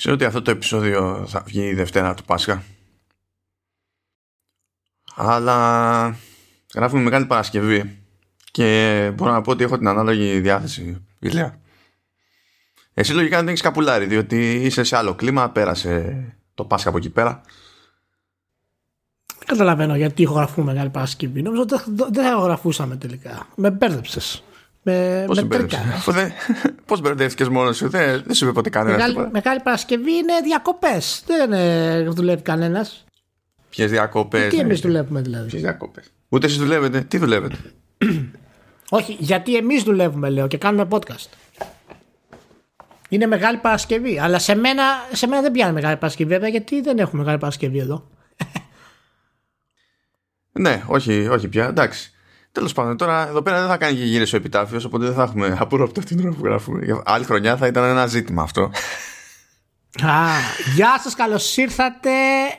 Ξέρω 0.00 0.14
ότι 0.14 0.24
αυτό 0.24 0.42
το 0.42 0.50
επεισόδιο 0.50 1.26
θα 1.28 1.42
βγει 1.46 1.66
η 1.66 1.74
Δευτέρα 1.74 2.14
του 2.14 2.24
Πάσχα. 2.24 2.62
Αλλά 5.14 6.16
γράφουμε 6.74 7.02
Μεγάλη 7.02 7.26
Παρασκευή 7.26 7.98
και 8.50 9.12
μπορώ 9.14 9.32
να 9.32 9.40
πω 9.40 9.50
ότι 9.50 9.64
έχω 9.64 9.78
την 9.78 9.88
ανάλογη 9.88 10.40
διάθεση. 10.40 11.06
Ηλία. 11.18 11.60
Εσύ 12.94 13.12
λογικά 13.12 13.36
δεν 13.36 13.48
έχεις 13.48 13.60
καπουλάρι, 13.60 14.06
διότι 14.06 14.54
είσαι 14.54 14.82
σε 14.82 14.96
άλλο 14.96 15.14
κλίμα, 15.14 15.50
πέρασε 15.50 16.24
το 16.54 16.64
Πάσχα 16.64 16.88
από 16.88 16.98
εκεί 16.98 17.10
πέρα. 17.10 17.40
Δεν 19.38 19.46
καταλαβαίνω 19.46 19.96
γιατί 19.96 20.22
ηχογραφούμε 20.22 20.72
Μεγάλη 20.72 20.90
Παρασκευή. 20.90 21.42
Νομίζω 21.42 21.62
ότι 21.62 21.74
δεν 22.10 22.24
θα 22.24 22.30
ηχογραφούσαμε 22.30 22.96
τελικά. 22.96 23.46
Με 23.56 23.70
μπέρδεψες. 23.70 24.44
Με, 24.82 25.24
Πώς 25.26 25.42
με 25.42 26.34
Πώς 26.86 27.00
μπερδεύτηκες 27.00 27.48
μόνος 27.48 27.76
σου, 27.76 27.88
δεν, 27.88 28.22
δεν 28.26 28.34
σου 28.34 28.44
είπε 28.44 28.52
ποτέ 28.52 28.70
κανένας. 28.70 29.08
Μεγάλη, 29.08 29.30
μεγάλη 29.32 29.60
Παρασκευή 29.60 30.12
είναι 30.12 30.32
διακοπές. 30.44 31.22
Δεν 31.26 31.52
ε, 31.52 32.02
δουλεύει 32.02 32.42
κανένας. 32.42 33.04
Ποιες 33.70 33.90
διακοπές. 33.90 34.48
Τι 34.48 34.58
εμείς 34.58 34.80
δουλεύουμε 34.80 35.20
δηλαδή; 35.20 35.48
Ποιες 35.48 35.62
διακοπές; 35.62 36.12
Ούτε 36.28 36.46
εσείς 36.46 36.58
δουλεύετε; 36.58 37.00
Τι 37.00 37.18
δουλεύετε; 37.18 37.56
Όχι, 38.90 39.16
γιατί 39.18 39.56
εμείς 39.56 39.82
δουλεύουμε, 39.82 40.28
λέω, 40.30 40.46
και 40.46 40.58
κάνουμε 40.58 40.88
podcast. 40.90 41.28
Είναι 43.08 43.26
Μεγάλη 43.26 43.58
Παρασκευή. 43.58 44.18
Αλλά 44.18 44.38
σε 44.38 44.54
μένα, 44.54 44.82
σε 45.12 45.26
μένα 45.26 45.42
δεν 45.42 45.52
πιάνει 45.52 45.72
Μεγάλη 45.72 45.96
Παρασκευή, 45.96 46.30
βέβαια, 46.30 46.48
γιατί 46.48 46.80
δεν 46.80 46.98
έχουμε 46.98 47.22
Μεγάλη 47.22 47.38
Παρασκευή 47.38 47.78
εδώ. 47.78 48.08
ναι, 50.52 50.82
όχι, 50.86 51.28
όχι 51.28 51.48
πια. 51.48 51.66
Εντάξει. 51.66 52.12
Τέλος 52.52 52.72
πάντων, 52.72 52.96
τώρα 52.96 53.28
εδώ 53.28 53.42
πέρα 53.42 53.58
δεν 53.58 53.68
θα 53.68 53.76
κάνει 53.76 53.96
και 53.96 54.04
γύρω 54.04 54.24
ο 54.32 54.36
επιτάφιος, 54.36 54.84
οπότε 54.84 55.04
δεν 55.04 55.14
θα 55.14 55.22
έχουμε 55.22 55.56
απορρόπτω 55.60 56.00
την 56.00 56.20
ώρα 56.20 56.30
που 56.30 56.44
γράφουμε. 56.44 57.02
Άλλη 57.04 57.24
χρονιά 57.24 57.56
θα 57.56 57.66
ήταν 57.66 57.84
ένα 57.84 58.06
ζήτημα 58.06 58.42
αυτό. 58.42 58.62
Α, 60.02 60.26
γεια 60.74 60.98
σας, 61.02 61.14
καλώς 61.14 61.56
ήρθατε. 61.56 62.10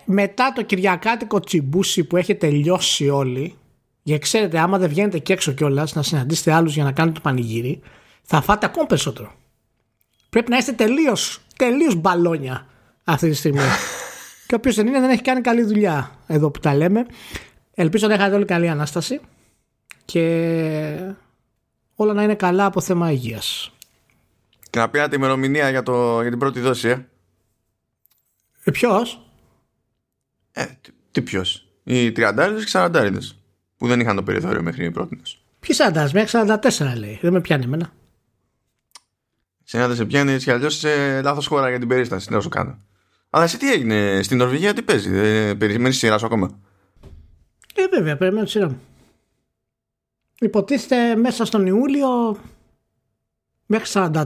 Μετά 0.06 0.54
το 0.56 0.62
Κυριακάτικο 0.62 1.40
τσιμπούσι 1.40 2.04
που 2.04 2.18
έχει 2.18 2.36
τελειώσει 2.36 3.10
όλοι 3.10 3.56
γιατί 4.04 4.22
ξέρετε 4.22 4.60
άμα 4.60 4.78
δεν 4.78 4.90
βγαίνετε 4.90 5.20
και 5.20 5.34
έξω 5.34 5.52
κιόλας 5.52 5.96
να 5.96 6.04
συναντήσετε 6.04 6.52
άλλους 6.52 6.74
για 6.74 6.84
να 6.84 6.92
κάνετε 6.92 7.16
το 7.16 7.22
πανηγύρι 7.22 7.82
θα 8.22 8.42
φάτε 8.42 8.66
ακόμα 8.66 8.86
περισσότερο. 8.86 9.32
Πρέπει 10.30 10.52
να 10.52 10.58
είστε 10.58 10.72
τελείως, 10.72 11.42
τελείως 11.58 11.96
μπαλόνια 11.96 12.68
αυτή 13.04 13.30
τη 13.30 13.36
στιγμή. 13.36 13.60
Και 14.48 14.56
όποιος 14.56 14.76
δεν 14.76 14.88
είναι 14.88 15.00
δεν 15.00 15.10
έχει 15.10 15.22
κάνει 15.22 15.42
καλή 15.42 15.64
δουλειά 15.64 16.12
εδώ 16.28 16.52
που 16.52 16.60
τα 16.60 16.76
λέμε. 16.76 17.06
Ελπίζω 17.74 18.08
να 18.08 18.14
έχετε 18.14 18.36
όλοι 18.36 18.46
καλή 18.46 18.70
Ανάσταση 18.70 19.20
και 20.12 21.14
όλα 21.96 22.14
να 22.14 22.24
είναι 22.24 22.36
καλά 22.36 22.66
από 22.66 22.82
θέμα 22.82 23.12
υγείας. 23.12 23.72
Και 24.70 24.80
να 24.80 24.90
πήρατε 24.90 25.16
ημερομηνία 25.16 25.70
για, 25.70 25.84
το, 25.84 26.22
για 26.22 26.30
την 26.30 26.40
πρώτη 26.40 26.60
δόση, 26.60 26.88
ε. 26.88 27.08
ε 28.64 28.72
ποιος; 28.72 29.32
Ε, 30.52 30.66
τι 31.12 31.22
ποιος; 31.22 31.68
Οι 31.84 32.08
30 32.08 32.12
και 32.58 32.72
40 32.72 33.18
που 33.78 33.88
δεν 33.88 34.00
είχαν 34.00 34.16
το 34.16 34.24
περιθώριο 34.24 34.62
μέχρι 34.62 34.86
η 34.86 34.92
πρώτη 34.92 35.22
Ποιοι 35.60 35.76
40 35.94 36.10
μέχρι 36.14 36.40
44 36.46 36.98
λέει. 36.98 37.20
Δεν 37.22 37.34
με 37.34 37.42
πιάνει 37.42 37.64
εμένα. 37.64 37.94
Σε 39.64 39.88
δεν 39.88 39.96
σε 39.96 40.06
πιάνει 40.06 40.32
έτσι 40.32 40.46
κι 40.46 40.52
αλλιώς 40.52 40.78
σε 40.78 41.22
λάθος 41.22 41.48
χώρα 41.48 41.70
για 41.70 41.80
την 41.80 41.88
περίσταση. 41.88 42.28
Δεν 42.30 42.42
σου 42.42 42.50
κάνω. 42.50 42.78
Αλλά 43.30 43.44
εσύ 43.44 43.58
τι 43.58 43.72
έγινε 43.72 44.24
στην 44.24 44.38
Νορβηγία, 44.38 44.74
τι 44.74 44.82
παίζει. 44.82 45.10
Δεν 45.10 45.58
περιμένεις 45.58 45.98
σειρά 45.98 46.18
σου 46.18 46.26
ακόμα; 46.26 46.60
Ε, 47.76 47.88
βέβαια, 47.88 48.18
περιμένω 48.18 48.44
τη 48.44 48.50
σειρά 48.50 48.70
μου. 48.70 48.82
Υποτίθεται 50.44 51.16
μέσα 51.16 51.46
στον 51.46 51.66
Ιούλιο 51.66 52.38
μέχρι 53.66 53.92
44 53.94 54.24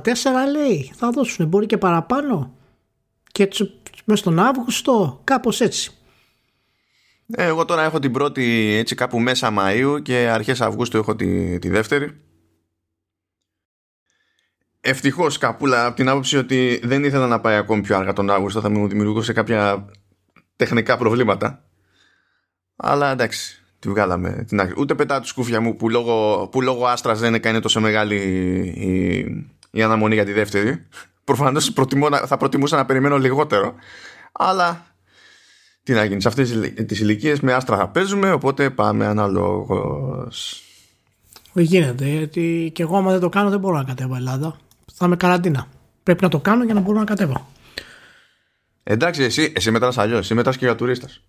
λέει 0.51 0.91
θα 0.95 1.09
δώσουν 1.09 1.47
μπορεί 1.47 1.65
και 1.65 1.77
παραπάνω. 1.77 2.55
Και 3.31 3.43
έτσι 3.43 3.71
μέσα 4.05 4.21
στον 4.21 4.39
Αύγουστο 4.39 5.21
κάπως 5.23 5.61
έτσι. 5.61 5.91
Ε, 7.27 7.45
εγώ 7.45 7.65
τώρα 7.65 7.83
έχω 7.83 7.99
την 7.99 8.11
πρώτη 8.11 8.75
έτσι 8.77 8.95
κάπου 8.95 9.19
μέσα 9.19 9.53
Μαΐου 9.57 10.01
και 10.01 10.15
αρχές 10.15 10.61
Αυγούστου 10.61 10.97
έχω 10.97 11.15
τη, 11.15 11.59
τη 11.59 11.69
δεύτερη. 11.69 12.21
Ευτυχώς 14.81 15.37
καπούλα 15.37 15.85
από 15.85 15.95
την 15.95 16.09
άποψη 16.09 16.37
ότι 16.37 16.79
δεν 16.83 17.03
ήθελα 17.03 17.27
να 17.27 17.41
πάει 17.41 17.55
ακόμη 17.55 17.81
πιο 17.81 17.97
αργά 17.97 18.13
τον 18.13 18.29
Αύγουστο 18.29 18.61
θα 18.61 18.69
μου 18.69 18.87
δημιουργούσε 18.87 19.33
κάποια 19.33 19.89
τεχνικά 20.55 20.97
προβλήματα. 20.97 21.65
Αλλά 22.75 23.11
εντάξει 23.11 23.64
Τη 23.85 23.91
βγάλαμε 23.91 24.43
την 24.47 24.59
άκρη. 24.59 24.73
Ούτε 24.77 24.95
πετά 24.95 25.19
του 25.19 25.27
σκούφια 25.27 25.61
μου 25.61 25.75
που 25.75 25.89
λόγω, 25.89 26.47
που 26.51 26.61
λόγω 26.61 26.85
άστρας 26.85 27.19
δεν 27.19 27.33
είναι 27.33 27.59
τόσο 27.59 27.79
μεγάλη 27.79 28.15
η, 28.75 29.25
η 29.71 29.81
αναμονή 29.81 30.13
για 30.13 30.25
τη 30.25 30.31
δεύτερη. 30.31 30.85
Προφανώς 31.23 31.73
θα 32.25 32.37
προτιμούσα 32.37 32.75
να 32.75 32.85
περιμένω 32.85 33.17
λιγότερο. 33.17 33.75
Αλλά 34.31 34.85
τι 35.83 35.93
να 35.93 36.03
γίνει, 36.03 36.21
σε 36.21 36.27
αυτές 36.27 36.59
τις 36.85 36.99
ηλικίες 36.99 37.39
με 37.39 37.53
άστρα 37.53 37.77
θα 37.77 37.87
παίζουμε, 37.87 38.31
οπότε 38.31 38.69
πάμε 38.69 39.05
αναλόγως. 39.05 40.63
Δεν 41.53 41.63
γίνεται, 41.63 42.05
γιατί 42.05 42.71
και 42.73 42.81
εγώ 42.81 42.97
άμα 42.97 43.11
δεν 43.11 43.19
το 43.19 43.29
κάνω 43.29 43.49
δεν 43.49 43.59
μπορώ 43.59 43.77
να 43.77 43.83
κατέβω 43.83 44.15
Ελλάδα. 44.15 44.55
Θα 44.93 45.05
είμαι 45.05 45.15
καραντίνα. 45.15 45.67
Πρέπει 46.03 46.23
να 46.23 46.29
το 46.29 46.39
κάνω 46.39 46.63
για 46.63 46.73
να 46.73 46.79
μπορώ 46.79 46.99
να 46.99 47.05
κατέβω. 47.05 47.47
Εντάξει, 48.83 49.23
εσύ, 49.23 49.53
εσύ 49.55 49.71
μετράς 49.71 49.97
αλλιώς. 49.97 50.19
Εσύ 50.19 50.33
μετράς 50.33 50.57
και 50.57 50.65
για 50.65 50.75
τουρίστας. 50.75 51.21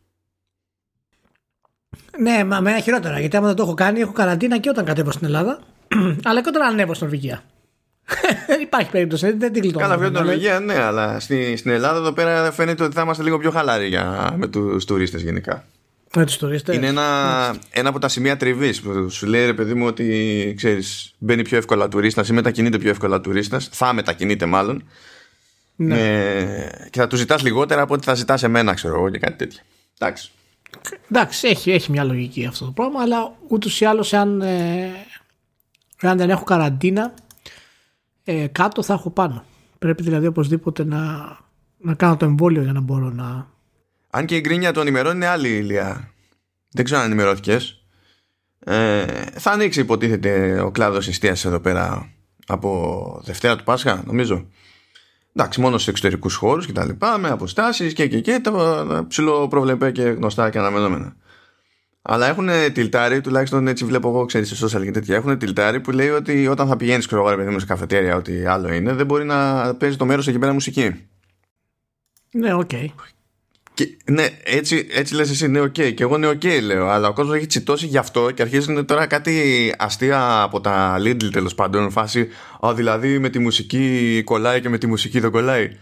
Ναι, 2.18 2.44
μα 2.44 2.60
με 2.60 2.70
ένα 2.70 2.80
χειρότερα. 2.80 3.20
Γιατί 3.20 3.36
άμα 3.36 3.46
δεν 3.46 3.56
το 3.56 3.62
έχω 3.62 3.74
κάνει, 3.74 4.00
έχω 4.00 4.12
καραντίνα 4.12 4.58
και 4.58 4.68
όταν 4.68 4.84
κατέβω 4.84 5.10
στην 5.10 5.26
Ελλάδα, 5.26 5.58
αλλά 6.28 6.42
και 6.42 6.48
όταν 6.48 6.62
ανέβω 6.62 6.94
στην 6.94 7.06
Νορβηγία. 7.06 7.42
δεν 8.46 8.60
υπάρχει 8.68 8.90
περίπτωση, 8.90 9.32
δεν 9.32 9.52
την 9.52 9.62
κλειτώνω. 9.62 9.86
Καλά, 9.88 10.02
στην 10.02 10.12
Νορβηγία, 10.12 10.60
ναι, 10.60 10.82
αλλά 10.82 11.20
στην, 11.20 11.56
στην 11.56 11.70
Ελλάδα 11.70 11.98
εδώ 11.98 12.12
πέρα 12.12 12.52
φαίνεται 12.52 12.84
ότι 12.84 12.94
θα 12.94 13.02
είμαστε 13.02 13.22
λίγο 13.22 13.38
πιο 13.38 13.50
χαλάροι 13.50 13.86
για, 13.86 14.34
με 14.36 14.46
τους 14.46 14.84
τουρίστες 14.84 15.22
γενικά. 15.22 15.64
Με 16.16 16.24
τους 16.24 16.36
τουρίστες. 16.36 16.76
Είναι 16.76 16.86
ένα, 16.86 17.56
ένα 17.70 17.88
από 17.88 17.98
τα 17.98 18.08
σημεία 18.08 18.36
τριβής 18.36 18.80
που 18.80 19.10
σου 19.10 19.26
λέει 19.26 19.46
ρε 19.46 19.54
παιδί 19.54 19.74
μου 19.74 19.86
ότι 19.86 20.54
ξέρεις, 20.56 21.14
μπαίνει 21.18 21.42
πιο 21.42 21.56
εύκολα 21.56 21.88
τουρίστας 21.88 22.28
ή 22.28 22.32
μετακινείται 22.32 22.78
πιο 22.78 22.90
εύκολα 22.90 23.20
τουρίστας. 23.20 23.68
Θα 23.72 23.92
μετακινείται 23.92 24.46
μάλλον. 24.46 24.82
Ναι. 25.76 25.94
Με, 25.94 26.88
και 26.90 27.00
θα 27.00 27.06
του 27.06 27.16
ζητάς 27.16 27.42
λιγότερα 27.42 27.82
από 27.82 27.94
ό,τι 27.94 28.04
θα 28.04 28.14
ζητάς 28.14 28.42
εμένα, 28.42 28.74
ξέρω 28.74 28.94
εγώ, 28.94 29.10
και 29.10 29.18
κάτι 29.18 29.36
τέτοιο. 29.36 29.60
Εντάξει. 29.98 30.30
Εντάξει, 31.10 31.48
έχει, 31.48 31.70
έχει 31.70 31.90
μια 31.90 32.04
λογική 32.04 32.46
αυτό 32.46 32.64
το 32.64 32.70
πράγμα, 32.70 33.00
αλλά 33.00 33.36
ούτως 33.48 33.80
ή 33.80 33.84
άλλως, 33.84 34.12
αν, 34.12 34.40
ε, 34.40 34.90
αν 36.00 36.16
δεν 36.16 36.30
έχω 36.30 36.44
καραντίνα, 36.44 37.14
ε, 38.24 38.46
κάτω 38.46 38.82
θα 38.82 38.94
έχω 38.94 39.10
πάνω. 39.10 39.44
Πρέπει 39.78 40.02
δηλαδή 40.02 40.26
οπωσδήποτε 40.26 40.84
να, 40.84 40.98
να 41.78 41.94
κάνω 41.94 42.16
το 42.16 42.24
εμβόλιο 42.24 42.62
για 42.62 42.72
να 42.72 42.80
μπορώ 42.80 43.10
να. 43.10 43.50
Αν 44.10 44.26
και 44.26 44.36
η 44.36 44.40
γκρίνια 44.40 44.72
των 44.72 44.86
ημερών 44.86 45.14
είναι 45.14 45.26
άλλη 45.26 45.48
ηλία. 45.48 46.10
Δεν 46.70 46.84
ξέρω 46.84 47.00
αν 47.00 47.06
ενημερώθηκες. 47.06 47.84
Ε, 48.58 49.04
θα 49.38 49.50
ανοίξει 49.50 49.80
υποτίθεται 49.80 50.60
ο 50.60 50.70
κλάδος 50.70 51.08
εστίαση 51.08 51.48
εδώ 51.48 51.60
πέρα 51.60 52.10
από 52.46 53.20
Δευτέρα 53.24 53.56
του 53.56 53.64
Πάσχα, 53.64 54.02
νομίζω. 54.06 54.46
Εντάξει, 55.38 55.60
μόνο 55.60 55.78
σε 55.78 55.90
εξωτερικούς 55.90 56.34
χώρους 56.34 56.66
και 56.66 56.72
τα 56.72 56.84
λοιπά, 56.84 57.18
με 57.18 57.28
αποστάσεις 57.28 57.92
και 57.92 58.06
και 58.06 58.20
και, 58.20 58.40
τα 58.42 59.04
ψηλό 59.08 59.48
προβλεπέ 59.48 59.90
και 59.90 60.02
γνωστά 60.02 60.50
και 60.50 60.58
αναμενόμενα. 60.58 61.16
Αλλά 62.02 62.26
έχουν 62.26 62.48
τιλτάρι, 62.72 63.20
τουλάχιστον 63.20 63.68
έτσι 63.68 63.84
βλέπω 63.84 64.08
εγώ, 64.08 64.24
ξέρεις, 64.24 64.56
σε 64.56 64.66
social 64.66 64.84
και 64.84 64.90
τέτοια. 64.90 65.16
Έχουν 65.16 65.38
τιλτάρι 65.38 65.80
που 65.80 65.90
λέει 65.90 66.08
ότι 66.08 66.46
όταν 66.46 66.68
θα 66.68 66.76
πηγαίνεις, 66.76 67.06
ξέρω 67.06 67.26
εγώ, 67.26 67.36
παιδί 67.36 67.50
μου, 67.50 67.58
σε 67.58 67.66
καφετέρια, 67.66 68.16
ό,τι 68.16 68.46
άλλο 68.46 68.72
είναι, 68.72 68.92
δεν 68.92 69.06
μπορεί 69.06 69.24
να 69.24 69.74
παίζει 69.74 69.96
το 69.96 70.04
μέρος 70.04 70.28
εκεί 70.28 70.38
πέρα 70.38 70.52
μουσική. 70.52 71.08
Ναι, 72.30 72.54
OK. 72.54 72.70
Okay. 72.72 72.86
Και, 73.76 73.96
ναι, 74.04 74.26
έτσι, 74.44 74.86
έτσι 74.90 75.14
λες 75.14 75.30
εσύ, 75.30 75.48
ναι, 75.48 75.60
OK. 75.60 75.74
Okay. 75.78 75.94
Και 75.94 76.02
εγώ 76.02 76.18
ναι, 76.18 76.26
οκ, 76.26 76.40
okay, 76.42 76.60
λέω. 76.62 76.88
Αλλά 76.88 77.08
ο 77.08 77.12
κόσμος 77.12 77.36
έχει 77.36 77.46
τσιτώσει 77.46 77.86
γι' 77.86 77.98
αυτό 77.98 78.30
και 78.30 78.42
αρχίζουν 78.42 78.86
τώρα 78.86 79.06
κάτι 79.06 79.74
αστεία 79.78 80.42
από 80.42 80.60
τα 80.60 80.96
Lidl 80.98 81.30
τέλος 81.32 81.54
πάντων. 81.54 81.90
Φάση, 81.90 82.28
α, 82.66 82.74
δηλαδή 82.74 83.18
με 83.18 83.28
τη 83.28 83.38
μουσική 83.38 84.22
κολλάει 84.24 84.60
και 84.60 84.68
με 84.68 84.78
τη 84.78 84.86
μουσική 84.86 85.20
δεν 85.20 85.30
κολλάει. 85.30 85.76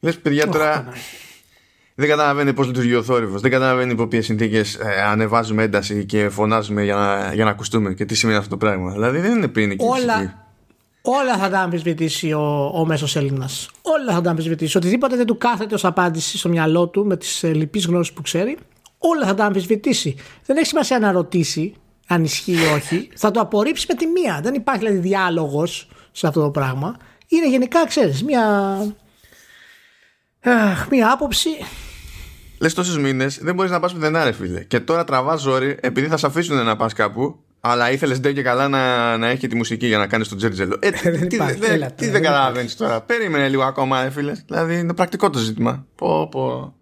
Λες, 0.00 0.18
παιδιά, 0.18 0.48
τώρα. 0.48 0.88
Oh, 0.88 0.94
δεν 1.94 2.08
καταλαβαίνει 2.08 2.52
πώς 2.52 2.66
λειτουργεί 2.66 2.94
ο 2.94 3.02
θόρυβος. 3.02 3.40
Δεν 3.40 3.50
καταλαβαίνει 3.50 3.92
υπό 3.92 4.06
ποιες 4.06 4.24
συνθήκες 4.24 4.74
ε, 4.74 5.02
ανεβάζουμε 5.02 5.62
ένταση 5.62 6.04
και 6.04 6.28
φωνάζουμε 6.28 6.84
για 6.84 6.94
να, 6.94 7.34
για 7.34 7.44
να 7.44 7.50
ακουστούμε 7.50 7.94
και 7.94 8.04
τι 8.04 8.14
σημαίνει 8.14 8.38
αυτό 8.38 8.50
το 8.50 8.56
πράγμα. 8.56 8.92
Δηλαδή 8.92 9.18
δεν 9.18 9.36
είναι 9.36 9.48
ποινική 9.48 9.84
Όλα, 9.84 10.49
Όλα 11.02 11.36
θα 11.38 11.48
τα 11.48 11.60
αμφισβητήσει 11.60 12.32
ο, 12.32 12.70
ο 12.74 12.86
μέσος 12.86 13.16
Έλληνας. 13.16 13.70
Όλα 13.82 14.12
θα 14.12 14.20
τα 14.20 14.30
αμφισβητήσει. 14.30 14.76
Οτιδήποτε 14.76 15.16
δεν 15.16 15.26
του 15.26 15.38
κάθεται 15.38 15.74
ως 15.74 15.84
απάντηση 15.84 16.38
στο 16.38 16.48
μυαλό 16.48 16.88
του 16.88 17.06
με 17.06 17.16
τις 17.16 17.42
ε, 17.42 17.52
λοιπεί 17.52 17.78
γνώσεις 17.78 18.12
που 18.12 18.22
ξέρει, 18.22 18.58
όλα 18.98 19.26
θα 19.26 19.34
τα 19.34 19.44
αμφισβητήσει. 19.44 20.16
Δεν 20.46 20.56
έχει 20.56 20.66
σημασία 20.66 20.98
να 20.98 21.12
ρωτήσει 21.12 21.74
αν 22.06 22.24
ισχύει 22.24 22.52
ή 22.52 22.74
όχι. 22.74 23.08
θα 23.14 23.30
το 23.30 23.40
απορρίψει 23.40 23.86
με 23.88 23.94
τη 23.94 24.06
μία. 24.06 24.40
Δεν 24.42 24.54
υπάρχει 24.54 24.80
δηλαδή 24.84 25.08
διάλογος 25.08 25.88
σε 26.12 26.26
αυτό 26.26 26.42
το 26.42 26.50
πράγμα. 26.50 26.96
Είναι 27.28 27.48
γενικά, 27.48 27.86
ξέρεις, 27.86 28.24
μία. 28.24 28.76
Αχ, 30.40 30.88
μία 30.90 31.12
άποψη. 31.12 31.48
Λες 32.60 32.74
τόσους 32.74 32.98
μήνες 32.98 33.38
δεν 33.42 33.54
μπορείς 33.54 33.70
να 33.70 33.80
πας 33.80 33.92
πουθενά, 33.92 34.24
ρε 34.24 34.32
φίλε. 34.32 34.64
Και 34.64 34.80
τώρα 34.80 35.04
τραβάς 35.04 35.40
ζόρι 35.40 35.76
επειδή 35.80 36.06
θα 36.06 36.16
σε 36.16 36.26
αφήσουν 36.26 36.64
να 36.64 36.76
πας 36.76 36.92
κάπου 36.92 37.38
Αλλά 37.60 37.90
ήθελες 37.90 38.20
ντε 38.20 38.32
και 38.32 38.42
καλά 38.42 38.68
να, 38.68 39.16
να 39.16 39.28
έχει 39.28 39.46
τη 39.46 39.56
μουσική 39.56 39.86
για 39.86 39.98
να 39.98 40.06
κάνεις 40.06 40.28
τον 40.28 40.38
Τζέρτζελο. 40.38 40.78
Ε, 40.80 40.90
τι, 41.10 41.26
τι, 41.26 41.36
δε, 41.36 41.86
τι 41.96 42.08
δεν 42.08 42.22
καταλαβαίνεις 42.22 42.76
τώρα. 42.76 43.00
Περίμενε 43.00 43.48
λίγο 43.48 43.62
ακόμα, 43.62 44.10
φίλε. 44.10 44.32
Δηλαδή 44.46 44.78
είναι 44.78 44.94
πρακτικό 44.94 45.30
το 45.30 45.38
ζήτημα. 45.38 45.86
Πω, 45.94 46.28
πω. 46.28 46.74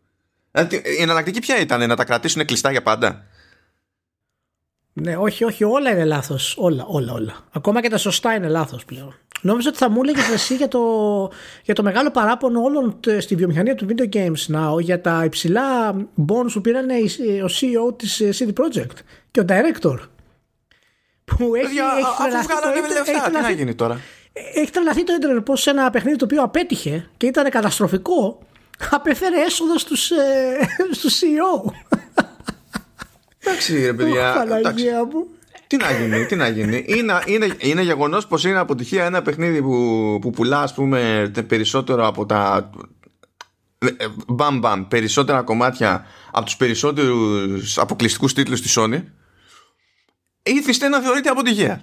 Δηλαδή, 0.51 0.77
η 0.99 1.03
εναλλακτική 1.03 1.41
ποια 1.41 1.61
ήταν, 1.61 1.89
να 1.89 1.97
τα 1.97 2.05
κρατήσουν 2.05 2.45
κλειστά 2.45 2.71
για 2.71 2.83
πάντα; 2.83 3.25
Ναι, 4.93 5.17
όχι, 5.17 5.45
όχι, 5.45 5.65
όλα 5.65 5.91
είναι 5.91 6.05
λάθος. 6.05 6.57
Όλα, 6.59 6.85
όλα, 6.87 7.13
όλα. 7.13 7.35
Ακόμα 7.53 7.81
και 7.83 7.89
τα 7.89 7.99
σωστά 7.99 8.35
είναι 8.35 8.49
λάθος 8.49 8.85
πλέον. 8.85 9.15
Νόμιζα 9.41 9.69
ότι 9.69 9.79
θα 9.79 9.91
μου 9.91 10.01
έλεγες 10.03 10.29
εσύ 10.29 10.55
για 10.55 10.69
το, 10.69 10.81
για 11.65 11.75
το 11.75 11.83
μεγάλο 11.83 12.11
παράπονο 12.11 12.61
όλων 12.61 13.01
στη 13.19 13.35
βιομηχανία 13.35 13.75
του 13.75 13.87
Video 13.89 14.15
Games 14.17 14.55
Now 14.55 14.81
για 14.81 15.01
τα 15.01 15.25
υψηλά 15.25 15.95
bonus 16.27 16.51
που 16.53 16.61
πήραν 16.61 16.89
ο 17.45 17.49
CEO 17.61 17.99
της 17.99 18.21
ε, 18.21 18.31
CD 18.39 18.49
Projekt 18.63 18.97
και 19.31 19.41
ο 19.41 19.45
Director. 19.49 19.99
Που 21.37 21.55
έχει, 21.55 21.67
Παιδιά, 21.67 21.85
έχει 21.99 22.37
αφού 22.37 22.43
βγάλανε 22.43 22.89
λεφτά, 22.95 23.31
τι 23.31 23.41
να 23.41 23.51
γίνει 23.51 23.75
τώρα; 23.75 24.01
Έχει 24.55 24.71
τρελαθεί 24.71 25.05
το 25.05 25.13
ίντερνετ 25.13 25.43
πως 25.43 25.63
σε 25.63 25.71
ένα 25.71 25.91
παιχνίδι 25.91 26.17
το 26.17 26.25
οποίο 26.25 26.43
απέτυχε 26.43 27.09
και 27.17 27.27
ήταν 27.27 27.51
καταστροφικό 27.51 28.39
απεφέρε 28.91 29.41
έσοδο 29.41 29.79
στους, 29.79 30.11
ε, 30.11 30.17
στους 30.97 31.21
CEO. 31.21 31.73
Εντάξει 33.39 33.85
ρε 33.85 33.93
παιδιά. 33.93 35.05
μου. 35.13 35.27
Τι 35.67 35.77
να 35.77 35.93
γίνει, 35.93 36.27
τι 36.27 36.37
να 36.37 36.49
γίνει. 36.49 36.85
Είναι, 36.87 37.23
είναι, 37.27 37.55
είναι 37.59 37.83
γεγονός 37.83 38.27
πως 38.27 38.45
είναι 38.45 38.59
αποτυχία 38.59 39.05
ένα 39.05 39.23
παιχνίδι 39.23 39.63
που, 39.63 40.19
που 40.21 40.31
πουλά 40.31 40.61
ας 40.61 40.75
πούμε 40.75 41.31
περισσότερο 41.49 42.07
από 42.07 42.27
τα 42.27 42.71
μπαμ 44.29 44.59
μπαμ 44.59 44.89
περισσότερα 44.89 45.43
κομμάτια 45.43 46.07
από 46.33 46.45
τους 46.45 46.57
περισσότερους 46.57 47.79
αποκλειστικούς 47.79 48.33
τίτλους 48.33 48.61
της 48.61 48.79
Sony 48.79 49.03
ήθιστε 50.49 50.89
να 50.89 51.01
θεωρείται 51.01 51.29
αποτυχία. 51.29 51.83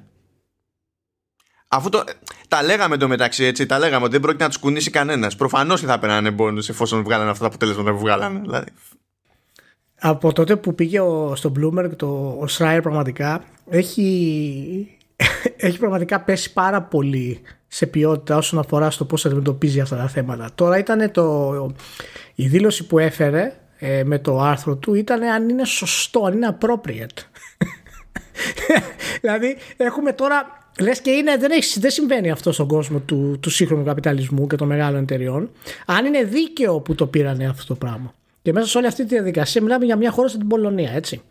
Αφού 1.67 1.89
το, 1.89 2.03
τα 2.47 2.63
λέγαμε 2.63 2.97
το 2.97 3.07
μεταξύ 3.07 3.43
έτσι, 3.43 3.65
τα 3.65 3.79
λέγαμε 3.79 4.03
ότι 4.03 4.11
δεν 4.11 4.21
πρόκειται 4.21 4.43
να 4.43 4.49
τους 4.49 4.59
κουνήσει 4.59 4.89
κανένας. 4.89 5.35
Προφανώς 5.35 5.79
και 5.79 5.85
θα 5.85 5.99
περνάνε 5.99 6.31
μπόνου 6.31 6.61
εφόσον 6.69 7.03
βγάλανε 7.03 7.29
αυτά 7.29 7.41
τα 7.41 7.47
αποτελέσματα 7.47 7.91
που 7.91 7.97
βγάλανε. 7.97 8.39
Δηλαδή. 8.39 8.69
Από 9.99 10.33
τότε 10.33 10.55
που 10.55 10.75
πήγε 10.75 10.99
ο, 10.99 11.35
στο 11.35 11.51
Bloomberg 11.59 11.89
το, 11.95 12.07
ο 12.17 12.45
Schreier 12.49 12.79
πραγματικά 12.81 13.43
έχει, 13.69 14.97
έχει 15.57 15.77
πραγματικά 15.77 16.19
πέσει 16.19 16.53
πάρα 16.53 16.81
πολύ 16.81 17.41
σε 17.67 17.85
ποιότητα 17.85 18.37
όσον 18.37 18.59
αφορά 18.59 18.91
στο 18.91 19.05
πώς 19.05 19.25
αντιμετωπίζει 19.25 19.79
αυτά 19.79 19.95
τα 19.95 20.07
θέματα. 20.07 20.49
Τώρα 20.55 20.77
ήταν 20.77 21.11
το, 21.11 21.75
η 22.35 22.47
δήλωση 22.47 22.87
που 22.87 22.99
έφερε 22.99 23.53
ε, 23.77 24.03
με 24.03 24.19
το 24.19 24.39
άρθρο 24.39 24.75
του 24.75 24.93
ήταν 24.93 25.23
αν 25.23 25.49
είναι 25.49 25.65
σωστό, 25.65 26.23
αν 26.25 26.33
είναι 26.33 26.57
appropriate. 26.59 27.34
δηλαδή 29.21 29.57
έχουμε 29.77 30.13
τώρα 30.13 30.65
Λες 30.79 31.01
και 31.01 31.11
είναι, 31.11 31.37
δεν, 31.37 31.51
έχεις, 31.51 31.79
δεν 31.79 31.91
συμβαίνει 31.91 32.31
αυτό 32.31 32.51
στον 32.51 32.67
κόσμο 32.67 32.99
του, 32.99 33.37
του 33.39 33.49
σύγχρονου 33.49 33.83
καπιταλισμού 33.83 34.47
και 34.47 34.55
των 34.55 34.67
μεγάλων 34.67 35.01
εταιριών. 35.01 35.49
Αν 35.85 36.05
είναι 36.05 36.23
δίκαιο 36.23 36.79
που 36.79 36.95
το 36.95 37.07
πήρανε 37.07 37.47
αυτό 37.47 37.65
το 37.65 37.75
πράγμα. 37.75 38.13
Και 38.41 38.53
μέσα 38.53 38.67
σε 38.67 38.77
όλη 38.77 38.87
αυτή 38.87 39.05
τη 39.05 39.13
διαδικασία 39.13 39.61
μιλάμε 39.61 39.85
για 39.85 39.95
μια 39.95 40.11
χώρα 40.11 40.27
στην 40.27 40.47
Πολωνία, 40.47 40.91
έτσι. 40.91 41.21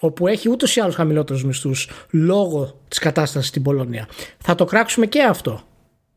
Όπου 0.00 0.26
έχει 0.26 0.50
ούτως 0.50 0.76
ή 0.76 0.80
άλλως 0.80 0.94
χαμηλότερους 0.94 1.44
μισθούς 1.44 1.90
λόγω 2.10 2.80
της 2.88 2.98
κατάστασης 2.98 3.48
στην 3.48 3.62
Πολωνία. 3.62 4.08
Θα 4.38 4.54
το 4.54 4.64
κράξουμε 4.64 5.06
και 5.06 5.22
αυτό. 5.22 5.62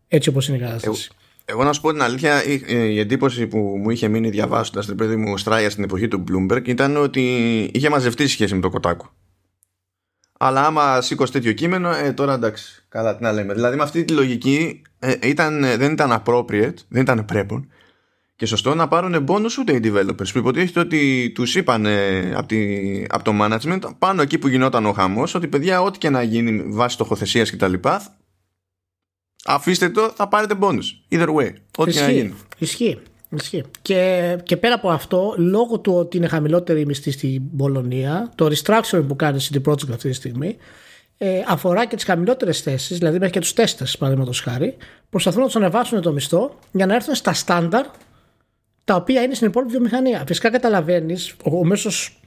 Έτσι 0.07 0.29
όπως 0.29 0.47
είναι 0.47 0.57
η 0.57 0.59
κατάσταση. 0.59 1.09
Εγώ, 1.45 1.63
να 1.63 1.73
σου 1.73 1.81
πω 1.81 1.91
την 1.91 2.01
αλήθεια, 2.01 2.43
η, 2.45 2.61
η 2.67 2.99
εντύπωση 2.99 3.47
που 3.47 3.57
μου 3.57 3.89
είχε 3.89 4.07
μείνει 4.07 4.29
διαβάζοντας 4.29 4.85
την 4.85 4.95
παιδί 4.95 5.15
μου 5.15 5.37
Στράια 5.37 5.69
στην 5.69 5.83
εποχή 5.83 6.07
του 6.07 6.23
Bloomberg 6.31 6.67
ήταν 6.67 6.97
ότι 6.97 7.21
είχε 7.73 7.89
μαζευτεί 7.89 8.27
σχέση 8.27 8.55
με 8.55 8.61
το 8.61 8.69
Κοτάκου. 8.69 9.09
Αλλά 10.41 10.65
άμα 10.65 11.01
σήκωσε 11.01 11.31
τέτοιο 11.31 11.51
κείμενο, 11.53 11.91
ε, 11.91 12.13
τώρα 12.13 12.33
εντάξει, 12.33 12.85
καλά 12.89 13.15
τι 13.15 13.23
να 13.23 13.31
λέμε. 13.31 13.53
Δηλαδή 13.53 13.75
με 13.75 13.83
αυτή 13.83 14.03
τη 14.03 14.13
λογική 14.13 14.81
ε, 14.99 15.13
ήταν, 15.23 15.61
δεν 15.61 15.91
ήταν 15.91 16.23
appropriate, 16.25 16.73
δεν 16.87 17.01
ήταν 17.01 17.25
πρέπον 17.25 17.69
και 18.35 18.45
σωστό 18.45 18.75
να 18.75 18.87
πάρουν 18.87 19.25
bonus 19.27 19.57
ούτε 19.59 19.73
οι 19.73 19.79
developers. 19.83 20.31
Που 20.31 20.37
υποτίθεται 20.37 20.79
ότι 20.79 21.31
τους 21.35 21.55
είπαν 21.55 21.85
από, 22.35 22.55
από 23.07 23.23
το 23.23 23.33
management 23.41 23.79
πάνω 23.99 24.21
εκεί 24.21 24.37
που 24.37 24.47
γινόταν 24.47 24.85
ο 24.85 24.91
χαμός 24.91 25.35
ότι 25.35 25.47
παιδιά, 25.47 25.81
ό,τι 25.81 25.97
και 25.97 26.09
να 26.09 26.21
γίνει 26.21 26.63
βάσει 26.67 26.93
στοχοθεσία 26.93 27.43
κτλ. 27.43 27.73
Αφήστε 29.45 29.89
το, 29.89 30.11
θα 30.15 30.27
πάρετε 30.27 30.55
bonus. 30.59 30.83
Either 31.09 31.27
way. 31.27 31.53
Ό,τι 31.77 31.91
και 31.91 31.99
να 31.99 32.11
γίνει. 32.11 32.33
Ισχύει. 32.57 32.99
Ισχύει. 33.29 33.63
Και, 33.81 34.37
και 34.43 34.57
πέρα 34.57 34.73
από 34.75 34.89
αυτό, 34.89 35.33
λόγω 35.37 35.79
του 35.79 35.93
ότι 35.93 36.17
είναι 36.17 36.27
χαμηλότερη 36.27 36.81
η 36.81 36.85
μισθή 36.85 37.11
στην 37.11 37.57
Πολωνία, 37.57 38.31
το 38.35 38.45
restructuring 38.45 39.03
που 39.07 39.15
κάνει 39.15 39.37
η 39.37 39.47
CD 39.53 39.69
Projekt 39.69 39.91
αυτή 39.91 40.09
τη 40.09 40.13
στιγμή 40.13 40.57
ε, 41.17 41.43
αφορά 41.47 41.85
και 41.85 41.95
τις 41.95 42.05
χαμηλότερες 42.05 42.61
θέσεις, 42.61 42.97
δηλαδή 42.97 43.17
μέχρι 43.17 43.33
και 43.33 43.39
τους 43.39 43.53
τέστες, 43.53 43.97
παραδείγματος 43.97 44.41
χάρη, 44.41 44.77
προσπαθούν 45.09 45.39
να 45.39 45.45
τους 45.45 45.55
ανεβάσουν 45.55 46.01
το 46.01 46.11
μισθό 46.11 46.59
για 46.71 46.85
να 46.85 46.95
έρθουν 46.95 47.15
στα 47.15 47.33
στάνταρ 47.33 47.85
τα 48.83 48.95
οποία 48.95 49.21
είναι 49.21 49.33
στην 49.33 49.47
υπόλοιπη 49.47 49.71
βιομηχανία. 49.71 50.23
Φυσικά 50.27 50.49
καταλαβαίνεις, 50.49 51.35
ο, 51.43 51.57
ο 51.57 51.65
μέσος 51.65 52.19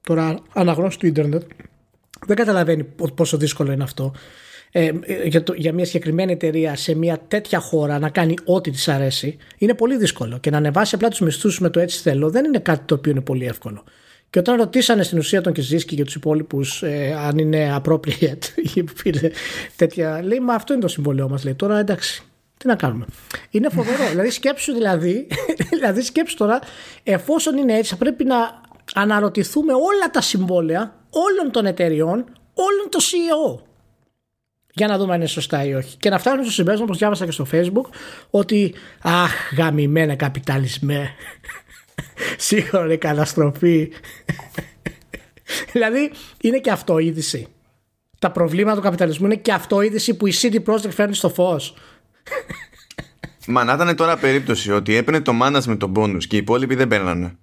τώρα 0.00 0.38
αναγνώστης 0.52 0.96
του 0.96 1.06
Ιντερνετ 1.06 1.42
δεν 2.26 2.36
καταλαβαίνει 2.36 2.84
πόσο 3.14 3.36
δύσκολο 3.36 3.72
είναι 3.72 3.82
αυτό. 3.82 4.12
Ε, 4.70 4.90
για, 5.24 5.42
το, 5.42 5.52
για 5.56 5.72
μια 5.72 5.84
συγκεκριμένη 5.84 6.32
εταιρεία 6.32 6.76
σε 6.76 6.94
μια 6.94 7.18
τέτοια 7.28 7.58
χώρα 7.58 7.98
να 7.98 8.08
κάνει 8.08 8.34
ό,τι 8.44 8.70
της 8.70 8.88
αρέσει 8.88 9.36
είναι 9.58 9.74
πολύ 9.74 9.96
δύσκολο. 9.96 10.38
Και 10.38 10.50
να 10.50 10.56
ανεβάσει 10.56 10.94
απλά 10.94 11.08
τους 11.08 11.20
μισθούς 11.20 11.60
με 11.60 11.70
το 11.70 11.80
έτσι 11.80 12.00
θέλω 12.00 12.30
δεν 12.30 12.44
είναι 12.44 12.58
κάτι 12.58 12.84
το 12.84 12.94
οποίο 12.94 13.10
είναι 13.10 13.20
πολύ 13.20 13.46
εύκολο. 13.46 13.84
Και 14.30 14.38
όταν 14.38 14.56
ρωτήσανε 14.56 15.02
στην 15.02 15.18
ουσία 15.18 15.40
τον 15.40 15.52
Κιζίσκι 15.52 15.96
και 15.96 16.04
τους 16.04 16.14
υπόλοιπους 16.14 16.82
ε, 16.82 17.16
αν 17.26 17.38
είναι 17.38 17.82
appropriate 17.82 18.44
ή 18.74 18.84
πήρε 19.02 19.30
τέτοια. 19.76 20.22
Λέει, 20.22 20.40
Μα 20.40 20.54
αυτό 20.54 20.72
είναι 20.72 20.82
το 20.82 20.88
συμβολέο 20.88 21.28
μας. 21.28 21.44
Λέει 21.44 21.54
τώρα 21.54 21.78
εντάξει. 21.78 22.22
Τι 22.56 22.66
να 22.66 22.74
κάνουμε. 22.74 23.06
Είναι 23.50 23.68
φοβερό. 23.68 24.08
δηλαδή, 24.10 24.30
σκέψου 24.30 24.72
δηλαδή, 24.72 25.26
δηλαδή, 25.72 26.02
σκέψου 26.02 26.36
τώρα, 26.36 26.60
εφόσον 27.02 27.56
είναι 27.56 27.74
έτσι, 27.76 27.90
θα 27.90 27.96
πρέπει 27.96 28.24
να 28.24 28.60
αναρωτηθούμε 28.94 29.72
όλα 29.72 30.10
τα 30.12 30.20
συμβόλαια 30.20 30.94
όλων 31.10 31.52
των 31.52 31.66
εταιριών, 31.66 32.24
όλων 32.54 32.88
των 32.88 33.00
CEO 33.00 33.65
για 34.76 34.86
να 34.86 34.98
δούμε 34.98 35.12
αν 35.12 35.18
είναι 35.18 35.28
σωστά 35.28 35.64
ή 35.64 35.74
όχι. 35.74 35.96
Και 35.96 36.10
να 36.10 36.18
φτάσουμε 36.18 36.42
στο 36.42 36.52
συμπέρασμα, 36.52 36.84
όπως 36.84 36.98
διάβασα 36.98 37.24
και 37.24 37.30
στο 37.30 37.46
Facebook, 37.52 37.94
ότι 38.30 38.74
αχ, 39.02 39.32
γαμημένα 39.56 40.14
καπιταλισμέ. 40.14 41.10
Σύγχρονη 42.36 42.96
καταστροφή. 42.96 43.92
δηλαδή, 45.72 46.10
είναι 46.40 46.58
και 46.58 46.70
αυτό 46.70 46.98
είδηση. 46.98 47.46
Τα 48.18 48.30
προβλήματα 48.30 48.76
του 48.76 48.82
καπιταλισμού 48.82 49.26
είναι 49.26 49.36
και 49.36 49.52
αυτό 49.52 49.80
είδηση 49.80 50.14
που 50.14 50.26
η 50.26 50.32
CD 50.40 50.54
Projekt 50.64 50.90
φέρνει 50.90 51.14
στο 51.14 51.28
φως. 51.28 51.74
Μα 53.46 53.64
να 53.64 53.72
ήταν 53.72 53.96
τώρα 53.96 54.16
περίπτωση 54.16 54.72
ότι 54.72 54.94
έπαιρνε 54.94 55.20
το 55.20 55.32
management 55.42 55.78
τον 55.78 55.92
bonus 55.96 56.24
και 56.24 56.36
οι 56.36 56.38
υπόλοιποι 56.38 56.74
δεν 56.74 56.88
παίρνανε. 56.88 57.38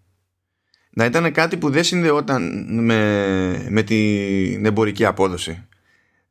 Να 0.89 1.05
ήταν 1.05 1.31
κάτι 1.31 1.57
που 1.57 1.69
δεν 1.69 1.83
συνδεόταν 1.83 2.65
με, 2.83 3.67
με 3.69 3.81
την 3.81 4.65
εμπορική 4.65 5.05
απόδοση 5.05 5.67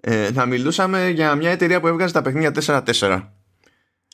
ε, 0.04 0.32
θα 0.32 0.46
μιλούσαμε 0.46 1.08
για 1.08 1.34
μια 1.34 1.50
εταιρεία 1.50 1.80
που 1.80 1.86
έβγαζε 1.86 2.12
τα 2.12 2.22
παιχνίδια 2.22 2.82
4-4. 3.00 3.22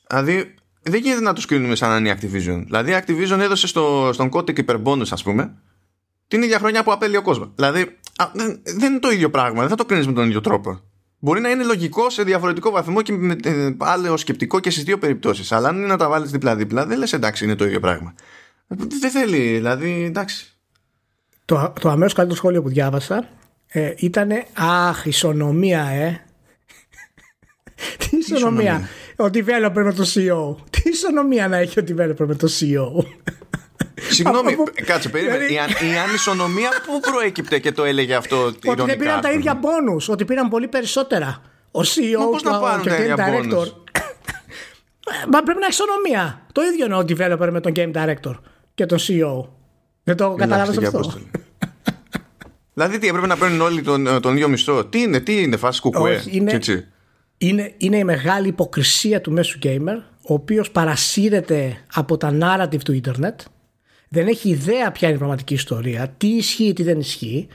Δηλαδή, 0.09 0.55
δεν 0.83 1.01
γίνεται 1.01 1.21
να 1.21 1.33
τους 1.33 1.47
κρίνουμε 1.47 1.75
σαν 1.75 1.89
να 1.89 1.97
είναι 1.97 2.09
η 2.09 2.15
Activision. 2.17 2.63
Δηλαδή, 2.65 2.91
η 2.91 2.95
Activision 3.07 3.39
έδωσε 3.39 3.67
στο, 3.67 4.11
στον 4.13 4.31
Kotick 4.33 4.59
υπερμπόνους, 4.59 5.13
ας 5.13 5.23
πούμε, 5.23 5.55
την 6.29 6.43
ίδια 6.43 6.59
χρονιά 6.59 6.83
που 6.83 6.93
απέλει 6.93 7.17
ο 7.17 7.23
κόσμος. 7.23 7.51
Δηλαδή, 7.55 7.81
α, 8.17 8.31
δεν, 8.33 8.61
δεν, 8.65 8.91
είναι 8.91 8.99
το 8.99 9.11
ίδιο 9.11 9.31
πράγμα. 9.31 9.61
Δεν 9.61 9.69
θα 9.69 9.75
το 9.75 9.85
κρίνεις 9.85 10.07
με 10.07 10.13
τον 10.13 10.27
ίδιο 10.27 10.41
τρόπο. 10.41 10.81
Μπορεί 11.19 11.41
να 11.41 11.51
είναι 11.51 11.65
λογικό 11.65 12.11
σε 12.11 12.23
διαφορετικό 12.23 12.71
βαθμό 12.71 13.03
και 13.03 13.13
με 13.13 13.37
ε, 13.43 13.75
άλλο 13.79 14.17
σκεπτικό 14.17 14.61
και 14.61 14.71
στις 14.71 14.85
δύο 14.85 14.99
περιπτώσεις. 14.99 15.53
Αλλά 15.53 15.69
αν 15.69 15.77
είναι 15.77 15.87
να 15.87 15.97
τα 15.97 16.09
βάλεις 16.09 16.31
δίπλα-δίπλα, 16.31 16.87
δεν 16.87 16.99
λες 16.99 17.13
εντάξει, 17.13 17.45
είναι 17.45 17.55
το 17.55 17.65
ίδιο 17.65 17.81
πράγμα. 17.81 18.15
Δεν 19.01 19.11
θέλει, 19.11 19.39
δηλαδή, 19.39 20.05
εντάξει. 20.05 20.53
Το, 21.45 21.73
το 21.81 21.89
αμέσως 21.89 22.13
καλύτερο 22.13 22.39
σχόλιο 22.39 22.63
που 22.63 22.69
διάβασα 22.69 23.29
ε, 23.69 23.93
ήτανε 23.97 24.47
αχ 24.55 25.05
ισονομία 25.07 25.85
ε 25.85 26.25
τι 27.99 28.17
ισονομία 28.17 28.89
ο 29.17 29.25
developer 29.25 29.83
με 29.85 29.93
το 29.93 30.05
CEO 30.15 30.57
τι 30.71 30.89
ισονομία 30.89 31.49
να 31.49 31.57
έχει 31.57 31.81
ο 31.81 31.85
developer 31.89 32.27
με 32.27 32.35
το 32.35 32.49
CEO 32.61 33.05
Συγγνώμη, 34.11 34.57
κάτσε, 34.85 35.09
περίμενε. 35.09 35.47
Δηλαδή- 35.47 35.93
η, 35.93 35.97
ανισονομία 36.09 36.69
πού 36.87 37.01
προέκυπτε 37.11 37.59
και 37.59 37.73
το 37.73 37.85
έλεγε 37.85 38.15
αυτό 38.15 38.45
Ότι 38.45 38.83
δεν 38.83 38.99
πήραν 38.99 39.21
τα 39.21 39.33
ίδια 39.33 39.55
μπόνους, 39.55 40.09
ότι 40.09 40.25
πήραν 40.25 40.49
πολύ 40.49 40.69
περισσότερα. 40.69 41.43
Ο 41.71 41.81
CEO 41.81 42.39
και 42.41 42.49
ο 42.49 42.61
Game 42.85 43.17
Director. 43.17 43.67
Μα 45.33 45.43
πρέπει 45.43 45.61
να 45.61 45.67
έχει 45.67 45.83
ισονομία. 45.83 46.47
Το 46.53 46.63
ίδιο 46.63 46.85
είναι 46.85 46.97
ο 46.97 47.05
developer 47.09 47.51
με 47.51 47.61
τον 47.61 47.73
Game 47.77 47.93
Director 47.93 48.35
και 48.75 48.87
τον 48.87 48.99
CEO. 48.99 49.49
Δεν 50.05 50.17
το 50.17 50.35
καταλάβεις 50.35 50.79
αυτό; 50.79 51.13
Δηλαδή 52.79 52.99
τι 52.99 53.09
έπρεπε 53.09 53.27
να 53.27 53.37
παίρνουν 53.37 53.61
όλοι 53.61 53.83
τον, 53.83 54.21
τον 54.21 54.35
ίδιο 54.35 54.49
μισθό. 54.49 54.85
Τι 54.85 55.01
είναι, 55.01 55.21
τι 55.21 55.43
είναι, 55.43 55.57
φάση 55.57 55.81
κουκουέ. 55.81 56.23
είναι, 56.31 56.61
είναι, 57.39 57.73
είναι 57.77 57.97
η 57.97 58.05
μεγάλη 58.05 58.49
υποκρισία 58.49 59.21
του 59.21 59.33
μέσου 59.33 59.59
gamer, 59.63 60.03
ο 60.23 60.35
οποίος 60.35 60.71
παρασύρεται 60.71 61.77
από 61.95 62.17
τα 62.17 62.39
narrative 62.41 62.83
του 62.85 62.93
ίντερνετ, 62.93 63.41
δεν 64.09 64.27
έχει 64.27 64.49
ιδέα 64.49 64.93
ποια 64.93 65.09
είναι 65.09 65.17
η 65.17 65.19
πραγματική 65.19 65.55
ιστορία, 65.55 66.15
τι 66.19 66.27
ισχύει, 66.27 66.73
τι 66.73 66.83
δεν 66.83 66.99
ισχύει. 66.99 67.49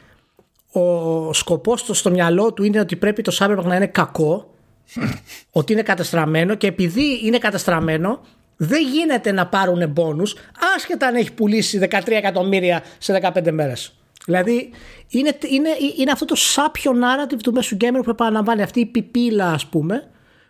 ο 0.71 1.33
σκοπός 1.33 1.83
του 1.83 1.93
στο 1.93 2.09
μυαλό 2.09 2.53
του 2.53 2.63
είναι 2.63 2.79
ότι 2.79 2.95
πρέπει 2.95 3.21
το 3.21 3.37
Cyberpunk 3.39 3.63
να 3.63 3.75
είναι 3.75 3.87
κακό 3.87 4.53
ότι 5.59 5.73
είναι 5.73 5.81
καταστραμμένο 5.81 6.55
και 6.55 6.67
επειδή 6.67 7.19
είναι 7.25 7.37
καταστραμμένο 7.37 8.21
δεν 8.57 8.87
γίνεται 8.87 9.31
να 9.31 9.47
πάρουν 9.47 9.89
μπόνους 9.89 10.35
άσχετα 10.75 11.07
αν 11.07 11.15
έχει 11.15 11.33
πουλήσει 11.33 11.87
13 11.91 12.01
εκατομμύρια 12.05 12.83
σε 12.97 13.31
15 13.33 13.51
μέρες. 13.51 13.93
Δηλαδή 14.25 14.69
είναι, 15.07 15.37
είναι, 15.49 15.69
είναι 15.97 16.11
αυτό 16.11 16.25
το 16.25 16.35
σάπιο 16.35 16.91
narrative 16.91 17.39
του 17.43 17.53
μέσου 17.53 17.77
gamer 17.81 18.01
που 18.03 18.09
επαναλαμβάνει 18.09 18.61
αυτή 18.61 18.79
η 18.79 18.85
πιπίλα 18.85 19.51
ας 19.51 19.65
πούμε 19.65 20.07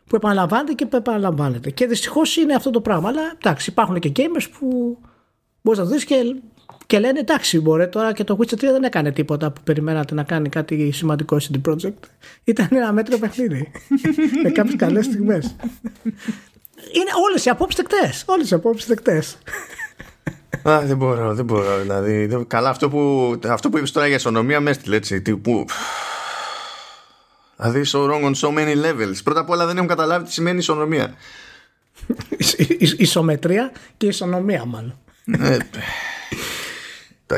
που 0.08 0.16
επαναλαμβάνεται 0.16 0.74
και 0.74 0.86
που 0.86 0.96
επαναλαμβάνεται. 0.96 1.70
Και 1.70 1.88
δυστυχώς 1.88 2.38
είναι 2.38 2.54
αυτό 2.54 2.70
το 2.70 2.82
πράγμα. 2.82 3.10
Αλλά 3.10 3.22
εντάξει, 3.42 3.70
υπάρχουν 3.70 4.00
και 4.00 4.12
gamers 4.16 4.46
που 4.60 4.98
μπορείς 5.62 5.80
να 5.80 5.86
δεις 5.86 6.04
και, 6.04 6.36
και 6.86 7.00
λένε 7.00 7.20
εντάξει, 7.20 7.60
μπορεί 7.60 7.90
τώρα 7.90 8.14
και 8.14 8.24
το 8.24 8.38
Witcher 8.40 8.54
3 8.54 8.58
δεν 8.60 8.84
έκανε 8.84 9.12
τίποτα 9.12 9.52
που 9.52 9.62
περιμένατε 9.64 10.14
να 10.14 10.24
κάνει 10.24 10.50
κάτι 10.50 10.92
σημαντικό 10.92 11.38
CD 11.40 11.72
Projekt. 11.72 12.04
Ήταν 12.44 12.68
ένα 12.72 12.92
μέτρο 12.92 13.18
παιχνίδι. 13.18 13.72
με 14.44 14.50
κάποιες 14.50 14.76
καλές 14.76 15.06
στιγμές. 15.06 15.56
Είναι 16.76 17.12
όλες 17.28 17.46
οι 17.46 17.50
απόψεις 17.50 17.84
δεκτές. 17.84 18.24
Όλες 18.28 18.52
οι 18.52 18.54
απόψεις 18.54 18.88
δεκτές. 18.88 19.38
Α, 20.70 20.82
δεν 20.82 20.98
μπορώ, 20.98 21.34
δεν 21.34 21.46
μπορώ. 21.46 21.80
Δηλαδή, 21.80 22.46
καλά, 22.48 22.70
αυτό 22.70 22.90
που, 22.90 23.34
αυτό 23.48 23.70
που 23.70 23.78
είπες 23.78 23.92
τώρα 23.92 24.08
για 24.08 24.16
ισονομία 24.16 24.60
μες 24.60 24.76
έστειλε 24.76 24.96
έτσι. 24.96 25.22
Τύπου, 25.22 25.66
Δηλαδή, 27.58 27.84
so 27.86 28.00
wrong 28.00 28.24
on 28.24 28.34
so 28.34 28.50
many 28.50 28.76
levels. 28.86 29.18
Πρώτα 29.24 29.40
απ' 29.40 29.50
όλα 29.50 29.66
δεν 29.66 29.76
έχουν 29.76 29.88
καταλάβει 29.88 30.26
τι 30.26 30.32
σημαίνει 30.32 30.58
ισονομία. 30.58 31.14
Ισομετρία 32.98 33.72
και 33.98 34.08
ισονομία, 34.08 34.66
μάλλον. 34.66 34.98
Ε, 35.40 35.58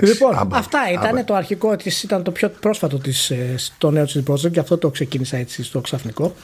λοιπόν, 0.01 0.49
αυτά 0.51 0.79
ήταν 0.91 1.25
το 1.25 1.33
αρχικό 1.33 1.75
της, 1.75 2.03
ήταν 2.03 2.23
το 2.23 2.31
πιο 2.31 2.49
πρόσφατο 2.49 2.97
της, 2.97 3.29
ε, 3.29 3.55
το 3.77 3.91
νέο 3.91 4.05
της 4.05 4.23
project 4.27 4.51
και 4.51 4.59
αυτό 4.59 4.77
το 4.77 4.89
ξεκίνησα 4.89 5.37
έτσι 5.37 5.63
στο 5.63 5.81
ξαφνικό. 5.81 6.35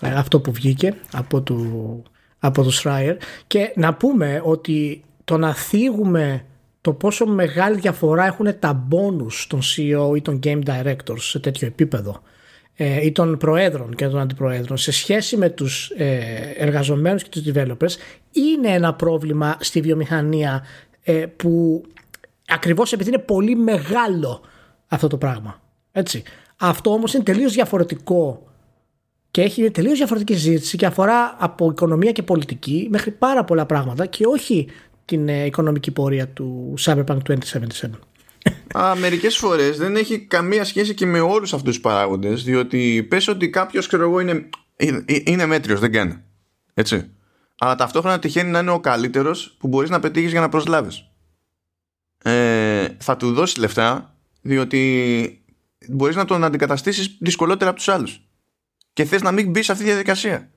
Ε, 0.00 0.10
αυτό 0.14 0.40
που 0.40 0.52
βγήκε 0.52 0.94
από 1.12 1.40
του, 1.40 2.02
από 2.38 2.62
το 2.62 2.70
Schreier. 2.82 3.16
Και 3.46 3.72
να 3.76 3.94
πούμε 3.94 4.40
ότι 4.44 5.04
το 5.24 5.36
να 5.36 5.54
θίγουμε 5.54 6.44
το 6.80 6.92
πόσο 6.92 7.26
μεγάλη 7.26 7.80
διαφορά 7.80 8.26
έχουν 8.26 8.58
τα 8.58 8.88
bonus 8.90 9.46
των 9.48 9.60
CEO 9.60 10.16
ή 10.16 10.22
των 10.22 10.38
game 10.44 10.62
directors 10.64 11.18
σε 11.18 11.38
τέτοιο 11.38 11.66
επίπεδο 11.66 12.22
ε, 12.76 13.04
ή 13.04 13.12
των 13.12 13.38
προέδρων 13.38 13.94
και 13.94 14.08
των 14.08 14.20
αντιπροέδρων 14.20 14.76
σε 14.76 14.92
σχέση 14.92 15.36
με 15.36 15.48
τους 15.48 15.90
ε, 15.96 16.18
εργαζομένους 16.56 17.22
και 17.22 17.28
τους 17.28 17.42
developers 17.54 17.96
είναι 18.32 18.68
ένα 18.68 18.94
πρόβλημα 18.94 19.56
στη 19.60 19.80
βιομηχανία 19.80 20.64
ε, 21.04 21.12
που 21.12 21.84
ακριβώς 22.48 22.92
επειδή 22.92 23.10
είναι 23.10 23.18
πολύ 23.18 23.56
μεγάλο 23.56 24.40
αυτό 24.88 25.08
το 25.08 25.16
πράγμα. 25.16 25.60
Έτσι. 25.92 26.22
Αυτό 26.56 26.90
όμως 26.90 27.14
είναι 27.14 27.22
τελείως 27.22 27.52
διαφορετικό 27.52 28.46
και 29.30 29.42
έχει 29.42 29.70
τελείως 29.70 29.98
διαφορετική 29.98 30.34
συζήτηση 30.34 30.76
και 30.76 30.86
αφορά 30.86 31.36
από 31.38 31.70
οικονομία 31.70 32.12
και 32.12 32.22
πολιτική 32.22 32.88
μέχρι 32.90 33.10
πάρα 33.10 33.44
πολλά 33.44 33.66
πράγματα 33.66 34.06
και 34.06 34.26
όχι 34.26 34.68
την 35.04 35.28
οικονομική 35.28 35.90
πορεία 35.90 36.28
του 36.28 36.74
Cyberpunk 36.80 37.18
2077. 37.28 37.90
Α, 38.78 38.94
Μερικές 38.96 39.36
φορές 39.36 39.78
δεν 39.78 39.96
έχει 39.96 40.18
καμία 40.18 40.64
σχέση 40.64 40.94
και 40.94 41.06
με 41.06 41.20
όλους 41.20 41.52
αυτούς 41.52 41.72
τους 41.72 41.80
παράγοντες, 41.80 42.44
διότι 42.44 43.06
πες 43.08 43.28
ότι 43.28 43.50
κάποιος, 43.50 43.86
ξέρω 43.86 44.02
εγώ, 44.02 44.20
είναι, 44.20 44.48
είναι 45.24 45.46
μέτριος, 45.46 45.80
δεν 45.80 45.92
κάνει. 45.92 46.22
Έτσι. 46.74 47.10
Αλλά 47.58 47.74
ταυτόχρονα 47.74 48.18
τυχαίνει 48.18 48.50
να 48.50 48.58
είναι 48.58 48.70
ο 48.70 48.80
καλύτερος 48.80 49.56
που 49.58 49.68
μπορείς 49.68 49.90
να 49.90 50.00
πετύχεις 50.00 50.30
για 50.30 50.40
να 50.40 50.48
προσλάβεις. 50.48 51.08
Ε, 52.22 52.86
θα 52.98 53.16
του 53.16 53.32
δώσεις 53.32 53.56
λεφτά, 53.56 54.16
διότι 54.40 55.44
μπορείς 55.88 56.16
να 56.16 56.24
τον 56.24 56.44
αντικαταστήσεις 56.44 57.16
δυσκολότερα 57.20 57.70
από 57.70 57.78
τους 57.78 57.88
άλλους. 57.88 58.20
Και 58.92 59.04
θες 59.04 59.22
να 59.22 59.32
μην 59.32 59.50
μπει 59.50 59.62
σε 59.62 59.72
αυτή 59.72 59.84
τη 59.84 59.90
διαδικασία. 59.90 60.50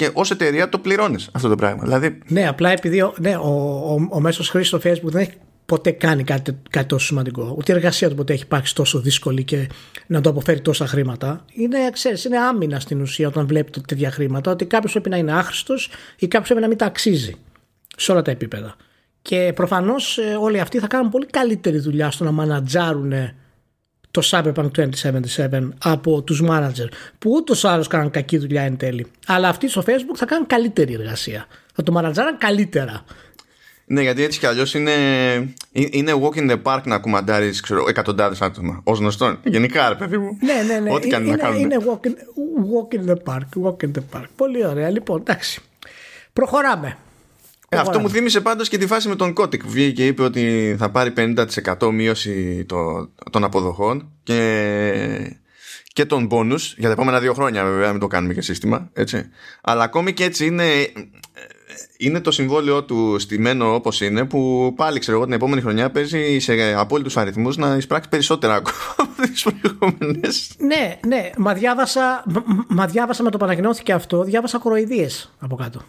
Και 0.00 0.10
ως 0.12 0.30
εταιρεία 0.30 0.68
το 0.68 0.78
πληρώνεις 0.78 1.28
αυτό 1.32 1.48
το 1.48 1.54
πράγμα. 1.54 1.82
Δηλαδή... 1.82 2.18
Ναι, 2.28 2.48
απλά 2.48 2.70
επειδή 2.70 3.10
ναι, 3.18 3.36
ο, 3.36 3.48
ο, 3.48 4.08
ο 4.10 4.20
μέσος 4.20 4.48
χρήστη 4.48 4.78
στο 4.78 4.90
Facebook 4.90 5.10
δεν 5.10 5.20
έχει 5.20 5.32
ποτέ 5.66 5.90
κάνει 5.90 6.24
κάτι, 6.24 6.58
κάτι 6.70 6.86
τόσο 6.86 7.06
σημαντικό. 7.06 7.54
Ούτε 7.58 7.72
η 7.72 7.74
εργασία 7.74 8.08
του 8.08 8.14
ποτέ 8.14 8.32
έχει 8.32 8.42
υπάρξει 8.42 8.74
τόσο 8.74 9.00
δύσκολη 9.00 9.44
και 9.44 9.68
να 10.06 10.20
το 10.20 10.30
αποφέρει 10.30 10.60
τόσα 10.60 10.86
χρήματα. 10.86 11.44
Είναι, 11.52 11.78
ξέρεις, 11.92 12.24
είναι 12.24 12.38
άμυνα 12.38 12.80
στην 12.80 13.00
ουσία 13.00 13.28
όταν 13.28 13.46
βλέπει 13.46 13.80
τέτοια 13.80 14.10
χρήματα 14.10 14.50
ότι 14.50 14.64
κάποιος 14.64 14.92
πρέπει 14.92 15.08
να 15.08 15.16
είναι 15.16 15.32
άχρηστος 15.32 15.90
ή 16.18 16.28
κάποιος 16.28 16.48
πρέπει 16.48 16.60
να 16.60 16.68
μην 16.68 16.76
τα 16.76 16.86
αξίζει 16.86 17.34
σε 17.96 18.12
όλα 18.12 18.22
τα 18.22 18.30
επίπεδα. 18.30 18.76
Και 19.22 19.52
προφανώς 19.54 20.18
ε, 20.18 20.36
όλοι 20.40 20.60
αυτοί 20.60 20.78
θα 20.78 20.86
κάνουν 20.86 21.10
πολύ 21.10 21.26
καλύτερη 21.26 21.78
δουλειά 21.78 22.10
στο 22.10 22.24
να 22.24 22.30
μανατζάρουν 22.30 23.12
το 24.10 24.22
Cyberpunk 24.24 24.70
2077 24.76 25.68
από 25.78 26.22
τους 26.22 26.42
μάνατζερ 26.42 26.86
που 27.18 27.30
ούτως 27.30 27.62
ή 27.62 27.66
άλλως 27.66 27.86
κάνουν 27.86 28.10
κακή 28.10 28.38
δουλειά 28.38 28.62
εν 28.62 28.76
τέλει. 28.76 29.06
Αλλά 29.26 29.48
αυτοί 29.48 29.68
στο 29.68 29.82
Facebook 29.86 30.16
θα 30.16 30.26
κάνουν 30.26 30.46
καλύτερη 30.46 30.92
εργασία. 30.92 31.46
Θα 31.74 31.82
το 31.82 31.92
μανατζάρουν 31.92 32.38
καλύτερα. 32.38 33.04
Ναι, 33.84 34.02
γιατί 34.02 34.22
έτσι 34.22 34.38
κι 34.38 34.46
αλλιώς 34.46 34.74
είναι, 34.74 34.92
είναι 35.72 36.12
walk 36.22 36.38
in 36.38 36.50
the 36.50 36.62
park 36.62 36.80
να 36.84 36.98
κουμαντάρεις 36.98 37.62
εκατοντάδες 37.88 38.40
άτομα. 38.40 38.80
Ω 38.84 38.92
γνωστό. 38.92 39.36
Γενικά, 39.44 39.88
ρε 39.88 39.94
παιδί 39.94 40.18
μου. 40.18 40.38
Ναι, 40.40 40.74
ναι, 40.74 40.78
ναι. 40.78 40.92
Ό,τι 40.92 41.08
κάνει 41.08 41.26
είναι, 41.26 41.36
να 41.36 41.42
κάνουν. 41.42 41.60
Είναι 41.60 41.76
walk 41.80 42.06
in, 42.06 42.10
walk 42.72 42.98
in 42.98 43.10
the 43.10 43.34
park. 43.34 43.64
Walk 43.64 43.84
in 43.84 43.90
the 43.98 44.18
park. 44.18 44.24
Πολύ 44.36 44.66
ωραία. 44.66 44.90
Λοιπόν, 44.90 45.20
εντάξει. 45.20 45.60
Προχωράμε. 46.32 46.96
Ε, 47.72 47.76
αυτό 47.76 47.98
μου 47.98 48.10
θύμισε 48.10 48.40
πάντως 48.40 48.68
και 48.68 48.78
τη 48.78 48.86
φάση 48.86 49.08
με 49.08 49.16
τον 49.16 49.32
Κώτικ 49.32 49.62
που 49.62 49.70
βγήκε 49.70 49.92
και 49.92 50.06
είπε 50.06 50.22
ότι 50.22 50.74
θα 50.78 50.90
πάρει 50.90 51.12
50% 51.16 51.90
μείωση 51.92 52.64
το, 52.64 53.10
των 53.30 53.44
αποδοχών 53.44 54.12
και, 54.22 55.36
και 55.92 56.04
τον 56.04 56.28
πόνους 56.28 56.74
για 56.78 56.86
τα 56.86 56.92
επόμενα 56.92 57.20
δύο 57.20 57.34
χρόνια 57.34 57.64
βέβαια 57.64 57.90
μην 57.90 58.00
το 58.00 58.06
κάνουμε 58.06 58.34
και 58.34 58.40
σύστημα 58.40 58.90
έτσι. 58.92 59.28
αλλά 59.62 59.84
ακόμη 59.84 60.12
και 60.12 60.24
έτσι 60.24 60.46
είναι 60.46 60.64
είναι 61.96 62.20
το 62.20 62.30
συμβόλαιο 62.30 62.84
του 62.84 63.18
στημένο 63.18 63.74
όπως 63.74 64.00
είναι 64.00 64.24
που 64.24 64.72
πάλι 64.76 64.98
ξέρω 64.98 65.16
εγώ 65.16 65.26
την 65.26 65.34
επόμενη 65.34 65.60
χρονιά 65.60 65.90
παίζει 65.90 66.38
σε 66.38 66.72
απόλυτους 66.72 67.16
αριθμούς 67.16 67.56
να 67.56 67.76
εισπράξει 67.76 68.08
περισσότερα 68.08 68.54
από 68.54 68.70
τις 69.22 69.42
προηγούμενες. 69.42 70.52
Ναι, 70.58 70.98
ναι, 71.06 71.30
μα 71.36 71.54
διάβασα, 71.54 72.24
μα 72.68 72.86
διάβασα 72.86 73.22
με 73.22 73.30
το 73.30 73.38
παραγνώθηκε 73.38 73.92
αυτό, 73.92 74.22
διάβασα 74.22 74.58
κοροϊδίες 74.58 75.34
από 75.38 75.56
κάτω. 75.56 75.82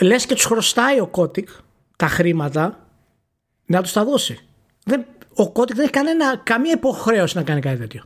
Λες 0.00 0.26
και 0.26 0.34
τους 0.34 0.44
χρωστάει 0.44 1.00
ο 1.00 1.06
Κώτικ 1.06 1.48
τα 1.96 2.06
χρήματα 2.06 2.88
να 3.66 3.82
τους 3.82 3.92
τα 3.92 4.04
δώσει. 4.04 4.38
Δεν, 4.84 5.04
ο 5.34 5.52
Κώτικ 5.52 5.74
δεν 5.74 5.84
έχει 5.84 5.92
κανένα, 5.92 6.36
καμία 6.36 6.72
υποχρέωση 6.72 7.36
να 7.36 7.42
κάνει 7.42 7.60
κάτι 7.60 7.78
τέτοιο. 7.78 8.02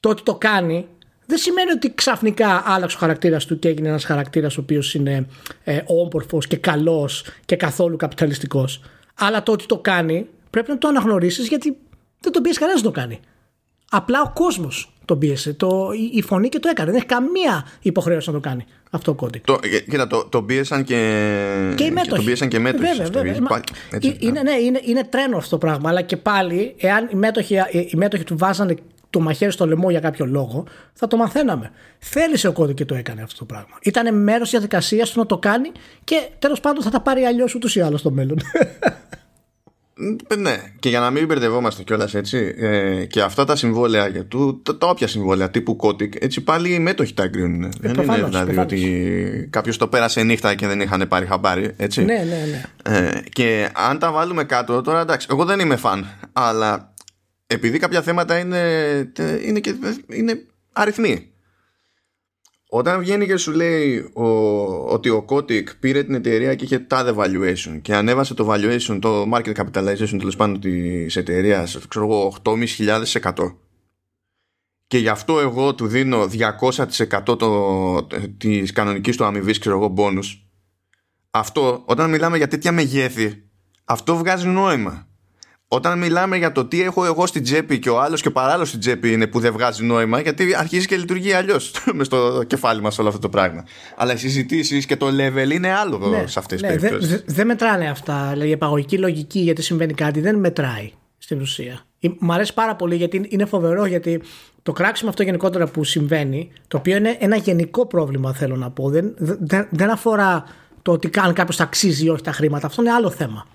Το 0.00 0.08
ότι 0.08 0.22
το 0.22 0.34
κάνει 0.34 0.88
δεν 1.26 1.38
σημαίνει 1.38 1.70
ότι 1.70 1.94
ξαφνικά 1.94 2.62
άλλαξε 2.66 2.96
ο 2.96 2.98
χαρακτήρας 2.98 3.44
του 3.44 3.58
και 3.58 3.68
έγινε 3.68 3.88
ένας 3.88 4.04
χαρακτήρας 4.04 4.56
ο 4.56 4.60
οποίος 4.60 4.94
είναι 4.94 5.26
ε, 5.64 5.80
όμορφος 5.86 6.46
και 6.46 6.56
καλός 6.56 7.24
και 7.44 7.56
καθόλου 7.56 7.96
καπιταλιστικός. 7.96 8.82
Αλλά 9.14 9.42
το 9.42 9.52
ότι 9.52 9.66
το 9.66 9.78
κάνει 9.78 10.28
πρέπει 10.50 10.70
να 10.70 10.78
το 10.78 10.88
αναγνωρίσεις 10.88 11.48
γιατί 11.48 11.76
δεν 12.20 12.32
τον 12.32 12.42
πίεσε 12.42 12.58
κανένας 12.58 12.82
να 12.82 12.90
το 12.90 13.00
κάνει. 13.00 13.20
Απλά 13.90 14.22
ο 14.22 14.30
κόσμος 14.34 14.92
τον 15.10 15.18
πίεσε. 15.18 15.52
Το, 15.52 15.90
η, 16.12 16.22
φωνή 16.22 16.48
και 16.48 16.58
το 16.58 16.68
έκανε. 16.68 16.90
Δεν 16.90 16.96
έχει 16.96 17.08
καμία 17.08 17.66
υποχρέωση 17.82 18.28
να 18.28 18.34
το 18.34 18.40
κάνει 18.40 18.64
αυτό 18.90 19.10
ο 19.10 19.14
κώδικα. 19.14 19.44
Το, 19.52 19.58
κοίτα, 19.90 20.06
το, 20.06 20.26
το 20.28 20.42
πίεσαν 20.42 20.84
και. 20.84 20.94
Και 21.74 21.84
οι 21.84 21.90
μέτοχοι. 21.90 22.16
Το 22.16 22.22
πίεσαν 22.22 22.48
και 22.48 22.58
μέτοχοι. 22.58 22.82
Βέβαια, 22.82 23.10
βέβαια. 23.22 23.40
Μα, 23.40 23.60
έτσι, 23.90 24.16
είναι, 24.20 24.42
ναι, 24.42 24.52
είναι, 24.52 24.80
είναι 24.84 25.04
τρένος 25.04 25.38
αυτό 25.38 25.58
το 25.58 25.66
πράγμα. 25.66 25.88
Αλλά 25.88 26.02
και 26.02 26.16
πάλι, 26.16 26.74
εάν 26.78 27.08
οι 27.12 27.14
μέτοχοι, 27.14 27.54
οι 27.70 27.96
μέτοχοι 27.96 28.24
του 28.24 28.36
βάζανε 28.36 28.74
το 29.10 29.20
μαχαίρι 29.20 29.52
στο 29.52 29.66
λαιμό 29.66 29.90
για 29.90 30.00
κάποιο 30.00 30.26
λόγο, 30.26 30.64
θα 30.92 31.06
το 31.06 31.16
μαθαίναμε. 31.16 31.70
Θέλησε 31.98 32.48
ο 32.48 32.52
κώδικα 32.52 32.76
και 32.76 32.84
το 32.84 32.94
έκανε 32.94 33.22
αυτό 33.22 33.38
το 33.38 33.44
πράγμα. 33.44 33.78
Ήταν 33.82 34.22
μέρος 34.22 34.44
τη 34.44 34.50
διαδικασίας 34.50 35.10
του 35.10 35.18
να 35.18 35.26
το 35.26 35.38
κάνει 35.38 35.72
και 36.04 36.28
τέλος 36.38 36.60
πάντων 36.60 36.82
θα 36.82 36.90
τα 36.90 37.00
πάρει 37.00 37.22
αλλιώς 37.22 37.54
ούτως 37.54 37.76
ή 37.76 37.80
άλλως 37.80 38.00
στο 38.00 38.10
μέλλον. 38.10 38.38
Ναι, 40.38 40.62
και 40.78 40.88
για 40.88 41.00
να 41.00 41.10
μην 41.10 41.26
μπερδευόμαστε 41.26 41.82
κιόλας 41.82 42.14
έτσι, 42.14 42.54
ε, 42.58 43.04
και 43.04 43.22
αυτά 43.22 43.44
τα 43.44 43.56
συμβόλαια 43.56 44.06
για 44.06 44.24
του, 44.24 44.60
τα, 44.62 44.78
τα 44.78 44.86
όποια 44.86 45.06
συμβόλαια 45.06 45.50
τύπου 45.50 45.76
κώτικ, 45.76 46.14
έτσι 46.18 46.40
πάλι 46.40 46.74
οι 46.74 46.78
μέτοχοι 46.78 47.14
τα 47.14 47.22
εγκρίνουν. 47.22 47.64
Ε, 47.64 47.68
δεν 47.80 47.92
προφανώς, 47.92 48.18
είναι 48.18 48.28
δηλαδή 48.28 48.52
προφανώς. 48.52 48.72
ότι 48.72 49.48
κάποιος 49.50 49.76
το 49.76 49.88
πέρασε 49.88 50.22
νύχτα 50.22 50.54
και 50.54 50.66
δεν 50.66 50.80
είχαν 50.80 51.08
πάρει 51.08 51.26
χαμπάρι. 51.26 51.74
Έτσι. 51.76 52.04
Ναι, 52.04 52.14
ναι, 52.14 52.46
ναι. 52.50 52.96
Ε, 52.96 53.22
και 53.32 53.68
αν 53.74 53.98
τα 53.98 54.12
βάλουμε 54.12 54.44
κάτω, 54.44 54.80
τώρα 54.80 55.00
εντάξει, 55.00 55.26
εγώ 55.30 55.44
δεν 55.44 55.60
είμαι 55.60 55.76
φαν, 55.76 56.06
αλλά 56.32 56.94
επειδή 57.46 57.78
κάποια 57.78 58.02
θέματα 58.02 58.38
είναι, 58.38 58.60
είναι, 59.44 59.60
και, 59.60 59.74
είναι 60.06 60.42
αριθμοί. 60.72 61.29
Όταν 62.72 63.00
βγαίνει 63.00 63.26
και 63.26 63.36
σου 63.36 63.52
λέει 63.52 64.10
ο, 64.12 64.24
ότι 64.92 65.08
ο 65.08 65.24
Kotick 65.28 65.64
πήρε 65.80 66.02
την 66.02 66.14
εταιρεία 66.14 66.54
και 66.54 66.64
είχε 66.64 66.78
τάδε 66.78 67.14
valuation 67.16 67.78
και 67.82 67.94
ανέβασε 67.94 68.34
το 68.34 68.48
valuation, 68.50 68.98
το 69.00 69.26
market 69.32 69.54
capitalization 69.54 70.16
τέλος 70.18 70.36
πάντων 70.36 70.60
της 70.60 71.16
εταιρείας, 71.16 71.78
ξέρω 71.88 72.06
εγώ, 72.06 72.34
8.500% 72.42 73.54
και 74.90 74.98
γι' 74.98 75.08
αυτό 75.08 75.40
εγώ 75.40 75.74
του 75.74 75.86
δίνω 75.86 76.28
200% 76.58 77.38
το, 77.38 78.06
της 78.38 78.72
κανονικής 78.72 79.16
του 79.16 79.24
αμοιβής, 79.24 79.58
ξέρω 79.58 79.76
εγώ, 79.76 79.94
bonus. 79.96 80.40
Αυτό, 81.30 81.82
όταν 81.86 82.10
μιλάμε 82.10 82.36
για 82.36 82.48
τέτοια 82.48 82.72
μεγέθη, 82.72 83.48
αυτό 83.84 84.16
βγάζει 84.16 84.46
νόημα. 84.46 85.08
Όταν 85.72 85.98
μιλάμε 85.98 86.36
για 86.36 86.52
το 86.52 86.64
τι 86.64 86.82
έχω 86.82 87.04
εγώ 87.04 87.26
στην 87.26 87.42
τσέπη 87.42 87.78
και 87.78 87.90
ο 87.90 88.00
άλλος 88.00 88.22
και 88.22 88.28
ο 88.28 88.32
παράλληλος 88.32 88.68
στην 88.68 88.80
τσέπη 88.80 89.12
είναι 89.12 89.26
που 89.26 89.40
δεν 89.40 89.52
βγάζει 89.52 89.84
νόημα, 89.84 90.20
γιατί 90.20 90.54
αρχίζει 90.56 90.86
και 90.86 90.96
λειτουργεί 90.96 91.32
αλλιώς 91.32 91.72
με 91.96 92.04
στο 92.04 92.42
κεφάλι 92.46 92.80
μας 92.80 92.98
όλο 92.98 93.08
αυτό 93.08 93.20
το 93.20 93.28
πράγμα. 93.28 93.64
Αλλά 93.96 94.12
οι 94.12 94.16
συζητήσεις 94.16 94.86
και 94.86 94.96
το 94.96 95.06
level 95.06 95.50
είναι 95.50 95.72
άλλο 95.72 95.98
ναι, 95.98 96.26
σε 96.26 96.38
αυτές 96.38 96.60
τις 96.60 96.70
ναι, 96.70 96.76
περιπτώσεις. 96.76 97.08
Δεν 97.10 97.22
δε 97.26 97.44
μετράνε 97.44 97.88
αυτά. 97.88 98.28
Δηλαδή, 98.32 98.48
η 98.48 98.52
επαγωγική 98.52 98.98
λογική 98.98 99.38
γιατί 99.38 99.62
συμβαίνει 99.62 99.92
κάτι 99.92 100.20
δεν 100.20 100.38
μετράει 100.38 100.92
στην 101.18 101.40
ουσία. 101.40 101.80
Μ' 102.18 102.32
αρέσει 102.32 102.54
πάρα 102.54 102.76
πολύ 102.76 102.96
γιατί 102.96 103.26
είναι 103.28 103.44
φοβερό 103.44 103.84
γιατί 103.84 104.22
το 104.62 104.72
κράξιμο 104.72 105.10
αυτό 105.10 105.22
γενικότερα 105.22 105.66
που 105.66 105.84
συμβαίνει, 105.84 106.50
το 106.68 106.76
οποίο 106.76 106.96
είναι 106.96 107.16
ένα 107.20 107.36
γενικό 107.36 107.86
πρόβλημα, 107.86 108.32
θέλω 108.32 108.56
να 108.56 108.70
πω, 108.70 108.90
δεν, 108.90 109.14
δεν, 109.18 109.66
δεν 109.70 109.90
αφορά 109.90 110.44
το 110.82 110.92
ότι 110.92 111.08
καν 111.08 111.32
κάποιος 111.32 111.56
τα 111.56 111.62
αξίζει 111.62 112.04
ή 112.04 112.08
όχι 112.08 112.22
τα 112.22 112.32
χρήματα. 112.32 112.66
Αυτό 112.66 112.82
είναι 112.82 112.92
άλλο 112.92 113.10
θέμα 113.10 113.46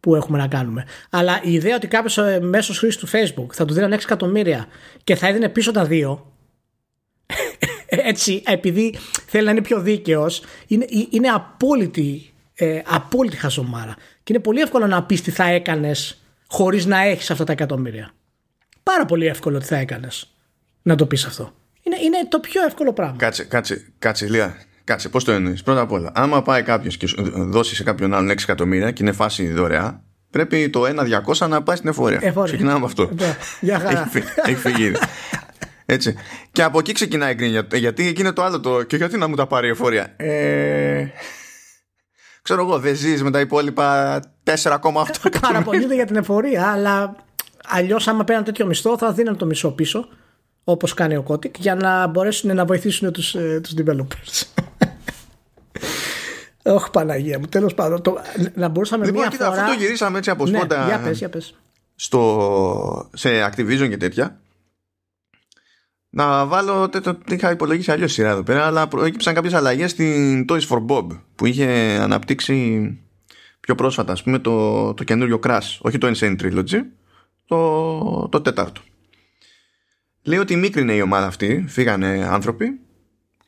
που 0.00 0.14
έχουμε 0.14 0.38
να 0.38 0.46
κάνουμε. 0.46 0.86
Αλλά 1.10 1.40
η 1.42 1.52
ιδέα 1.52 1.76
ότι 1.76 1.86
κάποιος 1.86 2.18
ε, 2.18 2.40
μέσω 2.40 2.74
χρήσης 2.74 2.96
του 2.96 3.08
Facebook 3.08 3.52
θα 3.52 3.64
του 3.64 3.74
δίνει 3.74 3.96
6 3.96 3.98
εκατομμύρια 4.02 4.66
και 5.04 5.14
θα 5.14 5.26
έδινε 5.26 5.48
πίσω 5.48 5.72
τα 5.72 5.84
δύο. 5.84 6.32
έτσι, 7.86 8.42
επειδή 8.46 8.98
θέλει 9.26 9.44
να 9.44 9.50
είναι 9.50 9.62
πιο 9.62 9.80
δίκαιος, 9.80 10.42
είναι, 10.66 10.84
ε, 10.84 11.06
είναι 11.10 11.28
απόλυτη, 11.28 12.32
ε, 12.54 12.80
απόλυτη 12.86 13.36
χαζομάρα. 13.36 13.94
Και 14.22 14.32
είναι 14.32 14.42
πολύ 14.42 14.60
εύκολο 14.60 14.86
να 14.86 15.02
πεις 15.02 15.22
τι 15.22 15.30
θα 15.30 15.44
έκανες 15.44 16.22
χωρίς 16.46 16.86
να 16.86 17.00
έχεις 17.00 17.30
αυτά 17.30 17.44
τα 17.44 17.52
εκατομμύρια. 17.52 18.10
Πάρα 18.82 19.04
πολύ 19.04 19.26
εύκολο 19.26 19.58
τι 19.58 19.64
θα 19.64 19.76
έκανες 19.76 20.34
να 20.82 20.94
το 20.94 21.06
πεις 21.06 21.24
αυτό. 21.24 21.54
Είναι, 21.82 21.96
είναι 21.96 22.28
το 22.28 22.40
πιο 22.40 22.64
εύκολο 22.64 22.92
πράγμα. 22.92 23.16
Κάτσε, 23.16 23.44
κάτσε, 23.44 23.92
κάτσε, 23.98 24.28
Λία. 24.28 24.56
Κάτσε, 24.90 25.08
πώς 25.08 25.24
το 25.24 25.32
εννοείς; 25.32 25.62
Πρώτα 25.62 25.80
απ' 25.80 25.92
όλα, 25.92 26.10
άμα 26.14 26.42
πάει 26.42 26.62
κάποιος 26.62 26.96
και 26.96 27.06
δώσει 27.34 27.74
σε 27.74 27.82
κάποιον 27.82 28.14
άλλον 28.14 28.30
6 28.30 28.42
εκατομμύρια 28.42 28.90
και 28.90 29.02
είναι 29.02 29.12
φάση 29.12 29.52
δωρεά, 29.52 30.04
πρέπει 30.30 30.70
το 30.70 30.82
1-200 30.86 31.48
να 31.48 31.62
πάει 31.62 31.76
στην 31.76 31.88
εφορία. 31.88 32.18
εφορία. 32.22 32.44
Ξεκινάμε 32.44 32.76
από 32.76 32.86
αυτό. 32.86 33.10
Ναι, 33.18 33.36
για 33.60 33.78
χαρά. 33.78 34.10
Έχει 34.44 34.54
φύγει. 34.54 34.92
Έτσι. 35.86 36.14
Και 36.52 36.62
από 36.62 36.78
εκεί 36.78 36.92
ξεκινάει 36.92 37.32
η 37.32 37.34
γκρίνια. 37.34 37.66
Γιατί 37.72 38.06
εκεί 38.06 38.20
είναι 38.20 38.32
το 38.32 38.42
άλλο 38.42 38.60
το. 38.60 38.82
Και 38.82 38.96
γιατί 38.96 39.18
να 39.18 39.28
μου 39.28 39.34
τα 39.34 39.46
πάρει 39.46 39.66
η 39.66 39.70
εφορία; 39.70 40.14
Ε... 40.16 41.06
Ξέρω 42.42 42.62
εγώ, 42.62 42.78
δεν 42.78 42.94
ζεις 42.94 43.22
με 43.22 43.30
τα 43.30 43.40
υπόλοιπα 43.40 44.18
4,8 44.44 44.52
εκατομμύρια. 44.52 45.40
Παραπονιούνται 45.40 45.94
για 45.94 46.06
την 46.06 46.16
εφορία, 46.16 46.66
αλλά 46.66 47.16
αλλιώς 47.66 48.08
άμα 48.08 48.24
παίρνουν 48.24 48.44
τέτοιο 48.44 48.66
μισθό 48.66 48.98
θα 48.98 49.12
δίνουν 49.12 49.36
το 49.36 49.46
μισό 49.46 49.70
πίσω 49.70 50.08
όπως 50.64 50.94
κάνει 50.94 51.16
ο 51.16 51.24
Kotick 51.28 51.58
για 51.58 51.74
να 51.74 52.06
μπορέσουν 52.06 52.54
να 52.54 52.64
βοηθήσουν 52.64 53.12
τους, 53.12 53.34
ε, 53.34 53.60
τους 53.62 53.74
developers. 53.76 54.62
Όχι 56.62 56.90
Παναγία 56.90 57.38
μου, 57.38 57.46
τέλος 57.46 57.74
πάντων. 57.74 58.02
Το, 58.02 58.16
να 58.54 58.68
μπορούσαμε 58.68 59.04
λοιπόν, 59.04 59.20
μία 59.20 59.30
κοίτα, 59.30 59.44
φορά... 59.44 59.60
αυτό 59.60 59.74
το 59.74 59.80
γυρίσαμε 59.80 60.18
έτσι 60.18 60.30
από 60.30 60.46
ναι, 60.46 60.58
σπόντα 60.58 60.84
για 60.86 60.98
πες, 60.98 61.18
για 61.18 61.28
πες. 61.28 61.54
Στο, 61.94 63.10
σε 63.12 63.28
Activision 63.46 63.88
και 63.88 63.96
τέτοια. 63.96 64.40
Να 66.10 66.46
βάλω, 66.46 66.88
το, 66.88 67.00
το, 67.00 67.14
το 67.14 67.34
είχα 67.34 67.50
υπολογίσει 67.50 67.90
αλλιώς 67.90 68.12
σειρά 68.12 68.30
εδώ 68.30 68.42
πέρα, 68.42 68.66
αλλά 68.66 68.88
προέκυψαν 68.88 69.34
κάποιες 69.34 69.54
αλλαγές 69.54 69.90
στην 69.90 70.44
Toys 70.48 70.68
for 70.68 70.86
Bob 70.86 71.06
που 71.34 71.46
είχε 71.46 71.66
αναπτύξει 72.00 72.98
πιο 73.60 73.74
πρόσφατα, 73.74 74.12
ας 74.12 74.22
πούμε, 74.22 74.38
το, 74.38 74.94
το 74.94 75.04
καινούριο 75.04 75.40
Crash. 75.42 75.78
Όχι 75.80 75.98
το 75.98 76.12
Insane 76.14 76.40
Trilogy, 76.40 76.80
το, 77.46 78.28
το 78.28 78.40
τέταρτο. 78.40 78.80
Λέει 80.22 80.38
ότι 80.38 80.56
μίκρινε 80.56 80.92
η 80.92 81.00
ομάδα 81.00 81.26
αυτή, 81.26 81.64
φύγανε 81.68 82.28
άνθρωποι 82.30 82.80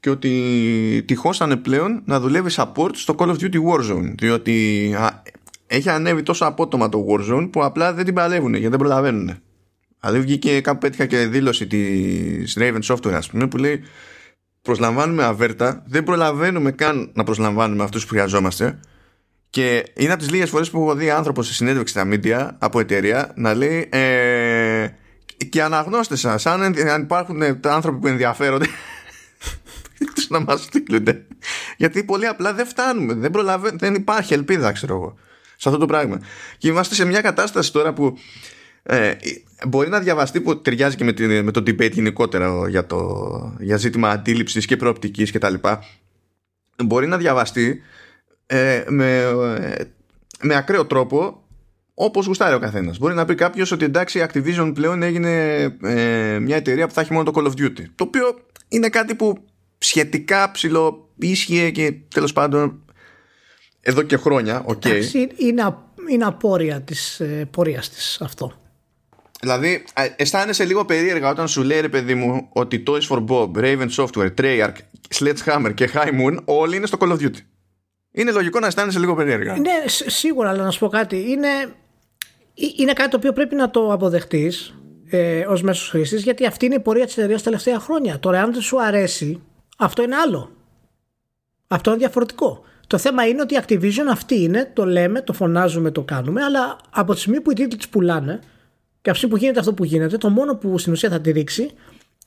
και 0.02 0.10
ότι 0.10 1.04
τυχώσανε 1.06 1.56
πλέον 1.56 2.02
να 2.04 2.20
δουλεύει 2.20 2.50
support 2.56 2.90
στο 2.92 3.14
Call 3.18 3.26
of 3.26 3.34
Duty 3.34 3.54
Warzone 3.54 4.14
διότι 4.18 4.94
α, 4.98 5.22
έχει 5.66 5.88
ανέβει 5.88 6.22
τόσο 6.22 6.44
απότομα 6.44 6.88
το 6.88 7.06
Warzone 7.08 7.48
που 7.52 7.64
απλά 7.64 7.92
δεν 7.94 8.04
την 8.04 8.14
παλεύουν 8.14 8.50
γιατί 8.50 8.68
δεν 8.68 8.78
προλαβαίνουν. 8.78 9.36
Δηλαδή 10.00 10.20
βγήκε 10.20 10.60
κάπου 10.60 10.78
πέτυχα 10.78 11.06
και 11.06 11.26
δήλωση 11.26 11.66
της 11.66 12.56
Raven 12.60 12.80
Software 12.82 13.12
ας 13.12 13.30
πούμε 13.30 13.48
που 13.48 13.56
λέει 13.56 13.82
προσλαμβάνουμε 14.62 15.24
αβέρτα, 15.24 15.82
δεν 15.86 16.04
προλαβαίνουμε 16.04 16.70
καν 16.70 17.10
να 17.14 17.24
προσλαμβάνουμε 17.24 17.82
αυτούς 17.82 18.02
που 18.02 18.08
χρειαζόμαστε 18.08 18.80
και 19.50 19.84
είναι 19.96 20.12
από 20.12 20.20
τις 20.20 20.30
λίγες 20.30 20.50
φορές 20.50 20.70
που 20.70 20.80
έχω 20.80 20.94
δει 20.94 21.10
άνθρωπος 21.10 21.46
σε 21.46 21.54
συνέντευξη 21.54 21.94
στα 21.94 22.08
media 22.10 22.50
από 22.58 22.80
εταιρεία 22.80 23.32
να 23.34 23.54
λέει 23.54 23.88
ε, 23.92 24.86
και 25.48 25.62
αναγνώστες 25.62 26.20
σας, 26.20 26.46
αν, 26.46 26.74
υπάρχουν 27.02 27.42
άνθρωποι 27.62 27.98
που 27.98 28.06
ενδιαφέρονται 28.06 28.66
να 30.32 30.40
μας 30.40 30.62
στείλουν 30.62 31.06
γιατί 31.76 32.04
πολύ 32.04 32.26
απλά 32.26 32.54
δεν 32.54 32.66
φτάνουμε 32.66 33.14
δεν, 33.14 33.30
προλαβα... 33.30 33.70
δεν 33.74 33.94
υπάρχει 33.94 34.34
ελπίδα 34.34 34.72
ξέρω 34.72 34.94
εγώ 34.94 35.14
σε 35.56 35.68
αυτό 35.68 35.80
το 35.80 35.86
πράγμα 35.86 36.20
και 36.58 36.68
είμαστε 36.68 36.94
σε 36.94 37.04
μια 37.04 37.20
κατάσταση 37.20 37.72
τώρα 37.72 37.92
που 37.92 38.18
ε, 38.82 39.12
μπορεί 39.68 39.88
να 39.88 40.00
διαβαστεί 40.00 40.40
που 40.40 40.60
ταιριάζει 40.60 40.96
και 40.96 41.04
με, 41.04 41.42
με 41.42 41.50
το 41.50 41.60
debate 41.60 41.92
γενικότερα 41.92 42.68
για, 42.68 42.86
το, 42.86 43.56
για 43.60 43.76
ζήτημα 43.76 44.08
αντίληψης 44.10 44.66
και 44.66 44.76
προοπτικής 44.76 45.30
και 45.30 45.38
τα 45.38 45.50
λοιπά 45.50 45.84
μπορεί 46.84 47.06
να 47.06 47.16
διαβαστεί 47.16 47.82
ε, 48.46 48.84
με, 48.88 49.18
ε, 49.18 49.84
με 50.42 50.54
ακραίο 50.54 50.86
τρόπο 50.86 51.42
Όπως 51.94 52.26
γουστάρει 52.26 52.54
ο 52.54 52.58
καθένας. 52.58 52.98
Μπορεί 52.98 53.14
να 53.14 53.24
πει 53.24 53.34
κάποιος 53.34 53.70
ότι 53.72 53.84
εντάξει, 53.84 54.18
η 54.18 54.24
Activision 54.28 54.70
πλέον 54.74 55.02
έγινε 55.02 55.62
ε, 55.82 56.38
μια 56.38 56.56
εταιρεία 56.56 56.86
που 56.86 56.92
θα 56.92 57.00
έχει 57.00 57.12
μόνο 57.12 57.30
το 57.30 57.32
Call 57.34 57.46
of 57.46 57.62
Duty. 57.62 57.84
Το 57.94 58.04
οποίο 58.04 58.38
είναι 58.68 58.88
κάτι 58.88 59.14
που 59.14 59.44
σχετικά 59.82 60.50
ψηλό 60.50 61.08
ίσχυε 61.18 61.70
και 61.70 61.94
τέλος 62.14 62.32
πάντων 62.32 62.84
εδώ 63.80 64.02
και 64.02 64.16
χρόνια. 64.16 64.64
Okay. 64.68 64.86
Εντάξει, 64.86 65.28
είναι, 65.36 65.76
είναι 66.10 66.24
απόρρια 66.24 66.80
της 66.80 67.20
ε, 67.20 67.48
πορείας 67.50 67.90
της 67.90 68.20
αυτό. 68.20 68.52
Δηλαδή, 69.40 69.84
αισθάνεσαι 70.16 70.64
λίγο 70.64 70.84
περίεργα 70.84 71.30
όταν 71.30 71.48
σου 71.48 71.62
λέει 71.62 71.80
ρε 71.80 71.88
παιδί 71.88 72.14
μου 72.14 72.48
ότι 72.52 72.82
Toys 72.86 73.08
for 73.08 73.24
Bob, 73.28 73.50
Raven 73.56 73.88
Software, 73.96 74.34
Treyarch, 74.40 74.76
Sledgehammer 75.14 75.72
και 75.74 75.90
High 75.94 76.20
Moon 76.20 76.36
όλοι 76.44 76.76
είναι 76.76 76.86
στο 76.86 76.98
Call 77.00 77.08
of 77.08 77.16
Duty. 77.16 77.38
Είναι 78.12 78.30
λογικό 78.30 78.58
να 78.58 78.66
αισθάνεσαι 78.66 78.98
λίγο 78.98 79.14
περίεργα. 79.14 79.56
Ναι, 79.56 79.84
σίγουρα, 79.86 80.48
αλλά 80.48 80.64
να 80.64 80.70
σου 80.70 80.78
πω 80.78 80.88
κάτι. 80.88 81.30
Είναι, 81.30 81.48
είναι 82.78 82.92
κάτι 82.92 83.10
το 83.10 83.16
οποίο 83.16 83.32
πρέπει 83.32 83.54
να 83.54 83.70
το 83.70 83.92
αποδεχτείς 83.92 84.74
ε, 85.10 85.46
ως 85.46 85.62
μέσος 85.62 85.88
χρήστη, 85.88 86.16
γιατί 86.16 86.46
αυτή 86.46 86.66
είναι 86.66 86.74
η 86.74 86.80
πορεία 86.80 87.04
της 87.04 87.16
εταιρείας 87.16 87.38
τα 87.38 87.44
τελευταία 87.44 87.78
χρόνια. 87.78 88.18
Τώρα, 88.18 88.42
αν 88.42 88.52
δεν 88.52 88.62
σου 88.62 88.82
αρέσει, 88.82 89.42
αυτό 89.84 90.02
είναι 90.02 90.16
άλλο. 90.16 90.50
Αυτό 91.66 91.90
είναι 91.90 91.98
διαφορετικό. 91.98 92.64
Το 92.86 92.98
θέμα 92.98 93.26
είναι 93.26 93.40
ότι 93.40 93.54
η 93.54 93.58
Activision 93.66 94.06
αυτή 94.10 94.42
είναι, 94.42 94.70
το 94.74 94.84
λέμε, 94.84 95.20
το 95.20 95.32
φωνάζουμε, 95.32 95.90
το 95.90 96.02
κάνουμε, 96.02 96.42
αλλά 96.42 96.76
από 96.90 97.14
τη 97.14 97.20
στιγμή 97.20 97.40
που 97.40 97.50
οι 97.50 97.54
τίτλοι 97.54 97.78
τη 97.78 97.88
πουλάνε 97.90 98.40
και 99.02 99.10
από 99.10 99.12
τη 99.12 99.16
στιγμή 99.16 99.34
που 99.34 99.40
γίνεται 99.40 99.58
αυτό 99.58 99.74
που 99.74 99.84
γίνεται, 99.84 100.16
το 100.16 100.30
μόνο 100.30 100.56
που 100.56 100.78
στην 100.78 100.92
ουσία 100.92 101.10
θα 101.10 101.20
τη 101.20 101.30
ρίξει 101.30 101.70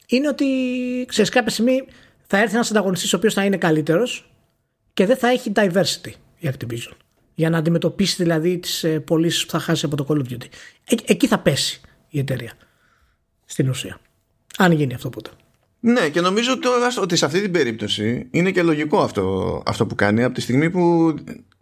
είναι 0.08 0.28
ότι 0.28 0.46
ξέρεις, 1.08 1.30
κάποια 1.30 1.52
στιγμή 1.52 1.88
θα 2.28 2.38
έρθει 2.38 2.56
ένας 2.56 2.72
ανταγωνιστής 2.72 3.14
ο 3.14 3.18
οποίος 3.18 3.34
θα 3.34 3.46
είναι 3.46 3.58
καλύτερος 3.58 4.32
και 4.94 5.06
δεν 5.06 5.18
θα 5.18 5.28
έχει 5.28 5.52
diversity 5.56 6.12
η 6.38 6.50
Activision 6.54 6.94
για 7.34 7.50
να 7.50 7.58
αντιμετωπίσει 7.58 8.24
δηλαδή 8.24 8.58
τις 8.58 8.84
ε, 8.84 9.00
πωλήσεις 9.00 9.46
που 9.46 9.52
θα 9.52 9.60
χάσει 9.60 9.86
από 9.86 9.96
το 9.96 10.06
Call 10.10 10.18
of 10.18 10.34
Duty. 10.34 10.48
Ε, 10.86 10.96
εκεί 11.06 11.28
θα 11.28 11.40
πέσει 11.40 11.82
η 12.10 12.20
εταιρεία 12.20 12.54
στην 13.46 13.70
ουσία. 13.70 14.00
Αν 14.58 14.72
γίνει 14.72 14.94
αυτό 14.94 15.10
ποτέ. 15.10 15.30
Ναι, 15.88 16.10
και 16.10 16.22
νομίζω 16.22 16.60
τώρα 16.60 16.88
ότι 17.02 17.16
σε 17.16 17.26
αυτή 17.26 17.42
την 17.42 17.52
περίπτωση 17.52 18.28
είναι 18.32 18.52
και 18.52 18.64
λογικό 18.64 19.00
αυτό, 19.00 19.64
αυτό 19.66 19.86
που 19.86 19.96
κάνει 19.96 20.24
από 20.24 20.34
τη 20.34 20.42
στιγμή 20.42 20.70
που 20.70 21.14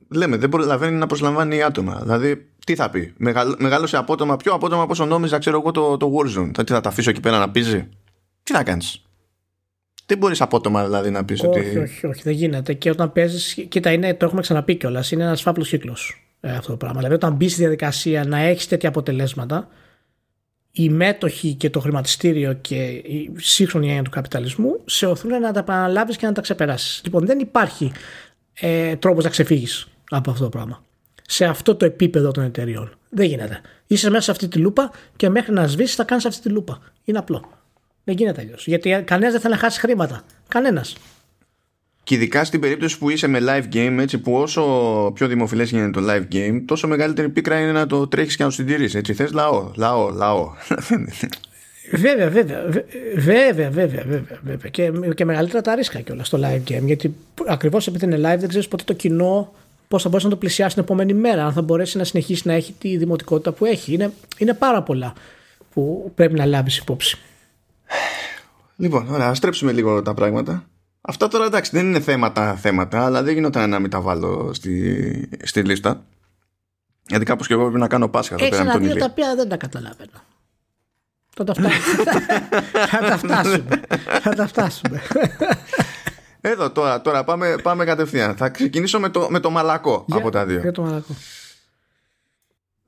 λέμε 0.09 0.37
δεν 0.37 0.49
προλαβαίνει 0.49 0.97
να 0.97 1.07
προσλαμβάνει 1.07 1.61
άτομα. 1.61 1.99
Δηλαδή, 2.01 2.47
τι 2.65 2.75
θα 2.75 2.89
πει, 2.89 3.13
Μεγαλ, 3.17 3.55
μεγάλωσε 3.57 3.97
απότομα, 3.97 4.37
πιο 4.37 4.53
απότομα 4.53 4.81
από 4.81 4.91
όσο 4.91 5.05
νόμιζα, 5.05 5.37
ξέρω 5.37 5.59
εγώ, 5.59 5.71
το, 5.71 5.97
το 5.97 6.11
Warzone. 6.15 6.51
Θα, 6.53 6.63
τι 6.63 6.73
θα 6.73 6.81
τα 6.81 6.89
αφήσω 6.89 7.09
εκεί 7.09 7.19
πέρα 7.19 7.39
να 7.39 7.49
πίζει. 7.49 7.89
Τι 8.43 8.53
θα 8.53 8.63
κάνεις; 8.63 9.01
Δεν 10.05 10.17
μπορείς 10.17 10.41
απότομα 10.41 10.83
δηλαδή 10.83 11.09
να 11.09 11.25
πεις 11.25 11.43
ότι. 11.43 11.59
Όχι, 11.59 11.77
όχι, 11.77 12.05
όχι, 12.05 12.21
δεν 12.23 12.33
γίνεται. 12.33 12.73
Και 12.73 12.89
όταν 12.89 13.11
παίζεις. 13.11 13.65
Κοίτα, 13.69 13.91
είναι, 13.91 14.13
το 14.13 14.25
έχουμε 14.25 14.41
ξαναπεί 14.41 14.75
κιόλας. 14.75 15.11
Είναι 15.11 15.23
ένας 15.23 15.41
φαύλο 15.41 15.63
κύκλος 15.63 16.27
ε, 16.39 16.51
αυτό 16.51 16.71
το 16.71 16.77
πράγμα. 16.77 16.97
Δηλαδή, 16.97 17.15
όταν 17.15 17.33
μπεις 17.33 17.51
στη 17.51 17.61
διαδικασία 17.61 18.25
να 18.25 18.37
έχεις 18.37 18.67
τέτοια 18.67 18.89
αποτελέσματα, 18.89 19.67
οι 20.75 20.89
μέτοχοι 20.89 21.53
και 21.53 21.69
το 21.69 21.79
χρηματιστήριο 21.79 22.53
και 22.53 22.83
η 22.91 23.31
σύγχρονη 23.35 23.87
έννοια 23.87 24.03
του 24.03 24.09
καπιταλισμού 24.09 24.81
σε 24.85 25.05
οθούν 25.05 25.39
να 25.39 25.51
τα 25.51 25.59
επαναλάβει 25.59 26.15
και 26.15 26.25
να 26.25 26.31
τα 26.31 26.41
ξεπεράσεις. 26.41 27.01
Λοιπόν, 27.03 27.25
δεν 27.25 27.39
υπάρχει 27.39 27.91
ε, 28.53 28.95
τρόπος 28.95 29.23
να 29.23 29.29
ξεφύγεις 29.29 29.87
από 30.09 30.31
αυτό 30.31 30.43
το 30.43 30.49
πράγμα. 30.49 30.83
Σε 31.27 31.45
αυτό 31.45 31.75
το 31.75 31.85
επίπεδο 31.85 32.31
των 32.31 32.43
εταιριών. 32.43 32.93
Δεν 33.09 33.25
γίνεται. 33.25 33.61
Είσαι 33.87 34.09
μέσα 34.09 34.23
σε 34.23 34.31
αυτή 34.31 34.47
τη 34.47 34.57
λούπα 34.57 34.91
και 35.15 35.29
μέχρι 35.29 35.53
να 35.53 35.67
σβήσεις 35.67 35.95
θα 35.95 36.03
κάνεις 36.03 36.25
αυτή 36.25 36.41
τη 36.41 36.49
λούπα. 36.49 36.79
Είναι 37.03 37.17
απλό. 37.17 37.49
Δεν 38.03 38.15
γίνεται 38.15 38.41
αλλιώς. 38.41 38.67
Γιατί 38.67 39.03
κανένας 39.05 39.31
δεν 39.31 39.41
θέλει 39.41 39.53
να 39.53 39.59
χάσει 39.59 39.79
χρήματα. 39.79 40.23
Κανένας. 40.47 40.95
Και 42.03 42.15
ειδικά 42.15 42.43
στην 42.43 42.59
περίπτωση 42.59 42.97
που 42.97 43.09
είσαι 43.09 43.27
με 43.27 43.39
live 43.41 43.75
game, 43.75 43.97
έτσι 43.99 44.17
που 44.17 44.33
όσο 44.33 44.61
πιο 45.13 45.27
δημοφιλές 45.27 45.69
γίνεται 45.69 46.01
το 46.01 46.07
live 46.09 46.35
game, 46.35 46.61
τόσο 46.65 46.87
μεγαλύτερη 46.87 47.29
πίκρα 47.29 47.59
είναι 47.59 47.71
να 47.71 47.85
το 47.85 48.07
τρέχεις 48.07 48.35
και 48.35 48.43
να 48.43 48.49
το 48.49 48.55
συντηρήσεις. 48.55 48.95
Έτσι 48.95 49.13
θες 49.13 49.31
λαό, 49.31 49.71
λαό, 49.75 50.09
λαό. 50.09 50.51
Βέβαια, 51.91 52.29
βέβαια, 52.29 52.63
βέβαια, 53.15 53.69
βέβαια, 53.69 54.03
βέβαια, 54.43 54.69
Και, 54.69 54.91
και 55.15 55.25
μεγαλύτερα 55.25 55.61
τα 55.61 55.75
ρίσκα 55.75 55.99
κιόλας 55.99 56.27
στο 56.27 56.39
live 56.41 56.71
game. 56.71 56.81
Γιατί 56.83 57.15
ακριβώς 57.47 57.87
επειδή 57.87 58.05
είναι 58.05 58.15
live 58.17 58.39
δεν 58.39 58.47
ξέρεις 58.47 58.67
ποτέ 58.67 58.83
το 58.83 58.93
κοινό 58.93 59.53
πώς 59.87 60.01
θα 60.01 60.09
μπορέσει 60.09 60.27
να 60.27 60.33
το 60.33 60.39
πλησιάσει 60.39 60.73
την 60.73 60.83
επόμενη 60.83 61.13
μέρα, 61.13 61.45
αν 61.45 61.53
θα 61.53 61.61
μπορέσει 61.61 61.97
να 61.97 62.03
συνεχίσει 62.03 62.47
να 62.47 62.53
έχει 62.53 62.73
τη 62.79 62.97
δημοτικότητα 62.97 63.51
που 63.51 63.65
έχει. 63.65 63.93
Είναι, 63.93 64.11
είναι 64.37 64.53
πάρα 64.53 64.81
πολλά 64.81 65.13
που 65.73 66.11
πρέπει 66.15 66.33
να 66.33 66.45
λάβεις 66.45 66.77
υπόψη. 66.77 67.17
Λοιπόν, 68.75 69.07
ωραία, 69.09 69.27
ας 69.27 69.37
στρέψουμε 69.37 69.71
λίγο 69.71 70.01
τα 70.01 70.13
πράγματα. 70.13 70.65
Αυτά 71.05 71.27
τώρα 71.27 71.45
εντάξει 71.45 71.71
δεν 71.73 71.85
είναι 71.85 71.99
θέματα 71.99 72.55
θέματα, 72.55 73.05
αλλά 73.05 73.23
δεν 73.23 73.33
γινόταν 73.33 73.69
να 73.69 73.79
μην 73.79 73.89
τα 73.89 74.01
βάλω 74.01 74.53
στη, 74.53 75.29
στη 75.43 75.63
λίστα. 75.63 76.05
Γιατί 77.07 77.25
κάπως 77.25 77.47
και 77.47 77.53
εγώ 77.53 77.63
πρέπει 77.63 77.79
να 77.79 77.87
κάνω 77.87 78.09
Πάσχα 78.09 78.35
εδώ 78.35 78.49
πέρα. 78.49 78.61
Έχει 78.61 78.85
ένα 78.85 78.95
τα 78.95 79.05
οποία 79.05 79.35
δεν 79.35 79.49
τα 79.49 79.57
καταλαβαίνω. 79.57 80.21
Θα 81.35 81.43
τα 81.43 81.53
φτάσουμε. 81.53 82.01
θα 82.87 82.99
τα 82.99 83.17
φτάσουμε. 83.17 83.81
θα 84.21 84.35
τα 84.35 84.47
φτάσουμε. 84.47 85.01
Εδώ 86.41 86.71
τώρα, 86.71 87.01
τώρα 87.01 87.23
πάμε, 87.23 87.55
πάμε 87.63 87.85
κατευθείαν. 87.85 88.35
Θα 88.35 88.49
ξεκινήσω 88.49 88.99
με 88.99 89.09
το, 89.09 89.27
με 89.29 89.39
το 89.39 89.49
μαλακό 89.49 90.05
από 90.11 90.29
τα 90.29 90.45
δύο. 90.45 90.59
Για 90.59 90.71
το 90.71 90.81
μαλακό. 90.81 91.15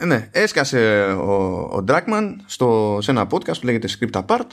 Ναι, 0.05 0.29
έσκασε 0.31 1.03
ο, 1.03 1.33
ο 1.51 1.83
Dragman 1.87 2.35
στο, 2.45 2.97
σε 3.01 3.11
ένα 3.11 3.27
podcast 3.31 3.59
που 3.59 3.65
λέγεται 3.65 3.89
Script 3.99 4.23
Apart. 4.25 4.47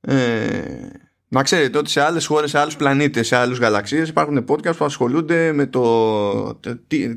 Ε, 0.00 0.88
να 1.28 1.42
ξέρετε 1.42 1.78
ότι 1.78 1.90
σε 1.90 2.00
άλλες 2.00 2.26
χώρες, 2.26 2.50
σε 2.50 2.58
άλλους 2.58 2.76
πλανήτες, 2.76 3.26
σε 3.26 3.36
άλλους 3.36 3.58
γαλαξίες 3.58 4.08
υπάρχουν 4.08 4.44
podcast 4.48 4.76
που 4.76 4.84
ασχολούνται 4.84 5.52
με 5.52 5.66
το, 5.66 5.82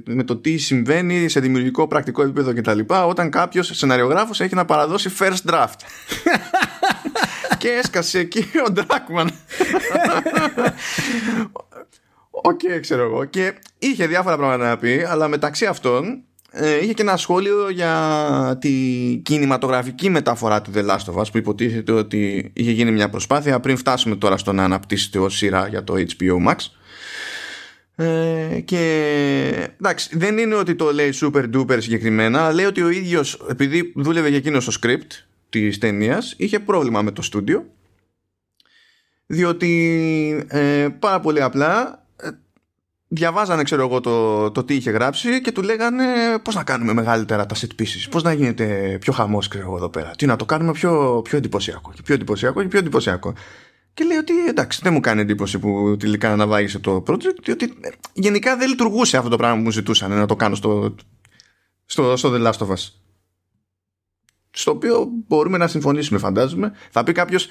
με 0.05 0.23
το 0.23 0.35
τι 0.37 0.57
συμβαίνει 0.57 1.29
σε 1.29 1.39
δημιουργικό 1.39 1.87
πρακτικό 1.87 2.21
επίπεδο 2.21 2.53
κτλ. 2.53 2.79
όταν 3.07 3.29
κάποιος 3.29 3.69
σεναριογράφος 3.73 4.41
έχει 4.41 4.55
να 4.55 4.65
παραδώσει 4.65 5.09
first 5.19 5.51
draft. 5.51 5.75
και 7.57 7.69
έσκασε 7.69 8.19
εκεί 8.19 8.45
ο 8.67 8.71
Ντράκμαν. 8.71 9.31
OK, 12.31 12.59
okay, 12.59 12.79
ξέρω 12.81 13.03
εγώ. 13.03 13.25
Και 13.25 13.53
είχε 13.79 14.07
διάφορα 14.07 14.37
πράγματα 14.37 14.69
να 14.69 14.77
πει, 14.77 15.05
αλλά 15.07 15.27
μεταξύ 15.27 15.65
αυτών 15.65 16.23
ε, 16.53 16.83
είχε 16.83 16.93
και 16.93 17.01
ένα 17.01 17.17
σχόλιο 17.17 17.69
για 17.69 18.57
τη 18.61 18.69
κινηματογραφική 19.23 20.09
μεταφορά 20.09 20.61
του 20.61 20.71
The 20.75 20.85
Last 20.85 21.13
of 21.13 21.21
Us 21.21 21.31
που 21.31 21.37
υποτίθεται 21.37 21.91
ότι 21.91 22.51
είχε 22.55 22.71
γίνει 22.71 22.91
μια 22.91 23.09
προσπάθεια. 23.09 23.59
Πριν 23.59 23.77
φτάσουμε 23.77 24.15
τώρα 24.15 24.37
στο 24.37 24.53
να 24.53 24.63
αναπτύσσεται 24.63 25.19
ως 25.19 25.37
σειρά 25.37 25.67
για 25.67 25.83
το 25.83 25.93
HBO 25.93 26.47
Max. 26.47 26.55
Ε, 27.95 28.59
και 28.65 29.69
εντάξει 29.79 30.17
δεν 30.17 30.37
είναι 30.37 30.55
ότι 30.55 30.75
το 30.75 30.91
λέει 30.93 31.13
super 31.21 31.55
duper 31.55 31.77
συγκεκριμένα 31.81 32.51
λέει 32.51 32.65
ότι 32.65 32.81
ο 32.81 32.89
ίδιος 32.89 33.45
επειδή 33.49 33.93
δούλευε 33.95 34.29
για 34.29 34.37
εκείνο 34.37 34.59
στο 34.59 34.71
script 34.81 35.25
της 35.49 35.77
ταινίας, 35.77 36.33
είχε 36.37 36.59
πρόβλημα 36.59 37.01
με 37.01 37.11
το 37.11 37.21
στούντιο. 37.21 37.65
Διότι 39.25 40.45
ε, 40.47 40.87
πάρα 40.99 41.19
πολύ 41.19 41.41
απλά 41.41 42.00
διαβάζανε 43.13 43.63
ξέρω 43.63 43.81
εγώ 43.81 43.99
το, 43.99 44.51
το 44.51 44.63
τι 44.63 44.75
είχε 44.75 44.91
γράψει 44.91 45.41
και 45.41 45.51
του 45.51 45.61
λέγανε 45.61 46.05
πώς 46.43 46.55
να 46.55 46.63
κάνουμε 46.63 46.93
μεγαλύτερα 46.93 47.45
τα 47.45 47.55
set 47.55 47.81
pieces, 47.81 48.07
πώς 48.09 48.23
να 48.23 48.33
γίνεται 48.33 48.97
πιο 48.99 49.13
χαμός 49.13 49.47
ξέρω 49.47 49.65
εγώ 49.65 49.75
εδώ 49.75 49.89
πέρα, 49.89 50.11
τι 50.17 50.25
να 50.25 50.35
το 50.35 50.45
κάνουμε 50.45 50.71
πιο, 50.71 51.21
πιο 51.23 51.37
εντυπωσιακό 51.37 51.91
και 51.95 52.01
πιο 52.01 52.13
εντυπωσιακό 52.13 52.61
και 52.61 52.67
πιο 52.67 52.79
εντυπωσιακό. 52.79 53.33
Και 53.93 54.03
λέει 54.03 54.17
ότι 54.17 54.33
εντάξει 54.47 54.79
δεν 54.83 54.93
μου 54.93 54.99
κάνει 54.99 55.21
εντύπωση 55.21 55.59
που 55.59 55.95
τελικά 55.99 56.31
αναβάγησε 56.31 56.79
το 56.79 57.03
project 57.07 57.37
διότι 57.43 57.65
ε, 57.81 57.89
γενικά 58.13 58.57
δεν 58.57 58.69
λειτουργούσε 58.69 59.17
αυτό 59.17 59.29
το 59.29 59.37
πράγμα 59.37 59.55
που 59.57 59.63
μου 59.63 59.71
ζητούσαν 59.71 60.11
να 60.11 60.25
το 60.25 60.35
κάνω 60.35 60.55
στο, 60.55 60.95
στο, 61.85 62.15
στο 62.15 62.33
The 62.33 62.47
Last 62.47 62.67
of 62.67 62.67
Us. 62.67 62.89
Στο 64.51 64.71
οποίο 64.71 65.07
μπορούμε 65.27 65.57
να 65.57 65.67
συμφωνήσουμε 65.67 66.19
φαντάζομαι. 66.19 66.73
Θα 66.91 67.03
πει 67.03 67.11
κάποιος, 67.11 67.47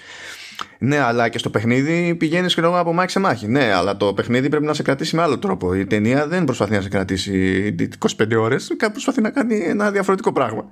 ναι, 0.79 0.99
αλλά 0.99 1.29
και 1.29 1.39
στο 1.39 1.51
παιχνίδι 1.51 2.15
πηγαίνεις 2.15 2.55
και 2.55 2.61
από 2.61 2.93
μάχη 2.93 3.11
σε 3.11 3.19
μάχη. 3.19 3.49
Ναι, 3.49 3.73
αλλά 3.73 3.97
το 3.97 4.15
παιχνίδι 4.15 4.49
πρέπει 4.49 4.65
να 4.65 4.75
σε 4.75 4.83
κρατήσει 4.83 5.17
με 5.17 5.23
άλλο 5.23 5.39
τρόπο. 5.39 5.75
Η 5.75 5.87
ταινία 5.87 6.27
δεν 6.27 6.45
προσπαθεί 6.45 6.73
να 6.73 6.81
σε 6.81 6.89
κρατήσει 6.89 7.75
25 7.99 8.37
ώρες, 8.37 8.75
κάπου 8.77 8.93
προσπαθεί 8.93 9.21
να 9.21 9.31
κάνει 9.31 9.59
ένα 9.59 9.91
διαφορετικό 9.91 10.33
πράγμα. 10.33 10.65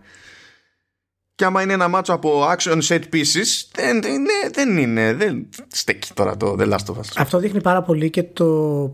Και 1.34 1.44
άμα 1.44 1.62
είναι 1.62 1.72
ένα 1.72 1.88
μάτσο 1.88 2.12
από 2.12 2.42
action 2.56 2.78
set 2.82 3.00
pieces, 3.12 3.68
δεν, 3.74 3.96
ναι, 3.96 4.50
δεν 4.52 4.78
είναι. 4.78 5.14
Δεν 5.14 5.48
στέκει 5.68 6.12
τώρα 6.14 6.36
το 6.36 6.56
The 6.58 6.64
Last 6.68 6.94
of 6.94 6.94
Us. 6.94 7.12
Αυτό 7.16 7.38
δείχνει 7.38 7.60
πάρα 7.60 7.82
πολύ 7.82 8.10
και 8.10 8.22
το 8.22 8.44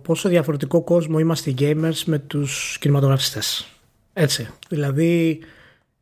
πόσο 0.05 0.29
διαφορετικό 0.29 0.83
κόσμο 0.83 1.19
είμαστε 1.19 1.51
οι 1.51 1.55
gamers 1.59 2.03
με 2.05 2.19
τους 2.19 2.77
κινηματογραφιστές. 2.81 3.67
Έτσι. 4.13 4.49
Δηλαδή, 4.69 5.41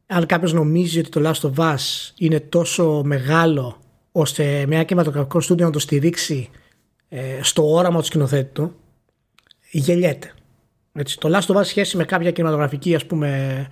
αν 0.06 0.26
κάποιος 0.26 0.52
νομίζει 0.52 0.98
ότι 0.98 1.08
το 1.08 1.30
Last 1.30 1.50
of 1.50 1.72
Us 1.72 2.10
είναι 2.16 2.40
τόσο 2.40 3.02
μεγάλο 3.04 3.81
ώστε 4.12 4.66
μια 4.66 4.84
κινηματογραφικό 4.84 5.40
στούντιο 5.40 5.66
να 5.66 5.72
το 5.72 5.78
στηρίξει 5.78 6.50
ε, 7.08 7.38
στο 7.42 7.72
όραμα 7.72 7.98
του 7.98 8.04
σκηνοθέτη 8.04 8.52
του, 8.52 8.74
γελιέται. 9.70 10.32
Έτσι, 10.92 11.18
το 11.18 11.38
Last 11.38 11.54
of 11.54 11.58
Us 11.58 11.64
σχέση 11.64 11.96
με 11.96 12.04
κάποια 12.04 12.30
κινηματογραφική 12.30 12.94
ας 12.94 13.06
πούμε 13.06 13.68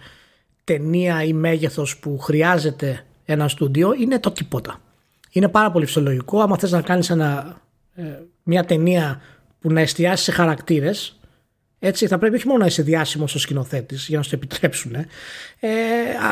ταινία 0.65 1.23
ή 1.23 1.33
μέγεθος 1.33 1.99
που 1.99 2.19
χρειάζεται 2.19 3.05
ένα 3.25 3.49
στούντιο 3.49 3.93
είναι 3.93 4.19
το 4.19 4.31
τίποτα. 4.31 4.81
Είναι 5.31 5.49
πάρα 5.49 5.71
πολύ 5.71 5.87
φυσιολογικό. 5.87 6.41
Άμα 6.41 6.59
θες 6.59 6.71
να 6.71 6.83
κάνεις 6.83 7.11
ένα, 7.11 7.61
ε, 7.95 8.03
μια 8.43 8.65
ταινία 8.65 9.21
που 9.61 9.73
να 9.73 9.81
εστιάσει 9.81 10.25
σε 10.25 10.33
χαρακτήρες 10.33 11.20
έτσι, 11.83 12.07
θα 12.07 12.19
πρέπει 12.19 12.37
όχι 12.37 12.47
μόνο 12.47 12.59
να 12.59 12.67
είσαι 12.67 12.83
διάσημος 12.83 13.35
ως 13.35 13.43
σκηνοθέτης 13.43 14.07
για 14.09 14.17
να 14.17 14.23
σου 14.23 14.31
το 14.31 14.37
επιτρέψουν. 14.37 14.95
Ε, 14.95 15.69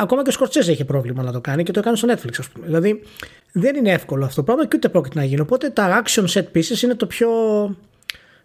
ακόμα 0.01 0.23
και 0.23 0.29
ο 0.29 0.33
Σκορτσέζ 0.33 0.69
έχει 0.69 0.85
πρόβλημα 0.85 1.23
να 1.23 1.33
το 1.33 1.41
κάνει 1.41 1.63
και 1.63 1.73
το 1.73 1.79
έκανε 1.79 1.97
στο 1.97 2.09
Netflix, 2.11 2.35
ας 2.39 2.49
πούμε. 2.49 2.67
Δηλαδή, 2.67 3.03
δεν 3.53 3.77
είναι 3.77 3.91
εύκολο 3.91 4.25
αυτό 4.25 4.37
το 4.37 4.43
πράγμα 4.43 4.67
και 4.67 4.77
ούτε 4.77 4.89
πρόκειται 4.89 5.19
να 5.19 5.25
γίνει. 5.25 5.41
Οπότε 5.41 5.71
τα 5.71 6.03
action 6.03 6.25
set 6.25 6.45
pieces 6.55 6.83
είναι 6.83 6.95
το 6.95 7.07
πιο. 7.07 7.29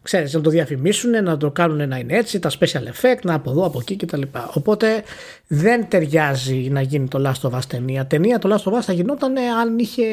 Ξέρεις, 0.01 0.33
να 0.33 0.41
το 0.41 0.49
διαφημίσουν, 0.49 1.23
να 1.23 1.37
το 1.37 1.51
κάνουν 1.51 1.87
να 1.87 1.97
είναι 1.97 2.17
έτσι, 2.17 2.39
τα 2.39 2.49
special 2.49 3.01
effect, 3.01 3.21
να 3.23 3.33
από 3.33 3.51
εδώ, 3.51 3.65
από 3.65 3.79
εκεί 3.79 3.95
κτλ. 3.95 4.21
Οπότε 4.53 5.03
δεν 5.47 5.87
ταιριάζει 5.87 6.55
να 6.55 6.81
γίνει 6.81 7.07
το 7.07 7.31
Last 7.31 7.49
of 7.49 7.57
Us 7.57 7.65
ταινία. 7.67 8.05
Ταινία 8.05 8.39
το 8.39 8.55
Last 8.55 8.71
of 8.71 8.77
Us 8.77 8.81
θα 8.81 8.93
γινόταν 8.93 9.37
αν 9.37 9.79
είχε, 9.79 10.03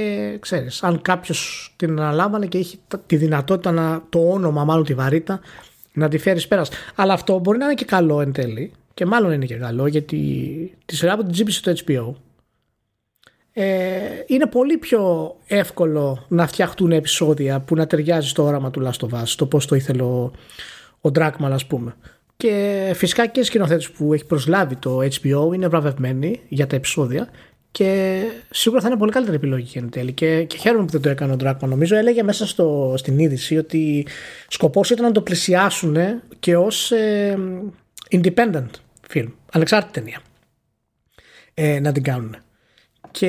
ξέρεις, 0.40 0.82
αν 0.82 1.02
κάποιος 1.02 1.72
την 1.76 2.00
αναλάμβανε 2.00 2.46
και 2.46 2.58
είχε 2.58 2.76
τη 3.06 3.16
δυνατότητα 3.16 3.70
να, 3.70 4.02
το 4.08 4.30
όνομα, 4.30 4.64
μάλλον 4.64 4.84
τη 4.84 4.94
βαρύτητα, 4.94 5.40
να 5.92 6.08
τη 6.08 6.18
φέρεις 6.18 6.48
πέρας. 6.48 6.70
Αλλά 6.94 7.12
αυτό 7.12 7.38
μπορεί 7.38 7.58
να 7.58 7.64
είναι 7.64 7.74
και 7.74 7.84
καλό 7.84 8.20
εν 8.20 8.32
τέλει. 8.32 8.72
Και 8.94 9.06
μάλλον 9.06 9.32
είναι 9.32 9.46
και 9.46 9.54
καλό 9.54 9.86
γιατί 9.86 10.76
τη 10.84 10.96
σειρά 10.96 11.16
που 11.16 11.22
την 11.22 11.32
τζίπησε 11.32 11.62
το 11.62 11.82
HBO 11.86 12.14
ε, 13.52 13.64
είναι 14.26 14.46
πολύ 14.46 14.76
πιο 14.76 15.34
εύκολο 15.46 16.24
να 16.28 16.46
φτιαχτούν 16.46 16.92
επεισόδια 16.92 17.60
που 17.60 17.74
να 17.74 17.86
ταιριάζει 17.86 18.28
στο 18.28 18.44
όραμα 18.44 18.70
του 18.70 18.82
Last 18.86 19.08
of 19.08 19.22
Us, 19.22 19.28
το 19.36 19.46
πώς 19.46 19.66
το 19.66 19.74
ήθελε 19.74 20.02
ο, 20.02 20.32
ο 21.00 21.10
Dragman 21.14 21.50
ας 21.50 21.66
πούμε. 21.66 21.94
Και 22.36 22.92
φυσικά 22.94 23.26
και 23.26 23.40
οι 23.40 23.42
σκηνοθέτες 23.42 23.90
που 23.90 24.12
έχει 24.14 24.24
προσλάβει 24.24 24.76
το 24.76 24.98
HBO 24.98 25.54
είναι 25.54 25.68
βραβευμένοι 25.68 26.40
για 26.48 26.66
τα 26.66 26.76
επεισόδια 26.76 27.28
και 27.72 28.22
σίγουρα 28.50 28.80
θα 28.80 28.88
είναι 28.88 28.96
πολύ 28.96 29.12
καλύτερη 29.12 29.36
επιλογή 29.36 29.78
εν 29.78 29.90
τέλει. 29.90 30.12
Και, 30.12 30.44
και 30.44 30.56
χαίρομαι 30.56 30.84
που 30.84 30.90
δεν 30.90 31.00
το 31.00 31.08
έκανε 31.08 31.32
ο 31.32 31.36
Ντράκμα. 31.36 31.68
Νομίζω 31.68 31.96
έλεγε 31.96 32.22
μέσα 32.22 32.46
στο, 32.46 32.94
στην 32.96 33.18
είδηση 33.18 33.56
ότι 33.56 34.06
σκοπός 34.48 34.90
ήταν 34.90 35.04
να 35.04 35.12
το 35.12 35.20
πλησιάσουν 35.20 35.96
και 36.38 36.56
ως 36.56 36.92
ε, 36.92 37.38
independent 38.10 38.70
film, 39.14 39.28
ανεξάρτητη 39.52 39.92
ταινία. 39.92 40.20
Ε, 41.54 41.80
να 41.80 41.92
την 41.92 42.02
κάνουν. 42.02 42.36
Και 43.10 43.26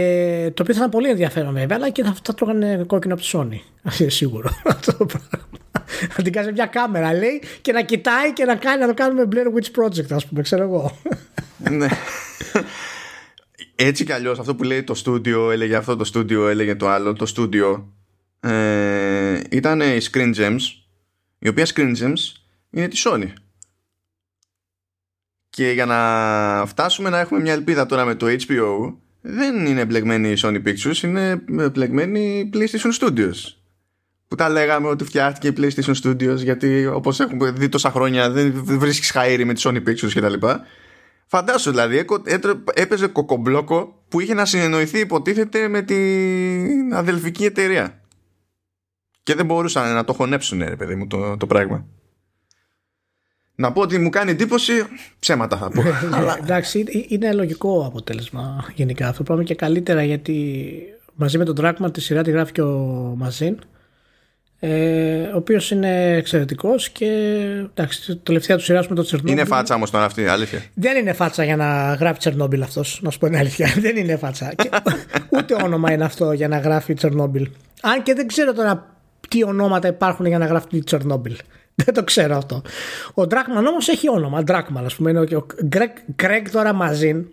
το 0.53 0.61
οποίο 0.61 0.73
θα 0.73 0.79
ήταν 0.79 0.89
πολύ 0.89 1.09
ενδιαφέρον 1.09 1.53
βέβαια, 1.53 1.77
αλλά 1.77 1.89
και 1.89 2.03
θα, 2.03 2.15
θα 2.23 2.33
τρώγανε 2.33 2.83
κόκκινο 2.87 3.13
από 3.13 3.23
τη 3.23 3.29
Sony. 3.33 3.59
Σίγουρο 4.17 4.49
αυτό 4.63 4.97
το 4.97 5.05
πράγμα. 5.05 5.49
Να 6.17 6.23
την 6.23 6.33
κάνει 6.33 6.51
μια 6.51 6.65
κάμερα, 6.65 7.13
λέει, 7.13 7.41
και 7.61 7.71
να 7.71 7.81
κοιτάει 7.81 8.33
και 8.33 8.45
να 8.45 8.55
κάνει 8.55 8.81
να 8.81 8.87
το 8.87 8.93
κάνουμε 8.93 9.27
Blair 9.31 9.47
Witch 9.57 9.83
Project, 9.83 10.11
ας 10.11 10.25
πούμε, 10.25 10.41
ξέρω 10.41 10.63
εγώ. 10.63 10.97
Ναι 11.69 11.87
έτσι 13.85 14.05
κι 14.05 14.11
αλλιώς 14.11 14.39
αυτό 14.39 14.55
που 14.55 14.63
λέει 14.63 14.83
το 14.83 14.93
στούντιο 14.93 15.51
έλεγε 15.51 15.75
αυτό 15.75 15.95
το 15.95 16.03
στούντιο 16.03 16.47
έλεγε 16.47 16.75
το 16.75 16.89
άλλο 16.89 17.13
το 17.13 17.25
στούντιο 17.25 17.93
ε, 18.39 19.39
ήταν 19.49 19.81
η 19.81 19.97
Screen 20.11 20.35
Gems 20.35 20.59
η 21.39 21.47
οποία 21.47 21.65
Screen 21.65 21.95
Gems 21.97 22.33
είναι 22.69 22.87
τη 22.87 23.01
Sony 23.05 23.27
και 25.49 25.71
για 25.71 25.85
να 25.85 26.65
φτάσουμε 26.65 27.09
να 27.09 27.19
έχουμε 27.19 27.39
μια 27.39 27.53
ελπίδα 27.53 27.85
τώρα 27.85 28.05
με 28.05 28.15
το 28.15 28.27
HBO 28.27 28.93
δεν 29.21 29.65
είναι 29.65 29.85
μπλεγμένη 29.85 30.31
η 30.31 30.37
Sony 30.37 30.61
Pictures 30.65 31.03
είναι 31.03 31.43
μπλεγμένη 31.71 32.39
η 32.39 32.49
PlayStation 32.53 32.99
Studios 32.99 33.55
που 34.27 34.37
τα 34.37 34.49
λέγαμε 34.49 34.87
ότι 34.87 35.03
φτιάχτηκε 35.03 35.47
η 35.47 35.53
PlayStation 35.57 35.93
Studios 36.03 36.37
γιατί 36.37 36.85
όπως 36.85 37.19
έχουμε 37.19 37.51
δει 37.51 37.69
τόσα 37.69 37.91
χρόνια 37.91 38.29
δεν 38.29 38.63
βρίσκεις 38.63 39.11
χαΐρι 39.15 39.43
με 39.45 39.53
τη 39.53 39.61
Sony 39.65 39.83
Pictures 39.87 40.11
κτλ. 40.13 40.47
Φαντάσου 41.31 41.69
δηλαδή, 41.69 42.05
έπαιζε 42.73 43.07
κοκομπλόκο 43.07 44.03
που 44.07 44.19
είχε 44.19 44.33
να 44.33 44.45
συνεννοηθεί 44.45 44.99
υποτίθεται 44.99 45.67
με 45.67 45.81
την 45.81 46.93
αδελφική 46.93 47.45
εταιρεία. 47.45 48.01
Και 49.23 49.35
δεν 49.35 49.45
μπορούσαν 49.45 49.93
να 49.93 50.03
το 50.03 50.13
χωνέψουν, 50.13 50.59
ρε 50.59 50.75
παιδί 50.75 50.95
μου, 50.95 51.07
το, 51.07 51.37
το 51.37 51.47
πράγμα. 51.47 51.85
Να 53.55 53.71
πω 53.71 53.81
ότι 53.81 53.97
μου 53.97 54.09
κάνει 54.09 54.31
εντύπωση, 54.31 54.73
ψέματα 55.19 55.57
θα 55.57 55.69
πω. 55.69 55.83
Αλλά... 56.17 56.37
Εντάξει, 56.41 56.85
είναι 57.07 57.33
λογικό 57.33 57.85
αποτέλεσμα 57.85 58.71
γενικά 58.75 59.07
αυτό. 59.07 59.23
Πράγμα 59.23 59.43
και 59.43 59.55
καλύτερα 59.55 60.03
γιατί 60.03 60.75
μαζί 61.13 61.37
με 61.37 61.45
τον 61.45 61.55
Dragman 61.59 61.93
τη 61.93 62.01
σειρά 62.01 62.21
τη 62.21 62.31
γράφει 62.31 62.51
και 62.51 62.61
ο 62.61 62.77
Μαζίν. 63.17 63.59
Ε, 64.63 65.21
ο 65.21 65.37
οποίος 65.37 65.71
είναι 65.71 66.15
εξαιρετικός 66.15 66.89
και 66.89 67.05
εντάξει, 67.73 68.15
τελευταία 68.15 68.57
του 68.57 68.63
σειράς 68.63 68.87
με 68.87 68.95
το 68.95 69.01
Τσερνόμπιλ. 69.01 69.31
Είναι 69.31 69.45
φάτσα 69.45 69.75
όμως 69.75 69.91
τώρα 69.91 70.05
αυτή, 70.05 70.27
αλήθεια. 70.27 70.63
Δεν 70.73 70.97
είναι 70.97 71.13
φάτσα 71.13 71.43
για 71.43 71.55
να 71.55 71.93
γράφει 71.93 72.19
Τσερνόμπιλ 72.19 72.61
αυτός, 72.61 72.99
να 73.03 73.09
σου 73.09 73.19
πω 73.19 73.25
την 73.25 73.37
αλήθεια. 73.37 73.73
Δεν 73.81 73.97
είναι 73.97 74.17
φάτσα. 74.17 74.53
και, 74.55 74.69
ούτε 75.37 75.55
όνομα 75.63 75.91
είναι 75.91 76.03
αυτό 76.03 76.31
για 76.31 76.47
να 76.47 76.57
γράφει 76.57 76.93
Τσερνόμπιλ. 76.93 77.49
Αν 77.81 78.03
και 78.03 78.13
δεν 78.13 78.27
ξέρω 78.27 78.53
τώρα 78.53 78.95
τι 79.29 79.43
ονόματα 79.43 79.87
υπάρχουν 79.87 80.25
για 80.25 80.37
να 80.37 80.45
γράφει 80.45 80.83
Τσερνόμπιλ. 80.83 81.35
Δεν 81.85 81.93
το 81.93 82.03
ξέρω 82.03 82.37
αυτό. 82.37 82.61
Ο 83.13 83.27
Ντράκμαν 83.27 83.65
όμως 83.65 83.87
έχει 83.87 84.09
όνομα. 84.09 84.43
Ντράκμαν, 84.43 84.85
ας 84.85 84.95
πούμε. 84.95 85.09
Είναι 85.09 85.19
ο 85.19 85.45
Γκρέγκ 86.15 86.49
τώρα 86.51 86.73
μαζί. 86.73 87.25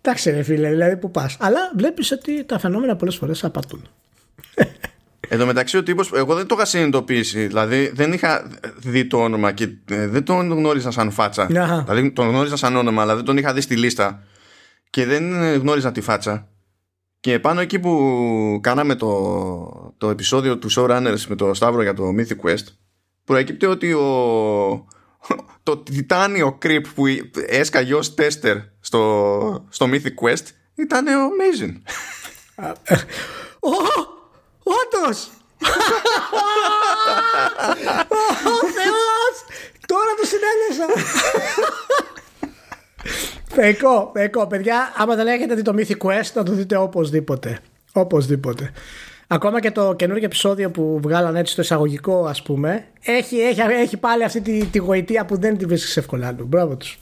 Εντάξει, 0.00 0.30
ρε 0.30 0.42
φίλε, 0.42 0.68
δηλαδή 0.68 0.96
που 0.96 1.10
πας. 1.10 1.36
Αλλά 1.40 1.72
βλέπεις 1.76 2.12
ότι 2.12 2.44
τα 2.44 2.58
φαινόμενα 2.58 2.96
πολλές 2.96 3.16
φορές 3.16 3.44
απατούν. 3.44 3.88
Εν 5.28 5.38
τω 5.38 5.46
μεταξύ 5.46 5.76
ο 5.76 5.82
τύπος, 5.82 6.12
εγώ 6.12 6.34
δεν 6.34 6.46
το 6.46 6.54
είχα 6.54 6.64
συνειδητοποιήσει, 6.64 7.46
δηλαδή 7.46 7.90
δεν 7.94 8.12
είχα 8.12 8.48
δει 8.76 9.06
το 9.06 9.22
όνομα 9.22 9.52
και 9.52 9.68
ε, 9.90 10.06
δεν 10.06 10.24
τον 10.24 10.52
γνώριζα 10.52 10.90
σαν 10.90 11.10
φάτσα. 11.10 11.46
Δηλαδή 11.84 12.10
τον 12.10 12.28
γνώριζα 12.28 12.56
σαν 12.56 12.76
όνομα, 12.76 13.02
αλλά 13.02 13.14
δεν 13.14 13.24
τον 13.24 13.36
είχα 13.36 13.52
δει 13.52 13.60
στη 13.60 13.76
λίστα 13.76 14.22
και 14.90 15.06
δεν 15.06 15.54
γνώριζα 15.54 15.92
τη 15.92 16.00
φάτσα. 16.00 16.48
Και 17.20 17.38
πάνω 17.38 17.60
εκεί 17.60 17.78
που 17.78 18.60
κάναμε 18.62 18.94
το, 18.94 19.94
το 19.98 20.10
επεισόδιο 20.10 20.58
του 20.58 20.70
Showrunners 20.72 21.20
με 21.28 21.34
το 21.36 21.54
Σταύρο 21.54 21.82
για 21.82 21.94
το 21.94 22.04
Mythic 22.18 22.48
Quest, 22.48 22.64
προέκυπτε 23.24 23.66
ότι 23.66 23.92
ο, 23.92 24.86
το 25.62 25.76
τιτάνιο 25.76 26.58
creep 26.62 26.82
που 26.94 27.04
έσκαγε 27.46 27.94
ως 27.94 28.14
τέστερ 28.14 28.56
στο, 28.80 29.66
στο 29.68 29.86
Mythic 29.90 30.14
Quest 30.24 30.44
ήταν 30.74 31.06
ο 31.06 31.28
Amazing. 31.28 31.72
Όντως! 34.80 35.30
Ο 38.44 38.56
Θεός! 38.76 39.34
Τώρα 39.86 40.12
το 40.20 40.24
συνέλεσα! 40.26 40.86
Φεϊκό, 43.48 44.10
φεϊκό. 44.14 44.46
Παιδιά, 44.46 44.92
άμα 44.96 45.14
δεν 45.14 45.26
έχετε 45.26 45.54
δει 45.54 45.62
το 45.62 45.74
Mythic 45.76 45.96
Quest, 45.98 46.32
να 46.34 46.42
το 46.42 46.52
δείτε 46.52 46.76
οπωσδήποτε. 46.76 47.58
Οπωσδήποτε. 47.92 48.72
Ακόμα 49.26 49.60
και 49.60 49.70
το 49.70 49.94
καινούργιο 49.94 50.24
επεισόδιο 50.24 50.70
που 50.70 51.00
βγάλαν 51.02 51.36
έτσι 51.36 51.52
στο 51.52 51.62
εισαγωγικό, 51.62 52.24
ας 52.24 52.42
πούμε, 52.42 52.86
έχει, 53.02 53.40
έχει, 53.40 53.60
έχει 53.60 53.96
πάλι 53.96 54.24
αυτή 54.24 54.40
τη, 54.40 54.64
τη 54.64 54.78
γοητεία 54.78 55.24
που 55.24 55.38
δεν 55.38 55.58
τη 55.58 55.66
βρίσκεις 55.66 55.96
εύκολα. 55.96 56.36
Μπράβο 56.38 56.76
τους. 56.76 56.98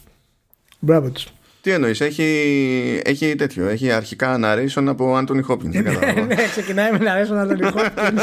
Μπράβο 0.79 1.11
τους. 1.11 1.27
Τι 1.67 1.73
εννοείς, 1.73 2.01
έχει, 2.01 3.03
έχει 3.05 3.35
τέτοιο. 3.35 3.69
Έχει 3.69 3.91
αρχικά 3.91 4.39
narration 4.43 4.85
από 4.87 5.19
Anthony 5.19 5.41
Hopkins. 5.49 5.83
ναι, 6.27 6.49
ξεκινάει 6.51 6.91
με 6.93 6.99
narration 7.01 7.47
Anthony 7.47 7.73
Hopkins. 7.75 8.21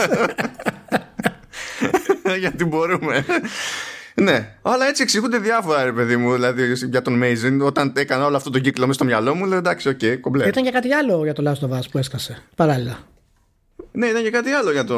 Γιατί 2.39 2.65
μπορούμε. 2.65 3.25
Ναι, 4.13 4.55
αλλά 4.61 4.87
έτσι 4.87 5.01
εξηγούνται 5.01 5.37
διάφορα, 5.37 5.83
ρε 5.83 5.91
παιδί 5.91 6.17
μου. 6.17 6.33
Δηλαδή 6.33 6.73
για 6.89 7.01
τον 7.01 7.13
Μέιζιν, 7.13 7.61
όταν 7.61 7.93
έκανα 7.95 8.25
όλο 8.25 8.35
αυτό 8.35 8.49
το 8.49 8.59
κύκλο 8.59 8.81
μέσα 8.83 8.93
στο 8.93 9.05
μυαλό 9.05 9.35
μου, 9.35 9.45
λέω 9.45 9.57
εντάξει, 9.57 9.89
OK, 9.89 9.99
okay, 10.01 10.17
κομπλέ. 10.21 10.47
Ήταν 10.47 10.63
και 10.63 10.71
κάτι 10.71 10.93
άλλο 10.93 11.23
για 11.23 11.33
το 11.33 11.43
Last 11.51 11.67
of 11.69 11.79
Us 11.79 11.83
που 11.91 11.97
έσκασε 11.97 12.43
παράλληλα. 12.55 12.97
Ναι, 13.91 14.05
ήταν 14.05 14.23
και 14.23 14.29
κάτι 14.29 14.49
άλλο 14.49 14.71
για 14.71 14.83
το 14.83 14.97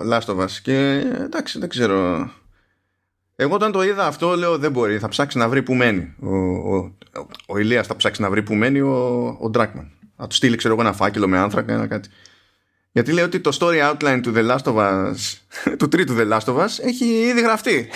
Last 0.00 0.26
of 0.26 0.36
Us. 0.36 0.50
Και 0.62 1.04
εντάξει, 1.24 1.58
δεν 1.58 1.68
ξέρω. 1.68 2.30
Εγώ 3.42 3.54
όταν 3.54 3.72
το 3.72 3.82
είδα 3.82 4.06
αυτό 4.06 4.36
λέω 4.36 4.58
δεν 4.58 4.70
μπορεί, 4.70 4.98
θα 4.98 5.08
ψάξει 5.08 5.38
να 5.38 5.48
βρει 5.48 5.62
που 5.62 5.74
μένει. 5.74 6.14
Ο, 6.20 6.34
ο, 6.76 6.92
ο 7.46 7.58
Ηλίας 7.58 7.86
θα 7.86 7.96
ψάξει 7.96 8.22
να 8.22 8.30
βρει 8.30 8.42
που 8.42 8.54
μένει 8.54 8.80
ο, 8.80 8.94
ο 9.26 9.50
Dragman. 9.54 9.86
Θα 10.16 10.26
του 10.26 10.34
στείλει 10.34 10.56
ξέρω 10.56 10.74
εγώ 10.74 10.82
ένα 10.82 10.92
φάκελο 10.92 11.28
με 11.28 11.38
άνθρακα 11.38 11.72
ένα 11.72 11.86
κάτι. 11.86 12.08
Γιατί 12.92 13.12
λέει 13.12 13.24
ότι 13.24 13.40
το 13.40 13.56
story 13.60 13.90
outline 13.92 14.20
του 14.22 14.32
The 14.36 14.50
Last 14.50 14.62
of 14.72 14.76
Us, 14.76 15.14
του 15.78 15.88
τρίτου 15.88 16.16
The 16.18 16.32
Last 16.32 16.54
of 16.54 16.56
Us 16.56 16.68
έχει 16.86 17.04
ήδη 17.04 17.40
γραφτεί. 17.40 17.88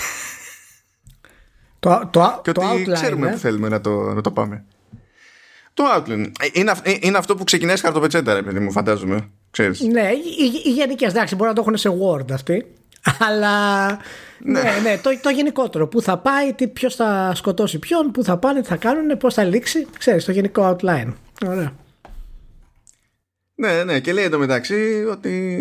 Το, 1.79 2.09
το, 2.13 2.41
και 2.45 2.53
το 2.53 2.71
ότι 2.71 2.85
outline, 2.89 2.93
ξέρουμε 2.93 3.29
ε; 3.29 3.33
που 3.33 3.39
θέλουμε 3.39 3.69
να 3.69 3.81
το, 3.81 3.91
να 3.91 4.21
το 4.21 4.31
πάμε. 4.31 4.65
Το 5.75 5.85
outline. 5.97 6.31
Ε, 6.41 6.49
Είναι, 6.53 6.71
αυ- 6.71 7.05
είναι 7.05 7.19
αυτό 7.19 7.35
που 7.37 7.45
ξεκινάει 7.45 7.79
χαρτοπετσέτα, 7.79 8.35
ρε 8.35 8.43
παιδί 8.43 8.59
μου, 8.59 8.73
φαντάζομαι. 8.73 9.31
Ξέρεις. 9.51 9.81
Ναι, 9.81 10.11
οι, 10.11 10.63
οι 10.65 10.71
γενικές 10.71 11.11
εντάξει, 11.11 11.35
μπορεί 11.35 11.49
να 11.49 11.55
το 11.55 11.61
έχουν 11.61 11.77
σε 11.77 11.91
Word 12.03 12.33
αυτοί. 12.33 12.67
Αλλά 13.29 13.87
ναι, 14.47 14.63
ναι, 14.83 14.99
το, 14.99 15.19
το 15.21 15.31
γενικότερο. 15.31 15.87
Πού 15.89 16.03
θα 16.03 16.19
πάει, 16.19 16.53
τι, 16.53 16.69
ποιος 16.69 16.95
θα 16.95 17.33
σκοτώσει 17.35 17.79
ποιον, 17.79 18.11
πού 18.11 18.25
θα 18.25 18.37
πάνε, 18.37 18.61
τι 18.61 18.67
θα 18.67 18.77
κάνουν, 18.77 19.17
πώς 19.17 19.35
θα 19.35 19.45
λήξει. 19.45 19.87
Ξέρεις, 19.99 20.25
το 20.25 20.33
γενικό 20.33 20.77
outline. 20.77 21.13
Ωραία. 21.47 21.73
Ναι, 23.55 23.85
ναι, 23.85 24.01
και 24.01 24.13
λέει 24.13 24.25
εντωμεταξύ 24.25 25.05
ότι. 25.11 25.59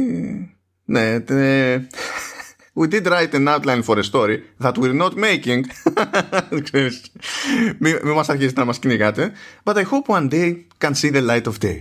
Ναι, 0.85 1.19
τε... 1.19 1.81
We 2.75 2.87
did 2.87 3.05
write 3.05 3.33
an 3.33 3.47
outline 3.47 3.83
for 3.83 3.97
a 3.99 4.03
story 4.03 4.37
that 4.59 4.77
we're 4.77 4.99
not 5.03 5.13
making. 5.15 5.61
Ξέρεις, 6.63 7.01
μη, 7.77 7.93
μη 8.03 8.11
μας 8.11 8.29
αρχίσετε 8.29 8.59
να 8.59 8.65
μας 8.65 8.79
κυνηγάτε. 8.79 9.31
But 9.63 9.75
I 9.75 9.83
hope 9.83 10.15
one 10.17 10.29
day 10.29 10.55
can 10.77 10.93
see 10.93 11.11
the 11.11 11.27
light 11.29 11.43
of 11.43 11.53
day. 11.61 11.77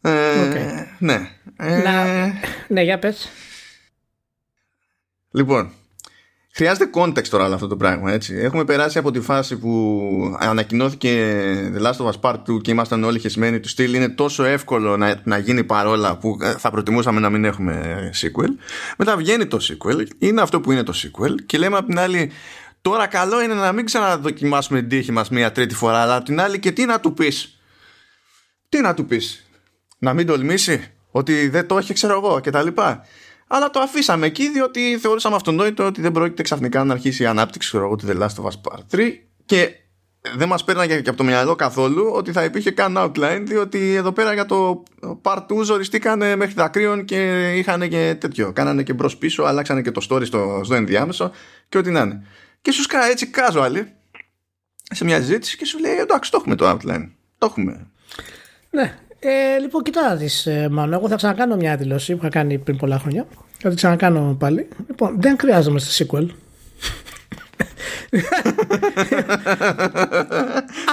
Ε, 0.00 0.48
Οκ. 0.48 0.54
Ναι. 0.98 1.28
Ε, 1.56 1.82
Να, 1.82 2.04
ναι, 2.68 2.82
για 2.82 2.98
πες. 2.98 3.28
Λοιπόν, 5.32 5.72
χρειάζεται 6.54 6.90
context 6.94 7.28
τώρα 7.28 7.44
όλο 7.44 7.54
αυτό 7.54 7.66
το 7.66 7.76
πράγμα. 7.76 8.12
Έτσι. 8.12 8.34
Έχουμε 8.34 8.64
περάσει 8.64 8.98
από 8.98 9.10
τη 9.10 9.20
φάση 9.20 9.58
που 9.58 10.36
ανακοινώθηκε 10.38 11.40
The 11.76 11.82
Last 11.86 12.06
of 12.06 12.10
Us 12.10 12.20
Part 12.20 12.36
2 12.36 12.62
και 12.62 12.70
ήμασταν 12.70 13.04
όλοι 13.04 13.18
χεσμένοι 13.18 13.60
του 13.60 13.68
στυλ. 13.68 13.94
Είναι 13.94 14.08
τόσο 14.08 14.44
εύκολο 14.44 14.96
να, 14.96 15.20
να 15.24 15.38
γίνει 15.38 15.64
παρόλα 15.64 16.16
που 16.16 16.38
ε, 16.40 16.52
θα 16.52 16.70
προτιμούσαμε 16.70 17.20
να 17.20 17.30
μην 17.30 17.44
έχουμε 17.44 18.10
sequel. 18.20 18.48
Μετά 18.98 19.16
βγαίνει 19.16 19.46
το 19.46 19.58
sequel, 19.60 20.06
είναι 20.18 20.40
αυτό 20.40 20.60
που 20.60 20.72
είναι 20.72 20.82
το 20.82 20.92
sequel 20.96 21.34
και 21.46 21.58
λέμε 21.58 21.76
απ' 21.76 21.86
την 21.86 21.98
άλλη. 21.98 22.30
Τώρα 22.80 23.06
καλό 23.06 23.42
είναι 23.42 23.54
να 23.54 23.72
μην 23.72 23.84
ξαναδοκιμάσουμε 23.84 24.80
την 24.80 24.88
τύχη 24.88 25.12
μας 25.12 25.28
μία 25.28 25.52
τρίτη 25.52 25.74
φορά, 25.74 25.98
αλλά 26.02 26.16
απ' 26.16 26.24
την 26.24 26.40
άλλη 26.40 26.58
και 26.58 26.72
τι 26.72 26.84
να 26.84 27.00
του 27.00 27.14
πεις; 27.14 27.60
Τι 28.68 28.80
να 28.80 28.94
του 28.94 29.06
πεις; 29.06 29.46
Να 29.98 30.14
μην 30.14 30.26
τολμήσει; 30.26 30.92
Ότι 31.10 31.48
δεν 31.48 31.66
το 31.66 31.78
έχει 31.78 31.92
ξέρω 31.92 32.12
εγώ 32.12 32.40
και 32.40 32.50
τα 32.50 32.62
λοιπά. 32.62 33.04
Αλλά 33.54 33.70
το 33.70 33.80
αφήσαμε 33.80 34.26
εκεί 34.26 34.50
διότι 34.50 34.98
θεωρούσαμε 35.00 35.36
αυτονόητο 35.36 35.86
ότι 35.86 36.00
δεν 36.00 36.12
πρόκειται 36.12 36.42
ξαφνικά 36.42 36.84
να 36.84 36.92
αρχίσει 36.92 37.22
η 37.22 37.26
ανάπτυξη 37.26 37.68
ξέρω 37.68 37.84
εγώ, 37.84 37.96
του 37.96 38.06
The 38.08 38.22
Last 38.22 38.42
of 38.42 38.44
Us 38.44 38.72
Part 38.72 38.96
3 38.96 39.12
και 39.44 39.74
δεν 40.36 40.48
μας 40.48 40.64
πέρναγε 40.64 41.00
και 41.00 41.08
από 41.08 41.18
το 41.18 41.24
μυαλό 41.24 41.54
καθόλου 41.54 42.10
ότι 42.12 42.32
θα 42.32 42.44
υπήρχε 42.44 42.70
καν 42.70 42.94
outline 42.98 43.42
διότι 43.44 43.94
εδώ 43.94 44.12
πέρα 44.12 44.32
για 44.32 44.46
το 44.46 44.82
Part 45.22 45.46
2 45.46 45.62
ζοριστήκανε 45.62 46.36
μέχρι 46.36 46.54
δακρύων 46.54 47.04
και 47.04 47.50
είχαν 47.56 47.88
και 47.88 48.16
τέτοιο. 48.20 48.52
Κάνανε 48.52 48.82
και 48.82 48.92
μπρος 48.92 49.16
πίσω, 49.16 49.42
αλλάξανε 49.42 49.82
και 49.82 49.90
το 49.90 50.06
story 50.10 50.26
στο, 50.26 50.60
στο 50.64 50.74
ενδιάμεσο 50.74 51.30
και 51.68 51.78
ό,τι 51.78 51.90
να 51.90 52.00
είναι. 52.00 52.26
Και 52.62 52.72
σου 52.72 52.82
σκά 52.82 53.04
έτσι 53.04 53.30
casual 53.34 53.84
σε 54.82 55.04
μια 55.04 55.16
συζήτηση 55.16 55.56
και 55.56 55.64
σου 55.64 55.78
λέει 55.78 55.96
εντάξει 55.96 56.30
το 56.30 56.36
έχουμε 56.40 56.54
το 56.54 56.70
outline. 56.70 57.08
Το 57.38 57.46
έχουμε. 57.46 57.86
Ναι. 58.70 58.98
Ε, 59.24 59.58
λοιπόν, 59.58 59.82
κοιτά 59.82 60.08
να 60.08 60.14
δεις, 60.14 60.46
ε, 60.46 60.68
Μάνο, 60.70 60.96
εγώ 60.96 61.08
θα 61.08 61.16
ξανακάνω 61.16 61.56
μια 61.56 61.76
δηλώση 61.76 62.12
που 62.12 62.18
είχα 62.18 62.28
κάνει 62.28 62.58
πριν 62.58 62.76
πολλά 62.76 62.98
χρόνια. 62.98 63.26
Θα 63.58 63.68
την 63.68 63.76
ξανακάνω 63.76 64.36
πάλι. 64.38 64.68
Λοιπόν, 64.86 65.16
δεν 65.20 65.36
χρειάζομαστε 65.40 66.04
sequel. 66.04 66.26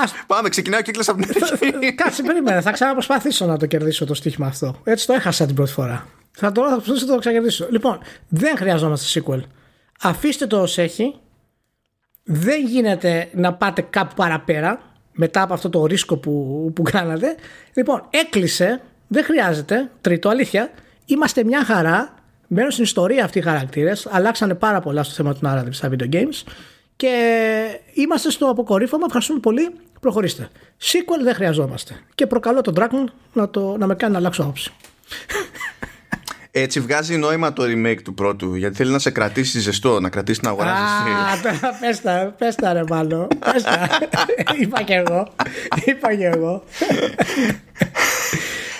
Ας 0.04 0.14
Πάμε, 0.28 0.50
ξεκινάει 0.50 0.80
ο 0.80 0.84
κύκλος 0.84 1.10
από 1.10 1.22
την 1.22 1.44
αρχή. 1.52 1.94
Κάτσε, 1.96 2.24
περίμενε. 2.24 2.62
Θα 2.62 2.72
ξαναπροσπαθήσω 2.72 3.46
να 3.46 3.58
το 3.58 3.66
κερδίσω 3.66 4.06
το 4.06 4.14
στοίχημα 4.14 4.48
αυτό. 4.48 4.76
Έτσι 4.84 5.08
το 5.08 5.14
έχασα 5.14 5.46
την 5.46 5.56
πρώτη 5.56 5.72
φορά. 5.72 6.08
Θα 6.32 6.52
το, 6.52 6.62
θα 6.62 6.76
προσπαθήσω 6.76 7.06
να 7.06 7.14
το 7.14 7.20
ξανακερδίσω. 7.20 7.68
Λοιπόν, 7.72 8.00
δεν 8.28 8.58
χρειαζόμαστε 8.58 9.22
sequel. 9.22 9.42
Αφήστε 10.02 10.48
το 10.48 10.62
ως 10.62 10.78
έχει. 10.78 11.16
Δεν 12.24 12.66
γίνεται 12.66 13.30
να 13.34 13.54
πάτε 13.54 13.82
κάπου 13.82 14.16
παραπέρα 14.16 14.89
μετά 15.22 15.42
από 15.42 15.54
αυτό 15.54 15.70
το 15.70 15.86
ρίσκο 15.86 16.18
που, 16.18 16.72
που 16.76 16.82
κάνατε. 16.82 17.36
Λοιπόν, 17.74 18.04
έκλεισε. 18.10 18.82
Δεν 19.08 19.24
χρειάζεται. 19.24 19.90
Τρίτο, 20.02 20.30
αλήθεια. 20.30 20.72
Είμαστε 21.06 21.44
μια 21.44 21.66
χαρά. 21.66 22.14
Μένουν 22.48 22.72
στην 22.72 22.84
ιστορία 22.84 23.24
αυτοί 23.24 23.38
οι 23.40 23.42
χαρακτήρες. 23.42 24.08
Αλλάξανε 24.12 24.54
πάρα 24.54 24.80
πολλά 24.80 25.04
στο 25.04 25.14
θέμα 25.14 25.34
του 25.34 25.40
narrative 25.44 25.72
στα 25.72 25.90
video 25.92 26.14
games. 26.14 26.44
Και 26.96 27.14
είμαστε 27.94 28.32
στο 28.32 28.50
αποκορύφωμα. 28.50 29.04
Ευχαριστούμε 29.06 29.40
πολύ. 29.40 29.72
Προχωρήστε. 30.00 30.50
Sequel 30.82 31.24
δεν 31.24 31.34
χρειαζόμαστε. 31.34 31.96
Και 32.16 32.28
προκαλώ 32.28 32.62
τον 32.62 32.74
Dragon 32.78 33.12
να, 33.34 33.50
το, 33.50 33.78
να 33.78 33.88
με 33.88 33.96
κάνει 33.96 34.12
να 34.14 34.20
αλλάξω 34.20 34.42
άποψη. 34.42 34.72
Έτσι 36.52 36.80
βγάζει 36.80 37.18
νόημα 37.18 37.54
το 37.54 37.64
remake 37.64 38.02
του 38.04 38.14
πρώτου 38.14 38.56
γιατί 38.56 38.76
θέλει 38.76 38.92
να 38.92 39.00
σε 39.00 39.12
κρατήσει 39.12 39.60
ζεστό, 39.60 40.00
να 40.00 40.10
κρατήσει 40.10 40.40
να 40.44 40.50
αγοράζει. 40.50 40.82
Α, 40.82 41.42
τώρα 41.44 41.78
πες 41.80 42.02
τα, 42.02 42.36
πες 42.38 42.56
τα 42.56 42.74
ρε 42.74 42.84
μάλλον. 42.90 43.28
Πες 43.52 43.64
τα. 43.64 43.90
Είπα 44.62 44.82
και 44.82 44.94
εγώ. 44.94 45.28
Είπα 45.86 46.16
και 46.16 46.26
εγώ. 46.26 46.64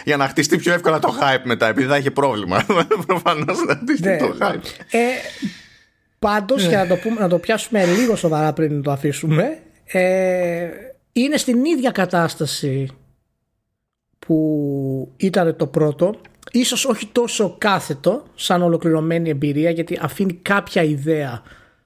Για 0.04 0.18
να 0.18 0.28
χτιστεί 0.28 0.58
πιο 0.58 0.74
εύκολα 0.74 1.00
το 1.00 1.14
hype 1.22 1.42
μετά, 1.44 1.68
επειδή 1.68 1.88
θα 1.88 1.98
είχε 1.98 2.12
πρόβλημα. 2.12 2.66
Προφανώς 3.08 3.58
να 3.68 3.76
χτιστεί 3.76 4.08
Ναι. 4.08 4.18
το 4.18 4.36
hype. 4.42 4.62
Ε, 4.92 5.00
πάντως, 6.20 6.64
για 6.66 6.78
να 6.78 6.88
το, 6.88 6.96
πούμε, 6.96 7.20
να 7.20 7.28
το 7.30 7.38
πιάσουμε 7.40 7.86
λίγο 7.86 8.16
σοβαρά 8.16 8.54
πριν 8.54 8.82
το 8.82 8.92
αφήσουμε, 8.92 9.60
ε, 9.86 10.68
είναι 11.12 11.38
στην 11.38 11.66
ίδια 11.66 11.92
κατάσταση 11.92 12.88
που 14.20 15.14
ήταν 15.18 15.56
το 15.56 15.68
πρώτο. 15.68 16.16
Ίσως 16.52 16.86
όχι 16.86 17.06
τόσο 17.06 17.56
κάθετο 17.58 18.24
σαν 18.36 18.62
ολοκληρωμένη 18.62 19.30
εμπειρία 19.30 19.70
γιατί 19.70 20.00
αφήνει 20.02 20.34
κάποια 20.34 20.84
ιδέα 20.84 21.42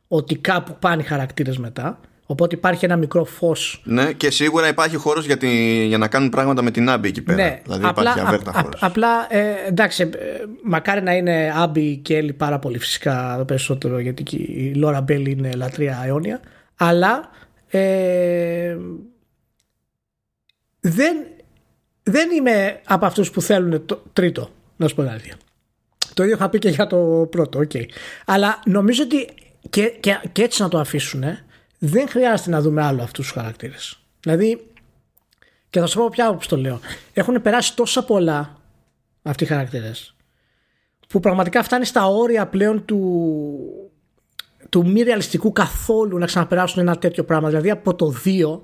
ότι 0.08 0.36
κάπου 0.36 0.76
πάνε 0.80 1.02
οι 1.02 1.06
χαρακτήρες 1.06 1.58
μετά 1.58 2.00
Οπότε 2.26 2.56
υπάρχει 2.56 2.86
ένα 2.86 2.96
μικρό 2.96 3.24
φως. 3.24 3.82
Ναι, 3.86 4.12
και 4.12 4.32
σίγουρα 4.32 4.68
υπάρχει 4.68 4.96
χώρος 4.96 5.26
για, 5.26 5.38
για 5.86 5.98
να 5.98 6.08
κάνουν 6.08 6.30
πράγματα 6.30 6.62
με 6.62 6.72
την 6.72 6.90
Άμπη 6.90 7.08
εκεί 7.08 7.22
πέρα. 7.22 7.44
Ναι, 7.44 7.62
δηλαδή 7.64 7.86
απλά, 7.86 8.02
υπάρχει 8.02 8.20
αβέρτα 8.20 8.52
χώρος. 8.52 8.84
Απλά 8.84 9.28
ε, 9.30 9.54
εντάξει, 9.68 10.02
ε, 10.04 10.08
μακάρι 10.64 11.02
να 11.02 11.14
είναι 11.14 11.54
Άμπη 11.56 11.98
και 11.98 12.18
Έλλη 12.18 12.34
πάρα 12.34 12.60
πολύ 12.60 12.80
φυσικά 12.80 13.44
περισσότερο 13.48 14.00
γιατί 14.00 14.36
η 14.36 14.74
Λόρα 14.76 15.02
Μπέλ 15.02 15.26
είναι 15.26 15.52
λατρεία 15.52 16.04
αιώνια. 16.06 16.40
Αλλά 16.76 17.30
ε, 17.68 18.78
δεν, 20.80 21.16
δεν 22.04 22.32
είμαι 22.32 22.82
από 22.86 23.06
αυτούς 23.06 23.32
που 23.32 23.42
θέλουν 23.42 23.86
το 23.86 24.04
τρίτο, 24.14 24.50
να 24.76 24.88
σου 24.88 24.96
πω 24.96 25.02
αλήθεια. 25.02 25.36
Το 26.14 26.24
ίδιο 26.24 26.36
είχα 26.36 26.50
πει 26.50 26.60
και 26.60 26.70
για 26.70 26.88
το 26.88 27.28
πρώτο, 27.30 27.60
okay. 27.60 27.86
Αλλά 28.26 28.60
νομίζω 28.66 29.04
ότι 29.04 29.28
και, 29.70 29.86
και, 30.00 30.20
και 30.32 30.42
έτσι 30.42 30.62
να 30.62 30.70
το 30.70 30.80
αφήσουν 30.80 31.24
δεν 31.80 32.10
χρειάζεται 32.10 32.50
να 32.50 32.62
δούμε 32.62 32.84
άλλο 32.84 33.02
αυτούς 33.04 33.26
τους 33.26 33.36
χαρακτήρες. 33.36 34.00
Δηλαδή, 34.20 34.68
και 35.70 35.80
θα 35.80 35.86
σου 35.86 35.98
πω 35.98 36.10
πια 36.10 36.30
όπως 36.30 36.48
το 36.48 36.58
λέω, 36.58 36.80
έχουν 37.14 37.42
περάσει 37.42 37.76
τόσα 37.76 38.04
πολλά 38.04 38.58
αυτοί 39.22 39.44
οι 39.44 39.48
χαρακτήρες 39.48 40.16
που 41.08 41.20
πραγματικά 41.20 41.64
φτάνει 41.64 41.86
στα 41.86 42.06
όρια 42.06 42.48
πλέον 42.48 42.86
του, 42.86 43.00
του 44.70 44.90
μη 44.90 45.02
ρεαλιστικού 45.02 45.52
καθόλου 45.52 46.18
να 46.18 46.26
ξαναπεράσουν 46.26 46.82
ένα 46.82 46.98
τέτοιο 46.98 47.24
πράγμα. 47.24 47.48
Δηλαδή 47.48 47.70
από 47.70 47.96
το 47.96 48.14
2 48.26 48.60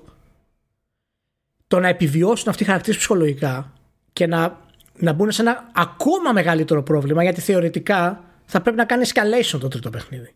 το 1.70 1.80
να 1.80 1.88
επιβιώσουν 1.88 2.48
αυτοί 2.48 2.62
οι 2.62 2.66
χαρακτήρες 2.66 2.98
ψυχολογικά 2.98 3.72
και 4.12 4.26
να, 4.26 4.60
να 4.96 5.12
μπουν 5.12 5.30
σε 5.30 5.42
ένα 5.42 5.70
ακόμα 5.72 6.32
μεγαλύτερο 6.32 6.82
πρόβλημα 6.82 7.22
γιατί 7.22 7.40
θεωρητικά 7.40 8.24
θα 8.44 8.60
πρέπει 8.60 8.76
να 8.76 8.84
κάνεις 8.84 9.12
escalation 9.14 9.58
το 9.60 9.68
τρίτο 9.68 9.90
παιχνίδι. 9.90 10.34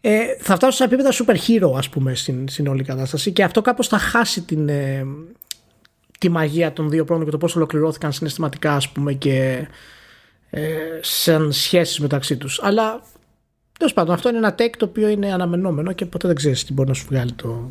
Ε, 0.00 0.36
θα 0.38 0.54
φτάσουν 0.54 0.76
σε 0.76 0.84
επίπεδα 0.84 1.10
super 1.12 1.36
hero 1.46 1.76
ας 1.76 1.88
πούμε 1.88 2.14
στην, 2.14 2.48
στην 2.48 2.66
όλη 2.66 2.84
κατάσταση 2.84 3.32
και 3.32 3.42
αυτό 3.42 3.62
κάπως 3.62 3.88
θα 3.88 3.98
χάσει 3.98 4.42
την, 4.42 4.68
ε, 4.68 5.04
τη 6.18 6.28
μαγεία 6.28 6.72
των 6.72 6.90
δύο 6.90 7.04
πρώτων 7.04 7.24
και 7.24 7.30
το 7.30 7.38
πώς 7.38 7.56
ολοκληρώθηκαν 7.56 8.12
συναισθηματικά 8.12 8.74
ας 8.74 8.88
πούμε 8.88 9.12
και 9.12 9.66
ε, 10.50 10.76
σαν 11.00 11.52
σχέσεις 11.52 12.00
μεταξύ 12.00 12.36
τους. 12.36 12.60
Αλλά 12.62 13.02
τέλος 13.78 13.92
πάντων 13.92 14.14
αυτό 14.14 14.28
είναι 14.28 14.38
ένα 14.38 14.54
take 14.58 14.74
το 14.78 14.84
οποίο 14.84 15.08
είναι 15.08 15.32
αναμενόμενο 15.32 15.92
και 15.92 16.06
ποτέ 16.06 16.26
δεν 16.26 16.36
ξέρεις 16.36 16.64
τι 16.64 16.72
μπορεί 16.72 16.88
να 16.88 16.94
σου 16.94 17.06
βγάλει 17.10 17.32
το, 17.32 17.70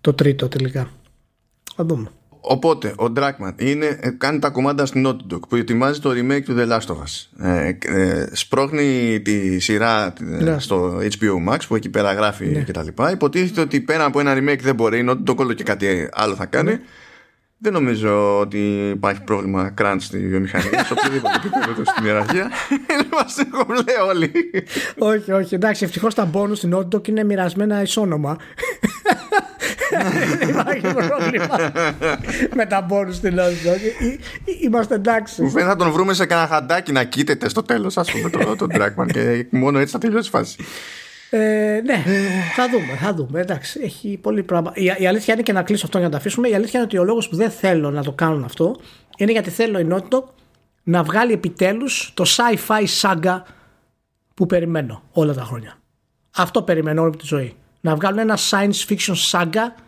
το 0.00 0.12
τρίτο 0.14 0.48
τελικά 0.48 0.90
θα 1.76 1.84
δούμε 1.84 2.10
Οπότε, 2.40 2.88
ο 2.88 3.12
Dragman 3.16 3.52
είναι, 3.56 3.98
ε, 4.00 4.10
κάνει 4.10 4.38
τα 4.38 4.50
κομμάτια 4.50 4.86
στην 4.86 5.06
Naughty 5.06 5.34
Dog 5.34 5.40
που 5.48 5.56
ετοιμάζει 5.56 6.00
το 6.00 6.10
remake 6.10 6.42
του 6.42 6.54
The 6.58 6.68
Last 6.68 6.86
of 6.86 6.96
Us. 6.96 7.46
Ε, 7.46 7.76
ε, 7.80 8.28
σπρώχνει 8.32 9.20
τη 9.20 9.58
σειρά 9.58 10.12
ε, 10.30 10.42
ναι. 10.42 10.58
στο 10.58 10.98
HBO 10.98 11.52
Max 11.52 11.58
που 11.68 11.74
εκεί 11.74 11.88
πέρα 11.88 12.12
γράφει 12.12 12.46
ναι. 12.46 12.60
κτλ. 12.60 12.86
Υποτίθεται 13.12 13.60
ότι 13.60 13.80
πέρα 13.80 14.04
από 14.04 14.20
ένα 14.20 14.34
remake 14.34 14.60
δεν 14.60 14.74
μπορεί, 14.74 14.98
η 14.98 15.06
Naughty 15.08 15.30
Dog 15.30 15.36
όλο 15.36 15.52
και 15.52 15.62
κάτι 15.62 16.08
άλλο 16.12 16.34
θα 16.34 16.46
κάνει. 16.46 16.70
Ναι. 16.70 16.80
Δεν 17.62 17.72
νομίζω 17.72 18.38
ότι 18.38 18.58
υπάρχει 18.94 19.22
πρόβλημα 19.22 19.74
crunch 19.80 19.96
στη 19.98 20.18
βιομηχανία, 20.18 20.84
σε 20.84 20.92
οποιοδήποτε 20.92 21.34
επίπεδο 21.34 21.84
στην 21.84 22.04
ιεραρχία. 22.04 22.50
Είμαστε 23.12 23.44
κομπλέ 23.44 23.92
όλοι. 24.08 24.32
όχι, 24.98 25.32
όχι. 25.32 25.54
Εντάξει, 25.54 25.84
ευτυχώς 25.84 26.14
τα 26.14 26.30
bonus 26.32 26.56
στην 26.56 26.76
Naughty 26.76 26.96
Dog 26.96 27.08
είναι 27.08 27.24
μοιρασμένα 27.24 27.82
ισόνομα. 27.82 28.36
Δεν 30.38 30.48
υπάρχει 30.48 30.80
πρόβλημα 30.80 31.72
με 32.54 32.66
τα 32.66 32.80
μπόνους 32.80 33.16
στην 33.16 33.38
Naughty 33.38 34.18
Είμαστε 34.60 34.94
εντάξει. 34.94 35.42
Μου 35.42 35.50
φαίνεται 35.50 35.70
να 35.70 35.76
τον 35.76 35.92
βρούμε 35.92 36.14
σε 36.14 36.26
κανένα 36.26 36.48
χαντάκι 36.48 36.92
να 36.92 37.04
κοίταται 37.04 37.48
στο 37.48 37.62
τέλος 37.62 37.96
ας 37.96 38.10
πούμε 38.10 38.30
τον 38.30 38.56
το 38.56 38.66
Dragman 38.70 39.06
και 39.12 39.46
μόνο 39.50 39.78
έτσι 39.78 39.92
θα 39.92 39.98
τελειώσει 39.98 40.28
η 40.28 40.30
φάση. 40.30 40.56
Ε, 41.30 41.80
ναι, 41.84 42.04
θα 42.54 42.68
δούμε, 42.68 42.96
θα 43.00 43.14
δούμε. 43.14 43.40
Εντάξει, 43.40 43.80
έχει 43.82 44.18
πολύ 44.22 44.42
πράγμα. 44.42 44.72
Η, 44.74 44.84
η 44.98 45.06
αλήθεια 45.06 45.34
είναι 45.34 45.42
και 45.42 45.52
να 45.52 45.62
κλείσω 45.62 45.86
αυτό 45.86 45.98
για 45.98 46.06
να 46.06 46.12
το 46.12 46.18
αφήσουμε. 46.18 46.48
Η 46.48 46.54
αλήθεια 46.54 46.80
είναι 46.80 46.88
ότι 46.88 46.98
ο 46.98 47.04
λόγος 47.04 47.28
που 47.28 47.36
δεν 47.36 47.50
θέλω 47.50 47.90
να 47.90 48.02
το 48.02 48.12
κάνουν 48.12 48.44
αυτό 48.44 48.76
είναι 49.16 49.32
γιατί 49.32 49.50
θέλω 49.50 49.78
η 49.78 49.86
Naughty 49.90 50.22
να 50.82 51.02
βγάλει 51.02 51.32
επιτέλους 51.32 52.12
το 52.14 52.24
sci-fi 52.26 52.84
saga 53.00 53.42
που 54.34 54.46
περιμένω 54.46 55.02
όλα 55.12 55.34
τα 55.34 55.42
χρόνια. 55.42 55.78
Αυτό 56.36 56.62
περιμένω 56.62 57.02
όλη 57.02 57.16
τη 57.16 57.26
ζωή 57.26 57.54
να 57.80 57.94
βγάλουν 57.94 58.18
ένα 58.18 58.38
science 58.50 58.86
fiction 58.88 59.14
saga 59.30 59.82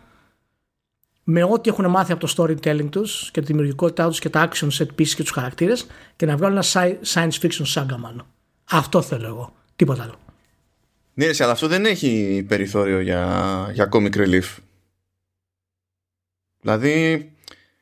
με 1.23 1.43
ό,τι 1.43 1.69
έχουν 1.69 1.89
μάθει 1.89 2.11
από 2.11 2.27
το 2.27 2.33
storytelling 2.37 2.89
τους 2.89 3.31
και 3.31 3.39
τη 3.39 3.45
δημιουργικότητά 3.45 4.07
τους 4.07 4.19
και 4.19 4.29
τα 4.29 4.49
action 4.49 4.67
set 4.67 4.87
pieces 4.99 5.07
και 5.07 5.21
τους 5.21 5.31
χαρακτήρες 5.31 5.87
και 6.15 6.25
να 6.25 6.37
βγάλουν 6.37 6.57
ένα 6.57 6.97
science 7.13 7.39
fiction 7.41 7.65
saga 7.73 7.95
μάλλον. 7.99 8.25
Αυτό 8.63 9.01
θέλω 9.01 9.27
εγώ. 9.27 9.53
Τίποτα 9.75 10.03
άλλο. 10.03 10.15
Ναι, 11.13 11.25
αλλά 11.39 11.51
αυτό 11.51 11.67
δεν 11.67 11.85
έχει 11.85 12.45
περιθώριο 12.47 12.99
για, 12.99 13.69
για 13.73 13.89
comic 13.91 14.15
relief. 14.15 14.57
Δηλαδή 16.61 17.31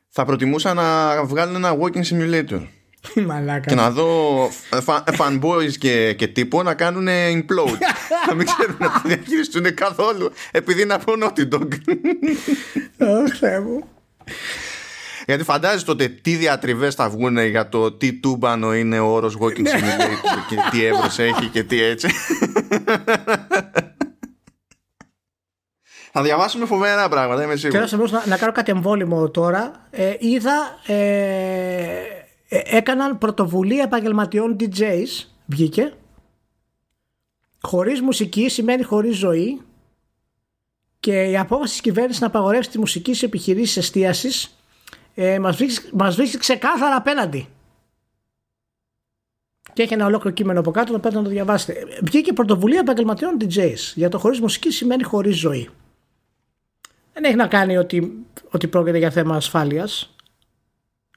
θα 0.08 0.24
προτιμούσα 0.24 0.74
να 0.74 1.24
βγάλουν 1.24 1.54
ένα 1.54 1.76
walking 1.80 2.04
simulator. 2.04 2.66
Μαλάκα. 3.26 3.68
Και 3.68 3.74
να 3.74 3.90
δω 3.90 4.48
fanboys 5.18 5.72
και, 5.78 6.12
και 6.12 6.26
τύπο 6.26 6.62
να 6.62 6.74
κάνουν 6.74 7.06
implode. 7.08 7.78
να 8.28 8.34
μην 8.34 8.46
ξέρουν 8.46 8.76
να 8.78 8.92
το 8.92 9.00
διαχειριστούν 9.04 9.74
καθόλου. 9.74 10.32
Επειδή 10.50 10.82
είναι 10.82 10.94
από 10.94 11.12
Naughty 11.22 11.48
Dog. 11.54 11.68
Όχι, 12.98 13.60
μου. 13.64 13.84
Γιατί 15.26 15.44
φαντάζεσαι 15.44 15.84
τότε 15.84 16.08
τι 16.08 16.34
διατριβές 16.34 16.94
θα 16.94 17.08
βγουν 17.08 17.38
για 17.38 17.68
το 17.68 17.92
τι 17.92 18.12
τούμπανο 18.12 18.74
είναι 18.74 18.98
ο 18.98 19.06
όρος 19.06 19.36
Walking 19.40 19.60
ναι. 19.60 19.70
Simulator 19.70 20.38
και 20.48 20.56
τι 20.70 20.84
εύρο 20.84 21.06
έχει 21.16 21.46
και 21.46 21.62
τι 21.62 21.82
έτσι. 21.82 22.08
Θα 26.14 26.22
διαβάσουμε 26.22 26.66
φοβερά 26.66 27.08
πράγματα, 27.08 27.42
είμαι 27.42 27.56
σίγουρος. 27.56 27.90
Και 27.90 27.96
να, 27.96 28.26
να 28.26 28.36
κάνω 28.36 28.52
κάτι 28.52 28.70
εμβόλυμο 28.70 29.30
τώρα. 29.30 29.72
Ε, 29.90 30.14
είδα. 30.18 30.78
Ε, 30.86 30.94
ε, 30.94 32.21
έκαναν 32.52 33.18
πρωτοβουλία 33.18 33.82
επαγγελματιών 33.82 34.56
DJs, 34.60 35.26
βγήκε. 35.46 35.92
Χωρίς 37.60 38.00
μουσική 38.00 38.48
σημαίνει 38.48 38.82
χωρίς 38.82 39.16
ζωή 39.16 39.60
και 41.00 41.22
η 41.22 41.38
απόφαση 41.38 41.72
της 41.72 41.80
κυβέρνησης 41.80 42.20
να 42.20 42.26
απαγορεύσει 42.26 42.70
τη 42.70 42.78
μουσική 42.78 43.14
σε 43.14 43.24
επιχειρήσεις 43.24 43.76
εστίασης 43.76 44.56
ε, 45.14 45.38
μας, 45.38 45.56
βρίσκει, 45.56 45.90
μας 45.96 46.16
βρίσκει 46.16 46.38
ξεκάθαρα 46.38 46.96
απέναντι. 46.96 47.48
Και 49.72 49.82
έχει 49.82 49.94
ένα 49.94 50.06
ολόκληρο 50.06 50.34
κείμενο 50.34 50.60
από 50.60 50.70
κάτω, 50.70 50.92
να 50.92 51.10
να 51.10 51.22
το 51.22 51.28
διαβάσετε. 51.28 51.84
Βγήκε 52.02 52.32
πρωτοβουλία 52.32 52.78
επαγγελματιών 52.78 53.36
DJs 53.40 53.92
για 53.94 54.08
το 54.08 54.18
χωρίς 54.18 54.40
μουσική 54.40 54.70
σημαίνει 54.70 55.02
χωρίς 55.02 55.36
ζωή. 55.36 55.68
Δεν 57.12 57.24
έχει 57.24 57.34
να 57.34 57.46
κάνει 57.46 57.76
ότι, 57.76 58.26
ότι 58.50 58.68
πρόκειται 58.68 58.98
για 58.98 59.10
θέμα 59.10 59.36
ασφάλειας. 59.36 60.14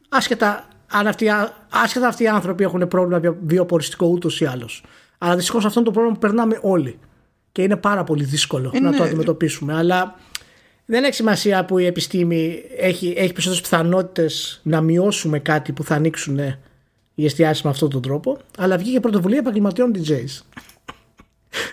Άσχετα 0.09 0.67
αν 0.87 1.07
αυτοί, 1.07 1.27
άσχετα 1.69 2.07
αυτοί 2.07 2.23
οι 2.23 2.27
άνθρωποι 2.27 2.63
έχουν 2.63 2.87
πρόβλημα 2.87 3.35
βιοποριστικό 3.45 4.07
ούτως 4.07 4.41
ή 4.41 4.45
άλλως. 4.45 4.83
Αλλά 5.17 5.35
δυστυχώς 5.35 5.65
αυτό 5.65 5.79
είναι 5.79 5.87
το 5.87 5.93
πρόβλημα 5.93 6.19
που 6.19 6.27
περνάμε 6.27 6.59
όλοι. 6.61 6.99
Και 7.51 7.61
είναι 7.61 7.75
πάρα 7.75 8.03
πολύ 8.03 8.23
δύσκολο 8.23 8.71
να 8.81 8.93
το 8.93 9.03
αντιμετωπίσουμε. 9.03 9.73
Αλλά 9.73 10.15
δεν 10.85 11.03
έχει 11.03 11.13
σημασία 11.13 11.65
που 11.65 11.77
η 11.77 11.85
επιστήμη 11.85 12.63
έχει, 12.77 13.13
έχει 13.17 13.33
περισσότερες 13.33 13.61
πιθανότητες 13.61 14.59
να 14.63 14.81
μειώσουμε 14.81 15.39
κάτι 15.39 15.71
που 15.71 15.83
θα 15.83 15.95
ανοίξουν 15.95 16.39
οι 17.15 17.25
εστιάσεις 17.25 17.63
με 17.63 17.69
αυτόν 17.69 17.89
τον 17.89 18.01
τρόπο. 18.01 18.37
Αλλά 18.57 18.77
βγήκε 18.77 18.99
πρωτοβουλία 18.99 19.37
επαγγελματιών 19.37 19.91
DJs. 19.95 20.61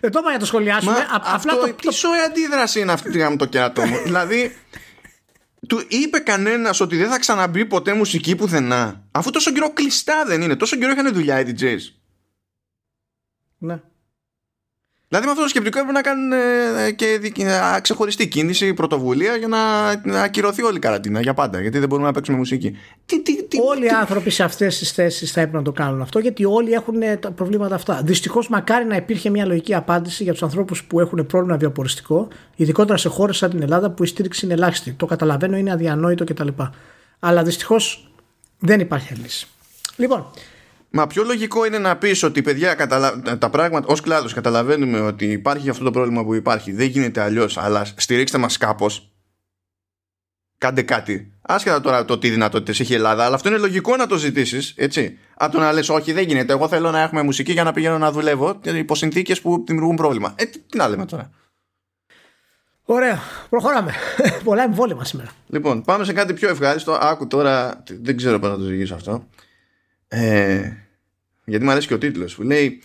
Δεν 0.01 0.11
το 0.11 0.19
είπα 0.19 0.31
για 0.31 0.39
το 0.39 0.47
σχολιάσουμε. 0.47 0.93
Μα 0.93 1.33
αυτό, 1.35 1.57
το, 1.57 1.75
τι 1.81 1.95
σοϊ 1.95 2.19
αντίδραση 2.19 2.81
είναι 2.81 2.93
αυτή 2.93 3.11
για 3.11 3.37
το 3.37 3.45
κερατό 3.45 3.83
μου. 3.83 3.97
δηλαδή, 4.05 4.57
του 5.69 5.83
είπε 5.89 6.19
κανένας 6.19 6.81
ότι 6.81 6.97
δεν 6.97 7.09
θα 7.09 7.19
ξαναμπεί 7.19 7.67
ποτέ 7.67 7.95
μουσική 7.95 8.37
πουθενά. 8.37 9.09
Αφού 9.11 9.31
τόσο 9.31 9.53
καιρό 9.53 9.73
κλειστά 9.73 10.25
δεν 10.25 10.43
είναι, 10.43 10.57
τόσο 10.57 10.77
καιρό 10.77 10.93
είχαν 10.93 11.13
δουλειά 11.13 11.41
οι 11.41 11.45
DJs. 11.47 11.81
Ναι. 13.59 13.83
Δηλαδή 15.13 15.31
με 15.31 15.33
αυτό 15.33 15.45
το 15.45 15.51
σκεπτικό 15.51 15.79
έπρεπε 15.79 15.99
να 15.99 16.03
κάνουν 16.03 16.33
ε, 16.33 16.91
και 16.91 17.33
ξεχωριστή 17.81 18.29
κίνηση, 18.29 18.75
πρωτοβουλία 18.75 19.37
για 19.37 19.49
να 20.05 20.23
ακυρωθεί 20.23 20.63
όλη 20.63 20.77
η 20.77 20.79
καραντίνα 20.79 21.21
για 21.21 21.35
πάντα. 21.35 21.61
Γιατί 21.61 21.79
δεν 21.79 21.89
μπορούμε 21.89 22.07
να 22.07 22.13
παίξουμε 22.13 22.37
μουσική. 22.37 22.77
Τι, 23.07 23.23
τι, 23.23 23.45
τι, 23.45 23.59
όλοι 23.61 23.85
οι 23.85 23.89
άνθρωποι 23.89 24.31
σε 24.31 24.43
αυτές 24.43 24.79
τις 24.79 24.93
θέσεις 24.93 25.33
θα 25.33 25.41
έπρεπε 25.41 25.59
να 25.59 25.65
το 25.65 25.73
κάνουν 25.73 26.01
αυτό, 26.01 26.19
γιατί 26.19 26.45
όλοι 26.45 26.73
έχουν 26.73 27.03
ε, 27.03 27.17
τα 27.17 27.31
προβλήματα 27.31 27.75
αυτά. 27.75 28.03
Δυστυχώς, 28.05 28.49
μακάρι 28.49 28.85
να 28.85 28.97
υπήρχε 28.97 29.31
μια 29.31 29.47
λογική 29.47 29.75
απάντηση 29.75 30.23
για 30.23 30.33
τους 30.33 30.43
ανθρώπους 30.43 30.85
που 30.85 31.01
έχουν 31.01 31.27
πρόβλημα 31.27 31.57
βιοποριστικό, 31.57 32.29
ειδικότερα 32.57 32.99
σε 32.99 33.09
χώρες 33.09 33.37
σαν 33.37 33.51
την 33.51 33.63
Ελλάδα 33.63 33.91
που 33.91 34.05
η 34.05 34.07
στήριξη 34.07 34.45
είναι 34.45 34.55
ελάχιστη. 34.55 34.93
Το 34.93 35.07
καταλαβαίνω, 35.07 35.57
είναι 35.57 35.73
αδιανόητο 35.73 36.25
κτλ. 36.25 36.49
Αλλά 37.19 37.43
δυστυχώς 37.43 38.13
δεν 38.59 38.81
υπάρχει 38.81 39.15
λύση. 39.15 39.49
Λοιπόν, 39.97 40.27
Μα 40.93 41.07
πιο 41.07 41.23
λογικό 41.23 41.67
είναι 41.67 41.79
να 41.79 41.97
πεις 41.97 42.23
ότι 42.23 42.43
παιδιά 42.43 42.75
καταλα... 42.75 43.23
τα 43.39 43.51
πράγματα 43.51 43.87
ως 43.87 44.01
κλάδος 44.01 44.33
καταλαβαίνουμε 44.33 45.01
ότι 45.01 45.25
υπάρχει 45.25 45.69
αυτό 45.69 45.85
το 45.85 45.91
πρόβλημα 45.91 46.25
που 46.25 46.35
υπάρχει 46.35 46.73
δεν 46.73 46.87
γίνεται 46.87 47.21
αλλιώς 47.21 47.59
αλλά 47.59 47.87
στηρίξτε 47.97 48.39
μας 48.39 48.57
κάπως 48.57 49.13
κάντε 50.59 50.83
κάτι 50.83 51.33
άσχετα 51.43 51.81
τώρα 51.81 52.05
το 52.05 52.19
τι 52.19 52.31
δυνατότητες 52.31 52.81
έχει 52.81 52.93
η 52.93 52.95
Ελλάδα, 52.95 53.25
αλλά 53.25 53.35
αυτό 53.35 53.49
είναι 53.49 53.59
λογικό 53.59 53.97
να 53.97 54.07
το 54.07 54.17
ζητήσεις, 54.17 54.75
έτσι. 54.77 55.19
Από 55.35 55.53
το 55.53 55.59
να 55.59 55.73
λες, 55.73 55.89
Όχι, 55.89 56.13
δεν 56.13 56.25
γίνεται. 56.25 56.53
Εγώ 56.53 56.69
θέλω 56.69 56.91
να 56.91 57.01
έχουμε 57.01 57.23
μουσική 57.23 57.53
για 57.53 57.65
να 57.65 57.73
πηγαίνω 57.73 57.99
να 57.99 58.11
δουλεύω 58.13 58.61
υπό 58.63 58.95
συνθήκες 58.95 59.41
που 59.41 59.65
δημιουργούν 59.67 59.97
πρόβλημα. 59.97 60.35
Ε, 60.37 60.45
τι 60.45 60.77
να 60.77 60.89
λέμε 60.89 61.07
τώρα. 61.07 61.31
Ωραία, 62.85 63.21
προχωράμε. 63.51 63.93
Πολλά 64.45 64.63
εμβόλυμα 64.63 65.05
σήμερα. 65.05 65.31
Λοιπόν, 65.47 65.83
πάμε 65.83 66.05
σε 66.05 66.13
κάτι 66.13 66.33
πιο 66.33 66.49
ευχάριστο. 66.49 66.93
Άκου 66.93 67.27
τώρα, 67.27 67.83
δεν 68.01 68.17
ξέρω 68.17 68.39
πώς 68.39 68.51
να 68.51 68.57
το 68.57 68.63
ζητήσω 68.63 68.95
αυτό. 68.95 69.29
Ε, 70.09 70.73
γιατί 71.53 71.65
μου 71.65 71.71
αρέσει 71.71 71.87
και 71.87 71.95
ο 71.95 71.99
τίτλος 71.99 72.35
που 72.35 72.43
λέει 72.43 72.81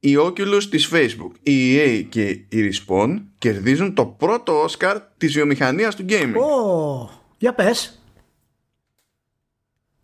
η 0.00 0.16
Oculus 0.18 0.62
της 0.70 0.88
Facebook, 0.92 1.30
η 1.42 1.76
EA 1.76 2.04
και 2.08 2.28
η 2.28 2.48
Respawn 2.70 3.22
κερδίζουν 3.38 3.94
το 3.94 4.06
πρώτο 4.06 4.64
Oscar 4.64 5.00
της 5.16 5.32
βιομηχανίας 5.32 5.96
του 5.96 6.04
gaming. 6.08 6.34
Ω, 6.34 7.10
για 7.38 7.54
πες. 7.54 8.02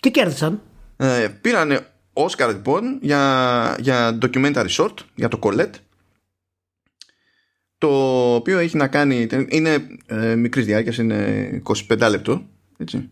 Τι 0.03 0.11
κέρδισαν; 0.11 0.63
Ε, 0.97 1.29
πήρανε 1.41 1.87
Oscar 2.13 2.49
λοιπόν 2.49 2.99
για, 3.03 3.77
για 3.81 4.19
documentary 4.23 4.69
short, 4.69 4.95
για 5.15 5.29
το 5.29 5.39
Colette 5.43 5.75
το 7.79 7.89
οποίο 8.35 8.59
έχει 8.59 8.77
να 8.77 8.89
κάνει 8.89 9.29
είναι 9.49 9.87
ε, 10.07 10.35
μικρής 10.35 10.65
διάρκειας 10.65 10.97
είναι 10.97 11.63
25 11.89 12.09
λεπτό 12.11 12.49
έτσι 12.79 13.11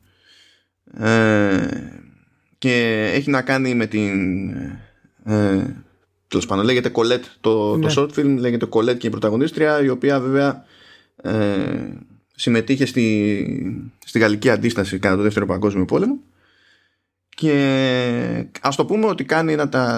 ε, 0.98 1.66
και 2.58 3.04
έχει 3.14 3.30
να 3.30 3.42
κάνει 3.42 3.74
με 3.74 3.86
την 3.86 4.54
ε, 5.24 5.64
τέλος 6.28 6.46
πάντων 6.46 6.64
λέγεται 6.64 6.90
Colette 6.94 7.24
το, 7.40 7.70
το 7.70 7.76
ναι. 7.76 7.92
short 7.96 8.10
film 8.16 8.36
λέγεται 8.38 8.66
Colette 8.70 8.98
και 8.98 9.06
η 9.06 9.10
πρωταγωνίστρια 9.10 9.82
η 9.82 9.88
οποία 9.88 10.20
βέβαια 10.20 10.64
ε, 11.16 11.92
συμμετείχε 12.34 12.86
στη, 12.86 13.96
στη 14.04 14.18
γαλλική 14.18 14.50
αντίσταση 14.50 14.98
κατά 14.98 15.16
το 15.16 15.22
δεύτερο 15.22 15.46
παγκόσμιο 15.46 15.84
πόλεμο 15.84 16.18
και 17.28 18.46
ας 18.60 18.76
το 18.76 18.84
πούμε 18.84 19.06
ότι 19.06 19.24
κάνει 19.24 19.56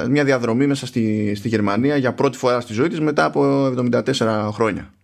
μια 0.09 0.25
διαδρομή 0.25 0.67
μέσα 0.67 0.87
στη, 0.87 1.35
στη 1.35 1.49
Γερμανία 1.49 1.97
για 1.97 2.15
πρώτη 2.15 2.39
φορά 2.39 2.61
στη 2.61 2.73
ζωή 2.73 2.89
της 2.89 3.01
μετά 3.01 3.25
από 3.25 3.67
74 3.93 4.49
χρόνια 4.53 4.95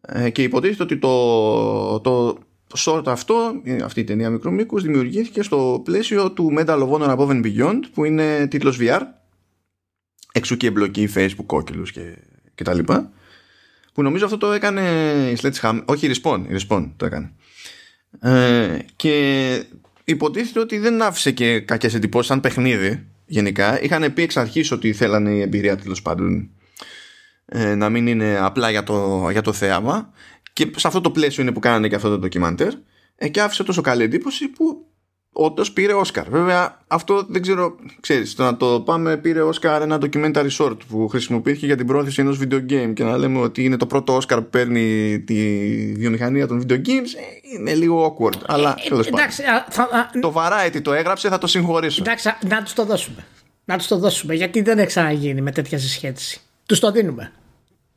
ε, 0.00 0.30
και 0.30 0.42
υποτίθεται 0.42 0.82
ότι 0.82 0.98
το, 0.98 2.00
το 2.00 2.38
short 2.76 3.02
αυτό, 3.06 3.62
αυτή 3.84 4.00
η 4.00 4.04
ταινία 4.04 4.30
μικρού 4.30 4.52
μήκους 4.52 4.82
δημιουργήθηκε 4.82 5.42
στο 5.42 5.80
πλαίσιο 5.84 6.32
του 6.32 6.54
Medal 6.58 6.78
of 6.78 6.90
Honor 6.90 7.16
Above 7.16 7.28
and 7.28 7.44
Beyond 7.44 7.80
που 7.94 8.04
είναι 8.04 8.46
τίτλος 8.46 8.78
VR 8.80 9.00
εξού 10.32 10.56
και 10.56 10.66
εμπλοκή 10.66 11.08
Facebook, 11.14 11.56
Oculus 11.56 11.88
και, 11.92 12.16
και 12.54 12.64
τα 12.64 12.74
λοιπά. 12.74 13.10
Που 13.92 14.02
νομίζω 14.02 14.24
αυτό 14.24 14.38
το 14.38 14.52
έκανε 14.52 14.82
η 15.32 15.36
Sledgehammer, 15.42 15.82
όχι 15.84 16.06
η 16.06 16.14
Respawn, 16.14 16.44
η 16.48 16.56
Respawn 16.58 16.90
το 16.96 17.06
έκανε. 17.06 17.32
Ε, 18.20 18.78
και 18.96 19.64
υποτίθεται 20.04 20.60
ότι 20.60 20.78
δεν 20.78 21.02
άφησε 21.02 21.30
και 21.30 21.60
κακές 21.60 21.94
εντυπώσεις 21.94 22.30
σαν 22.30 22.40
παιχνίδι 22.40 23.06
γενικά. 23.26 23.82
Είχαν 23.82 24.12
πει 24.12 24.22
εξ 24.22 24.36
αρχής 24.36 24.70
ότι 24.70 24.92
θέλανε 24.92 25.30
η 25.30 25.40
εμπειρία 25.40 25.76
τέλος 25.76 26.02
πάντων 26.02 26.50
ε, 27.44 27.74
να 27.74 27.88
μην 27.88 28.06
είναι 28.06 28.38
απλά 28.38 28.70
για 28.70 28.82
το, 28.82 29.28
για 29.30 29.42
το 29.42 29.52
θέαμα 29.52 30.12
και 30.58 30.70
σε 30.76 30.86
αυτό 30.86 31.00
το 31.00 31.10
πλαίσιο 31.10 31.42
είναι 31.42 31.52
που 31.52 31.60
κάνανε 31.60 31.88
και 31.88 31.94
αυτό 31.94 32.08
το 32.08 32.18
ντοκιμαντέρ 32.18 32.72
ε, 33.16 33.28
και 33.28 33.40
άφησε 33.40 33.64
τόσο 33.64 33.80
καλή 33.80 34.02
εντύπωση 34.02 34.48
που 34.48 34.86
όντως 35.32 35.72
πήρε 35.72 35.92
Όσκαρ. 35.92 36.28
Βέβαια, 36.28 36.80
αυτό 36.86 37.26
δεν 37.28 37.42
ξέρω, 37.42 37.76
ξέρεις, 38.00 38.34
το 38.34 38.42
να 38.42 38.56
το 38.56 38.80
πάμε 38.80 39.16
πήρε 39.16 39.40
Όσκαρ 39.40 39.82
ένα 39.82 39.98
documentary 40.02 40.48
short 40.58 40.76
που 40.88 41.08
χρησιμοποιήθηκε 41.08 41.66
για 41.66 41.76
την 41.76 41.86
πρόθεση 41.86 42.20
ενός 42.20 42.40
video 42.42 42.72
game 42.72 42.92
και 42.94 43.04
να 43.04 43.16
λέμε 43.16 43.38
ότι 43.38 43.64
είναι 43.64 43.76
το 43.76 43.86
πρώτο 43.86 44.16
Όσκαρ 44.16 44.40
που 44.42 44.50
παίρνει 44.50 45.18
τη 45.20 45.34
βιομηχανία 45.96 46.46
των 46.46 46.62
video 46.62 46.76
games 46.76 47.10
ε, 47.16 47.58
είναι 47.58 47.74
λίγο 47.74 48.16
awkward. 48.18 48.38
Αλλά 48.46 48.74
ε, 48.84 48.88
τέλος 48.88 49.08
πάντων. 49.08 50.20
Το 50.20 50.32
Variety 50.36 50.82
το 50.82 50.92
έγραψε, 50.92 51.28
θα 51.28 51.38
το 51.38 51.46
συγχωρήσω. 51.46 52.02
Εντάξει, 52.02 52.28
να 52.48 52.62
τους 52.62 52.72
το 52.72 52.84
δώσουμε. 52.84 53.26
Να 53.64 53.78
τους 53.78 53.86
το 53.86 53.98
δώσουμε 53.98 54.34
γιατί 54.34 54.62
δεν 54.62 54.78
έχει 54.78 54.86
ξαναγίνει 54.86 55.40
με 55.40 55.52
τέτοια 55.52 55.78
συσχέτιση. 55.78 56.40
Τους 56.66 56.78
το 56.78 56.90
δίνουμε. 56.90 57.32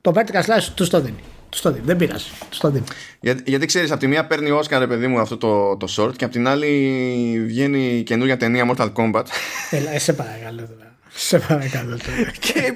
Το 0.01 0.11
Vertical 0.15 0.41
Slice 0.41 0.71
τους 0.75 0.89
το 0.89 1.01
δίνει. 1.01 1.23
Τους 1.51 1.61
το 1.61 1.71
δίνει. 1.71 1.85
Δεν 1.85 1.97
πειράζει. 1.97 2.29
Τους 2.49 2.59
το 2.59 2.69
δίνει. 2.69 2.85
Για, 3.19 3.39
γιατί 3.45 3.65
ξέρεις, 3.65 3.91
από 3.91 3.99
τη 3.99 4.07
μία 4.07 4.25
παίρνει 4.25 4.49
ο 4.49 4.57
Όσκαρ, 4.57 4.87
παιδί 4.87 5.07
μου, 5.07 5.19
αυτό 5.19 5.37
το, 5.37 5.77
το 5.77 5.87
short 5.97 6.15
και 6.15 6.23
από 6.23 6.33
την 6.33 6.47
άλλη 6.47 7.43
βγαίνει 7.45 8.03
καινούργια 8.03 8.37
ταινία 8.37 8.71
Mortal 8.71 8.91
Kombat. 8.93 9.23
Έλα, 9.69 9.91
ε, 9.91 9.99
σε 9.99 10.13
παρακαλώ 10.13 10.67
τώρα. 10.67 10.95
Σε 11.13 11.39
παρακαλώ 11.39 11.97
τώρα. 11.97 12.31
και 12.45 12.73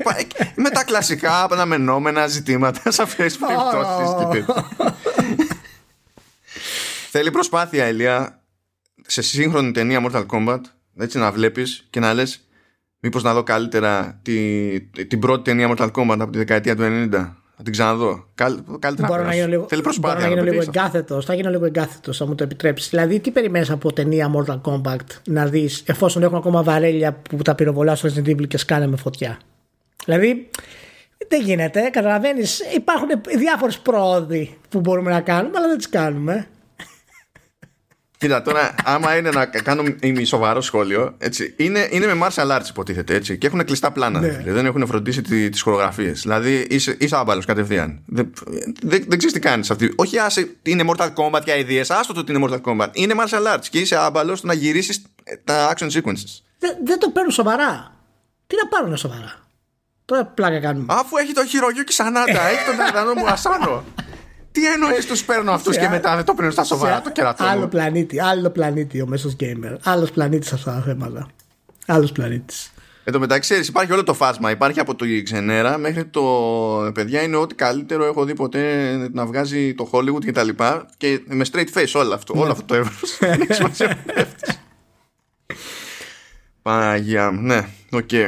με 0.55 0.69
τα 0.69 0.83
κλασικά 0.83 1.43
αναμενόμενα 1.51 2.27
ζητήματα 2.27 2.91
σε 2.91 3.01
αυτές 3.01 3.37
τις 3.37 3.47
περιπτώσεις. 3.47 4.55
Θέλει 7.11 7.31
προσπάθεια, 7.31 7.85
Ελία, 7.85 8.41
σε 9.07 9.21
σύγχρονη 9.21 9.71
ταινία 9.71 10.09
Mortal 10.09 10.25
Kombat, 10.25 10.61
έτσι 10.97 11.17
να 11.17 11.31
βλέπεις 11.31 11.87
και 11.89 11.99
να 11.99 12.13
λες. 12.13 12.39
Μήπως 12.99 13.23
να 13.23 13.33
δω 13.33 13.43
καλύτερα 13.43 14.19
τη, 14.21 14.81
την 14.81 15.19
πρώτη 15.19 15.43
ταινία 15.43 15.73
Mortal 15.75 15.91
Kombat 15.91 16.17
από 16.19 16.31
τη 16.31 16.37
δεκαετία 16.37 16.75
του 16.75 17.09
90 17.11 17.44
θα 17.57 17.63
την 17.63 17.71
ξαναδώ. 17.71 18.25
Καλύτερα 18.79 19.07
μπορώ 19.07 19.23
να 19.23 19.33
γίνω 19.33 19.47
λίγο, 19.47 19.65
Θέλει 19.69 19.81
προσπάθεια. 19.81 20.17
Μπορώ 20.17 20.29
να 20.29 20.41
γίνω 20.41 20.51
λίγο 20.51 20.61
εγκάθετος. 20.61 21.25
Θα 21.25 21.33
γίνω 21.33 21.49
λίγο 21.49 21.65
εγκάθετος, 21.65 22.17
θα 22.17 22.27
μου 22.27 22.35
το 22.35 22.43
επιτρέψεις. 22.43 22.89
Δηλαδή, 22.89 23.19
τι 23.19 23.31
περιμένεις 23.31 23.69
από 23.69 23.93
ταινία 23.93 24.31
Mortal 24.35 24.61
Kombat 24.61 24.99
να 25.25 25.45
δεις, 25.45 25.83
εφόσον 25.85 26.23
έχουν 26.23 26.37
ακόμα 26.37 26.63
βαρέλια 26.63 27.13
που 27.29 27.37
τα 27.37 27.55
πυροβολάς 27.55 27.99
στο 27.99 28.09
Resident 28.09 28.29
Evil 28.29 28.47
και 28.47 28.57
σκάνε 28.57 28.87
με 28.87 28.97
φωτιά; 28.97 29.39
Δηλαδή, 30.05 30.49
δεν 31.27 31.41
γίνεται. 31.41 31.89
Καταλαβαίνεις, 31.91 32.59
υπάρχουν 32.75 33.07
διάφορες 33.37 33.77
πρόοδοι 33.77 34.57
που 34.69 34.79
μπορούμε 34.79 35.11
να 35.11 35.21
κάνουμε, 35.21 35.57
αλλά 35.57 35.67
δεν 35.67 35.77
τις 35.77 35.89
κάνουμε. 35.89 36.47
Κοίτα, 38.17 38.41
τώρα, 38.41 38.75
άμα 38.83 39.17
είναι 39.17 39.29
να 39.29 39.45
κάνω 39.45 39.83
σοβαρό 40.23 40.61
σχόλιο, 40.61 41.15
έτσι, 41.17 41.53
είναι, 41.57 41.87
είναι 41.91 42.13
με 42.13 42.27
martial 42.27 42.57
arts 42.57 42.67
υποτίθεται 42.69 43.15
έτσι, 43.15 43.37
και 43.37 43.47
έχουν 43.47 43.65
κλειστά 43.65 43.91
πλάνα. 43.91 44.19
Ναι. 44.19 44.43
δεν 44.45 44.65
έχουν 44.65 44.87
φροντίσει 44.87 45.21
τι 45.21 45.49
τις 45.49 45.61
χορογραφίες. 45.61 46.21
Δηλαδή 46.21 46.67
είσαι, 46.69 46.97
είσαι 46.99 47.15
άμπαλο 47.15 47.43
κατευθείαν. 47.45 48.01
Δεν, 48.05 48.33
δεν, 48.81 49.03
δεν 49.07 49.17
ξέρεις 49.17 49.33
τι 49.33 49.39
κάνεις 49.39 49.71
αυτή. 49.71 49.93
Όχι, 49.95 50.19
άσε, 50.19 50.49
είναι 50.63 50.83
Mortal 50.87 51.09
Kombat 51.13 51.41
και 51.43 51.57
ιδέες, 51.57 51.89
άστο 51.91 52.13
το 52.13 52.19
ότι 52.19 52.33
είναι 52.33 52.47
Mortal 52.49 52.61
Kombat. 52.61 52.87
Είναι 52.93 53.13
martial 53.17 53.55
arts 53.55 53.65
και 53.69 53.79
είσαι 53.79 53.97
άμπαλο 53.97 54.37
να 54.41 54.53
γυρίσεις 54.53 55.01
τα 55.43 55.73
action 55.73 55.91
sequences. 55.91 56.41
Δεν, 56.59 56.77
δεν 56.83 56.99
το 56.99 57.09
παίρνουν 57.09 57.31
σοβαρά. 57.31 57.95
Τι 58.47 58.55
να 58.55 58.67
πάρουν 58.67 58.97
σοβαρά; 58.97 59.47
Τώρα 60.05 60.25
πλάκα 60.25 60.59
κάνουμε. 60.59 60.85
Αφού 60.89 61.17
έχει 61.17 61.33
το 61.33 61.45
χειρογείο 61.45 61.83
και 61.83 61.91
σανάτα, 61.91 62.47
έχει 62.47 62.65
τον 62.65 62.77
Ταρδανό 62.77 63.13
μου 63.13 63.27
Ασάνο. 63.27 63.83
Τι 64.55 64.65
εννοείς 64.65 65.05
τους 65.05 65.23
παίρνω 65.23 65.51
αυτούς 65.51 65.77
και 65.77 65.87
μετά 65.89 66.15
δεν 66.15 66.25
το 66.25 66.33
παίρνω 66.33 66.51
στα 66.51 66.63
σοβαρά 66.63 67.01
το 67.01 67.11
κερατό. 67.11 67.43
Άλλο 67.43 67.67
πλανήτη, 67.67 68.19
άλλο 68.19 68.49
πλανήτη 68.49 69.01
ο 69.01 69.07
μέσος 69.07 69.33
γκέιμερ. 69.33 69.73
Άλλος 69.83 70.11
πλανήτης 70.11 70.47
σε 70.47 70.55
αυτά 70.55 70.71
τα 70.71 70.81
θέματα. 70.81 71.27
Άλλος 71.87 72.11
πλανήτης. 72.11 72.71
Εν 73.03 73.13
τω 73.13 73.19
μεταξύ, 73.19 73.55
υπάρχει 73.55 73.91
όλο 73.91 74.03
το 74.03 74.13
φάσμα. 74.13 74.51
Υπάρχει 74.51 74.79
από 74.79 74.95
το 74.95 75.05
ξενέρα 75.23 75.77
μέχρι 75.77 76.05
το. 76.05 76.21
Παιδιά 76.93 77.21
είναι 77.21 77.35
ό,τι 77.35 77.55
καλύτερο 77.55 78.05
έχω 78.05 78.25
δει 78.25 78.33
ποτέ 78.33 78.95
να 79.11 79.25
βγάζει 79.25 79.73
το 79.73 79.89
Hollywood 79.91 80.19
και 80.19 80.31
τα 80.31 80.43
λοιπά. 80.43 80.85
Και 80.97 81.21
με 81.25 81.45
straight 81.51 81.77
face 81.77 81.91
όλο 81.93 82.13
αυτό. 82.13 82.33
Ναι. 82.33 82.41
Όλο 82.41 82.51
αυτό 82.51 82.65
το 82.65 82.75
εύρο. 82.79 82.91
Παναγία 86.61 87.31
Ναι, 87.31 87.67
OK. 87.91 88.07
Okay. 88.11 88.27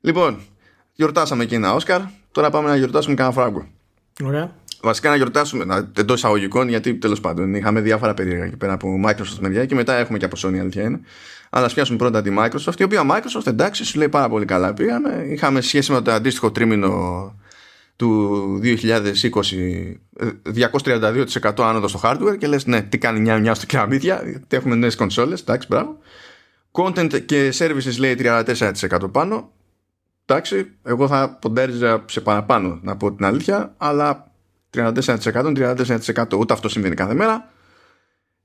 Λοιπόν, 0.00 0.40
γιορτάσαμε 0.92 1.44
και 1.44 1.54
ένα 1.54 1.74
Όσκαρ. 1.74 2.00
Τώρα 2.32 2.50
πάμε 2.50 2.68
να 2.68 2.76
γιορτάσουμε 2.76 3.14
κανένα 3.14 3.34
φράγκο. 3.34 3.66
Ωραία 4.24 4.56
βασικά 4.82 5.10
να 5.10 5.16
γιορτάσουμε 5.16 5.88
εντός 5.96 6.16
εισαγωγικών, 6.16 6.68
γιατί 6.68 6.94
τέλος 6.94 7.20
πάντων 7.20 7.54
είχαμε 7.54 7.80
διάφορα 7.80 8.14
περίεργα 8.14 8.44
εκεί 8.44 8.56
πέρα 8.56 8.72
από 8.72 9.00
Microsoft 9.06 9.38
μεριά 9.40 9.66
και 9.66 9.74
μετά 9.74 9.96
έχουμε 9.96 10.18
και 10.18 10.24
από 10.24 10.36
Sony, 10.38 10.58
αλήθεια 10.58 10.82
είναι. 10.82 11.00
Αλλά 11.50 11.66
ας 11.66 11.74
πιάσουμε 11.74 11.98
πρώτα 11.98 12.22
τη 12.22 12.30
Microsoft, 12.38 12.78
η 12.80 12.82
οποία 12.82 13.02
Microsoft 13.10 13.46
εντάξει 13.46 13.84
σου 13.84 13.98
λέει 13.98 14.08
πάρα 14.08 14.28
πολύ 14.28 14.44
καλά. 14.44 14.74
Πήγαμε, 14.74 15.26
είχαμε 15.28 15.60
σχέση 15.60 15.92
με 15.92 16.00
το 16.00 16.12
αντίστοιχο 16.12 16.50
τρίμηνο 16.50 17.34
του 17.98 18.60
2020 18.62 18.74
232% 20.54 21.52
άνοδο 21.58 21.88
στο 21.88 22.00
hardware 22.02 22.38
και 22.38 22.46
λες 22.46 22.66
ναι 22.66 22.82
τι 22.82 22.98
κάνει 22.98 23.20
νιάου 23.20 23.38
νιάου 23.38 23.54
στα 23.54 23.66
κεραμίδια 23.66 24.22
γιατί 24.24 24.56
έχουμε 24.56 24.74
νέες 24.74 24.96
κονσόλες 24.96 25.40
εντάξει 25.40 25.66
μπράβο 25.70 25.98
content 26.70 27.24
και 27.24 27.52
services 27.58 27.98
λέει 27.98 28.16
34% 28.18 29.12
πάνω 29.12 29.52
εντάξει 30.24 30.70
εγώ 30.82 31.08
θα 31.08 31.38
ποντέριζα 31.40 32.04
σε 32.08 32.20
παραπάνω 32.20 32.78
να 32.82 32.96
πω 32.96 33.12
την 33.12 33.24
αλήθεια 33.24 33.74
αλλά 33.76 34.27
34%, 34.70 35.52
34%. 35.54 36.38
Ούτε 36.38 36.52
αυτό 36.52 36.68
συμβαίνει 36.68 36.94
κάθε 36.94 37.14
μέρα. 37.14 37.52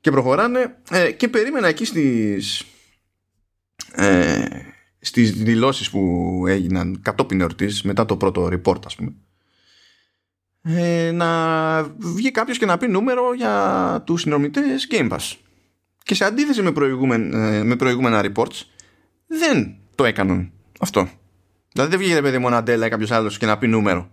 Και 0.02 0.12
προχωράνε 0.12 0.78
ε, 0.90 1.12
και 1.12 1.28
περίμενα 1.28 1.68
εκεί 1.68 1.86
στις, 1.86 2.64
ε, 3.96 4.46
στις 5.00 5.32
δηλώσεις 5.32 5.90
που 5.90 6.44
έγιναν 6.48 7.00
κατόπιν 7.02 7.42
εορτής 7.42 7.82
μετά 7.82 8.06
το 8.06 8.18
πρώτο 8.18 8.50
report 8.52 8.86
ας 8.86 8.96
πούμε 8.96 9.14
ε, 10.64 11.12
να 11.12 11.84
βγει 11.84 12.32
κάποιος 12.32 12.58
και 12.58 12.66
να 12.66 12.78
πει 12.78 12.88
νούμερο 12.88 13.34
για 13.34 14.04
τους 14.06 14.22
συνδρομητές 14.22 14.88
Game 14.92 15.10
Pass. 15.10 15.36
Και 16.04 16.16
σε 16.16 16.26
αντίθεση 16.26 16.62
με 16.62 16.72
προηγούμενα, 16.72 17.48
ε, 17.48 17.64
με 17.64 17.76
προηγούμενα 17.76 18.24
reports 18.26 18.62
δεν 19.28 19.76
το 19.96 20.06
έκαναν 20.06 20.52
αυτό. 20.80 21.10
Δηλαδή 21.72 21.92
δεν 21.92 22.00
βγήκε 22.00 22.22
παιδί 22.22 22.38
μου 22.38 22.48
ένα 22.48 22.86
ή 22.86 22.90
κάποιος 22.90 23.12
άλλος 23.12 23.38
και 23.38 23.46
να 23.46 23.58
πει 23.58 23.68
νούμερο. 23.68 24.10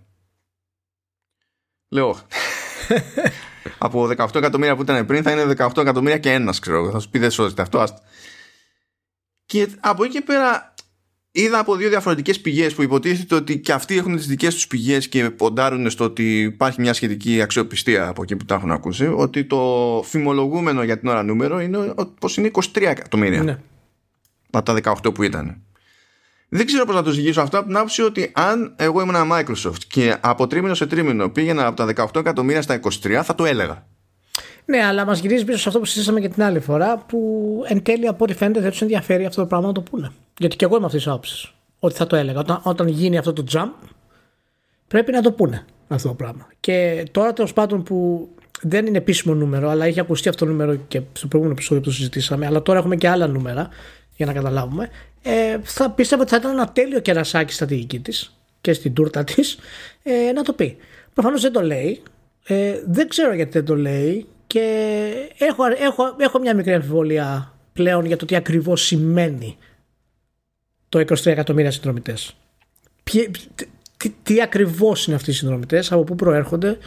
Λέω. 1.91 2.19
από 3.79 4.09
18 4.17 4.35
εκατομμύρια 4.35 4.77
που 4.77 4.83
ήταν 4.83 5.07
πριν 5.07 5.23
θα 5.23 5.31
είναι 5.31 5.55
18 5.59 5.77
εκατομμύρια 5.77 6.19
και 6.19 6.33
ένας, 6.33 6.59
ξέρω. 6.59 6.91
Θα 6.91 6.99
σου 6.99 7.11
πει 7.11 7.19
δεν 7.19 7.31
σώζεται 7.31 7.63
αυτό. 7.63 7.85
Και 9.47 9.69
από 9.81 10.05
εκεί 10.05 10.13
και 10.13 10.21
πέρα 10.21 10.75
είδα 11.31 11.59
από 11.59 11.77
δύο 11.77 11.89
διαφορετικές 11.89 12.41
πηγές 12.41 12.75
που 12.75 12.83
υποτίθεται 12.83 13.35
ότι 13.35 13.59
και 13.59 13.73
αυτοί 13.73 13.97
έχουν 13.97 14.17
τις 14.17 14.27
δικές 14.27 14.55
τους 14.55 14.67
πηγές 14.67 15.09
και 15.09 15.31
ποντάρουν 15.31 15.91
στο 15.91 16.05
ότι 16.05 16.41
υπάρχει 16.41 16.81
μια 16.81 16.93
σχετική 16.93 17.43
αξιοπιστία 17.43 18.09
από 18.09 18.23
εκεί 18.23 18.37
που 18.37 18.45
τα 18.45 18.55
έχουν 18.55 18.71
ακούσει 18.71 19.07
ότι 19.07 19.45
το 19.45 20.03
φημολογούμενο 20.05 20.83
για 20.83 20.99
την 20.99 21.09
ώρα 21.09 21.23
νούμερο 21.23 21.61
είναι 21.61 21.95
πως 22.21 22.37
είναι 22.37 22.51
23 22.53 22.83
εκατομμύρια 22.83 23.43
ναι. 23.43 23.59
από 24.51 24.81
τα 24.81 24.95
18 25.03 25.15
που 25.15 25.23
ήταν. 25.23 25.63
Δεν 26.53 26.67
ξέρω 26.67 26.85
πώς 26.85 26.95
να 26.95 27.03
το 27.03 27.11
ζυγίσω 27.11 27.41
αυτό 27.41 27.59
από 27.59 27.67
την 27.67 27.77
άποψη 27.77 28.03
ότι 28.03 28.33
αν 28.35 28.75
εγώ 28.77 29.01
ήμουν 29.01 29.31
Microsoft 29.33 29.83
και 29.89 30.17
από 30.21 30.47
τρίμηνο 30.47 30.75
σε 30.75 30.87
τρίμηνο 30.87 31.29
πήγαινα 31.29 31.67
από 31.67 31.77
τα 31.77 32.09
18 32.13 32.21
εκατομμύρια 32.21 32.63
στα 32.63 32.81
23 32.83 33.21
θα 33.23 33.35
το 33.35 33.45
έλεγα. 33.45 33.87
Ναι, 34.65 34.85
αλλά 34.85 35.05
μας 35.05 35.21
γυρίζει 35.21 35.45
πίσω 35.45 35.59
σε 35.59 35.69
αυτό 35.69 35.81
που 35.81 35.85
συζήτησαμε 35.85 36.21
και 36.21 36.29
την 36.29 36.43
άλλη 36.43 36.61
φορά, 36.61 36.99
που 36.99 37.63
εν 37.67 37.83
τέλει 37.83 38.07
από 38.07 38.25
ό,τι 38.25 38.35
φαίνεται 38.35 38.61
δεν 38.61 38.71
τους 38.71 38.83
ενδιαφέρει 38.83 39.25
αυτό 39.25 39.41
το 39.41 39.47
πράγμα 39.47 39.67
να 39.67 39.73
το 39.73 39.81
πούνε. 39.81 40.11
Γιατί 40.39 40.57
και 40.57 40.65
εγώ 40.65 40.77
είμαι 40.77 40.87
αυτής 40.87 41.03
της 41.03 41.13
άποψης. 41.13 41.55
Ότι 41.79 41.95
θα 41.95 42.07
το 42.07 42.17
έλεγα. 42.17 42.39
Όταν, 42.39 42.61
όταν 42.63 42.89
γίνει 42.89 43.19
αυτό 43.19 43.33
το 43.33 43.45
jump, 43.53 43.89
πρέπει 44.89 45.13
να 45.13 45.23
το 45.23 45.33
πούνε 45.33 45.65
αυτό 45.89 46.09
το 46.09 46.15
πράγμα. 46.15 46.49
Και 46.61 47.07
τώρα 47.11 47.33
τέλος 47.33 47.53
πάντων 47.53 47.83
που 47.83 48.29
δεν 48.63 48.87
είναι 48.87 48.99
επίσημο 48.99 49.35
νούμερο, 49.35 49.69
αλλά 49.69 49.87
είχε 49.87 50.01
ακουστεί 50.01 50.29
αυτό 50.29 50.45
το 50.45 50.51
νούμερο 50.51 50.75
και 50.75 51.01
στο 51.13 51.27
προηγούμενο 51.27 51.59
επεισόδιο 51.59 51.83
που 51.83 51.89
το 51.89 51.95
συζητήσαμε, 51.95 52.47
αλλά 52.47 52.63
τώρα 52.63 52.79
έχουμε 52.79 52.97
και 52.97 53.09
άλλα 53.09 53.27
νούμερα 53.27 53.69
για 54.17 54.27
να 54.27 54.33
καταλάβουμε. 54.33 54.89
Ε, 55.23 55.59
θα 55.63 55.91
πίστευα 55.91 56.23
ότι 56.23 56.31
θα 56.31 56.37
ήταν 56.37 56.51
ένα 56.51 56.69
τέλειο 56.69 57.01
κερασάκι 57.01 57.53
στρατηγική 57.53 58.01
της 58.01 58.37
και 58.61 58.73
στην 58.73 58.95
τούρτα 58.95 59.25
της 59.25 59.59
ε, 60.03 60.33
να 60.33 60.43
το 60.43 60.53
πει. 60.53 60.77
Προφανώς 61.15 61.43
δεν 61.43 61.53
το 61.53 61.63
λέει. 61.63 62.03
Ε, 62.45 62.81
δεν 62.87 63.09
ξέρω 63.09 63.35
γιατί 63.35 63.51
δεν 63.51 63.65
το 63.65 63.77
λέει 63.77 64.27
και 64.47 64.63
έχω, 65.39 65.65
έχω, 65.65 66.17
έχω 66.19 66.39
μια 66.39 66.55
μικρή 66.55 66.75
αμφιβολία 66.75 67.55
πλέον 67.73 68.05
για 68.05 68.17
το 68.17 68.27
τι 68.27 68.37
ακριβώς 68.37 68.83
σημαίνει 68.83 69.57
το 70.89 70.99
23 70.99 71.27
εκατομμύρια 71.27 71.71
συνδρομητές. 71.71 72.37
Τι, 73.03 73.31
τι, 74.23 74.43
ακριβώς 74.43 75.07
είναι 75.07 75.17
αυτοί 75.17 75.31
οι 75.31 75.35
συνδρομητές, 75.35 75.93
από 75.93 76.05
πού 76.05 76.15
προέρχονται, 76.15 76.79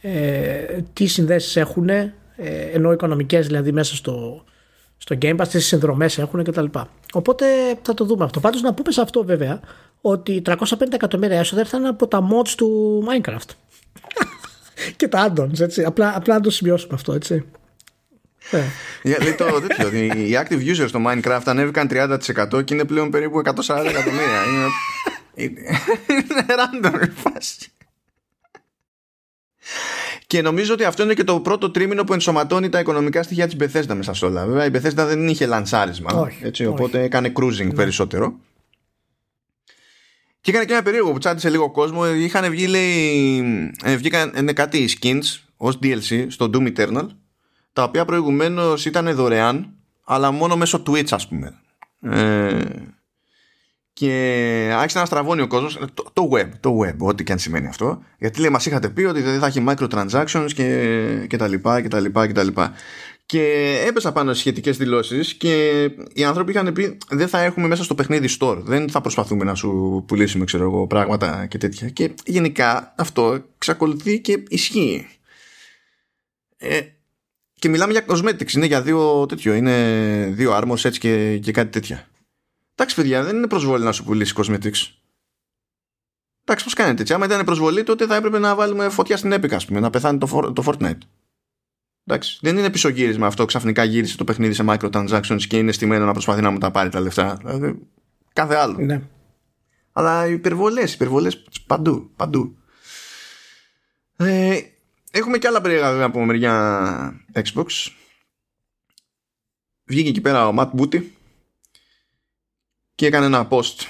ε, 0.00 0.78
τι 0.92 1.06
συνδέσεις 1.06 1.56
έχουν, 1.56 1.88
ε, 1.88 2.12
ενώ 2.72 2.92
οικονομικές 2.92 3.46
δηλαδή 3.46 3.72
μέσα 3.72 3.94
στο, 3.94 4.44
στο 4.98 5.18
Game 5.22 5.36
Pass, 5.36 5.48
τις 5.48 5.66
συνδρομές 5.66 6.18
έχουν 6.18 6.44
κτλ. 6.44 6.64
Οπότε 7.12 7.46
θα 7.82 7.94
το 7.94 8.04
δούμε 8.04 8.24
αυτό. 8.24 8.40
Πάντως 8.40 8.62
να 8.62 8.74
πούμε 8.74 8.92
σε 8.92 9.00
αυτό 9.00 9.24
βέβαια 9.24 9.60
ότι 10.00 10.42
350 10.46 10.56
εκατομμύρια 10.92 11.38
έσοδα 11.38 11.60
ήρθαν 11.60 11.86
από 11.86 12.06
τα 12.06 12.28
mods 12.30 12.48
του 12.48 13.02
Minecraft 13.08 13.50
και 14.96 15.08
τα 15.08 15.32
add 15.36 15.60
έτσι. 15.60 15.84
Απλά, 15.84 16.16
απλά 16.16 16.34
να 16.34 16.40
το 16.40 16.50
σημειώσουμε 16.50 16.94
αυτό, 16.94 17.12
έτσι. 17.12 17.44
Yeah, 18.50 18.58
ε. 19.02 19.22
λέει 19.22 19.34
το 19.34 19.44
τέτοιο, 19.60 19.98
οι 19.98 20.38
active 20.44 20.74
users 20.74 20.88
στο 20.88 21.00
Minecraft 21.06 21.42
ανέβηκαν 21.44 21.88
30% 21.90 22.64
και 22.64 22.74
είναι 22.74 22.84
πλέον 22.84 23.10
περίπου 23.10 23.38
140 23.38 23.44
εκατομμύρια. 23.88 24.42
Είναι, 24.48 24.68
είναι 25.34 25.60
random 26.58 27.02
η 27.02 27.10
φάση. 27.10 27.70
Και 30.26 30.42
νομίζω 30.42 30.72
ότι 30.72 30.84
αυτό 30.84 31.02
είναι 31.02 31.14
και 31.14 31.24
το 31.24 31.40
πρώτο 31.40 31.70
τρίμηνο 31.70 32.04
που 32.04 32.12
ενσωματώνει 32.12 32.68
τα 32.68 32.78
οικονομικά 32.78 33.22
στοιχεία 33.22 33.48
της 33.48 33.56
Bethesda 33.60 33.94
μέσα 33.94 34.14
σε 34.14 34.24
όλα. 34.24 34.46
Βέβαια 34.46 34.64
η 34.64 34.70
Bethesda 34.72 35.06
δεν 35.06 35.28
είχε 35.28 35.46
λανσάρισμα, 35.46 36.12
όχι, 36.12 36.44
έτσι, 36.44 36.64
όχι. 36.64 36.72
οπότε 36.72 37.02
έκανε 37.02 37.32
cruising 37.40 37.66
ναι. 37.66 37.72
περισσότερο. 37.72 38.38
Και 40.40 40.50
έκανε 40.50 40.66
και 40.66 40.72
ένα 40.72 40.82
περίεργο 40.82 41.12
που 41.12 41.18
τσάτισε 41.18 41.50
λίγο 41.50 41.70
κόσμο. 41.70 42.14
Είχαν 42.14 42.50
βγει, 42.50 42.66
λέει, 42.66 43.72
ε, 43.82 43.96
βγήκαν 43.96 44.32
ε, 44.48 44.52
κάτι 44.52 44.88
skins 45.00 45.40
ως 45.56 45.78
DLC 45.82 46.26
στο 46.28 46.50
Doom 46.52 46.76
Eternal, 46.76 47.06
τα 47.72 47.82
οποία 47.82 48.04
προηγουμένως 48.04 48.86
ήταν 48.86 49.14
δωρεάν, 49.14 49.68
αλλά 50.04 50.30
μόνο 50.30 50.56
μέσω 50.56 50.82
Twitch, 50.86 51.10
ας 51.10 51.28
πούμε. 51.28 51.54
Ε, 52.00 52.64
και 53.98 54.70
άρχισε 54.74 54.98
να 54.98 55.04
στραβώνει 55.04 55.40
ο 55.40 55.46
κόσμος 55.46 55.78
το, 55.94 56.04
το 56.12 56.28
web, 56.32 56.48
το 56.60 56.78
web, 56.84 56.96
ό,τι 56.98 57.24
και 57.24 57.32
αν 57.32 57.38
σημαίνει 57.38 57.66
αυτό 57.66 58.02
γιατί 58.18 58.40
λέει 58.40 58.50
μας 58.50 58.66
είχατε 58.66 58.88
πει 58.88 59.04
ότι 59.04 59.20
δεν 59.20 59.38
θα 59.38 59.46
έχει 59.46 59.64
microtransactions 59.68 60.48
και, 60.54 61.26
και 61.28 61.36
τα 61.36 61.48
λοιπά 61.48 61.80
και 61.80 61.88
τα 61.88 62.00
λοιπά 62.00 62.26
και 62.26 62.32
τα 62.32 62.42
λοιπά 62.42 62.72
και 63.26 63.74
έπεσα 63.86 64.12
πάνω 64.12 64.32
σε 64.32 64.40
σχετικές 64.40 64.76
δηλώσεις 64.76 65.34
και 65.34 65.82
οι 66.12 66.24
άνθρωποι 66.24 66.50
είχαν 66.50 66.72
πει 66.72 66.98
δεν 67.08 67.28
θα 67.28 67.40
έχουμε 67.40 67.66
μέσα 67.66 67.84
στο 67.84 67.94
παιχνίδι 67.94 68.28
store. 68.40 68.56
Δεν 68.56 68.90
θα 68.90 69.00
προσπαθούμε 69.00 69.44
να 69.44 69.54
σου 69.54 70.04
πουλήσουμε 70.08 70.44
ξέρω 70.44 70.64
εγώ, 70.64 70.86
πράγματα 70.86 71.46
και 71.46 71.58
τέτοια. 71.58 71.88
Και 71.88 72.14
γενικά 72.24 72.94
αυτό 72.96 73.44
εξακολουθεί 73.54 74.20
και 74.20 74.42
ισχύει. 74.48 75.06
Ε, 76.56 76.80
και 77.54 77.68
μιλάμε 77.68 77.92
για 77.92 78.04
cosmetics. 78.06 78.52
Είναι 78.52 78.66
για 78.66 78.82
δύο 78.82 79.26
τέτοιο. 79.26 79.54
Είναι 79.54 80.28
δύο 80.32 80.52
άρμος 80.52 80.84
έτσι 80.84 81.00
και, 81.00 81.38
και 81.38 81.52
κάτι 81.52 81.70
τέτοια. 81.70 82.06
Εντάξει, 82.78 82.96
παιδιά, 82.96 83.22
δεν 83.22 83.36
είναι 83.36 83.46
προσβολή 83.46 83.84
να 83.84 83.92
σου 83.92 84.04
πουλήσει 84.04 84.34
cosmetics. 84.36 84.92
Εντάξει, 86.44 86.64
πώς 86.64 86.74
κάνετε 86.74 87.00
έτσι. 87.00 87.14
Άμα 87.14 87.24
ήταν 87.24 87.44
προσβολή, 87.44 87.82
τότε 87.82 88.06
θα 88.06 88.14
έπρεπε 88.14 88.38
να 88.38 88.54
βάλουμε 88.54 88.88
φωτιά 88.88 89.16
στην 89.16 89.32
Epic, 89.32 89.52
ας 89.52 89.64
πούμε, 89.66 89.80
να 89.80 89.90
πεθάνει 89.90 90.18
το, 90.18 90.52
το 90.52 90.62
Fortnite. 90.66 90.98
Εντάξει, 92.04 92.38
δεν 92.42 92.56
είναι 92.56 92.70
πισωγύρισμα 92.70 93.26
αυτό. 93.26 93.44
Ξαφνικά 93.44 93.84
γύρισε 93.84 94.16
το 94.16 94.24
παιχνίδι 94.24 94.54
σε 94.54 94.64
microtransactions 94.66 95.42
και 95.48 95.58
είναι 95.58 95.72
στημένο 95.72 96.04
να 96.04 96.12
προσπαθεί 96.12 96.40
να 96.40 96.50
μου 96.50 96.58
τα 96.58 96.70
πάρει 96.70 96.88
τα 96.88 97.00
λεφτά. 97.00 97.34
Δηλαδή, 97.34 97.78
κάθε 98.32 98.54
άλλο. 98.54 98.78
Ναι. 98.78 99.02
Αλλά 99.92 100.26
υπερβολές, 100.26 100.94
υπερβολές 100.94 101.44
παντού. 101.66 102.10
παντού. 102.16 102.56
Ε, 104.16 104.60
έχουμε 105.10 105.38
και 105.38 105.46
άλλα 105.46 105.60
περίεργα 105.60 105.90
βέβαια 105.90 106.06
από 106.06 106.24
μεριά 106.24 107.26
Xbox. 107.32 107.66
Βγήκε 109.84 110.08
εκεί 110.08 110.20
πέρα 110.20 110.48
ο 110.48 110.54
Matt 110.58 110.70
Booty 110.80 111.02
και 112.96 113.06
έκανε 113.06 113.26
ένα 113.26 113.48
post 113.50 113.86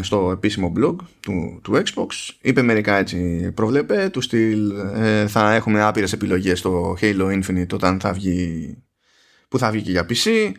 στο 0.00 0.30
επίσημο 0.30 0.72
blog 0.76 0.96
του, 1.20 1.60
του 1.62 1.82
Xbox. 1.84 2.06
Είπε 2.40 2.62
μερικά 2.62 2.96
έτσι 2.96 3.50
προβλέπε 3.52 4.08
του 4.12 4.20
στυλ 4.20 4.70
ε, 4.94 5.26
θα 5.26 5.54
έχουμε 5.54 5.82
άπειρες 5.82 6.12
επιλογές 6.12 6.58
στο 6.58 6.96
Halo 7.00 7.42
Infinite 7.42 7.72
όταν 7.72 8.00
θα 8.00 8.12
βγει 8.12 8.76
που 9.48 9.58
θα 9.58 9.70
βγει 9.70 9.82
και 9.82 9.90
για 9.90 10.06
PC 10.08 10.52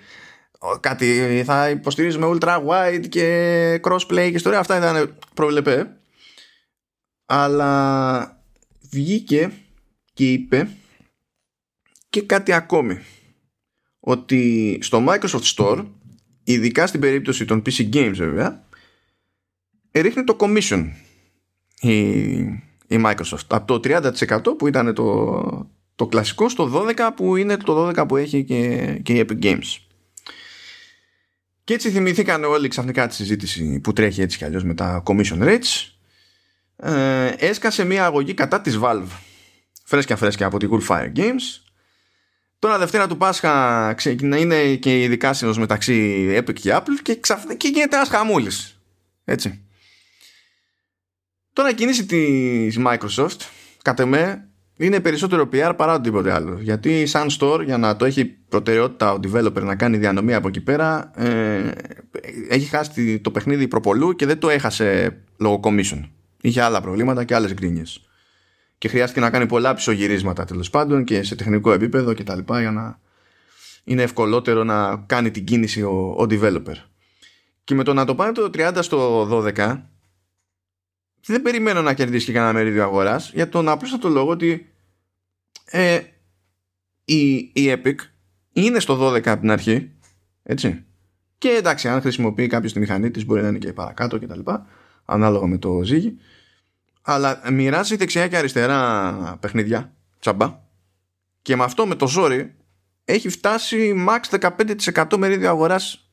κάτι 0.80 1.44
θα 1.46 1.70
υποστηρίζουμε 1.70 2.38
ultra 2.40 2.66
wide 2.68 3.06
και 3.10 3.80
crossplay 3.84 4.28
και 4.30 4.36
ιστορία. 4.36 4.60
Αυτά 4.60 4.78
ήταν 4.78 5.18
προβλέπε. 5.34 6.00
Αλλά 7.26 8.44
βγήκε 8.90 9.52
και 10.14 10.32
είπε 10.32 10.70
και 12.10 12.22
κάτι 12.22 12.52
ακόμη. 12.52 13.00
Ότι 14.00 14.78
στο 14.82 15.06
Microsoft 15.08 15.54
Store 15.56 15.86
ειδικά 16.46 16.88
στην 16.88 17.00
περίπτωση 17.00 17.46
των 17.46 17.62
PC 17.66 17.94
Games 17.94 18.14
βέβαια 18.16 18.64
ρίχνει 19.92 20.24
το 20.24 20.36
commission 20.40 20.90
η, 21.80 22.20
η 22.88 23.02
Microsoft 23.06 23.48
από 23.48 23.80
το 23.80 24.00
30% 24.30 24.40
που 24.58 24.68
ήταν 24.68 24.94
το, 24.94 25.70
το 25.96 26.08
κλασικό 26.08 26.50
στο 26.50 26.86
12% 26.98 27.10
που 27.16 27.36
είναι 27.36 27.58
το 27.58 27.88
12% 27.98 28.08
που 28.08 28.18
έχει 28.18 28.44
και, 28.44 28.86
και 29.04 29.14
η 29.14 29.26
Epic 29.28 29.44
Games. 29.44 29.78
Και 31.64 31.74
έτσι 31.74 31.90
θυμηθήκαν 31.90 32.44
όλοι 32.44 32.68
ξαφνικά 32.68 33.08
τη 33.08 33.14
συζήτηση 33.14 33.80
που 33.80 33.94
τρέχει 33.94 34.22
έτσι 34.22 34.38
κι 34.38 34.46
αλλιώς 34.46 34.64
με 34.64 34.74
τα 34.74 35.04
commission 35.06 35.40
rates. 35.40 35.90
Ε, 36.76 37.28
έσκασε 37.38 37.84
μια 37.84 38.06
αγωγή 38.06 38.34
κατά 38.34 38.62
της 38.62 38.80
Valve 38.82 39.08
φρέσκια 39.84 40.16
φρέσκια 40.16 40.46
από 40.46 40.58
τη 40.58 40.68
Fire 40.90 41.12
Games 41.16 41.65
Τώρα 42.60 42.78
Δευτέρα 42.78 43.08
του 43.08 43.18
Πάσχα 43.18 43.94
ξεκινά, 43.94 44.38
είναι 44.38 44.76
και 44.76 45.02
η 45.02 45.08
δικάσινος 45.08 45.58
μεταξύ 45.58 46.28
Epic 46.38 46.54
και 46.54 46.76
Apple 46.76 47.00
και 47.02 47.20
ξαφνικά 47.20 47.68
γίνεται 47.68 47.96
ένας 47.96 48.10
χαμούλης. 48.10 48.82
Έτσι. 49.26 49.66
Τώρα 51.54 51.70
η 51.70 51.74
κίνηση 51.74 52.06
της 52.06 52.80
Microsoft, 52.86 53.40
κατά 53.82 54.06
με, 54.06 54.50
είναι 54.78 55.00
περισσότερο 55.00 55.50
PR 55.54 55.74
παρά 55.76 55.94
οτιδήποτε 55.94 56.32
άλλο. 56.32 56.58
Γιατί 56.62 57.06
σαν 57.06 57.28
store, 57.40 57.62
για 57.66 57.78
να 57.78 57.96
το 57.96 58.06
έχει 58.06 58.26
προτεραιότητα 58.26 59.12
ο 59.12 59.20
developer 59.24 59.62
να 59.62 59.76
κάνει 59.76 59.98
διανομή 59.98 60.34
από 60.34 60.48
εκεί 60.48 60.62
πέρα, 60.62 61.12
ε, 61.16 61.72
έχει 62.50 62.66
χάσει 62.66 63.20
το 63.20 63.32
παιχνίδι 63.32 63.68
προπολού 63.68 64.16
και 64.16 64.26
δεν 64.26 64.40
το 64.40 64.50
έχασε 64.50 65.18
λόγω 65.38 65.60
commission. 65.64 66.10
Είχε 66.42 66.62
άλλα 66.62 66.82
προβλήματα 66.82 67.24
και 67.24 67.36
άλλες 67.36 67.54
γκρίνιες. 67.54 68.02
Και 68.78 68.88
χρειάστηκε 68.88 69.20
να 69.20 69.30
κάνει 69.30 69.46
πολλά 69.46 69.74
πισωγυρίσματα 69.74 70.46
τέλος 70.46 70.70
πάντων 70.70 71.04
και 71.04 71.24
σε 71.24 71.36
τεχνικό 71.36 71.72
επίπεδο 71.72 72.14
και 72.14 72.24
τα 72.24 72.36
λοιπά 72.36 72.60
για 72.60 72.72
να 72.72 73.00
είναι 73.84 74.02
ευκολότερο 74.02 74.64
να 74.64 74.98
κάνει 74.98 75.32
την 75.32 75.46
κίνηση 75.46 75.82
ο, 75.82 76.16
ο 76.18 76.24
developer. 76.30 76.76
Και 77.64 77.76
με 77.76 77.84
το 77.84 77.94
να 77.94 78.06
το 78.06 78.16
πάνε 78.16 78.32
το 78.32 78.50
30 78.54 78.78
στο 78.82 79.28
12 79.32 79.82
δεν 81.26 81.42
περιμένω 81.42 81.82
να 81.82 81.94
κερδίσει 81.94 82.26
και 82.26 82.32
κανένα 82.32 82.54
μερίδιο 82.54 82.84
αγοράς 82.84 83.32
για 83.34 83.50
τον 83.50 83.70
απλούστατο 83.70 84.10
λόγο 84.10 84.30
ότι 84.30 84.74
ε, 85.66 86.00
η, 87.06 87.36
η 87.36 87.54
Epic 87.56 87.96
είναι 88.54 88.80
στο 88.80 89.08
12 89.08 89.28
από 89.28 89.40
την 89.40 89.52
αρχή. 89.52 89.92
Έτσι. 90.44 90.86
Και 91.38 91.50
εντάξει, 91.50 91.88
αν 91.88 92.02
χρησιμοποιεί 92.02 92.48
κάποιος 92.48 92.74
τη 92.74 92.80
μηχανή 92.80 93.12
της, 93.12 93.26
μπορεί 93.26 93.42
να 93.42 93.48
είναι 93.48 93.58
και 93.58 93.74
παρακάτω 93.74 94.20
κτλ. 94.20 94.40
Ανάλογα 95.06 95.48
με 95.48 95.58
το 95.58 95.82
ζύγι. 95.84 96.18
Αλλά 97.08 97.52
μοιράζει 97.52 97.96
δεξιά 97.96 98.28
και 98.28 98.38
αριστερά 98.38 99.38
παιχνίδια. 99.40 99.96
Τσαμπά. 100.20 100.60
και 101.42 101.56
με 101.56 101.64
αυτό 101.64 101.86
με 101.88 101.96
το 101.96 102.08
ζόρι 102.08 102.56
έχει 103.06 103.30
φτάσει 103.30 104.06
max 104.08 104.40
15% 104.94 105.18
μερίδιο 105.18 105.50
αγοράς 105.50 106.12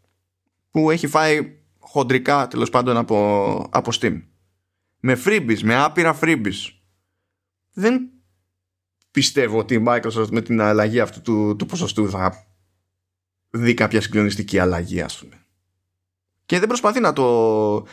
που 0.70 0.90
έχει 0.90 1.06
φάει 1.06 1.56
χοντρικά 1.78 2.48
τέλος 2.48 2.70
πάντων 2.70 2.96
από, 2.96 3.68
από 3.70 3.90
Steam. 4.00 4.22
Με 5.00 5.20
freebies, 5.24 5.60
με 5.62 5.76
άπειρα 5.76 6.18
freebies. 6.20 6.72
Δεν 7.72 8.10
πιστεύω 9.10 9.58
ότι 9.58 9.74
η 9.74 9.84
Microsoft 9.86 10.28
με 10.30 10.40
την 10.40 10.60
αλλαγή 10.60 11.00
αυτού 11.00 11.20
του, 11.20 11.56
του 11.56 11.66
ποσοστού 11.66 12.10
θα 12.10 12.46
δει 13.50 13.74
κάποια 13.74 14.00
συγκλονιστική 14.00 14.58
αλλαγή 14.58 15.00
ας 15.00 15.18
πούμε. 15.18 15.46
Και 16.46 16.58
δεν 16.58 16.68
προσπαθεί 16.68 17.00
να 17.00 17.12
το, 17.12 17.86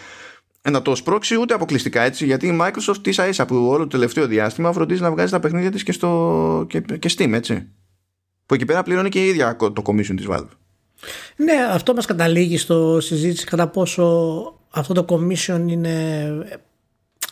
να 0.70 0.82
το 0.82 0.96
σπρώξει 0.96 1.36
ούτε 1.36 1.54
αποκλειστικά 1.54 2.02
έτσι 2.02 2.26
γιατί 2.26 2.48
η 2.48 2.60
Microsoft 2.62 3.08
ίσα 3.08 3.28
ίσα 3.28 3.46
που 3.46 3.68
όλο 3.68 3.78
το 3.78 3.88
τελευταίο 3.88 4.28
διάστημα 4.28 4.72
φροντίζει 4.72 5.02
να 5.02 5.12
βγάζει 5.12 5.32
τα 5.32 5.40
παιχνίδια 5.40 5.72
της 5.72 5.84
και, 5.84 5.92
στο, 5.92 6.66
και, 6.70 6.80
και 6.80 7.10
Steam 7.18 7.32
έτσι. 7.34 7.68
Που 8.46 8.54
εκεί 8.54 8.66
πέρα 8.66 8.84
πληρώνει 8.84 9.10
και 9.10 9.26
η 9.26 9.28
ίδια 9.28 9.56
το 9.56 9.82
commission 9.86 10.16
της 10.16 10.26
Valve. 10.30 10.48
Ναι, 11.36 11.54
αυτό 11.72 11.94
μας 11.94 12.06
καταλήγει 12.06 12.58
στο 12.58 13.00
συζήτηση 13.00 13.46
κατά 13.46 13.68
πόσο 13.68 14.04
αυτό 14.70 14.94
το 14.94 15.06
commission 15.10 15.64
είναι 15.68 16.28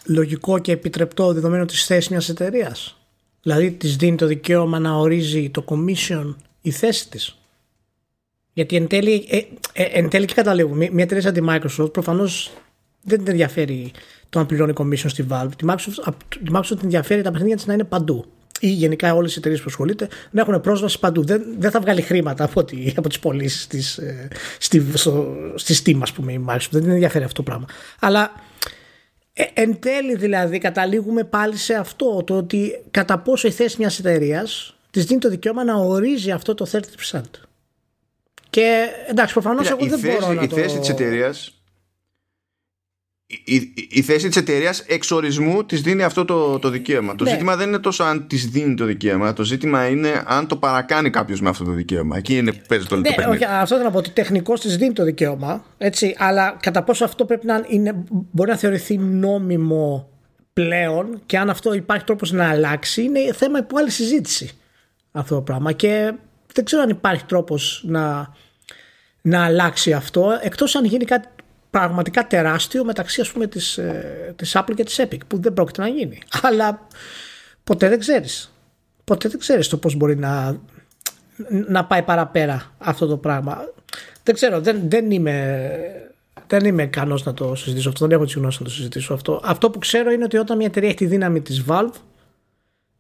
λογικό 0.06 0.60
και 0.60 0.72
επιτρεπτό 0.72 1.34
δεδομένου 1.34 1.66
της 1.66 1.86
θέσης 1.86 2.10
μιας 2.10 2.30
εταιρείας. 2.30 2.98
Δηλαδή 3.42 3.72
της 3.72 3.96
δίνει 3.96 4.18
το 4.18 4.26
δικαίωμα 4.26 4.80
να 4.80 4.96
ορίζει 4.96 5.50
το 5.50 5.66
commission 5.68 6.36
η 6.62 6.72
θέση 6.72 7.10
της. 7.10 7.38
Γιατί 8.54 8.76
εν 8.76 8.88
τέλει, 8.88 9.26
ε, 9.30 9.38
ε, 9.74 9.84
εν 9.84 10.10
τέλει 10.10 10.26
και 10.26 10.34
καταλήγουμε, 10.34 10.90
μια 10.92 11.04
εταιρεία 11.04 11.24
σαν 11.24 11.34
τη 11.34 11.42
Microsoft 11.50 11.94
προφανώς 11.94 12.52
δεν 13.02 13.18
την 13.18 13.28
ενδιαφέρει 13.28 13.92
το 14.30 14.40
να 14.40 14.46
πληρώνει 14.46 14.74
commission 14.78 15.10
στη 15.10 15.26
Valve. 15.30 15.50
Τη 15.58 15.66
Microsoft, 15.70 16.14
τη 16.30 16.52
Microsoft 16.54 16.68
την 16.68 16.80
ενδιαφέρει 16.84 17.22
τα 17.22 17.32
παιχνίδια 17.32 17.56
της 17.56 17.66
να 17.66 17.74
είναι 17.74 17.84
παντού 17.84 18.26
ή 18.60 18.68
γενικά 18.68 19.14
όλες 19.14 19.36
οι 19.36 19.40
εταιρείες 19.40 19.60
που 19.60 19.66
ασχολείται 19.70 20.08
να 20.32 20.42
έχουν 20.42 20.62
πρόσβαση 20.62 21.00
παντού. 21.00 21.26
Δεν, 21.26 21.44
δεν 21.58 21.72
θα 21.72 21.80
βγάλει 21.80 22.02
χρήματα 22.02 22.44
από, 22.44 22.64
τη, 22.64 22.94
από 22.96 23.08
τις 23.08 23.20
πωλήσεις 23.20 23.68
της 23.68 23.98
ε, 23.98 24.28
στη, 24.60 24.86
στη 25.56 25.82
Steam, 25.84 26.00
ας 26.02 26.12
πούμε, 26.12 26.32
η 26.34 26.46
Microsoft. 26.48 26.68
Δεν 26.72 26.82
την 26.82 26.92
ενδιαφέρει 26.92 27.24
αυτό 27.24 27.36
το 27.36 27.44
πράγμα. 27.44 27.66
Αλλά 28.00 28.32
ε, 29.34 29.44
εν 29.54 29.80
τέλει 29.80 30.16
δηλαδή 30.16 30.58
καταλήγουμε 30.58 31.24
πάλι 31.24 31.56
σε 31.56 31.74
αυτό 31.74 32.24
το 32.24 32.38
ότι 32.38 32.84
κατά 32.92 33.20
πόσο 33.20 33.48
η 33.48 33.52
θέση 33.52 33.76
μιας 33.80 34.00
εταιρείας 34.00 34.76
της 34.92 35.06
δίνει 35.06 35.20
το 35.20 35.30
δικαίωμα 35.30 35.64
να 35.64 35.76
ορίζει 35.76 36.32
αυτό 36.32 36.54
το 36.54 36.70
30%. 37.12 37.22
Και 38.50 38.88
εντάξει, 39.08 39.34
προφανώς 39.34 39.70
εγώ 39.70 39.86
δεν 39.86 40.00
θέση, 40.00 40.18
μπορώ 40.20 40.34
να 40.34 40.42
η 40.42 40.48
το... 40.48 40.56
θέση 40.56 40.80
της 40.80 40.90
εταιρείας 40.90 41.57
η, 43.30 43.56
η, 43.56 43.74
η 43.92 44.02
θέση 44.02 44.28
της 44.28 44.38
εταιρείας 44.38 44.80
εξορισμού 44.80 45.64
της 45.66 45.82
δίνει 45.82 46.04
αυτό 46.04 46.26
το, 46.26 46.60
το 46.60 46.70
δικαίωμα. 46.70 47.16
Το 47.16 47.24
Ναι. 47.24 47.30
ζήτημα 47.30 47.56
δεν 47.56 47.68
είναι 47.68 47.80
τόσο 47.80 48.04
αν 48.04 48.28
της 48.28 48.46
δίνει 48.48 48.74
το 48.76 48.86
δικαίωμα. 48.86 49.34
Το 49.34 49.44
ζήτημα 49.44 49.88
είναι 49.88 50.24
αν 50.26 50.48
το 50.48 50.56
παρακάνει 50.58 51.10
κάποιος 51.10 51.42
με 51.42 51.50
αυτό 51.50 51.64
το 51.64 51.72
δικαίωμα. 51.72 52.18
Εκεί 52.18 52.38
είναι 52.38 52.52
που 52.52 52.62
παίζει 52.68 52.86
το, 52.86 52.96
το 52.96 53.02
Ναι, 53.02 53.16
παιχνίδι. 53.16 53.30
όχι, 53.30 53.44
αυτό 53.46 53.76
θέλω 53.76 53.88
να 53.88 53.92
πω 53.92 53.98
ότι 53.98 54.10
τεχνικώ 54.10 54.54
της 54.54 54.78
δίνει 54.78 54.94
το 54.94 55.04
δικαίωμα, 55.04 55.66
έτσι, 55.78 56.16
αλλά 56.18 56.58
κατά 56.62 56.84
πόσο 56.84 57.04
αυτό 57.06 57.26
πρέπει 57.26 57.46
να 57.46 57.64
είναι, 57.68 58.04
μπορεί 58.32 58.50
να 58.50 58.58
θεωρηθεί 58.58 58.98
νόμιμο 58.98 60.10
πλέον 60.54 61.22
και 61.26 61.38
αν 61.38 61.50
αυτό 61.50 61.74
υπάρχει 61.74 62.04
τρόπος 62.06 62.32
να 62.32 62.50
αλλάξει, 62.50 63.04
είναι 63.04 63.34
θέμα 63.34 63.60
υπό 63.60 63.78
άλλη 63.78 63.90
συζήτηση 63.92 64.52
αυτό 65.12 65.36
το 65.36 65.42
πράγμα. 65.42 65.72
Και 65.72 66.14
δεν 66.54 66.66
ξέρω 66.66 66.82
αν 66.82 66.90
υπάρχει 66.90 67.24
τρόπος 67.26 67.84
να, 67.88 68.34
να 69.22 69.44
αλλάξει 69.46 69.94
αυτό, 69.94 70.40
εκτός 70.42 70.76
αν 70.76 70.86
γίνει 70.86 71.06
κάτι 71.06 71.28
πραγματικά 71.80 72.28
τεράστιο 72.28 72.84
μεταξύ 72.86 73.22
ας 73.22 73.32
πούμε 73.32 73.48
της, 73.48 73.78
ε, 73.78 74.34
της 74.36 74.58
Apple 74.58 74.74
και 74.76 74.84
της 74.84 75.00
Epic 75.02 75.20
που 75.28 75.42
δεν 75.42 75.54
πρόκειται 75.54 75.82
να 75.82 75.88
γίνει. 75.88 76.22
Αλλά 76.42 76.88
ποτέ 77.64 77.90
δεν 77.90 78.00
ξέρεις. 78.00 78.54
Ποτέ 79.04 79.30
δεν 79.30 79.40
ξέρεις 79.40 79.68
το 79.68 79.78
πώς 79.78 79.96
μπορεί 79.96 80.16
να, 80.18 80.58
να 81.68 81.86
πάει 81.86 82.02
παραπέρα 82.02 82.72
αυτό 82.78 83.08
το 83.08 83.18
πράγμα. 83.18 83.58
Δεν 84.24 84.36
ξέρω, 84.36 84.62
δεν, 84.62 84.82
δεν 84.84 85.12
είμαι 85.12 85.70
δεν 86.48 86.66
είμαι 86.66 86.84
ικανός 86.84 87.24
να 87.24 87.34
το 87.34 87.56
συζητήσω 87.56 87.90
αυτό, 87.90 88.08
δεν 88.08 88.18
έχω 88.18 88.26
τι 88.26 88.40
γνώσει 88.40 88.58
να 88.60 88.68
το 88.68 88.74
συζητήσω 88.74 89.14
αυτό. 89.14 89.42
Αυτό 89.44 89.70
που 89.70 89.80
ξέρω 89.80 90.12
είναι 90.12 90.24
ότι 90.24 90.38
όταν 90.38 90.58
μια 90.58 90.66
εταιρεία 90.66 90.90
έχει 90.90 90.98
τη 90.98 91.06
δύναμη 91.06 91.42
της 91.42 91.64
Valve 91.68 91.94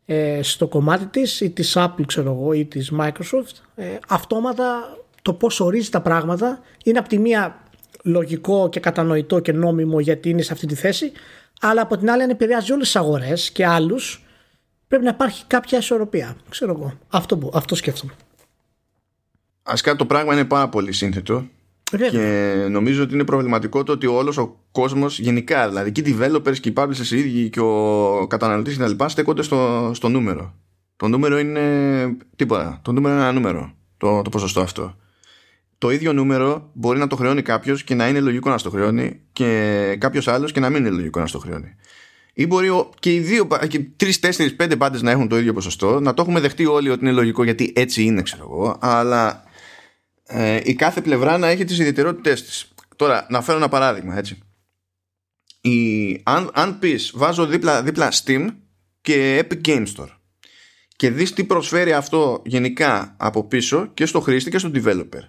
ε, 0.06 0.40
στο 0.44 0.68
κομμάτι 0.68 1.06
της 1.06 1.42
ή 1.42 1.50
της 1.50 1.74
Apple 1.78 2.06
ξέρω 2.06 2.32
εγώ 2.32 2.54
ή 2.54 2.66
της 2.66 2.92
Microsoft 3.00 3.56
ε, 3.76 3.86
αυτόματα 4.08 4.98
το 5.22 5.34
πώς 5.34 5.60
ορίζει 5.60 5.90
τα 5.90 6.02
πράγματα 6.02 6.60
είναι 6.84 7.00
από 7.00 7.10
τη 7.10 7.20
μία 7.20 7.67
λογικό 8.04 8.70
και 8.70 8.80
κατανοητό 8.80 9.40
και 9.40 9.52
νόμιμο 9.52 10.00
γιατί 10.00 10.30
είναι 10.30 10.42
σε 10.42 10.54
αυτή 10.54 10.66
τη 10.66 10.76
θέση 10.76 11.12
αλλά 11.62 11.82
από 11.82 11.98
την 11.98 12.10
άλλη 12.10 12.24
αν 12.24 12.30
επηρεάζει 12.30 12.72
όλες 12.72 12.86
τις 12.86 12.96
αγορές 12.96 13.52
και 13.52 13.66
άλλους 13.66 14.24
πρέπει 14.88 15.04
να 15.04 15.10
υπάρχει 15.10 15.44
κάποια 15.48 15.78
ισορροπία 15.78 16.36
ξέρω 16.50 16.72
εγώ 16.72 16.94
αυτό, 17.08 17.38
που, 17.38 17.52
αυτό 17.54 17.76
σκέφτομαι 17.76 18.14
Ασκά 19.64 19.96
το 19.96 20.06
πράγμα 20.06 20.34
είναι 20.34 20.46
πάρα 20.46 20.70
πολύ 20.70 20.92
σύνθετο 20.92 21.46
Βέβαια. 21.92 22.10
και 22.10 22.68
νομίζω 22.70 23.04
ότι 23.04 23.14
είναι 23.14 23.24
προβληματικό 23.24 23.84
το 23.84 23.92
ότι 23.92 24.08
όλος 24.08 24.38
ο 24.38 24.60
κόσμος 24.72 25.20
γενικά, 25.20 25.68
δηλαδή 25.68 25.92
και 25.92 26.02
οι 26.02 26.18
developers 26.20 26.60
και 26.60 26.70
οι 26.70 26.74
publishers 26.78 27.12
οι 27.12 27.18
ίδιοι 27.18 27.50
και 27.50 27.60
ο 27.60 28.28
καταναλωτής 28.28 28.78
κτλ. 28.78 29.06
στέκονται 29.06 29.42
στο, 29.42 29.92
στο 29.94 30.10
νούμερο. 30.10 30.54
Το 30.96 31.08
νούμερο 31.08 31.40
είναι 31.40 31.62
τίποτα. 32.36 32.80
Το 32.82 32.92
νούμερο 32.92 33.16
είναι 33.16 33.24
ένα 33.24 33.32
νούμερο. 33.32 33.74
Το, 33.98 34.22
το 34.22 34.30
ποσοστό 34.30 34.62
αυτό. 34.62 34.96
Το 35.78 35.90
ίδιο 35.90 36.14
νούμερο 36.14 36.72
μπορεί 36.74 37.00
να 37.00 37.08
το 37.08 37.16
χρεώνει 37.16 37.42
κάποιος 37.42 37.84
και 37.84 37.96
να 37.96 38.08
είναι 38.08 38.20
λογικό 38.20 38.50
να 38.50 38.58
στο 38.58 38.70
χρεώνει 38.70 39.22
και 39.34 39.96
κάποιος 40.00 40.28
άλλος 40.28 40.52
και 40.52 40.60
να 40.60 40.70
μην 40.70 40.86
είναι 40.86 40.96
λογικό 40.96 41.20
να 41.20 41.28
στο 41.28 41.40
χρεώνει. 41.40 41.76
Ή 42.34 42.48
μπορεί 42.48 42.70
ο- 42.70 42.90
και 43.00 43.14
οι 43.14 43.20
δύο, 43.20 43.48
και 43.68 43.80
τρεις, 43.96 44.20
τέσσερις, 44.20 44.56
πέντε 44.56 44.76
πάντες 44.76 45.02
να 45.02 45.12
έχουν 45.12 45.28
το 45.28 45.38
ίδιο 45.38 45.54
ποσοστό, 45.54 46.00
να 46.00 46.14
το 46.14 46.22
έχουμε 46.22 46.40
δεχτεί 46.40 46.66
όλοι 46.66 46.90
ότι 46.90 47.02
είναι 47.02 47.14
λογικό 47.14 47.44
γιατί 47.44 47.74
έτσι 47.76 48.04
είναι, 48.04 48.22
ξέρω 48.22 48.44
εγώ, 48.44 48.78
αλλά 48.80 49.44
ε, 50.24 50.60
η 50.64 50.76
κάθε 50.76 51.02
πλευρά 51.02 51.38
να 51.38 51.48
έχει 51.48 51.64
τις 51.64 51.80
ιδιαιτερότητές 51.80 52.44
της. 52.44 52.72
Τώρα, 52.96 53.28
να 53.30 53.42
φέρω 53.42 53.58
ένα 53.58 53.70
παράδειγμα, 53.70 54.18
έτσι. 54.18 54.38
Η, 55.62 56.22
αν, 56.24 56.50
αν 56.54 56.80
πεις, 56.80 57.12
βάζω 57.16 57.46
δίπλα, 57.46 57.84
δίπλα 57.84 58.12
Steam 58.24 58.48
και 59.02 59.46
Epic 59.50 59.68
Game 59.68 59.86
Store 59.96 60.10
και 60.96 61.10
δεις 61.12 61.34
τι 61.34 61.44
προσφέρει 61.44 61.94
αυτό 61.94 62.42
γενικά 62.46 63.16
από 63.18 63.44
πίσω 63.44 63.92
και 63.94 64.06
στο 64.06 64.20
χρήστη 64.20 64.50
και 64.50 64.58
στο 64.58 64.72
developer. 64.74 65.22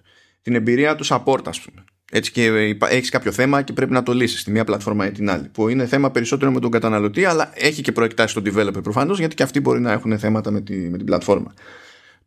Την 0.43 0.55
εμπειρία 0.55 0.95
τους 0.95 1.13
support, 1.13 1.43
ας 1.47 1.61
πούμε. 1.61 1.85
Έτσι 2.13 2.33
και 2.33 2.45
υπά- 2.69 2.93
έχεις 2.93 3.11
κάποιο 3.11 3.33
θέμα 3.33 3.63
και 3.63 3.73
πρέπει 3.73 3.93
να 3.93 4.03
το 4.03 4.13
λύσεις 4.13 4.41
στη 4.41 4.51
μία 4.51 4.65
πλατφόρμα 4.65 5.07
ή 5.07 5.11
την 5.11 5.31
άλλη. 5.31 5.49
Που 5.49 5.69
είναι 5.69 5.87
θέμα 5.87 6.11
περισσότερο 6.11 6.51
με 6.51 6.61
τον 6.61 6.71
καταναλωτή, 6.71 7.25
αλλά 7.25 7.51
έχει 7.55 7.83
και 7.83 7.93
προεκτάσεις 7.93 8.33
τον 8.33 8.43
developer 8.47 8.83
προφανώς, 8.83 9.19
γιατί 9.19 9.35
και 9.35 9.43
αυτοί 9.43 9.61
μπορεί 9.61 9.81
να 9.81 9.93
έχουν 9.93 10.19
θέματα 10.19 10.51
με, 10.51 10.61
τη, 10.61 10.75
με 10.75 10.97
την 10.97 11.07
πλατφόρμα 11.07 11.55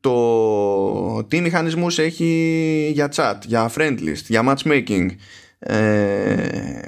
το 0.01 1.23
τι 1.23 1.41
μηχανισμούς 1.41 1.99
έχει 1.99 2.91
για 2.93 3.11
chat, 3.15 3.35
για 3.45 3.71
friend 3.75 3.97
list, 3.99 4.23
για 4.27 4.43
matchmaking 4.47 5.07
ε, 5.59 6.79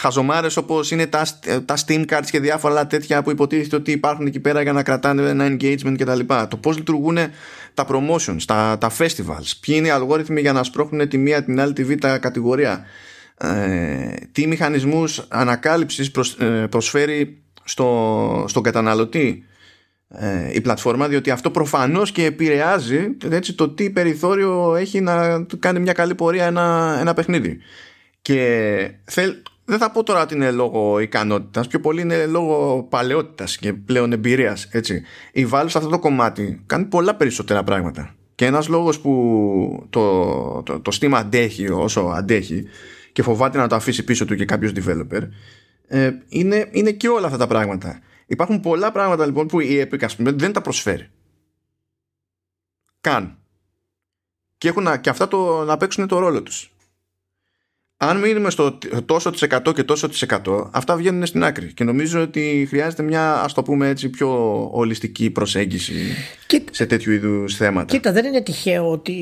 χαζομάρες 0.00 0.56
όπως 0.56 0.90
είναι 0.90 1.06
τα, 1.06 1.26
τα 1.64 1.74
Steam 1.86 2.04
cards 2.06 2.26
και 2.30 2.40
διάφορα 2.40 2.74
άλλα 2.74 2.86
τέτοια 2.86 3.22
που 3.22 3.30
υποτίθεται 3.30 3.76
ότι 3.76 3.90
υπάρχουν 3.90 4.26
εκεί 4.26 4.40
πέρα 4.40 4.62
για 4.62 4.72
να 4.72 4.82
κρατάνε 4.82 5.28
ένα 5.28 5.46
engagement 5.46 5.94
κτλ. 5.98 6.20
Το 6.48 6.56
πώς 6.56 6.76
λειτουργούν 6.76 7.18
τα 7.74 7.86
promotions, 7.88 8.42
τα, 8.46 8.76
τα 8.80 8.90
festivals, 8.98 9.50
ποιοι 9.60 9.74
είναι 9.78 9.86
οι 9.86 9.90
αλγόριθμοι 9.90 10.40
για 10.40 10.52
να 10.52 10.62
σπρώχνουν 10.62 11.08
τη 11.08 11.18
μία 11.18 11.44
την 11.44 11.60
άλλη 11.60 11.72
τη 11.72 11.84
β' 11.84 12.06
κατηγορία. 12.20 12.84
Ε, 13.36 14.14
τι 14.32 14.46
μηχανισμούς 14.46 15.26
ανακάλυψης 15.28 16.10
προσ- 16.10 16.40
ε, 16.40 16.66
προσφέρει 16.70 17.42
στο, 17.64 18.44
στον 18.48 18.62
καταναλωτή 18.62 19.44
ε, 20.08 20.50
η 20.52 20.60
πλατφόρμα. 20.60 21.08
Διότι 21.08 21.30
αυτό 21.30 21.50
προφανώς 21.50 22.12
και 22.12 22.24
επηρεάζει 22.24 23.16
έτσι, 23.30 23.52
το 23.54 23.68
τι 23.68 23.90
περιθώριο 23.90 24.74
έχει 24.76 25.00
να 25.00 25.44
του 25.44 25.58
κάνει 25.58 25.80
μια 25.80 25.92
καλή 25.92 26.14
πορεία 26.14 26.46
ένα, 26.46 26.96
ένα 27.00 27.14
παιχνίδι. 27.14 27.58
Και 28.22 28.90
θέλ, 29.04 29.34
δεν 29.70 29.78
θα 29.78 29.90
πω 29.90 30.02
τώρα 30.02 30.22
ότι 30.22 30.34
είναι 30.34 30.50
λόγω 30.50 30.98
ικανότητας 30.98 31.66
πιο 31.66 31.80
πολύ 31.80 32.00
είναι 32.00 32.26
λόγω 32.26 32.82
παλαιότητας 32.82 33.56
και 33.56 33.72
πλέον 33.72 34.12
εμπειρίας 34.12 34.68
έτσι. 34.70 35.02
η 35.32 35.46
Valve 35.52 35.66
σε 35.66 35.78
αυτό 35.78 35.90
το 35.90 35.98
κομμάτι 35.98 36.62
κάνει 36.66 36.84
πολλά 36.84 37.14
περισσότερα 37.14 37.64
πράγματα 37.64 38.14
και 38.34 38.46
ένας 38.46 38.68
λόγος 38.68 39.00
που 39.00 39.86
το, 39.90 40.62
το, 40.62 40.80
το 40.80 40.98
Steam 41.00 41.12
αντέχει 41.12 41.68
όσο 41.70 42.00
αντέχει 42.00 42.64
και 43.12 43.22
φοβάται 43.22 43.58
να 43.58 43.66
το 43.68 43.74
αφήσει 43.74 44.04
πίσω 44.04 44.24
του 44.24 44.34
και 44.34 44.44
κάποιος 44.44 44.72
developer 44.76 45.22
ε, 45.86 46.10
είναι, 46.28 46.68
είναι 46.70 46.90
και 46.92 47.08
όλα 47.08 47.26
αυτά 47.26 47.38
τα 47.38 47.46
πράγματα 47.46 48.00
Υπάρχουν 48.30 48.60
πολλά 48.60 48.92
πράγματα 48.92 49.26
λοιπόν 49.26 49.46
που 49.46 49.60
η 49.60 49.80
Epic 49.82 50.04
ας 50.04 50.16
πούμε, 50.16 50.30
δεν 50.32 50.52
τα 50.52 50.60
προσφέρει. 50.60 51.08
Καν. 53.00 53.38
Και 54.58 54.68
έχουν 54.68 54.82
να- 54.82 54.96
και 54.96 55.10
αυτά 55.10 55.28
το, 55.28 55.64
να 55.64 55.76
παίξουν 55.76 56.06
το 56.06 56.18
ρόλο 56.18 56.42
τους. 56.42 56.72
Αν 58.02 58.18
μείνουμε 58.18 58.50
στο 58.50 58.78
τόσο 59.04 59.30
της 59.30 59.42
εκατό 59.42 59.72
και 59.72 59.82
τόσο 59.82 60.08
της 60.08 60.22
εκατό, 60.22 60.70
αυτά 60.72 60.96
βγαίνουν 60.96 61.26
στην 61.26 61.44
άκρη. 61.44 61.72
Και 61.72 61.84
νομίζω 61.84 62.22
ότι 62.22 62.66
χρειάζεται 62.68 63.02
μια, 63.02 63.32
ας 63.32 63.52
το 63.52 63.62
πούμε 63.62 63.88
έτσι, 63.88 64.08
πιο 64.08 64.68
ολιστική 64.72 65.30
προσέγγιση 65.30 65.94
Κοίτα, 66.46 66.74
σε 66.74 66.86
τέτοιου 66.86 67.12
είδους 67.12 67.56
θέματα. 67.56 67.94
κοίτα, 67.94 68.12
δεν 68.12 68.24
είναι 68.24 68.42
τυχαίο 68.42 68.90
ότι 68.90 69.14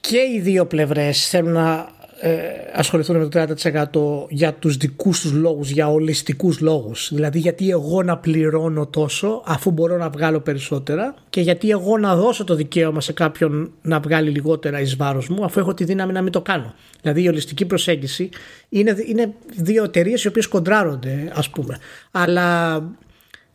και 0.00 0.18
οι 0.18 0.40
δύο 0.40 0.66
πλευρές 0.66 1.28
θέλουν 1.28 1.52
να 1.52 1.88
ε, 2.20 2.30
ασχοληθούν 2.72 3.16
με 3.16 3.28
το 3.28 4.24
30% 4.24 4.26
για 4.28 4.52
τους 4.52 4.76
δικούς 4.76 5.20
τους 5.20 5.32
λόγους, 5.32 5.70
για 5.70 5.90
ολιστικούς 5.90 6.60
λόγους. 6.60 7.10
Δηλαδή 7.14 7.38
γιατί 7.38 7.70
εγώ 7.70 8.02
να 8.02 8.18
πληρώνω 8.18 8.86
τόσο 8.86 9.42
αφού 9.46 9.70
μπορώ 9.70 9.96
να 9.96 10.08
βγάλω 10.10 10.40
περισσότερα 10.40 11.14
και 11.30 11.40
γιατί 11.40 11.70
εγώ 11.70 11.98
να 11.98 12.16
δώσω 12.16 12.44
το 12.44 12.54
δικαίωμα 12.54 13.00
σε 13.00 13.12
κάποιον 13.12 13.72
να 13.82 14.00
βγάλει 14.00 14.30
λιγότερα 14.30 14.80
εις 14.80 14.96
βάρος 14.96 15.28
μου 15.28 15.44
αφού 15.44 15.60
έχω 15.60 15.74
τη 15.74 15.84
δύναμη 15.84 16.12
να 16.12 16.22
μην 16.22 16.32
το 16.32 16.42
κάνω. 16.42 16.74
Δηλαδή 17.02 17.22
η 17.22 17.28
ολιστική 17.28 17.64
προσέγγιση 17.64 18.28
είναι, 18.68 18.96
είναι 19.06 19.32
δύο 19.56 19.84
εταιρείες 19.84 20.24
οι 20.24 20.28
οποίες 20.28 20.46
κοντράρονται 20.46 21.32
ας 21.34 21.50
πούμε. 21.50 21.78
Αλλά 22.10 22.74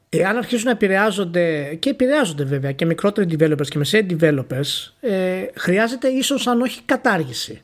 εάν 0.09 0.37
αρχίσουν 0.37 0.65
να 0.65 0.71
επηρεάζονται 0.71 1.75
και 1.79 1.89
επηρεάζονται 1.89 2.43
βέβαια 2.43 2.71
και 2.71 2.85
μικρότεροι 2.85 3.35
developers 3.39 3.67
και 3.67 3.77
μεσαίοι 3.77 4.05
developers 4.19 4.91
ε, 4.99 5.45
χρειάζεται 5.55 6.07
ίσως 6.07 6.47
αν 6.47 6.61
όχι 6.61 6.81
κατάργηση 6.85 7.61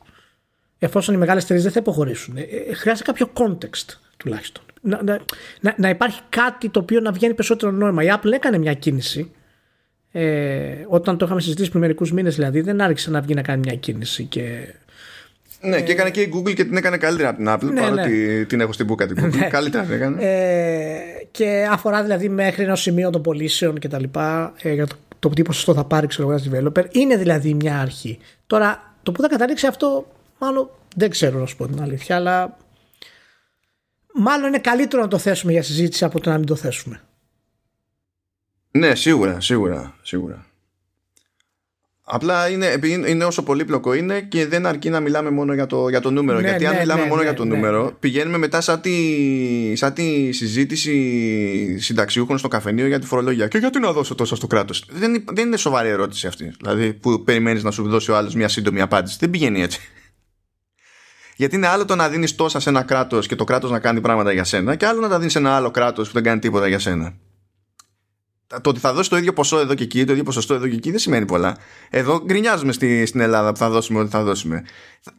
εφόσον 0.78 1.14
οι 1.14 1.18
μεγάλες 1.18 1.42
εταιρείες 1.42 1.64
δεν 1.64 1.72
θα 1.72 1.80
υποχωρήσουν. 1.80 2.36
Ε, 2.36 2.40
ε, 2.40 2.74
χρειάζεται 2.74 3.12
κάποιο 3.12 3.30
context 3.34 3.96
τουλάχιστον. 4.16 4.64
Να, 4.80 5.02
να, 5.60 5.74
να, 5.76 5.88
υπάρχει 5.88 6.20
κάτι 6.28 6.68
το 6.68 6.80
οποίο 6.80 7.00
να 7.00 7.12
βγαίνει 7.12 7.34
περισσότερο 7.34 7.72
νόημα. 7.72 8.02
Η 8.02 8.06
Apple 8.10 8.32
έκανε 8.32 8.58
μια 8.58 8.74
κίνηση. 8.74 9.30
Ε, 10.12 10.84
όταν 10.88 11.18
το 11.18 11.24
είχαμε 11.24 11.40
συζητήσει 11.40 11.68
πριν 11.68 11.80
μερικούς 11.80 12.12
μήνες, 12.12 12.34
δηλαδή, 12.34 12.60
δεν 12.60 12.80
άρχισε 12.80 13.10
να 13.10 13.20
βγει 13.20 13.34
να 13.34 13.42
κάνει 13.42 13.60
μια 13.64 13.74
κίνηση. 13.74 14.24
Και, 14.24 14.74
ναι, 15.60 15.80
και 15.80 15.92
έκανε 15.92 16.10
και 16.10 16.20
η 16.20 16.32
Google 16.34 16.54
και 16.54 16.64
την 16.64 16.76
έκανε 16.76 16.96
καλύτερα 16.96 17.28
από 17.28 17.38
την 17.38 17.48
Apple, 17.48 17.72
ναι, 17.72 17.80
παρότι 17.80 18.10
ναι. 18.10 18.44
την 18.44 18.60
έχω 18.60 18.72
στην 18.72 18.86
μπουκα 18.86 19.06
την 19.06 19.24
Google. 19.24 19.36
Ναι. 19.36 19.48
καλύτερα 19.48 19.84
την 19.84 19.94
έκανε. 19.94 20.16
Ε, 20.20 20.98
και 21.30 21.68
αφορά 21.70 22.02
δηλαδή 22.02 22.28
μέχρι 22.28 22.64
ένα 22.64 22.76
σημείο 22.76 23.10
των 23.10 23.22
πωλήσεων 23.22 23.78
κτλ. 23.78 24.04
Ε, 24.62 24.72
για 24.72 24.86
το, 24.86 24.94
το 25.18 25.28
τι 25.28 25.42
ποσοστό 25.42 25.74
θα 25.74 25.84
πάρει 25.84 26.06
ξέρω, 26.06 26.32
ένα 26.32 26.42
developer. 26.50 26.84
Είναι 26.90 27.16
δηλαδή 27.16 27.54
μια 27.54 27.80
αρχή. 27.80 28.18
Τώρα, 28.46 28.94
το 29.02 29.12
που 29.12 29.22
θα 29.22 29.28
καταλήξει 29.28 29.66
αυτό 29.66 30.06
Μάλλον 30.38 30.70
δεν 30.96 31.10
ξέρω 31.10 31.38
να 31.38 31.46
σου 31.46 31.56
πω 31.56 31.66
την 31.66 31.82
αλήθεια, 31.82 32.16
αλλά 32.16 32.56
μάλλον 34.14 34.48
είναι 34.48 34.58
καλύτερο 34.58 35.02
να 35.02 35.08
το 35.08 35.18
θέσουμε 35.18 35.52
για 35.52 35.62
συζήτηση 35.62 36.04
από 36.04 36.20
το 36.20 36.30
να 36.30 36.38
μην 36.38 36.46
το 36.46 36.54
θέσουμε. 36.54 37.00
Ναι, 38.70 38.94
σίγουρα, 38.94 39.40
σίγουρα, 39.40 39.94
σίγουρα. 40.02 40.46
Απλά 42.10 42.48
είναι, 42.48 42.78
είναι 43.06 43.24
όσο 43.24 43.42
πολύπλοκο 43.42 43.92
είναι 43.94 44.20
και 44.20 44.46
δεν 44.46 44.66
αρκεί 44.66 44.90
να 44.90 45.00
μιλάμε 45.00 45.30
μόνο 45.30 45.54
για 45.54 45.66
το, 45.66 45.88
για 45.88 46.00
το 46.00 46.10
νούμερο. 46.10 46.40
Ναι, 46.40 46.48
γιατί 46.48 46.66
αν 46.66 46.74
ναι, 46.74 46.80
μιλάμε 46.80 47.02
ναι, 47.02 47.08
μόνο 47.08 47.22
για 47.22 47.34
το 47.34 47.44
νούμερο, 47.44 47.96
πηγαίνουμε 48.00 48.38
μετά 48.38 48.60
σαν 48.60 48.80
τη, 48.80 49.76
σαν 49.76 49.92
τη 49.92 50.32
συζήτηση 50.32 51.78
συνταξιούχων 51.78 52.38
στο 52.38 52.48
καφενείο 52.48 52.86
για 52.86 52.98
τη 52.98 53.06
φορολογία. 53.06 53.48
Και 53.48 53.58
γιατί 53.58 53.78
να 53.78 53.92
δώσω 53.92 54.14
τόσο 54.14 54.36
στο 54.36 54.46
κράτος; 54.46 54.84
Δεν, 54.90 55.24
δεν 55.32 55.46
είναι 55.46 55.56
σοβαρή 55.56 55.88
ερώτηση 55.88 56.26
αυτή. 56.26 56.52
Δηλαδή 56.60 56.92
που 56.92 57.22
περιμένεις 57.24 57.62
να 57.62 57.70
σου 57.70 57.88
δώσει 57.88 58.10
ο 58.10 58.16
άλλος 58.16 58.34
μια 58.34 58.48
σύντομη 58.48 58.80
απάντηση. 58.80 59.16
Δεν 59.20 59.30
πηγαίνει 59.30 59.62
έτσι. 59.62 59.80
Γιατί 61.38 61.56
είναι 61.56 61.66
άλλο 61.66 61.84
το 61.84 61.94
να 61.94 62.08
δίνεις 62.08 62.34
τόσα 62.34 62.60
σε 62.60 62.68
ένα 62.68 62.82
κράτος 62.82 63.26
και 63.26 63.36
το 63.36 63.44
κράτος 63.44 63.70
να 63.70 63.78
κάνει 63.78 64.00
πράγματα 64.00 64.32
για 64.32 64.44
σένα, 64.44 64.74
και 64.74 64.86
άλλο 64.86 65.00
να 65.00 65.08
τα 65.08 65.18
δίνεις 65.18 65.32
σε 65.32 65.38
ένα 65.38 65.56
άλλο 65.56 65.70
κράτος 65.70 66.06
που 66.06 66.14
δεν 66.14 66.22
κάνει 66.22 66.38
τίποτα 66.38 66.68
για 66.68 66.78
σένα. 66.78 67.14
Το 68.46 68.70
ότι 68.70 68.80
θα 68.80 68.92
δώσει 68.92 69.10
το 69.10 69.16
ίδιο 69.16 69.32
ποσό 69.32 69.58
εδώ 69.58 69.74
και 69.74 69.82
εκεί, 69.82 70.04
το 70.04 70.12
ίδιο 70.12 70.24
ποσοστό 70.24 70.54
εδώ 70.54 70.68
και 70.68 70.74
εκεί 70.74 70.90
δεν 70.90 70.98
σημαίνει 70.98 71.24
πολλά. 71.24 71.56
Εδώ 71.90 72.22
γκρινιάζουμε 72.24 72.72
στη, 72.72 73.06
στην 73.06 73.20
Ελλάδα 73.20 73.52
που 73.52 73.58
θα 73.58 73.70
δώσουμε 73.70 74.00
ό,τι 74.00 74.10
θα 74.10 74.22
δώσουμε. 74.22 74.64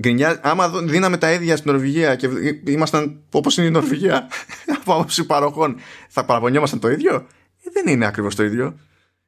Γκρινιά, 0.01 0.39
άμα 0.43 0.70
δίναμε 0.70 1.17
τα 1.17 1.32
ίδια 1.32 1.57
στην 1.57 1.72
Νορβηγία 1.72 2.15
και 2.15 2.30
ήμασταν 2.65 3.20
όπως 3.32 3.57
είναι 3.57 3.67
η 3.67 3.72
Νορβηγία 3.72 4.28
από 4.80 4.93
άποψη 4.93 5.26
παροχών, 5.26 5.76
θα 6.09 6.26
παραπονιόμασταν 6.26 6.80
το 6.80 6.89
ίδιο; 6.89 7.15
Ε, 7.15 7.70
δεν 7.74 7.93
είναι 7.93 8.05
ακριβώς 8.05 8.36
το 8.36 8.43
ίδιο. 8.43 8.80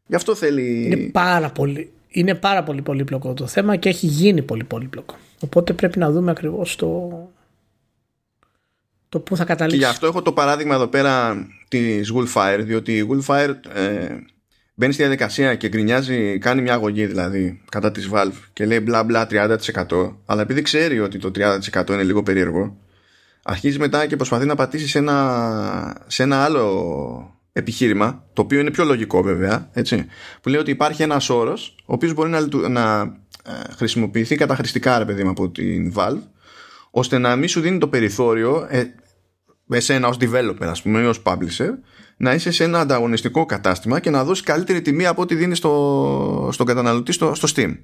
Γι' 0.06 0.16
αυτό 0.16 0.36
θέλει. 0.36 0.86
Είναι 0.86 0.96
πάρα 0.96 1.50
πολύ, 1.50 1.92
είναι 2.08 2.36
πάρα 2.36 2.64
πολύ 2.64 2.82
πολύπλοκο 2.82 3.34
το 3.34 3.48
θέμα 3.48 3.76
και 3.76 3.90
έχει 3.90 4.06
γίνει 4.06 4.42
πολύ 4.42 4.64
πολύπλοκο. 4.64 5.16
Οπότε 5.42 5.74
πρέπει 5.74 6.00
να 6.00 6.12
δούμε 6.12 6.32
ακριβώς 6.32 6.76
το, 6.76 7.10
το 9.10 9.20
πού 9.20 9.36
θα 9.36 9.46
καταλήξει. 9.46 9.78
Και 9.78 9.86
γι' 9.86 9.92
αυτό 9.92 10.08
έχω 10.08 10.22
το 10.22 10.32
παράδειγμα 10.32 10.76
εδώ 10.76 10.88
πέρα 10.88 11.48
της 11.68 12.14
Wolfire, 12.16 12.60
διότι 12.60 12.98
η 12.98 13.08
Wolfire 13.12 13.54
ε, 13.74 14.08
μπαίνει 14.74 14.94
στη 14.94 15.02
διαδικασία 15.02 15.56
και 15.56 15.68
γκρινιάζει, 15.68 16.38
κάνει 16.38 16.62
μια 16.62 16.74
αγωγή 16.74 17.06
δηλαδή 17.06 17.62
κατά 17.70 17.92
της 17.92 18.10
Valve 18.14 18.40
και 18.54 18.66
λέει 18.66 18.80
μπλα 18.84 19.04
μπλα 19.04 19.28
30% 19.32 20.14
αλλά 20.26 20.42
επειδή 20.42 20.62
ξέρει 20.62 21.00
ότι 21.00 21.18
το 21.18 21.32
30% 21.74 21.90
είναι 21.90 22.04
λίγο 22.04 22.24
περίεργο 22.24 22.78
αρχίζει 23.44 23.80
μετά 23.80 24.06
και 24.06 24.16
προσπαθεί 24.16 24.46
να 24.46 24.56
πατήσει 24.56 24.88
σε 24.88 24.98
ένα, 24.98 26.04
σε 26.08 26.24
ένα 26.24 26.44
άλλο 26.44 27.40
επιχείρημα 27.54 28.24
το 28.34 28.42
οποίο 28.42 28.60
είναι 28.60 28.72
πιο 28.72 28.84
λογικό 28.84 29.22
βέβαια 29.22 29.70
έτσι, 29.74 30.06
που 30.42 30.50
λέει 30.50 30.60
ότι 30.60 30.72
υπάρχει 30.72 31.04
ένας 31.04 31.30
όρος 31.30 31.76
ο 31.86 31.94
οποίος 31.94 32.14
μπορεί 32.14 32.30
να, 32.30 32.48
να 32.70 33.02
ε, 33.02 33.21
χρησιμοποιηθεί 33.76 34.36
καταχρηστικά 34.36 34.98
ρε 34.98 35.06
παιδί 35.06 35.24
μου 35.24 35.30
από 35.30 35.50
την 35.50 35.94
Valve 35.96 36.22
ώστε 36.92 37.18
να 37.18 37.36
μην 37.36 37.48
σου 37.48 37.62
δίνει 37.62 37.78
το 37.78 37.88
περιθώριο 37.88 38.68
ε, 38.70 38.84
εσένα 39.70 40.08
ως 40.08 40.18
developer 40.20 40.66
ας 40.66 40.82
πούμε 40.82 41.02
ή 41.02 41.06
ως 41.06 41.22
publisher 41.26 41.70
να 42.18 42.34
είσαι 42.34 42.52
σε 42.52 42.64
ένα 42.64 42.80
ανταγωνιστικό 42.80 43.46
κατάστημα 43.46 44.00
και 44.00 44.10
να 44.10 44.24
δώσεις 44.24 44.44
καλύτερη 44.44 44.82
τιμή 44.82 45.06
από 45.06 45.22
ό,τι 45.22 45.36
δίνεις 45.36 45.58
στο, 45.58 46.50
στον 46.52 46.66
καταναλωτή 46.66 47.12
στο, 47.12 47.36
στο 47.36 47.48
Steam 47.56 47.78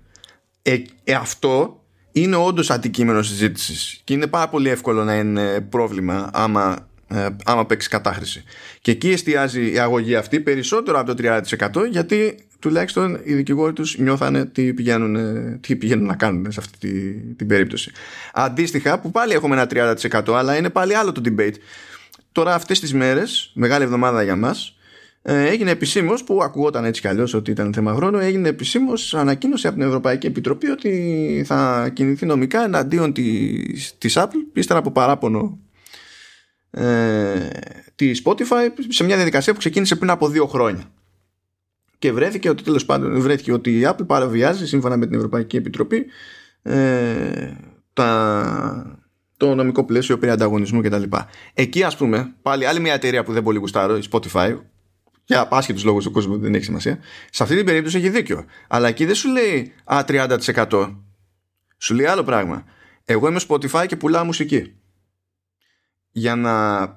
ε, 0.62 0.82
ε, 1.04 1.14
αυτό 1.14 1.84
είναι 2.12 2.36
όντως 2.36 2.70
αντικείμενο 2.70 3.22
συζήτησης 3.22 4.02
και 4.04 4.14
είναι 4.14 4.28
πάρα 4.28 4.50
πολύ 4.50 4.70
εύκολο 4.70 5.04
να 5.04 5.16
είναι 5.16 5.62
πρόβλημα 5.62 6.30
άμα, 6.34 6.88
ε, 7.08 7.28
άμα 7.46 7.66
παίξεις 7.66 7.90
κατάχρηση. 7.90 8.44
Και 8.82 8.92
εκεί 8.92 9.10
εστιάζει 9.10 9.72
η 9.72 9.80
αγωγή 9.80 10.16
αυτή 10.16 10.40
περισσότερο 10.40 11.00
από 11.00 11.16
το 11.16 11.42
30% 11.84 11.90
γιατί 11.92 12.47
τουλάχιστον 12.60 13.20
οι 13.24 13.34
δικηγόροι 13.34 13.74
τους 13.74 13.98
νιώθανε 13.98 14.46
τι 14.46 14.74
πηγαίνουν, 14.74 15.18
τι 15.60 15.76
πηγαίνουν 15.76 16.06
να 16.06 16.16
κάνουν 16.16 16.52
σε 16.52 16.60
αυτή 16.60 16.78
τη, 16.78 17.12
την 17.36 17.48
περίπτωση. 17.48 17.92
Αντίστοιχα 18.34 19.00
που 19.00 19.12
πάλι 19.12 19.34
έχουμε 19.34 19.56
ένα 19.56 19.96
30% 20.24 20.34
αλλά 20.34 20.58
είναι 20.58 20.70
πάλι 20.70 20.96
άλλο 20.96 21.12
το 21.12 21.22
debate. 21.26 21.54
Τώρα 22.32 22.54
αυτές 22.54 22.80
τις 22.80 22.94
μέρες, 22.94 23.52
μεγάλη 23.54 23.84
εβδομάδα 23.84 24.24
για 24.24 24.36
μας, 24.36 24.78
ε, 25.22 25.48
έγινε 25.48 25.72
επισήμως 25.72 26.24
που 26.24 26.44
ακουγόταν 26.44 26.86
έτσι 26.86 27.02
κι 27.02 27.08
αλλιώς 27.08 27.34
ότι 27.34 27.52
ήταν 27.52 27.74
θέμα 27.74 27.94
χρόνου, 27.94 28.18
έγινε 28.18 28.50
επισήμως 28.50 29.14
ανακοίνωση 29.14 29.68
από 29.68 29.78
την 29.78 29.86
Ευρωπαϊκή 29.86 30.28
Επιτροπή 30.28 30.70
ότι 30.70 31.44
θα 31.46 31.90
κινηθεί 31.94 32.26
νομικά 32.26 32.64
εναντίον 32.64 33.14
της 33.98 34.18
Apple, 34.18 34.44
ύστερα 34.54 34.80
από 34.80 34.92
παράπονο 34.92 35.60
ε, 36.72 37.50
της 37.96 38.22
Spotify, 38.26 38.70
σε 38.88 39.04
μια 39.04 39.16
διαδικασία 39.16 39.54
που 39.54 39.60
ξεκίνησε 39.60 39.96
πριν 39.96 40.10
από 40.10 40.28
δύο 40.28 40.46
χρόνια 40.48 40.84
και 41.98 42.12
βρέθηκε 42.12 42.50
ότι 42.50 42.64
τέλος 42.64 42.86
πάντων 42.86 43.22
βρέθηκε 43.22 43.54
ότι 43.54 43.80
η 43.80 43.82
Apple 43.86 44.08
παραβιάζει 44.08 44.68
σύμφωνα 44.68 44.98
με 44.98 45.06
την 45.06 45.16
Ευρωπαϊκή 45.16 45.58
Επιτροπή 45.58 46.06
ε, 46.62 47.54
τα, 47.94 49.00
το 49.38 49.56
νομικό 49.56 49.86
πλαίσιο 49.86 50.18
περί 50.18 50.32
ανταγωνισμού 50.32 50.82
κτλ. 50.82 51.04
Εκεί 51.54 51.84
ας 51.84 51.98
πούμε 51.98 52.36
πάλι 52.42 52.66
άλλη 52.66 52.80
μια 52.80 52.94
εταιρεία 52.94 53.24
που 53.24 53.34
δεν 53.34 53.44
πολύ 53.44 53.58
γουστάρω 53.58 53.98
η 53.98 54.02
Spotify 54.12 54.58
για 55.26 55.48
άσχετους 55.52 55.84
λόγους 55.84 56.04
του 56.04 56.12
κόσμου 56.12 56.38
δεν 56.38 56.56
έχει 56.56 56.64
σημασία 56.64 57.00
σε 57.30 57.44
αυτή 57.44 57.56
την 57.56 57.66
περίπτωση 57.66 57.98
έχει 57.98 58.10
δίκιο. 58.10 58.46
Αλλά 58.68 58.88
εκεί 58.88 59.06
δεν 59.06 59.16
σου 59.16 59.30
λέει 59.30 59.74
α 59.84 60.04
30% 60.08 60.96
σου 61.78 61.94
λέει 61.94 62.06
άλλο 62.06 62.24
πράγμα. 62.24 62.64
Εγώ 63.06 63.28
είμαι 63.28 63.40
Spotify 63.48 63.86
και 63.88 63.96
πουλάω 63.96 64.24
μουσική. 64.24 64.76
Για 66.12 66.36
να 66.36 66.94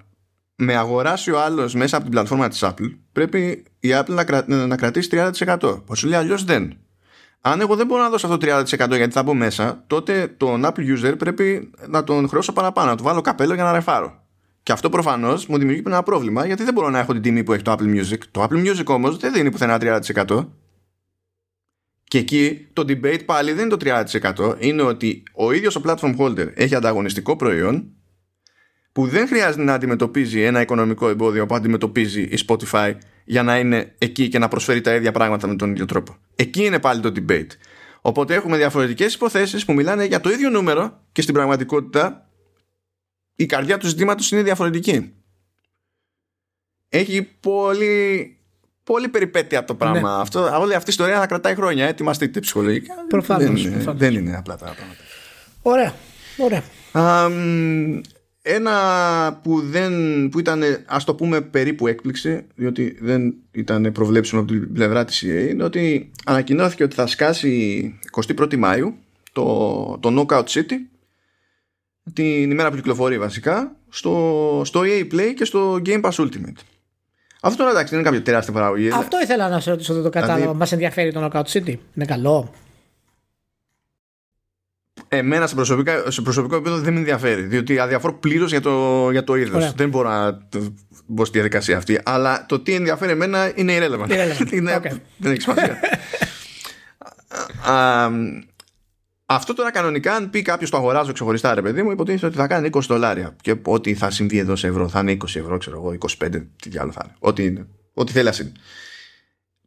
με 0.61 0.77
αγοράσει 0.77 1.31
ο 1.31 1.41
άλλος 1.41 1.75
μέσα 1.75 1.95
από 1.97 2.05
την 2.05 2.13
πλατφόρμα 2.13 2.49
της 2.49 2.65
Apple, 2.65 2.97
πρέπει 3.13 3.65
η 3.81 3.89
Apple 3.93 4.09
να, 4.09 4.25
κρα... 4.25 4.45
να 4.47 4.77
κρατήσει 4.77 5.09
30%. 5.47 5.83
Πώ 5.87 5.95
σου 5.95 6.09
λέει 6.09 6.19
αλλιώς 6.19 6.45
δεν. 6.45 6.77
Αν 7.41 7.61
εγώ 7.61 7.77
δεν 7.77 7.87
μπορώ 7.87 8.03
να 8.03 8.09
δώσω 8.09 8.27
αυτό 8.27 8.39
το 8.39 8.57
30% 8.59 8.97
γιατί 8.97 9.11
θα 9.11 9.23
μπω 9.23 9.35
μέσα, 9.35 9.85
τότε 9.87 10.35
τον 10.37 10.63
Apple 10.65 10.97
user 10.97 11.15
πρέπει 11.19 11.71
να 11.89 12.05
τον 12.05 12.29
χρεώσω 12.29 12.53
παραπάνω, 12.53 12.91
να 12.91 12.97
του 12.97 13.03
βάλω 13.03 13.21
καπέλο 13.21 13.55
για 13.55 13.65
να 13.65 13.73
ρεφάρω. 13.73 14.23
Και 14.63 14.73
αυτό 14.73 14.89
προφανώς 14.89 15.47
μου 15.47 15.59
δημιουργεί 15.59 15.83
ένα 15.87 16.03
πρόβλημα 16.03 16.47
γιατί 16.47 16.65
δεν 16.65 16.75
μπορώ 16.75 16.91
να 16.91 16.99
έχω 16.99 17.13
την 17.13 17.23
τιμή 17.23 17.45
που 17.45 17.53
έχει 17.53 17.63
το 17.63 17.73
Apple 17.73 17.97
Music. 17.97 18.19
Το 18.31 18.43
Apple 18.43 18.67
Music 18.67 18.85
όμως 18.85 19.17
δεν 19.17 19.33
δίνει 19.33 19.51
πουθενά 19.51 19.79
30%. 20.27 20.47
Και 22.05 22.19
εκεί 22.19 22.69
το 22.73 22.85
debate 22.89 23.25
πάλι 23.25 23.53
δεν 23.53 23.69
είναι 23.69 23.77
το 23.77 24.05
30%. 24.49 24.55
Είναι 24.59 24.83
ότι 24.83 25.23
ο 25.35 25.53
ίδιος 25.53 25.77
ο 25.77 25.81
platform 25.85 26.17
holder 26.19 26.49
έχει 26.55 26.75
ανταγωνιστικό 26.75 27.37
προϊόν 27.37 27.95
που 28.93 29.07
δεν 29.07 29.27
χρειάζεται 29.27 29.63
να 29.63 29.75
αντιμετωπίζει 29.75 30.41
ένα 30.43 30.61
οικονομικό 30.61 31.09
εμπόδιο 31.09 31.47
που 31.47 31.55
αντιμετωπίζει 31.55 32.23
η 32.23 32.39
Spotify 32.47 32.95
για 33.25 33.43
να 33.43 33.59
είναι 33.59 33.95
εκεί 33.99 34.29
και 34.29 34.39
να 34.39 34.49
προσφέρει 34.49 34.81
τα 34.81 34.95
ίδια 34.95 35.13
πράγματα 35.13 35.47
με 35.47 35.57
τον 35.57 35.71
ίδιο 35.71 35.85
τρόπο. 35.85 36.17
Εκεί 36.37 36.65
είναι 36.65 36.79
πάλι 36.79 37.01
το 37.01 37.13
debate. 37.17 37.51
Οπότε 38.01 38.35
έχουμε 38.35 38.57
διαφορετικές 38.57 39.15
υποθέσεις 39.15 39.65
που 39.65 39.73
μιλάνε 39.73 40.05
για 40.05 40.21
το 40.21 40.31
ίδιο 40.31 40.51
νούμερο 40.51 41.01
και 41.13 41.23
στην 41.23 41.35
πραγματικότητα 41.35 42.29
η 43.35 43.47
καρδιά 43.47 43.79
του 43.79 43.87
ζητήματος 43.87 44.31
είναι 44.31 44.43
διαφορετική. 44.43 45.13
Έχει 46.89 47.23
πολύ, 47.41 48.37
πολύ 48.85 49.09
περιπέτεια 49.09 49.65
το 49.65 49.75
πράγμα. 49.75 50.17
Ναι. 50.17 50.21
Αυτό, 50.21 50.59
όλη 50.61 50.75
αυτή 50.75 50.91
η 50.91 50.93
ιστορία 50.93 51.19
θα 51.19 51.27
κρατάει 51.27 51.55
χρόνια. 51.55 51.87
Ετοιμαστείτε 51.87 52.41
ψυχολογικά. 52.41 52.95
Προφανώς, 53.09 53.63
δεν, 53.63 53.73
προφανώς. 53.73 54.01
δεν 54.01 54.15
είναι 54.15 54.37
απλά 54.37 54.57
τα 54.57 54.75
πράγματα. 54.77 55.01
Ωραία. 55.63 55.95
Ωραία. 56.37 56.63
Ένα 58.43 59.41
που, 59.43 59.61
δεν, 59.61 59.93
που 60.29 60.39
ήταν 60.39 60.63
ας 60.87 61.05
το 61.05 61.15
πούμε 61.15 61.41
περίπου 61.41 61.87
έκπληξη 61.87 62.47
διότι 62.55 62.99
δεν 63.01 63.35
ήταν 63.51 63.93
προβλέψιμο 63.93 64.41
από 64.41 64.53
την 64.53 64.73
πλευρά 64.73 65.05
της 65.05 65.25
EA 65.27 65.49
είναι 65.51 65.65
ότι 65.65 66.11
ανακοινώθηκε 66.25 66.83
ότι 66.83 66.95
θα 66.95 67.07
σκάσει 67.07 67.95
21η 68.25 68.57
Μάιου 68.57 68.95
το, 69.33 69.99
το 70.01 70.27
Knockout 70.29 70.45
City 70.45 70.75
την 72.13 72.51
ημέρα 72.51 72.71
που 72.71 72.77
κυκλοφορεί 72.77 73.19
βασικά 73.19 73.77
στο, 73.89 74.63
στο 74.65 74.81
EA 74.85 75.13
Play 75.13 75.33
και 75.37 75.45
στο 75.45 75.81
Game 75.85 76.01
Pass 76.01 76.11
Ultimate. 76.11 76.61
Αυτό 77.43 77.59
τώρα 77.59 77.71
εντάξει 77.71 77.91
δεν 77.91 77.99
είναι 77.99 78.09
κάποια 78.09 78.23
τεράστια 78.23 78.53
παραγωγή. 78.53 78.91
Αυτό 78.91 79.21
ήθελα 79.23 79.49
να 79.49 79.61
σε 79.61 79.71
ρωτήσω, 79.71 79.95
δεν 79.95 80.03
το 80.03 80.09
κατάλαβα. 80.09 80.41
Δηλαδή... 80.41 80.59
Μας 80.59 80.73
ενδιαφέρει 80.73 81.13
το 81.13 81.25
Knockout 81.25 81.45
City. 81.53 81.75
Είναι 81.95 82.05
καλό; 82.05 82.53
Εμένα 85.13 85.47
σε, 85.47 85.55
προσωπικά, 85.55 86.11
σε 86.11 86.23
προσωπικό 86.23 86.55
επίπεδο 86.55 86.79
δεν 86.79 86.93
με 86.93 86.99
ενδιαφέρει. 86.99 87.43
Διότι 87.43 87.79
αδιαφορώ 87.79 88.15
πλήρως 88.15 88.51
για 88.51 88.61
το, 88.61 89.09
για 89.11 89.25
το 89.25 89.35
είδος. 89.35 89.73
Δεν 89.73 89.89
μπορώ 89.89 90.09
να 90.09 90.39
μπω 91.07 91.25
στη 91.25 91.39
διαδικασία 91.39 91.77
αυτή. 91.77 92.01
Αλλά 92.05 92.47
το 92.49 92.61
τι 92.61 92.75
ενδιαφέρει 92.75 93.13
εμένα 93.13 93.53
είναι 93.55 93.79
irrelevant. 93.79 94.11
είναι, 94.53 94.77
okay. 94.77 94.97
δεν 95.17 95.33
έχει 95.33 95.41
σημασία. 95.41 95.81
Αυτό 99.27 99.55
τώρα 99.55 99.71
κανονικά, 99.71 100.15
αν 100.15 100.31
πει 100.31 100.43
κάποιος 100.43 100.71
το 100.71 100.77
αγοράζω 100.77 101.13
ξεχωριστά, 101.13 101.55
ρε 101.55 101.63
παιδί 101.63 101.83
μου, 101.83 101.91
υποτίθεται 101.91 102.27
ότι 102.27 102.37
θα 102.37 102.47
κάνει 102.47 102.69
20 102.73 102.81
δολάρια. 102.81 103.37
Και 103.41 103.57
ό,τι 103.63 103.95
θα 103.95 104.11
συμβεί 104.11 104.39
εδώ 104.39 104.57
σε 104.57 104.67
ευρώ, 104.67 104.89
θα 104.89 105.01
είναι 105.01 105.13
20 105.13 105.23
ευρώ, 105.23 105.59
ξέρω 105.59 105.77
εγώ, 105.77 105.97
25, 106.19 106.31
τι 106.63 106.69
διάλογο 106.69 106.93
θα 106.93 107.03
είναι. 107.05 107.15
Ό,τι 107.19 107.45
είναι. 107.45 107.67
Ό,τι 107.95 108.13
θέλει 108.13 108.29
να 108.29 108.37
είναι. 108.41 108.53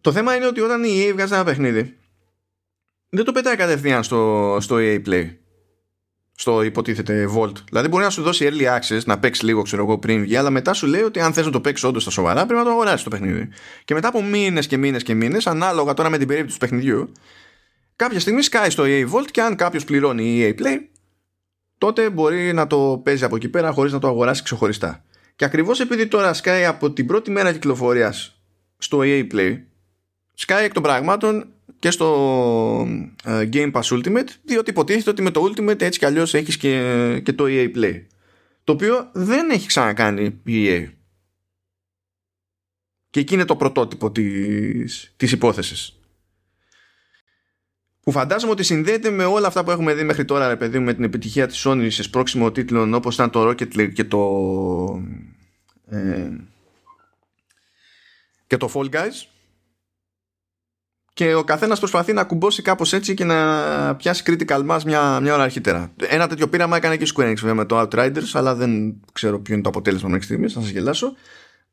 Το 0.01 0.11
θέμα 0.11 0.35
είναι 0.35 0.45
ότι 0.45 0.59
όταν 0.59 0.83
η 0.83 0.87
EA 0.87 1.11
βγάζει 1.13 1.33
ένα 1.33 1.43
παιχνίδι, 1.43 1.97
δεν 3.16 3.26
το 3.26 3.32
πετάει 3.32 3.55
κατευθείαν 3.55 4.03
στο, 4.03 4.57
στο 4.59 4.76
EA 4.80 5.01
Play. 5.07 5.30
Στο 6.36 6.64
υποτίθεται 6.64 7.30
Vault. 7.36 7.53
Δηλαδή 7.70 7.88
μπορεί 7.88 8.03
να 8.03 8.09
σου 8.09 8.22
δώσει 8.22 8.49
early 8.51 8.78
access, 8.78 9.03
να 9.05 9.20
παίξεις 9.20 9.43
λίγο, 9.43 9.61
ξέρω 9.61 9.84
εγώ, 9.84 9.97
πριν 9.97 10.22
βγει, 10.22 10.36
αλλά 10.36 10.49
μετά 10.49 10.74
σου 10.74 10.88
λέει 10.88 11.01
ότι 11.01 11.20
αν 11.20 11.34
θες 11.34 11.45
να 11.45 11.51
το 11.51 11.61
παίξεις 11.61 11.86
όντως 11.86 12.01
στα 12.01 12.11
σοβαρά, 12.11 12.45
πρέπει 12.45 12.59
να 12.59 12.64
το 12.66 12.70
αγοράσεις 12.70 13.03
το 13.03 13.09
παιχνίδι. 13.09 13.49
Και 13.86 13.93
μετά 13.93 14.07
από 14.07 14.24
μήνες 14.24 14.68
και 14.68 14.78
μήνες 14.78 15.03
και 15.03 15.14
μήνες, 15.14 15.47
ανάλογα 15.47 15.93
τώρα 15.93 16.09
με 16.09 16.18
την 16.18 16.28
περίπτωση 16.28 16.59
του 16.59 16.66
παιχνιδιού, 16.66 17.11
κάποια 17.95 18.20
στιγμή 18.20 18.41
σκάει 18.41 18.70
στο 18.70 18.84
EA 18.86 19.09
Vault 19.11 19.28
και 19.32 19.41
αν 19.41 19.55
κάποιος 19.55 19.84
πληρώνει 19.84 20.39
EA 20.41 20.61
Play, 20.61 20.78
τότε 21.78 22.09
μπορεί 22.09 22.53
να 22.53 22.68
το 22.68 23.01
παίζει 23.03 23.24
από 23.24 23.36
εκεί 23.36 23.49
πέρα 23.49 23.72
χωρίς 23.72 23.91
να 23.91 23.99
το 23.99 24.07
αγοράσει 24.07 24.43
ξεχωριστά. 24.43 25.03
Και 25.36 25.45
ακριβώς 25.45 25.80
επειδή 25.80 26.07
τώρα 26.07 26.34
σκάει 26.34 26.66
από 26.66 26.91
την 26.91 27.05
πρώτη 27.05 27.32
μέρα 27.32 27.51
κυκλοφορίας 27.51 28.41
στο 28.78 28.99
EA 29.01 29.28
Play, 29.34 29.57
σκάει 30.34 30.66
εκ 30.66 30.74
των 30.74 30.84
πραγμάτων 30.84 31.52
και 31.80 31.91
στο 31.91 32.88
ε, 33.24 33.49
Game 33.53 33.72
Pass 33.72 33.82
Ultimate 33.82 34.28
διότι 34.43 34.70
υποτίθεται 34.70 35.09
ότι 35.09 35.22
με 35.22 35.32
το 35.32 35.43
Ultimate 35.43 35.82
έτσι 35.82 35.99
κι 35.99 36.05
αλλιώς 36.05 36.34
έχεις 36.34 36.57
και, 36.57 37.22
και 37.24 37.34
το 37.34 37.43
EA 37.47 37.76
Play. 37.76 38.01
Το 38.64 38.72
οποίο 38.72 39.09
δεν 39.14 39.49
έχει 39.49 39.68
ξανακάνει 39.68 40.41
η 40.43 40.68
EA 40.68 40.88
και 43.09 43.20
εκεί 43.20 43.34
είναι 43.34 43.45
το 43.45 43.55
πρωτότυπο 43.55 44.11
της, 44.11 45.14
της 45.18 45.32
υπόθεσης. 45.32 45.99
Που 48.01 48.11
φαντάζομαι 48.11 48.51
ότι 48.51 48.64
συνδέεται 48.64 49.09
με 49.09 49.26
όλα 49.26 49.47
αυτά 49.47 49.64
που 49.64 49.72
έχουμε 49.72 49.93
δει 49.93 50.03
μέχρι 50.03 50.26
τώρα 50.26 50.47
ρε 50.47 50.55
παιδί 50.55 50.80
με 50.80 50.93
την 50.93 51.03
επιτυχία 51.03 51.47
της 51.47 51.64
Sony 51.68 51.88
σε 51.89 52.03
σπρώξιμο 52.03 52.51
τίτλων 52.51 52.93
όπως 52.93 53.14
ήταν 53.14 53.30
το 53.30 53.49
Rocket 53.49 53.76
League 53.76 53.93
και 53.93 54.03
το 54.03 54.20
ε, 55.89 56.30
και 58.47 58.57
το 58.57 58.72
Fall 58.74 58.89
Guys 58.89 59.32
και 61.14 61.34
ο 61.34 61.43
καθένας 61.43 61.80
προσπαθεί 61.80 62.14
να 62.14 62.24
κουμπώσει 62.24 62.61
κάπως 62.61 62.93
έτσι 62.93 63.14
και 63.14 63.24
να 63.24 63.95
πιάσει 63.95 64.24
critical 64.26 64.70
mass 64.70 64.80
μια, 64.86 65.20
μια 65.20 65.34
ώρα 65.34 65.43
αρχίτερα. 65.43 65.91
Ένα 66.07 66.28
τέτοιο 66.28 66.47
πείραμα 66.47 66.78
έκανε 66.78 66.97
και 66.97 67.03
η 67.03 67.11
Square 67.16 67.30
Enix 67.30 67.53
με 67.53 67.66
το 67.66 67.80
Outriders, 67.82 68.30
αλλά 68.34 68.55
δεν 68.55 69.01
ξέρω 69.14 69.39
ποιο 69.39 69.53
είναι 69.53 69.64
το 69.64 69.70
αποτέλεσμα 69.70 70.09
μέχρι 70.09 70.26
στιγμής, 70.26 70.53
θα 70.53 70.61
σας 70.61 70.70
γελάσω. 70.70 71.14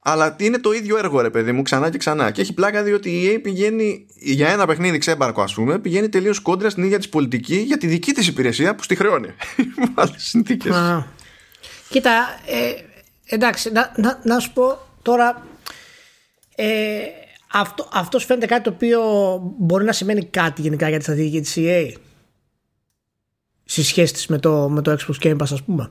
Αλλά 0.03 0.37
είναι 0.39 0.59
το 0.59 0.73
ίδιο 0.73 0.99
έργο, 0.99 1.21
ρε 1.21 1.31
παιδί 1.31 1.53
μου, 1.53 1.63
ξανά 1.63 1.91
και 1.91 1.99
ξανά. 1.99 2.31
Και 2.31 2.41
έχει 2.41 2.55
πλάκα 2.55 2.83
διότι 2.83 3.11
η 3.11 3.35
EA 3.35 3.41
πηγαίνει 3.43 4.07
για 4.15 4.49
ένα 4.49 4.67
παιχνίδι 4.67 4.99
ξέμπαρκο, 4.99 5.43
ας 5.43 5.55
πούμε, 5.55 5.79
πηγαίνει 5.79 6.09
τελείως 6.09 6.41
κόντρα 6.41 6.71
στην 6.71 6.83
ίδια 6.83 6.99
της 6.99 7.09
πολιτική 7.09 7.57
για 7.57 7.79
τη 7.79 7.87
δική 7.87 8.13
της 8.13 8.27
υπηρεσία 8.27 8.75
που 8.75 8.83
στη 8.83 8.95
χρεώνει. 8.95 9.29
Με 9.77 9.93
άλλες 9.95 10.23
συνθήκες. 10.23 10.77
Κοίτα, 11.89 12.41
ε, 12.47 12.73
εντάξει, 13.35 13.73
να, 13.73 13.93
να, 13.97 14.21
να 14.25 14.39
σου 14.39 14.53
πω 14.53 14.79
τώρα. 15.03 15.47
Ε, 16.55 16.67
αυτό, 17.53 17.89
αυτός 17.93 18.25
φαίνεται 18.25 18.47
κάτι 18.47 18.63
το 18.63 18.71
οποίο 18.71 19.01
μπορεί 19.59 19.85
να 19.85 19.93
σημαίνει 19.93 20.25
κάτι 20.25 20.63
γενικά 20.63 20.89
για 20.89 20.99
τη 20.99 21.03
στρατηγική 21.03 21.41
της 21.41 21.55
EA 21.59 21.93
στη 23.65 23.83
σχέση 23.83 24.13
της 24.13 24.27
με 24.27 24.39
το, 24.39 24.69
με 24.69 24.83
το 24.83 24.97
Xbox 24.99 25.27
Game 25.27 25.37
Pass 25.37 25.53
ας 25.53 25.63
πούμε. 25.63 25.91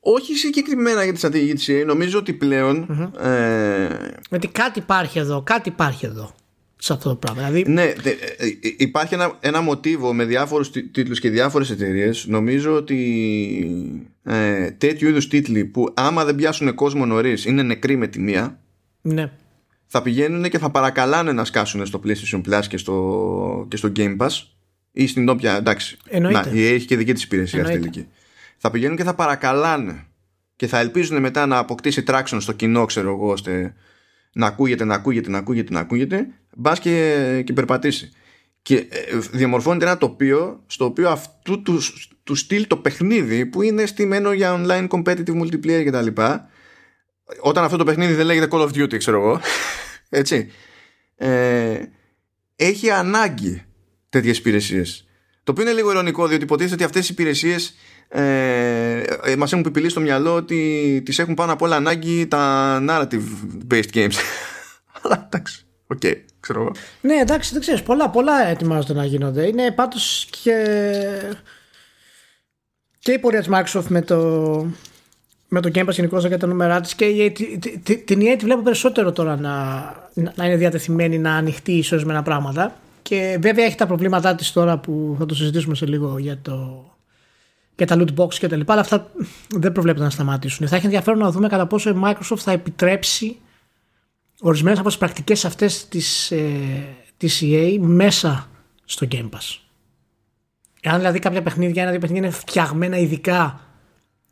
Όχι 0.00 0.34
συγκεκριμένα 0.34 1.02
για 1.04 1.12
τη 1.12 1.18
στρατηγική 1.18 1.54
της 1.54 1.68
EA, 1.70 1.86
νομίζω 1.86 2.18
ότι 2.18 2.32
πλέον... 2.32 2.86
Mm-hmm. 2.90 3.20
Ε... 3.24 3.88
Γιατί 4.30 4.48
κάτι 4.48 4.78
υπάρχει 4.78 5.18
εδώ, 5.18 5.42
κάτι 5.42 5.68
υπάρχει 5.68 6.06
εδώ 6.06 6.34
σε 6.76 6.92
αυτό 6.92 7.08
το 7.08 7.16
πράγμα. 7.16 7.42
Δηλαδή... 7.42 7.72
Ναι, 7.72 7.82
ε, 7.82 8.10
ε, 8.36 8.74
υπάρχει 8.76 9.14
ένα, 9.14 9.36
ένα 9.40 9.60
μοτίβο 9.60 10.14
με 10.14 10.24
διάφορους 10.24 10.70
τίτλους 10.70 11.20
και 11.20 11.30
διάφορες 11.30 11.70
εταιρείες. 11.70 12.26
Νομίζω 12.26 12.74
ότι 12.74 12.98
ε, 14.22 14.70
τέτοιου 14.70 15.08
είδους 15.08 15.28
τίτλοι 15.28 15.64
που 15.64 15.92
άμα 15.94 16.24
δεν 16.24 16.34
πιάσουν 16.34 16.74
κόσμο 16.74 17.06
νωρίς 17.06 17.44
είναι 17.44 17.62
νεκροί 17.62 17.96
με 17.96 18.06
τη 18.06 18.20
μία 18.20 18.60
ναι. 19.06 19.30
Θα 19.86 20.02
πηγαίνουν 20.02 20.48
και 20.48 20.58
θα 20.58 20.70
παρακαλάνε 20.70 21.32
να 21.32 21.44
σκάσουν 21.44 21.86
στο 21.86 22.00
PlayStation 22.04 22.40
Plus 22.48 22.64
και 22.68 22.76
στο, 22.76 23.66
και 23.68 23.76
στο 23.76 23.92
Game 23.96 24.16
Pass 24.16 24.30
ή 24.92 25.06
στην 25.06 25.28
όποια. 25.28 25.56
Εντάξει. 25.56 25.96
Εννοείται. 26.08 26.50
Να, 26.50 26.60
έχει 26.60 26.86
και 26.86 26.96
δική 26.96 27.12
της 27.12 27.22
υπηρεσία 27.22 27.64
τελική. 27.64 28.08
Θα 28.56 28.70
πηγαίνουν 28.70 28.96
και 28.96 29.04
θα 29.04 29.14
παρακαλάνε 29.14 30.06
και 30.56 30.66
θα 30.66 30.78
ελπίζουν 30.78 31.20
μετά 31.20 31.46
να 31.46 31.58
αποκτήσει 31.58 32.02
traction 32.06 32.36
στο 32.38 32.52
κοινό, 32.52 32.84
ξέρω 32.84 33.10
εγώ, 33.10 33.30
ώστε 33.30 33.74
να 34.32 34.46
ακούγεται, 34.46 34.84
να 34.84 34.94
ακούγεται, 34.94 35.30
να 35.30 35.38
ακούγεται, 35.38 35.72
να 35.72 35.80
ακούγεται, 35.80 36.26
μπας 36.56 36.80
και, 36.80 37.42
και 37.46 37.52
περπατήσει. 37.52 38.10
Και 38.62 38.76
ε, 38.76 39.18
διαμορφώνεται 39.32 39.84
ένα 39.84 39.98
τοπίο 39.98 40.62
στο 40.66 40.84
οποίο 40.84 41.08
αυτού 41.08 41.62
τους, 41.62 42.10
τους 42.24 42.40
στυλ 42.40 42.66
το 42.66 42.76
παιχνίδι 42.76 43.46
που 43.46 43.62
είναι 43.62 43.86
στημένο 43.86 44.32
για 44.32 44.64
online 44.64 44.88
competitive 44.88 45.42
multiplayer 45.42 45.84
κτλ 45.86 46.22
όταν 47.40 47.64
αυτό 47.64 47.76
το 47.76 47.84
παιχνίδι 47.84 48.14
δεν 48.14 48.26
λέγεται 48.26 48.48
Call 48.50 48.60
of 48.60 48.68
Duty 48.68 48.96
ξέρω 48.98 49.20
εγώ 49.20 49.40
έτσι 50.20 50.50
ε, 51.16 51.78
έχει 52.56 52.90
ανάγκη 52.90 53.64
τέτοιες 54.08 54.38
υπηρεσίες. 54.38 55.08
το 55.42 55.52
οποίο 55.52 55.64
είναι 55.64 55.72
λίγο 55.72 55.90
ειρωνικό 55.90 56.26
διότι 56.26 56.42
υποτίθεται 56.44 56.74
ότι 56.74 56.84
αυτές 56.84 57.08
οι 57.08 57.12
υπηρεσίες 57.12 57.74
ε, 58.08 59.02
ε, 59.22 59.36
μας 59.36 59.52
έχουν 59.52 59.64
πιπηλεί 59.64 59.88
στο 59.88 60.00
μυαλό 60.00 60.34
ότι 60.34 61.02
τις 61.04 61.18
έχουν 61.18 61.34
πάνω 61.34 61.52
απ' 61.52 61.62
όλα 61.62 61.76
ανάγκη 61.76 62.26
τα 62.26 62.78
narrative 62.88 63.24
based 63.70 63.90
games 63.92 64.14
αλλά 65.02 65.28
εντάξει 65.32 65.66
OK, 65.86 65.98
okay, 66.02 66.14
ξέρω 66.40 66.60
εγώ. 66.60 66.72
Ναι, 67.00 67.14
εντάξει, 67.14 67.52
δεν 67.52 67.60
ξέρεις. 67.60 67.82
Πολλά, 67.82 68.10
πολλά 68.10 68.46
ετοιμάζονται 68.46 68.92
να 68.92 69.04
γίνονται. 69.04 69.46
Είναι 69.46 69.70
πάντως 69.70 70.28
και. 70.42 70.54
και 72.98 73.12
η 73.12 73.18
πορεία 73.18 73.42
της 73.42 73.48
Microsoft 73.52 73.86
με 73.88 74.02
το, 74.02 74.66
με 75.60 75.70
το 75.70 75.70
Game 75.74 75.88
Pass 75.88 75.92
γενικώς 75.92 76.26
για 76.26 76.38
τα 76.38 76.46
νούμερά 76.46 76.80
της 76.80 76.94
και 76.94 77.04
η, 77.04 77.30
την 78.04 78.20
EA 78.20 78.34
τη 78.38 78.44
βλέπω 78.44 78.62
περισσότερο 78.62 79.12
τώρα 79.12 79.36
να, 79.36 79.52
να 80.14 80.44
είναι 80.46 80.56
διατεθειμένη 80.56 81.18
να 81.18 81.34
ανοιχτεί 81.34 81.72
ίσως 81.72 82.04
με 82.04 82.12
ένα 82.12 82.22
πράγματα. 82.22 82.76
Και 83.02 83.38
βέβαια 83.40 83.64
έχει 83.64 83.76
τα 83.76 83.86
προβλήματά 83.86 84.34
της 84.34 84.52
τώρα 84.52 84.78
που 84.78 85.16
θα 85.18 85.26
το 85.26 85.34
συζητήσουμε 85.34 85.74
σε 85.74 85.86
λίγο 85.86 86.18
για, 86.18 86.38
το, 86.42 86.84
για 87.76 87.86
τα 87.86 87.96
loot 87.98 88.14
box 88.16 88.34
και 88.34 88.48
τα 88.48 88.56
λοιπά, 88.56 88.72
αλλά 88.72 88.82
αυτά 88.82 89.10
δεν 89.48 89.72
προβλέπεται 89.72 90.04
να 90.04 90.10
σταματήσουν. 90.10 90.68
Θα 90.68 90.76
έχει 90.76 90.84
ενδιαφέρον 90.84 91.18
να 91.18 91.30
δούμε 91.30 91.48
κατά 91.48 91.66
πόσο 91.66 91.90
η 91.90 92.00
Microsoft 92.04 92.38
θα 92.38 92.52
επιτρέψει 92.52 93.36
ορισμένες 94.40 94.78
από 94.78 94.88
τις 94.88 94.98
πρακτικές 94.98 95.44
αυτές 95.44 95.88
της 95.88 96.30
ε, 96.30 96.48
της 97.16 97.42
EA 97.44 97.76
μέσα 97.80 98.48
στο 98.84 99.06
Game 99.10 99.28
Pass. 99.30 99.58
Εάν 100.80 100.96
δηλαδή 100.96 101.18
κάποια 101.18 101.42
παιχνίδια, 101.42 101.82
ένα-δύο 101.82 102.00
παιχνίδια 102.00 102.26
είναι 102.28 102.36
φτιαγμένα 102.36 102.96
ειδικά 102.96 103.60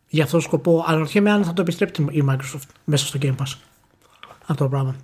για 0.08 0.24
αυτόν 0.24 0.40
τον 0.40 0.48
σκοπό. 0.48 0.84
Αναρωτιέμαι 0.86 1.30
αν 1.30 1.44
θα 1.44 1.52
το 1.52 1.62
επιστρέψει 1.62 2.06
η 2.10 2.24
Microsoft 2.30 2.68
μέσα 2.84 3.06
στο 3.06 3.18
Game 3.22 3.34
Pass. 3.34 3.58
Αυτό 4.46 4.64
το 4.64 4.68
πράγμα. 4.68 4.96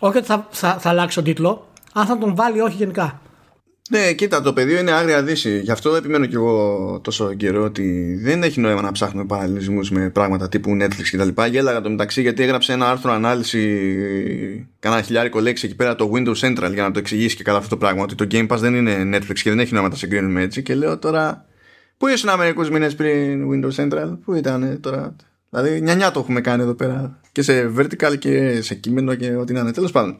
όχι 0.00 0.16
ότι 0.16 0.26
θα, 0.26 0.48
θα, 0.50 0.78
θα 0.78 0.88
αλλάξει 0.88 1.14
τον 1.16 1.24
τίτλο, 1.24 1.66
αν 1.92 2.06
θα 2.06 2.18
τον 2.18 2.34
βάλει 2.34 2.60
όχι 2.60 2.76
γενικά. 2.76 3.20
Ναι, 3.90 4.12
κοίτα, 4.12 4.42
το 4.42 4.52
πεδίο 4.52 4.78
είναι 4.78 4.90
άγρια 4.90 5.22
δύση. 5.22 5.60
Γι' 5.60 5.70
αυτό 5.70 5.94
επιμένω 5.94 6.26
κι 6.26 6.34
εγώ 6.34 7.00
τόσο 7.02 7.34
καιρό 7.34 7.64
ότι 7.64 8.18
δεν 8.22 8.42
έχει 8.42 8.60
νόημα 8.60 8.80
να 8.80 8.92
ψάχνουμε 8.92 9.26
παραλληλισμούς 9.26 9.90
με 9.90 10.10
πράγματα 10.10 10.48
τύπου 10.48 10.70
Netflix 10.80 11.02
κτλ. 11.12 11.42
Γέλαγα 11.50 11.80
το 11.80 11.90
μεταξύ 11.90 12.20
γιατί 12.20 12.42
έγραψε 12.42 12.72
ένα 12.72 12.90
άρθρο 12.90 13.12
ανάλυση, 13.12 14.68
κανένα 14.78 15.02
χιλιάρικο 15.02 15.40
λέξη 15.40 15.66
εκεί 15.66 15.74
πέρα 15.74 15.94
το 15.94 16.10
Windows 16.14 16.36
Central 16.36 16.72
για 16.72 16.82
να 16.82 16.90
το 16.90 16.98
εξηγήσει 16.98 17.36
και 17.36 17.42
καλά 17.42 17.58
αυτό 17.58 17.68
το 17.68 17.76
πράγμα. 17.76 18.02
Ότι 18.02 18.14
το 18.14 18.26
Game 18.30 18.48
Pass 18.48 18.58
δεν 18.58 18.74
είναι 18.74 19.16
Netflix 19.16 19.38
και 19.42 19.50
δεν 19.50 19.58
έχει 19.58 19.72
νόημα 19.72 19.88
να 19.88 19.94
τα 19.94 20.00
συγκρίνουμε 20.00 20.42
έτσι. 20.42 20.62
Και 20.62 20.74
λέω 20.74 20.98
τώρα 20.98 21.46
Πού 21.96 22.06
ήσουν 22.06 22.36
μερικούς 22.38 22.70
μήνες 22.70 22.94
πριν 22.94 23.50
Windows 23.50 23.74
Central, 23.74 24.18
πού 24.24 24.34
ήταν 24.34 24.80
τώρα; 24.80 25.16
Δηλαδή, 25.50 25.80
νιανιά 25.80 26.10
το 26.10 26.20
έχουμε 26.20 26.40
κάνει 26.40 26.62
εδώ 26.62 26.74
πέρα. 26.74 27.20
Και 27.32 27.42
σε 27.42 27.72
vertical 27.78 28.18
και 28.18 28.62
σε 28.62 28.74
κείμενο 28.74 29.14
και 29.14 29.34
ό,τι 29.34 29.52
να 29.52 29.60
είναι. 29.60 29.72
Τέλος 29.72 29.90
πάντων. 29.90 30.18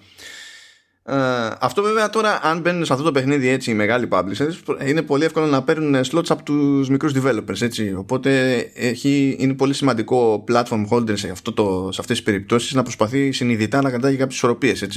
Ε, 1.07 1.15
αυτό 1.61 1.83
βέβαια 1.83 2.11
τώρα, 2.11 2.41
αν 2.43 2.61
μπαίνουν 2.61 2.85
σε 2.85 2.93
αυτό 2.93 3.05
το 3.05 3.13
παιχνίδι 3.13 3.49
έτσι 3.49 3.71
οι 3.71 3.75
μεγάλοι 3.75 4.09
publishers, 4.11 4.87
είναι 4.87 5.03
πολύ 5.03 5.25
εύκολο 5.25 5.47
να 5.47 5.63
παίρνουν 5.63 6.05
slots 6.05 6.29
από 6.29 6.43
τους 6.43 6.89
μικρούς 6.89 7.13
developers. 7.17 7.61
Έτσι. 7.61 7.95
Οπότε 7.95 8.57
έχει, 8.75 9.37
είναι 9.39 9.55
πολύ 9.55 9.75
σημαντικό 9.75 10.45
platform 10.49 10.87
holder 10.91 11.19
σε, 11.19 11.29
αυτό 11.29 11.53
το, 11.53 11.89
σε 11.93 12.01
αυτές 12.01 12.17
τις 12.17 12.23
περιπτώσεις 12.23 12.75
να 12.75 12.83
προσπαθεί 12.83 13.33
συνειδητά 13.33 13.83
να 13.83 13.91
κρατάει 13.91 14.17
κάποιες 14.17 14.37
ισορροπίες. 14.37 14.89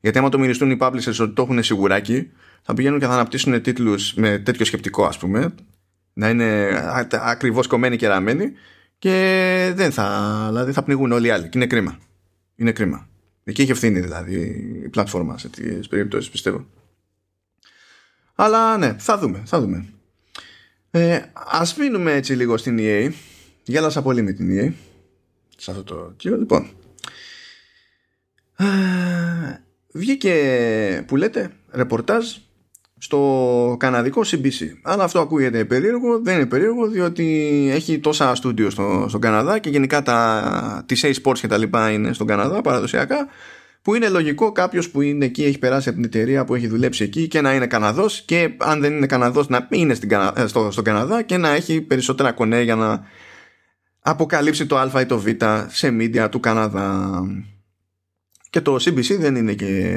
Γιατί 0.00 0.18
άμα 0.18 0.28
το 0.28 0.38
μοιριστούν 0.38 0.70
οι 0.70 0.76
publishers 0.80 1.16
ότι 1.20 1.32
το 1.32 1.42
έχουν 1.42 1.62
σιγουράκι, 1.62 2.30
θα 2.62 2.74
πηγαίνουν 2.74 2.98
και 2.98 3.06
θα 3.06 3.12
αναπτύσσουν 3.12 3.62
τίτλους 3.62 4.14
με 4.14 4.38
τέτοιο 4.38 4.64
σκεπτικό, 4.64 5.04
ας 5.04 5.18
πούμε, 5.18 5.54
να 6.18 6.28
είναι 6.28 6.70
ακριβώς 7.10 7.66
κομμένοι 7.66 7.96
και 7.96 8.06
ραμμένοι 8.06 8.52
και 8.98 9.72
δεν 9.74 9.92
θα, 9.92 10.44
δηλαδή 10.48 10.72
θα 10.72 10.82
πνιγούν 10.82 11.12
όλοι 11.12 11.26
οι 11.26 11.30
άλλοι 11.30 11.42
και 11.42 11.58
είναι 11.58 11.66
κρίμα. 11.66 11.98
Είναι 12.56 12.72
κρίμα. 12.72 13.08
Εκεί 13.44 13.62
έχει 13.62 13.70
ευθύνη 13.70 14.00
δηλαδή 14.00 14.34
η 14.84 14.88
πλατφόρμα 14.88 15.38
σε 15.38 15.48
τέτοιες 15.48 15.88
περιπτώσεις 15.88 16.30
πιστεύω. 16.30 16.66
Αλλά 18.34 18.76
ναι, 18.76 18.96
θα 18.98 19.18
δούμε, 19.18 19.42
θα 19.44 19.60
δούμε. 19.60 19.86
Ε, 20.90 21.20
ας 21.34 21.76
μείνουμε 21.76 22.12
έτσι 22.12 22.34
λίγο 22.34 22.56
στην 22.56 22.76
EA. 22.80 23.10
Γέλασα 23.64 24.02
πολύ 24.02 24.22
με 24.22 24.32
την 24.32 24.48
EA. 24.50 24.72
Σε 25.56 25.70
αυτό 25.70 25.84
το 25.84 26.12
κύριο. 26.16 26.36
Λοιπόν. 26.36 26.70
βγήκε 29.92 31.04
που 31.06 31.16
λέτε 31.16 31.50
ρεπορτάζ 31.70 32.36
στο 32.98 33.76
καναδικό 33.78 34.22
CBC. 34.26 34.66
Αν 34.82 35.00
αυτό 35.00 35.20
ακούγεται 35.20 35.64
περίεργο, 35.64 36.20
δεν 36.22 36.34
είναι 36.36 36.46
περίεργο 36.46 36.88
διότι 36.88 37.24
έχει 37.72 37.98
τόσα 37.98 38.34
στούντιο 38.34 38.70
στο, 38.70 39.06
στον 39.08 39.20
Καναδά 39.20 39.58
και 39.58 39.68
γενικά 39.68 40.02
τα, 40.02 40.82
τις 40.86 41.04
A-Sports 41.04 41.38
και 41.38 41.46
τα 41.46 41.58
λοιπά 41.58 41.90
είναι 41.90 42.12
στον 42.12 42.26
Καναδά 42.26 42.60
παραδοσιακά 42.60 43.28
που 43.82 43.94
είναι 43.94 44.08
λογικό 44.08 44.52
κάποιος 44.52 44.90
που 44.90 45.00
είναι 45.00 45.24
εκεί, 45.24 45.44
έχει 45.44 45.58
περάσει 45.58 45.88
από 45.88 45.96
την 45.98 46.06
εταιρεία 46.06 46.44
που 46.44 46.54
έχει 46.54 46.66
δουλέψει 46.66 47.04
εκεί 47.04 47.28
και 47.28 47.40
να 47.40 47.54
είναι 47.54 47.66
Καναδός 47.66 48.22
και 48.22 48.50
αν 48.58 48.80
δεν 48.80 48.92
είναι 48.92 49.06
Καναδός 49.06 49.48
να 49.48 49.68
είναι 49.70 49.94
στην, 49.94 50.10
ε, 50.12 50.46
στο, 50.46 50.70
στον 50.70 50.84
Καναδά 50.84 51.22
και 51.22 51.36
να 51.36 51.48
έχει 51.48 51.80
περισσότερα 51.80 52.32
κονέ 52.32 52.62
για 52.62 52.74
να 52.74 53.04
αποκαλύψει 54.00 54.66
το 54.66 54.78
Α 54.78 55.00
ή 55.00 55.06
το 55.06 55.18
Β 55.18 55.26
σε 55.66 55.96
media 56.00 56.28
του 56.30 56.40
Καναδά. 56.40 57.20
Και 58.50 58.60
το 58.60 58.74
CBC 58.74 59.16
δεν 59.18 59.36
είναι 59.36 59.52
και 59.52 59.96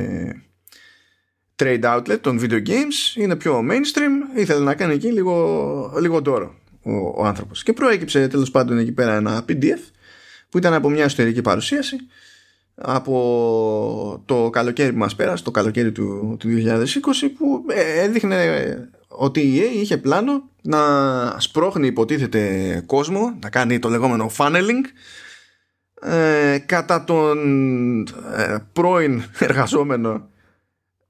trade 1.59 1.83
outlet 1.83 2.17
των 2.21 2.39
video 2.41 2.67
games, 2.67 3.15
είναι 3.15 3.35
πιο 3.35 3.63
mainstream, 3.69 4.39
ήθελε 4.39 4.63
να 4.63 4.75
κάνει 4.75 4.93
εκεί 4.93 5.11
λίγο, 5.11 5.93
λίγο 5.99 6.21
ντόρο 6.21 6.55
ο, 6.83 6.91
ο 7.15 7.25
άνθρωπος. 7.25 7.63
Και 7.63 7.73
προέκυψε 7.73 8.27
τέλος 8.27 8.51
πάντων 8.51 8.77
εκεί 8.77 8.91
πέρα 8.91 9.15
ένα 9.15 9.45
PDF 9.49 9.79
που 10.49 10.57
ήταν 10.57 10.73
από 10.73 10.89
μια 10.89 11.03
εσωτερική 11.03 11.41
παρουσίαση 11.41 11.95
από 12.81 14.23
το 14.25 14.49
καλοκαίρι 14.49 14.91
που 14.91 14.97
μας 14.97 15.15
πέρασε, 15.15 15.43
το 15.43 15.51
καλοκαίρι 15.51 15.91
του, 15.91 16.35
του 16.39 16.47
2020 16.49 16.85
που 17.37 17.65
ε, 17.67 18.01
έδειχνε 18.01 18.89
ότι 19.07 19.39
η 19.39 19.59
EA 19.59 19.75
είχε 19.75 19.97
πλάνο 19.97 20.49
να 20.61 20.79
σπρώχνει 21.39 21.87
υποτίθεται 21.87 22.83
κόσμο, 22.85 23.37
να 23.41 23.49
κάνει 23.49 23.79
το 23.79 23.89
λεγόμενο 23.89 24.31
funneling 24.37 24.85
ε, 26.01 26.57
κατά 26.65 27.03
τον 27.03 27.37
ε, 28.37 28.57
πρώην 28.73 29.23
εργαζόμενο 29.39 30.29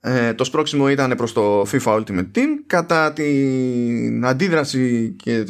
ε, 0.01 0.33
το 0.33 0.43
σπρώξιμο 0.43 0.89
ήταν 0.89 1.15
προς 1.17 1.33
το 1.33 1.61
FIFA 1.61 1.99
Ultimate 1.99 2.31
Team. 2.35 2.47
Κατά 2.67 3.13
την 3.13 4.25
αντίδραση 4.25 5.15
και 5.23 5.43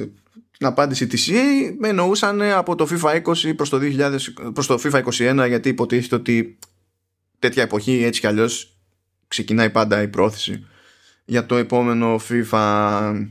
την 0.57 0.67
απάντηση 0.67 1.07
της 1.07 1.29
EA 1.31 1.75
με 1.79 1.87
εννοούσαν 1.87 2.41
από 2.41 2.75
το 2.75 2.87
FIFA 2.91 3.21
20 3.21 3.55
προς 3.55 3.69
το, 3.69 3.79
2000, 3.81 4.15
προς 4.53 4.67
το 4.67 4.79
FIFA 4.83 5.03
21 5.03 5.47
γιατί 5.47 5.69
υποτίθεται 5.69 6.15
ότι 6.15 6.57
τέτοια 7.39 7.63
εποχή 7.63 8.03
έτσι 8.03 8.19
κι 8.19 8.27
αλλιώς 8.27 8.77
ξεκινάει 9.27 9.69
πάντα 9.69 10.01
η 10.01 10.07
πρόθεση 10.07 10.65
για 11.25 11.45
το 11.45 11.55
επόμενο 11.55 12.19
FIFA. 12.29 13.25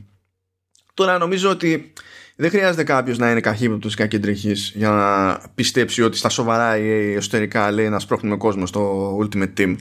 Τώρα 0.93 1.17
νομίζω 1.17 1.49
ότι 1.49 1.93
δεν 2.35 2.49
χρειάζεται 2.49 2.83
κάποιος 2.83 3.17
να 3.17 3.31
είναι 3.31 3.41
καχύποπτος 3.41 3.95
και 3.95 4.03
ακεντρεχής 4.03 4.71
για 4.75 4.89
να 4.89 5.39
πιστέψει 5.55 6.01
ότι 6.01 6.17
στα 6.17 6.29
σοβαρά 6.29 6.77
η 6.77 7.13
εσωτερικά 7.13 7.71
λέει 7.71 7.89
να 7.89 7.99
σπρώχνουμε 7.99 8.37
κόσμο 8.37 8.65
στο 8.65 9.17
Ultimate 9.17 9.53
Team 9.57 9.75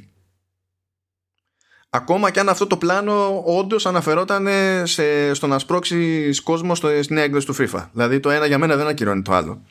Ακόμα 1.99 2.31
και 2.31 2.41
αν 2.41 2.49
αυτό 2.49 2.67
το 2.67 2.77
πλάνο 2.77 3.43
όντως 3.45 3.87
αναφερόταν 3.87 4.49
σε, 4.83 5.35
στο 5.35 5.47
να 5.47 5.59
σπρώξει 5.59 6.31
κόσμο 6.43 6.75
στο, 6.75 6.89
στην 7.03 7.17
έκδοση 7.17 7.47
του 7.47 7.55
FIFA. 7.55 7.89
Δηλαδή 7.93 8.21
το 8.21 8.31
ένα 8.31 8.47
για 8.47 8.59
μένα 8.59 8.77
δεν 8.77 8.87
ακυρώνει 8.87 9.23
το 9.23 9.33
άλλο. 9.33 9.63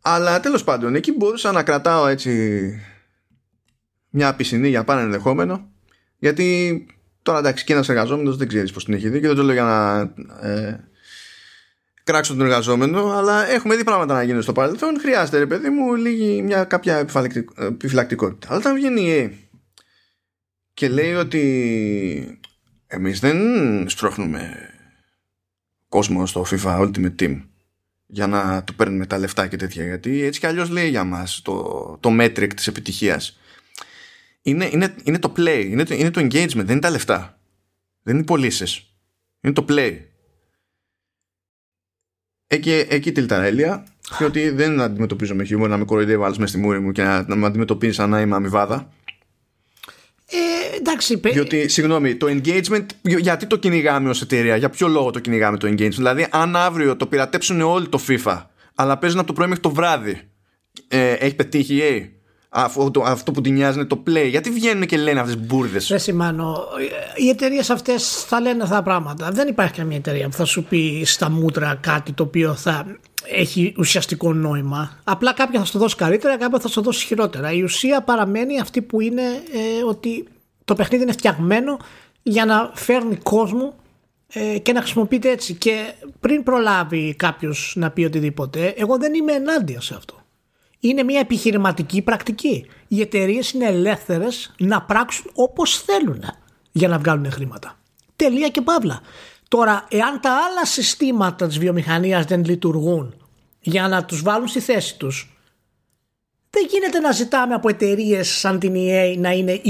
Αλλά 0.00 0.40
τέλος 0.40 0.64
πάντων, 0.64 0.94
εκεί 0.94 1.12
μπορούσα 1.12 1.52
να 1.52 1.62
κρατάω 1.62 2.06
έτσι 2.06 2.72
μια 4.10 4.34
πισινή 4.34 4.68
για 4.68 4.84
πάνω 4.84 5.00
ενδεχόμενο. 5.00 5.68
Γιατί 6.18 6.86
τώρα 7.22 7.38
εντάξει, 7.38 7.64
και 7.64 7.72
ένας 7.72 7.88
εργαζόμενος 7.88 8.36
δεν 8.36 8.48
ξέρεις 8.48 8.72
πώς 8.72 8.84
την 8.84 8.94
έχει 8.94 9.08
δει 9.08 9.20
και 9.20 9.26
δεν 9.26 9.36
το 9.36 9.42
λέω 9.42 9.54
για 9.54 9.62
να 9.62 10.00
ε, 10.48 10.84
κράξω 12.04 12.32
τον 12.34 12.42
εργαζόμενο, 12.46 13.10
αλλά 13.10 13.50
έχουμε 13.50 13.76
δει 13.76 13.84
πράγματα 13.84 14.14
να 14.14 14.22
γίνουν 14.22 14.42
στο 14.42 14.52
παρελθόν. 14.52 15.00
Χρειάζεται, 15.00 15.38
ρε 15.38 15.46
παιδί 15.46 15.68
μου, 15.68 15.94
λίγη 15.94 16.42
μια 16.42 16.64
κάποια 16.64 17.06
επιφυλακτικότητα. 17.56 18.46
Αλλά 18.50 18.58
όταν 18.58 18.74
βγαίνει 18.74 19.00
η 19.00 19.49
και 20.80 20.88
λέει 20.88 21.14
ότι 21.14 22.40
εμείς 22.86 23.20
δεν 23.20 23.38
στρώχνουμε 23.88 24.68
κόσμο 25.88 26.26
στο 26.26 26.46
FIFA 26.50 26.80
Ultimate 26.80 27.14
Team 27.20 27.42
για 28.06 28.26
να 28.26 28.64
του 28.64 28.74
παίρνουμε 28.74 29.06
τα 29.06 29.18
λεφτά 29.18 29.46
και 29.46 29.56
τέτοια 29.56 29.84
γιατί 29.84 30.22
έτσι 30.22 30.40
κι 30.40 30.46
αλλιώς 30.46 30.68
λέει 30.68 30.88
για 30.88 31.04
μας 31.04 31.42
το, 31.42 31.62
το 32.00 32.10
metric 32.20 32.54
της 32.56 32.66
επιτυχίας. 32.66 33.38
Είναι, 34.42 34.68
είναι, 34.72 34.94
είναι 35.04 35.18
το 35.18 35.32
play, 35.36 35.64
είναι 35.66 35.84
το, 35.84 35.94
είναι 35.94 36.10
το 36.10 36.20
engagement, 36.20 36.54
δεν 36.54 36.70
είναι 36.70 36.78
τα 36.78 36.90
λεφτά. 36.90 37.38
Δεν 38.02 38.14
είναι 38.14 38.22
οι 38.22 38.26
πωλήσεις. 38.26 38.94
είναι 39.40 39.52
το 39.52 39.64
play. 39.68 39.98
Εκεί, 42.46 42.70
εκεί 42.70 43.12
έλεια 43.28 43.86
και 44.18 44.24
ότι 44.24 44.50
δεν 44.50 44.80
αντιμετωπίζω 44.80 45.34
με 45.34 45.44
χιούμορ 45.44 45.68
να 45.68 45.76
με 45.76 45.84
κοροϊδεύω 45.84 46.24
άλλος 46.24 46.38
μες 46.38 46.48
στη 46.48 46.58
μούρη 46.58 46.80
μου 46.80 46.92
και 46.92 47.02
να, 47.02 47.22
να 47.28 47.36
με 47.36 47.46
αντιμετωπίζεις 47.46 47.96
σαν 47.96 48.10
να 48.10 48.20
είμαι 48.20 48.36
αμοιβάδα 48.36 48.92
ε, 50.30 50.76
εντάξει, 50.76 51.16
Διότι, 51.16 51.68
συγγνώμη, 51.68 52.14
το 52.14 52.26
engagement, 52.30 52.86
γιατί 53.02 53.46
το 53.46 53.56
κυνηγάμε 53.56 54.08
ως 54.08 54.22
εταιρεία, 54.22 54.56
για 54.56 54.70
ποιο 54.70 54.88
λόγο 54.88 55.10
το 55.10 55.18
κυνηγάμε 55.18 55.56
το 55.56 55.68
engagement; 55.68 55.90
Δηλαδή, 55.90 56.26
αν 56.30 56.56
αύριο 56.56 56.96
το 56.96 57.06
πειρατέψουν 57.06 57.60
όλοι 57.60 57.88
το 57.88 58.00
FIFA, 58.08 58.42
αλλά 58.74 58.98
παίζουν 58.98 59.18
από 59.18 59.26
το 59.26 59.32
πρωί 59.32 59.46
μέχρι 59.46 59.62
το 59.62 59.70
βράδυ, 59.70 60.20
ε, 60.88 61.12
έχει 61.12 61.34
πετύχει 61.34 61.74
η 61.74 61.80
EA. 61.80 62.19
Αυτό, 62.52 62.90
το, 62.90 63.02
αυτό 63.02 63.32
που 63.32 63.40
την 63.40 63.54
νοιάζει 63.54 63.78
είναι 63.78 63.86
το 63.86 64.02
play. 64.06 64.28
Γιατί 64.28 64.50
βγαίνουν 64.50 64.86
και 64.86 64.96
λένε 64.96 65.20
αυτές 65.20 65.36
τις 65.36 65.46
μπουρδες; 65.46 65.86
Δεν 65.86 65.98
σημαίνω. 65.98 66.64
Οι 67.16 67.28
εταιρείες 67.28 67.70
αυτές 67.70 68.24
θα 68.24 68.40
λένε 68.40 68.62
αυτά 68.62 68.74
τα 68.74 68.82
πράγματα. 68.82 69.30
Δεν 69.30 69.48
υπάρχει 69.48 69.74
καμία 69.74 69.96
εταιρεία 69.96 70.28
που 70.28 70.36
θα 70.36 70.44
σου 70.44 70.64
πει 70.64 71.02
στα 71.04 71.30
μούτρα 71.30 71.78
κάτι 71.80 72.12
το 72.12 72.22
οποίο 72.22 72.54
θα 72.54 72.86
έχει 73.26 73.74
ουσιαστικό 73.78 74.32
νόημα. 74.32 74.98
Απλά 75.04 75.32
κάποια 75.32 75.58
θα 75.58 75.64
σου 75.64 75.72
το 75.72 75.78
δώσει 75.78 75.96
καλύτερα, 75.96 76.36
κάποια 76.36 76.58
θα 76.58 76.68
σου 76.68 76.74
το 76.74 76.80
δώσει 76.80 77.06
χειρότερα. 77.06 77.52
Η 77.52 77.62
ουσία 77.62 78.02
παραμένει 78.02 78.60
αυτή 78.60 78.82
που 78.82 79.00
είναι 79.00 79.22
ε, 79.22 79.84
ότι 79.88 80.28
το 80.64 80.74
παιχνίδι 80.74 81.02
είναι 81.02 81.12
φτιαγμένο 81.12 81.78
για 82.22 82.44
να 82.44 82.70
φέρνει 82.74 83.16
κόσμο 83.16 83.74
ε, 84.32 84.58
και 84.58 84.72
να 84.72 84.80
χρησιμοποιείται 84.80 85.30
έτσι. 85.30 85.54
Και 85.54 85.92
πριν 86.20 86.42
προλάβει 86.42 87.14
κάποιος 87.14 87.72
να 87.76 87.90
πει 87.90 88.04
οτιδήποτε, 88.04 88.74
εγώ 88.76 88.98
δεν 88.98 89.14
είμαι 89.14 89.32
ενάντια 89.32 89.80
σε 89.80 89.94
αυτό. 89.94 90.19
Είναι 90.80 91.02
μια 91.02 91.20
επιχειρηματική 91.20 92.02
πρακτική. 92.02 92.66
Οι 92.88 93.00
εταιρείες 93.00 93.50
είναι 93.50 93.66
ελεύθερες 93.66 94.54
να 94.58 94.82
πράξουν 94.82 95.30
όπως 95.34 95.82
θέλουν 95.82 96.24
για 96.72 96.88
να 96.88 96.98
βγάλουν 96.98 97.30
χρήματα. 97.30 97.78
Τελεία 98.16 98.48
και 98.48 98.60
παύλα. 98.60 99.00
Τώρα, 99.48 99.86
εάν 99.90 100.20
τα 100.20 100.30
άλλα 100.30 100.64
συστήματα 100.64 101.46
της 101.46 101.58
βιομηχανίας 101.58 102.24
δεν 102.24 102.44
λειτουργούν 102.44 103.14
για 103.60 103.88
να 103.88 104.04
τους 104.04 104.22
βάλουν 104.22 104.48
στη 104.48 104.60
θέση 104.60 104.96
τους, 104.96 105.34
δεν 106.50 106.66
γίνεται 106.70 106.98
να 107.00 107.12
ζητάμε 107.12 107.54
από 107.54 107.68
εταιρείες 107.68 108.28
σαν 108.28 108.58
την 108.58 108.74
EA 108.76 109.14
να 109.18 109.30
είναι 109.30 109.60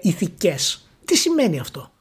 ηθικές. 0.00 0.88
Τι 1.04 1.16
σημαίνει 1.16 1.58
αυτό; 1.58 1.92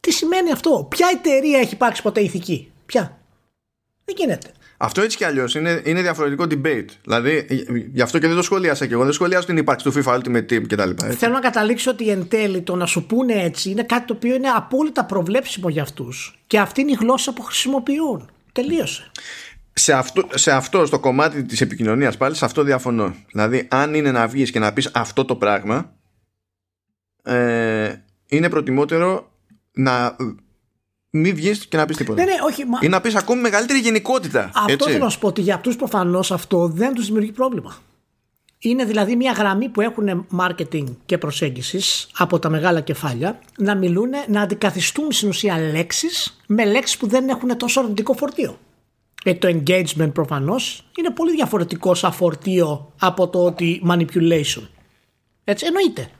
Τι 0.00 0.12
σημαίνει 0.12 0.52
αυτό; 0.52 0.86
Ποια 0.90 1.08
εταιρεία 1.14 1.58
έχει 1.58 1.74
υπάρξει 1.74 2.02
ποτέ 2.02 2.20
ηθική; 2.20 2.72
Ποια; 2.86 3.20
Δεν 4.04 4.14
γίνεται. 4.18 4.52
Αυτό 4.80 5.00
έτσι 5.00 5.16
κι 5.16 5.24
αλλιώς 5.24 5.54
είναι, 5.54 5.82
είναι 5.84 6.02
διαφορετικό 6.02 6.44
debate. 6.50 6.88
Δηλαδή, 7.02 7.46
γι' 7.92 8.00
αυτό 8.00 8.18
και 8.18 8.26
δεν 8.26 8.36
το 8.36 8.42
σχολίασα 8.42 8.86
και 8.86 8.92
εγώ. 8.92 9.04
Δεν 9.04 9.12
σχολιάζω 9.12 9.46
την 9.46 9.56
ύπαρξη 9.56 9.90
του 9.90 9.92
FIFA 9.92 10.14
Ultimate 10.14 10.52
Team 10.52 10.62
κτλ. 10.68 10.90
Θέλω 11.16 11.32
να 11.32 11.40
καταλήξω 11.40 11.90
ότι 11.90 12.08
εν 12.08 12.28
τέλει 12.28 12.60
το 12.62 12.76
να 12.76 12.86
σου 12.86 13.06
πούνε 13.06 13.32
έτσι 13.32 13.70
είναι 13.70 13.82
κάτι 13.82 14.06
το 14.06 14.12
οποίο 14.12 14.34
είναι 14.34 14.48
απόλυτα 14.48 15.04
προβλέψιμο 15.04 15.68
για 15.68 15.82
αυτούς. 15.82 16.38
Και 16.46 16.58
αυτή 16.58 16.80
είναι 16.80 16.90
η 16.90 16.96
γλώσσα 17.00 17.32
που 17.32 17.42
χρησιμοποιούν. 17.42 18.30
Τελείωσε. 18.52 19.10
Σε 19.72 19.92
αυτό, 19.92 20.28
σε 20.34 20.52
αυτό 20.52 20.86
στο 20.86 20.98
κομμάτι 20.98 21.42
της 21.42 21.60
επικοινωνίας 21.60 22.16
πάλι, 22.16 22.34
σε 22.34 22.44
αυτό 22.44 22.62
διαφωνώ. 22.62 23.14
Δηλαδή, 23.32 23.68
αν 23.70 23.94
είναι 23.94 24.10
να 24.10 24.26
βγεις 24.26 24.50
και 24.50 24.58
να 24.58 24.72
πεις 24.72 24.90
αυτό 24.94 25.24
το 25.24 25.36
πράγμα, 25.36 25.92
ε, 27.22 27.94
είναι 28.28 28.48
προτιμότερο 28.48 29.32
να 29.72 30.16
μην 31.10 31.34
βγεις 31.34 31.66
και 31.66 31.76
να 31.76 31.86
πεις 31.86 31.96
τίποτα. 31.96 32.24
Ναι, 32.24 32.30
ναι, 32.30 32.36
όχι, 32.44 32.64
μα... 32.64 32.78
Ή 32.82 32.88
να 32.88 33.00
πεις 33.00 33.14
ακόμη 33.14 33.40
μεγαλύτερη 33.40 33.78
γενικότητα. 33.78 34.50
Αυτό 34.54 34.72
έτσι. 34.72 34.90
θέλω 34.90 35.04
να 35.04 35.10
σου 35.10 35.18
πω 35.18 35.26
ότι 35.26 35.40
για 35.40 35.54
αυτούς 35.54 35.76
προφανώς 35.76 36.32
αυτό 36.32 36.68
δεν 36.68 36.94
τους 36.94 37.06
δημιουργεί 37.06 37.32
πρόβλημα. 37.32 37.76
Είναι 38.58 38.84
δηλαδή 38.84 39.16
μια 39.16 39.32
γραμμή 39.32 39.68
που 39.68 39.80
έχουν 39.80 40.26
marketing 40.38 40.84
και 41.06 41.18
προσέγγισης 41.18 42.08
από 42.16 42.38
τα 42.38 42.48
μεγάλα 42.48 42.80
κεφάλια 42.80 43.38
να 43.58 43.74
μιλούν, 43.74 44.10
να 44.28 44.40
αντικαθιστούν 44.40 45.12
στην 45.12 45.28
ουσία 45.28 45.58
λέξεις 45.58 46.40
με 46.46 46.64
λέξεις 46.64 46.96
που 46.96 47.08
δεν 47.08 47.28
έχουν 47.28 47.56
τόσο 47.56 47.80
αρνητικό 47.80 48.12
φορτίο. 48.12 48.58
Γιατί 49.22 49.38
το 49.38 49.48
engagement 49.48 50.12
προφανώς 50.12 50.90
είναι 50.98 51.10
πολύ 51.10 51.32
διαφορετικό 51.32 51.94
σαν 51.94 52.12
φορτίο 52.12 52.92
από 52.98 53.28
το 53.28 53.44
ότι 53.44 53.82
manipulation. 53.88 54.68
Έτσι 55.44 55.66
εννοείται 55.66 56.10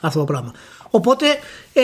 αυτό 0.00 0.18
το 0.18 0.24
πράγμα. 0.24 0.52
Οπότε 0.90 1.26
ε, 1.72 1.82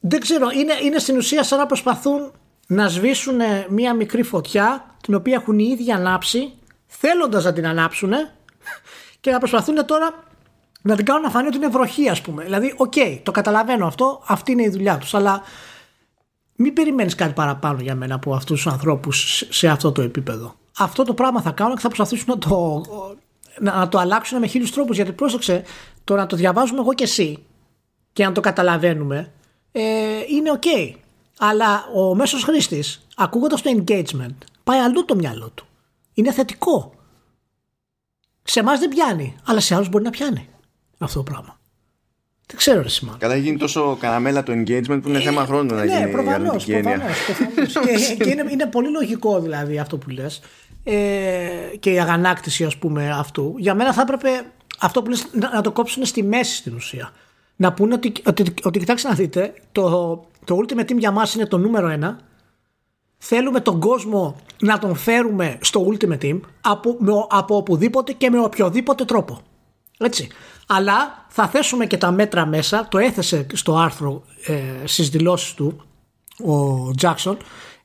δεν 0.00 0.20
ξέρω, 0.20 0.48
είναι, 0.50 0.72
είναι 0.82 0.98
στην 0.98 1.16
ουσία 1.16 1.42
σαν 1.42 1.58
να 1.58 1.66
προσπαθούν 1.66 2.32
να 2.66 2.88
σβήσουν 2.88 3.40
μία 3.68 3.94
μικρή 3.94 4.22
φωτιά 4.22 4.94
την 5.02 5.14
οποία 5.14 5.34
έχουν 5.34 5.58
οι 5.58 5.68
ίδιοι 5.78 5.92
ανάψει 5.92 6.52
θέλοντας 6.86 7.44
να 7.44 7.52
την 7.52 7.66
ανάψουν 7.66 8.12
και 9.20 9.30
να 9.30 9.38
προσπαθούν 9.38 9.86
τώρα 9.86 10.26
να 10.82 10.96
την 10.96 11.04
κάνουν 11.04 11.22
να 11.22 11.30
φανεί 11.30 11.46
ότι 11.46 11.56
είναι 11.56 11.68
βροχή 11.68 12.08
ας 12.08 12.20
πούμε. 12.20 12.44
Δηλαδή, 12.44 12.74
OK, 12.76 12.92
okay, 12.96 13.20
το 13.22 13.30
καταλαβαίνω 13.30 13.86
αυτό, 13.86 14.22
αυτή 14.26 14.52
είναι 14.52 14.62
η 14.62 14.68
δουλειά 14.68 14.98
τους, 14.98 15.14
αλλά 15.14 15.42
μην 16.56 16.72
περιμένεις 16.72 17.14
κάτι 17.14 17.32
παραπάνω 17.32 17.80
για 17.80 17.94
μένα 17.94 18.14
από 18.14 18.34
αυτούς 18.34 18.62
τους 18.62 18.72
ανθρώπους 18.72 19.46
σε 19.48 19.68
αυτό 19.68 19.92
το 19.92 20.02
επίπεδο. 20.02 20.54
Αυτό 20.78 21.04
το 21.04 21.14
πράγμα 21.14 21.40
θα 21.42 21.50
κάνουν 21.50 21.74
και 21.74 21.80
θα 21.80 21.88
προσπαθήσουν 21.88 22.26
να 22.28 22.38
το, 22.38 22.82
να, 23.58 23.88
το 23.88 23.98
αλλάξουν 23.98 24.38
με 24.38 24.46
χίλιους 24.46 24.70
τρόπους 24.70 24.96
γιατί 24.96 25.12
πρόσεξε, 25.12 25.62
το 26.04 26.14
να 26.14 26.26
το 26.26 26.36
διαβάζουμε 26.36 26.80
εγώ 26.80 26.94
και 26.94 27.04
εσύ 27.04 27.44
και 28.12 28.24
να 28.24 28.32
το 28.32 28.40
καταλαβαίνουμε 28.40 29.32
ε, 29.78 30.24
είναι 30.28 30.50
οκ. 30.50 30.96
Αλλά 31.38 31.88
ο 31.94 32.14
μέσος 32.14 32.42
χρήστης 32.42 33.06
ακούγοντας 33.16 33.62
το 33.62 33.70
engagement 33.76 34.36
πάει 34.64 34.78
αλλού 34.78 35.04
το 35.04 35.14
μυαλό 35.14 35.50
του. 35.54 35.66
Είναι 36.14 36.32
θετικό. 36.32 36.92
Σε 38.42 38.60
εμάς 38.60 38.78
δεν 38.78 38.88
πιάνει, 38.88 39.36
αλλά 39.44 39.60
σε 39.60 39.74
άλλους 39.74 39.88
μπορεί 39.88 40.04
να 40.04 40.10
πιάνει 40.10 40.48
αυτό 40.98 41.18
το 41.18 41.30
πράγμα. 41.30 41.58
Δεν 42.46 42.56
ξέρω 42.56 42.82
ρε 42.82 42.88
σημαίνει. 42.88 43.18
Καλά 43.18 43.36
γίνει 43.36 43.56
τόσο 43.56 43.96
καραμέλα 44.00 44.42
το 44.42 44.52
engagement 44.52 44.98
που 45.02 45.08
είναι 45.08 45.18
ε, 45.18 45.20
θέμα 45.20 45.44
χρόνου 45.46 45.74
να 45.74 45.84
ναι, 45.84 45.96
γίνει 45.96 46.10
προφανώς, 46.10 46.64
προφανώς, 46.64 47.14
και, 47.72 48.14
και 48.24 48.30
είναι, 48.30 48.44
είναι 48.50 48.66
πολύ 48.66 48.90
λογικό 48.90 49.40
δηλαδή 49.40 49.78
αυτό 49.78 49.96
που 49.96 50.10
λες 50.10 50.40
ε, 50.84 50.96
και 51.80 51.90
η 51.90 52.00
αγανάκτηση 52.00 52.64
ας 52.64 52.76
πούμε 52.76 53.10
αυτού. 53.10 53.54
Για 53.58 53.74
μένα 53.74 53.92
θα 53.92 54.00
έπρεπε 54.00 54.28
αυτό 54.78 55.02
που 55.02 55.10
λες 55.10 55.26
να, 55.32 55.54
να 55.54 55.60
το 55.60 55.72
κόψουν 55.72 56.04
στη 56.04 56.22
μέση 56.22 56.56
στην 56.56 56.74
ουσία. 56.74 57.12
Να 57.60 57.72
πούνε 57.72 57.94
ότι, 57.94 58.12
ότι, 58.26 58.42
ότι, 58.42 58.54
ότι 58.64 58.78
κοιτάξτε 58.78 59.08
να 59.08 59.14
δείτε 59.14 59.54
το, 59.72 59.90
το 60.44 60.58
Ultimate 60.62 60.90
Team 60.90 60.98
για 60.98 61.10
μας 61.10 61.34
είναι 61.34 61.46
το 61.46 61.58
νούμερο 61.58 61.88
ένα 61.88 62.18
θέλουμε 63.18 63.60
τον 63.60 63.80
κόσμο 63.80 64.36
να 64.60 64.78
τον 64.78 64.94
φέρουμε 64.96 65.58
στο 65.60 65.86
Ultimate 65.90 66.22
Team 66.22 66.40
από, 66.60 66.96
με, 66.98 67.12
από 67.28 67.56
οπουδήποτε 67.56 68.12
και 68.12 68.30
με 68.30 68.40
οποιοδήποτε 68.40 69.04
τρόπο. 69.04 69.40
Έτσι. 69.98 70.28
Αλλά 70.66 71.26
θα 71.28 71.48
θέσουμε 71.48 71.86
και 71.86 71.96
τα 71.96 72.10
μέτρα 72.10 72.46
μέσα, 72.46 72.88
το 72.88 72.98
έθεσε 72.98 73.46
στο 73.52 73.76
άρθρο 73.76 74.22
ε, 74.46 74.86
στις 74.86 75.08
δηλώσεις 75.08 75.54
του 75.54 75.82
ο 76.44 76.90
Τζάξον, 76.96 77.36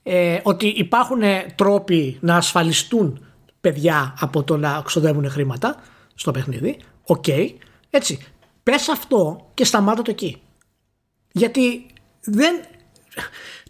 ε, 0.04 0.40
ότι 0.44 0.68
υπάρχουν 0.68 1.22
τρόποι 1.56 2.18
να 2.20 2.36
ασφαλιστούν 2.36 3.26
παιδιά 3.62 4.14
από 4.20 4.44
το 4.44 4.58
να 4.58 4.82
ξοδεύουν 4.86 5.30
χρήματα 5.30 5.76
στο 6.16 6.32
παιχνίδι. 6.32 6.78
Οκ. 7.06 7.26
Έτσι. 7.90 8.26
Πες 8.64 8.90
αυτό 8.90 9.50
και 9.54 9.66
σταμάτα 9.66 10.02
το 10.02 10.12
εκεί. 10.12 10.42
Γιατί 11.32 11.86
δεν 12.22 12.56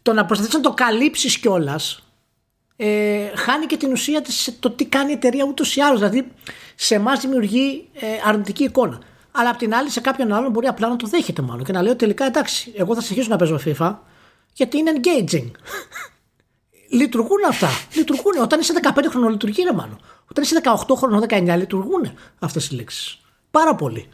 το 0.02 0.14
να 0.14 0.26
προσπαθείς 0.26 0.54
να 0.54 0.62
το 0.62 0.74
καλύψεις 0.74 1.38
κιόλας. 1.38 2.04
Ε, 2.76 3.36
χάνει 3.36 3.66
και 3.66 3.78
την 3.78 3.92
ουσία 3.92 4.22
της 4.22 4.58
το 4.60 4.70
τι 4.70 4.86
κάνει 4.86 5.10
η 5.12 5.14
εταιρεία 5.14 5.46
ούτως 5.46 5.76
ή 5.76 5.82
άλλως. 5.82 6.00
Δηλαδή 6.00 6.32
σε 6.76 6.96
εμάς 6.96 7.20
δημιουργεί 7.20 7.90
ε, 7.94 8.08
αρνητική 8.26 8.64
εικόνα. 8.64 9.02
Αλλά 9.32 9.50
απ' 9.50 9.58
την 9.58 9.76
άλλη 9.76 9.90
σε 9.90 10.02
κάποιον 10.02 10.32
άλλον 10.32 10.52
μπορεί 10.52 10.68
απλά 10.68 10.88
να 10.88 10.96
το 10.96 11.08
δέχεται 11.08 11.42
μάλλον 11.42 11.64
και 11.64 11.72
να 11.72 11.82
λέει 11.82 11.96
τελικά 11.96 12.26
εντάξει 12.26 12.74
εγώ 12.76 12.96
θα 12.96 13.02
συνεχίσω 13.02 13.30
να 13.30 13.38
παίζω 13.38 13.60
FIFA 13.66 13.96
γιατί 14.54 14.78
είναι 14.78 14.92
engaging. 14.96 15.52
Λειτουργούν 17.00 17.46
αυτά. 17.48 17.70
Λειτουργούν 17.96 18.42
όταν 18.42 18.60
είσαι 18.60 18.74
15 18.82 19.06
χρονών 19.10 19.32
λειτουργεί 19.32 19.64
ρε 19.64 19.74
μάλλον. 19.74 20.00
Όταν 20.30 20.44
είσαι 20.44 20.62
18 20.88 20.96
χρονών 20.96 21.24
19 21.30 21.56
λειτουργούν 21.58 22.14
αυτές 22.40 22.70
οι 22.70 22.76
λέξεις. 22.76 23.20
Πάρα 23.52 23.76
πολύ 23.76 24.10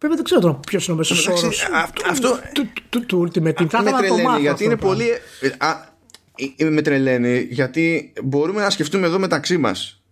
Πρέπει 0.00 0.14
δεν 0.14 0.24
ξέρω 0.24 0.40
τώρα 0.40 0.54
ποιος 0.54 0.84
είναι 0.84 0.94
ο 0.94 0.96
μέσος 0.96 1.26
όρος 1.26 1.68
αυτό, 2.08 2.38
του, 2.52 2.72
του, 2.88 3.06
του 3.06 3.28
Ultimate 3.28 3.62
Team. 3.62 3.66
Θα 3.68 3.82
με 3.82 3.90
τρελαίνει 3.90 4.40
γιατί 4.40 4.64
είναι 4.64 4.76
πολύ. 4.76 5.04
Α, 5.58 5.88
ε, 6.56 6.64
με 6.64 6.82
τρελαίνει 6.82 7.46
γιατί 7.50 8.12
μπορούμε 8.24 8.60
να 8.60 8.70
σκεφτούμε 8.70 9.06
εδώ 9.06 9.18
μεταξύ 9.18 9.58
μας 9.58 10.02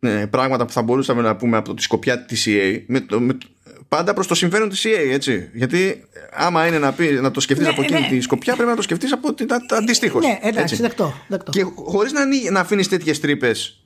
ε, 0.00 0.26
πράγματα 0.30 0.66
που 0.66 0.72
θα 0.72 0.82
μπορούσαμε 0.82 1.22
να 1.22 1.36
πούμε 1.36 1.56
από 1.56 1.74
τη 1.74 1.82
σκοπιά 1.82 2.24
της 2.24 2.46
EA 2.48 2.82
με, 2.86 3.06
με, 3.18 3.38
πάντα 3.88 4.14
προς 4.14 4.26
το 4.26 4.34
συμφέρον 4.34 4.68
της 4.68 4.86
EA 4.86 5.10
έτσι 5.10 5.50
γιατί 5.54 6.04
άμα 6.32 6.66
είναι 6.66 6.78
να, 6.78 6.92
πει, 6.92 7.08
να 7.12 7.30
το 7.30 7.40
σκεφτείς 7.40 7.66
ναι, 7.66 7.72
από 7.72 7.82
εκείνη 7.82 8.00
ναι. 8.00 8.08
τη 8.08 8.20
σκοπιά 8.20 8.54
πρέπει 8.54 8.70
να 8.70 8.76
το 8.76 8.82
σκεφτείς 8.82 9.12
από 9.12 9.34
την 9.34 9.48
αντιστοίχως. 9.68 10.24
Ναι 10.24 10.38
εντάξει 10.42 10.76
δεκτό, 10.76 11.14
δεκτό. 11.28 11.50
και 11.50 11.62
χωρίς 11.74 12.12
να, 12.12 12.20
να 12.50 12.60
αφήνεις 12.60 12.88
τέτοιες 12.88 13.20
τρύπες 13.20 13.84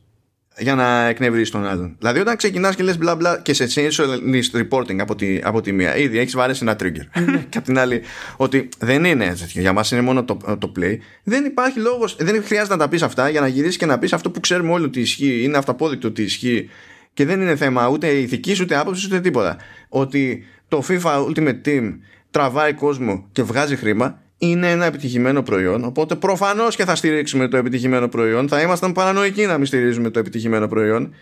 για 0.59 0.75
να 0.75 1.07
εκνευρίσει 1.07 1.51
τον 1.51 1.67
άλλον. 1.67 1.97
Δηλαδή, 1.99 2.21
όταν 2.21 2.37
ξεκινάς 2.37 2.75
και 2.75 2.83
λες 2.83 2.99
μπλα 2.99 3.17
μπλα 3.17 3.41
και 3.43 3.53
σε 3.55 3.87
list 4.33 4.61
reporting 4.61 4.99
από 4.99 5.15
τη, 5.15 5.41
από 5.43 5.61
τη 5.61 5.73
μία, 5.73 5.97
ήδη 5.97 6.19
έχεις 6.19 6.35
βαρέσει 6.35 6.61
ένα 6.63 6.77
trigger. 6.83 7.23
Ναι. 7.27 7.45
και 7.51 7.59
από 7.59 7.67
την 7.67 7.79
άλλη, 7.79 8.01
ότι 8.37 8.69
δεν 8.79 9.05
είναι 9.05 9.25
έτσι. 9.25 9.61
Για 9.61 9.73
μας 9.73 9.91
είναι 9.91 10.01
μόνο 10.01 10.25
το, 10.25 10.37
το 10.59 10.73
play. 10.79 10.97
Δεν 11.23 11.45
υπάρχει 11.45 11.79
λόγος, 11.79 12.17
δεν 12.19 12.45
χρειάζεται 12.45 12.73
να 12.73 12.81
τα 12.81 12.89
πεις 12.89 13.03
αυτά 13.03 13.29
για 13.29 13.41
να 13.41 13.47
γυρίσεις 13.47 13.77
και 13.77 13.87
να 13.87 13.99
πεις 13.99 14.13
αυτό 14.13 14.31
που 14.31 14.41
ξέρουμε 14.41 14.73
όλοι 14.73 14.85
ότι 14.85 15.01
ισχύει. 15.01 15.43
Είναι 15.43 15.57
αυταπόδεικτο 15.57 16.09
ότι 16.09 16.23
ισχύει 16.23 16.71
και 17.15 17.25
δεν 17.25 17.41
είναι 17.41 17.57
θέμα 17.57 17.89
ούτε 17.89 18.09
ηθικής, 18.09 18.61
ούτε 18.61 18.77
άποψης, 18.77 19.05
ούτε 19.05 19.21
τίποτα. 19.21 19.57
Ότι 19.89 20.45
το 20.69 20.85
FIFA 20.89 21.27
Ultimate 21.27 21.61
Team 21.65 21.99
τραβάει 22.31 22.73
κόσμο 22.73 23.29
και 23.33 23.43
βγάζει 23.43 23.77
χρήμα 23.77 24.23
είναι 24.39 24.71
ένα 24.71 24.85
επιτυχημένο 24.85 25.43
προϊόν. 25.43 25.85
Οπότε 25.85 26.15
προφανώς 26.15 26.77
και 26.77 26.85
θα 26.85 26.95
στηρίξουμε 26.95 27.49
το 27.49 27.57
επιτυχημένο 27.57 28.09
προϊόν. 28.09 28.49
Θα 28.49 28.61
ήμασταν 28.61 28.93
παρανοϊκοί 28.93 29.47
να 29.47 29.57
μην 29.57 29.67
στηρίζουμε 29.67 30.11
το 30.11 30.19
επιτυχημένο 30.19 30.69
προϊόν. 30.69 31.15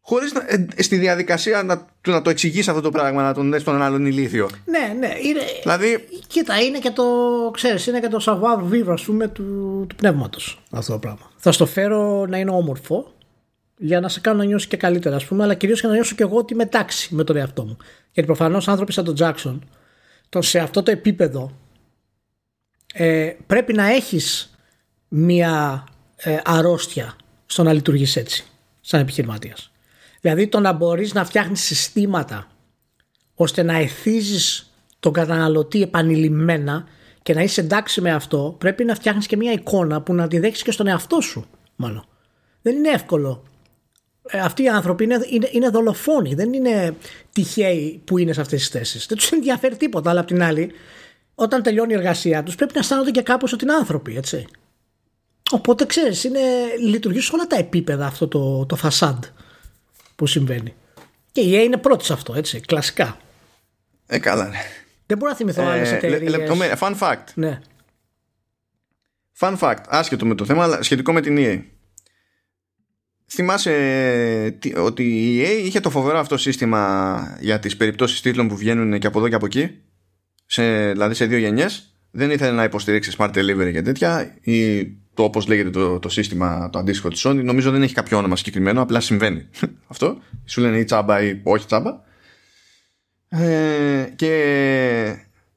Χωρίς 0.00 0.32
ε, 0.32 0.82
στη 0.82 0.96
διαδικασία 0.96 1.62
να, 1.62 1.86
να 2.08 2.22
το 2.22 2.30
εξηγήσει 2.30 2.70
αυτό 2.70 2.82
το 2.82 2.90
πράγμα, 2.90 3.22
να 3.22 3.34
τον 3.34 3.52
δεις 3.52 3.60
στον 3.60 3.82
άλλον 3.82 4.06
ηλίθιο. 4.06 4.48
Ναι, 4.64 4.94
ναι. 4.98 5.14
Είναι, 5.22 5.40
δηλαδή... 5.62 6.04
Κοίτα, 6.26 6.60
είναι 6.60 6.78
και 6.78 6.90
το, 6.90 7.04
ξέρεις, 7.52 7.86
είναι 7.86 8.00
και 8.00 8.08
το 8.08 8.18
savoir 8.20 8.72
vivre, 8.72 8.92
ας 8.92 9.02
πούμε, 9.02 9.28
του, 9.28 9.84
του 9.88 9.94
πνεύματος 9.96 10.62
αυτό 10.70 10.92
το 10.92 10.98
πράγμα. 10.98 11.30
Θα 11.36 11.52
στο 11.52 11.66
φέρω 11.66 12.26
να 12.26 12.38
είναι 12.38 12.50
όμορφο 12.50 13.12
για 13.76 14.00
να 14.00 14.08
σε 14.08 14.20
κάνω 14.20 14.38
να 14.38 14.44
νιώσεις 14.44 14.68
και 14.68 14.76
καλύτερα, 14.76 15.16
ας 15.16 15.24
πούμε, 15.24 15.42
αλλά 15.42 15.54
κυρίως 15.54 15.80
για 15.80 15.88
να 15.88 15.94
νιώσω 15.94 16.14
και 16.14 16.22
εγώ 16.22 16.36
ότι 16.36 16.52
είμαι 16.54 16.66
τάξη 16.66 17.14
με 17.14 17.24
τον 17.24 17.36
εαυτό 17.36 17.64
μου. 17.64 17.76
Γιατί 18.12 18.28
προφανώς 18.28 18.68
άνθρωποι 18.68 18.92
σαν 18.92 19.04
τον 19.04 19.14
Τζάξον, 19.14 19.68
το 20.28 20.42
σε 20.42 20.58
αυτό 20.58 20.82
το 20.82 20.90
επίπεδο 20.90 21.50
ε, 22.94 23.32
πρέπει 23.46 23.72
να 23.72 23.86
έχεις 23.90 24.56
μία 25.08 25.84
ε, 26.16 26.36
αρρώστια 26.44 27.16
στο 27.46 27.62
να 27.62 27.72
λειτουργείς 27.72 28.16
έτσι 28.16 28.44
σαν 28.80 29.00
επιχειρηματίας. 29.00 29.70
Δηλαδή 30.20 30.48
το 30.48 30.60
να 30.60 30.72
μπορείς 30.72 31.14
να 31.14 31.24
φτιάχνεις 31.24 31.60
συστήματα 31.60 32.46
ώστε 33.34 33.62
να 33.62 33.76
εθίζεις 33.76 34.70
τον 35.00 35.12
καταναλωτή 35.12 35.82
επανειλημμένα 35.82 36.88
και 37.22 37.34
να 37.34 37.42
είσαι 37.42 37.60
εντάξει 37.60 38.00
με 38.00 38.12
αυτό 38.12 38.56
πρέπει 38.58 38.84
να 38.84 38.94
φτιάχνεις 38.94 39.26
και 39.26 39.36
μία 39.36 39.52
εικόνα 39.52 40.02
που 40.02 40.14
να 40.14 40.28
τη 40.28 40.38
δέχεις 40.38 40.62
και 40.62 40.70
στον 40.70 40.86
εαυτό 40.86 41.20
σου 41.20 41.46
μάλλον. 41.76 42.04
Δεν 42.62 42.76
είναι 42.76 42.88
εύκολο. 42.88 43.42
Ε, 44.28 44.38
αυτοί 44.38 44.62
οι 44.62 44.68
άνθρωποι 44.68 45.04
είναι, 45.04 45.18
είναι, 45.30 45.48
είναι 45.52 45.68
δολοφόνοι, 45.68 46.34
δεν 46.34 46.52
είναι 46.52 46.94
τυχαίοι 47.32 48.02
που 48.04 48.18
είναι 48.18 48.32
σε 48.32 48.40
αυτές 48.40 48.58
τις 48.58 48.68
θέσεις. 48.68 49.06
Δεν 49.06 49.16
τους 49.16 49.30
ενδιαφέρει 49.30 49.76
τίποτα, 49.76 50.10
αλλά 50.10 50.20
απ' 50.20 50.26
την 50.26 50.42
άλλη 50.42 50.72
όταν 51.38 51.62
τελειώνει 51.62 51.92
η 51.92 51.96
εργασία 51.96 52.42
τους, 52.42 52.54
πρέπει 52.54 52.72
να 52.74 52.80
αισθάνονται 52.80 53.10
και 53.10 53.22
κάπως 53.22 53.52
ότι 53.52 53.64
είναι 53.64 53.74
άνθρωποι, 53.74 54.16
έτσι. 54.16 54.46
Οπότε 55.50 55.86
ξέρεις, 55.86 56.30
λειτουργεί 56.80 57.20
σε 57.20 57.30
όλα 57.34 57.46
τα 57.46 57.56
επίπεδα 57.56 58.06
αυτό 58.06 58.28
το, 58.28 58.66
το 58.66 58.76
φασάντ 58.76 59.24
που 60.16 60.26
συμβαίνει. 60.26 60.74
Και 61.32 61.40
η 61.40 61.52
EA 61.54 61.64
είναι 61.64 61.76
πρώτης 61.76 62.06
σε 62.06 62.12
αυτό, 62.12 62.34
έτσι, 62.34 62.60
κλασικά. 62.60 63.16
Ε, 64.06 64.18
καλά, 64.18 64.48
ναι. 64.48 64.58
Δεν 65.06 65.18
μπορώ 65.18 65.30
να 65.30 65.36
θυμηθώ 65.36 65.62
ε, 65.62 65.64
άλλες 65.64 65.92
εταιρείες. 65.92 66.30
Λεπτομέρεια. 66.30 66.78
Fun 66.80 66.98
fact. 66.98 67.24
Ναι. 67.34 67.60
Fun 69.38 69.58
fact. 69.58 69.82
Άσχετο 69.88 70.26
με 70.26 70.34
το 70.34 70.44
θέμα, 70.44 70.62
αλλά 70.62 70.82
σχετικό 70.82 71.12
με 71.12 71.20
την 71.20 71.36
EA. 71.38 71.62
Θυμάσαι 73.26 74.58
ότι 74.76 75.02
η 75.02 75.42
EA 75.44 75.66
είχε 75.66 75.80
το 75.80 75.90
φοβερό 75.90 76.18
αυτό 76.18 76.36
σύστημα 76.36 77.36
για 77.40 77.58
τις 77.58 77.76
περιπτώσεις 77.76 78.20
τίτλων 78.20 78.48
που 78.48 78.56
βγαίνουν 78.56 78.98
και 78.98 79.06
από 79.06 79.18
εδώ 79.18 79.28
και 79.28 79.34
από 79.34 79.46
εκεί; 79.46 79.80
Σε, 80.46 80.90
δηλαδή 80.92 81.14
σε 81.14 81.26
δύο 81.26 81.38
γενιές 81.38 81.94
δεν 82.10 82.30
ήθελε 82.30 82.52
να 82.52 82.64
υποστηρίξει 82.64 83.14
smart 83.18 83.30
delivery 83.30 83.70
και 83.72 83.82
τέτοια 83.82 84.36
ή 84.40 84.86
το 85.14 85.22
όπως 85.22 85.46
λέγεται 85.46 85.70
το, 85.70 85.98
το 85.98 86.08
σύστημα 86.08 86.70
το 86.70 86.78
αντίστοιχο 86.78 87.08
της 87.08 87.26
Sony 87.26 87.40
νομίζω 87.44 87.70
δεν 87.70 87.82
έχει 87.82 87.94
κάποιο 87.94 88.18
όνομα 88.18 88.36
συγκεκριμένο 88.36 88.82
απλά 88.82 89.00
συμβαίνει. 89.00 89.46
Αυτό. 89.92 90.18
Σου 90.44 90.60
λένε 90.60 90.78
ή 90.78 90.84
τσάμπα 90.84 91.22
ή 91.22 91.40
όχι 91.42 91.66
τσάμπα. 91.66 92.04
Ε, 93.28 94.12
και 94.16 94.32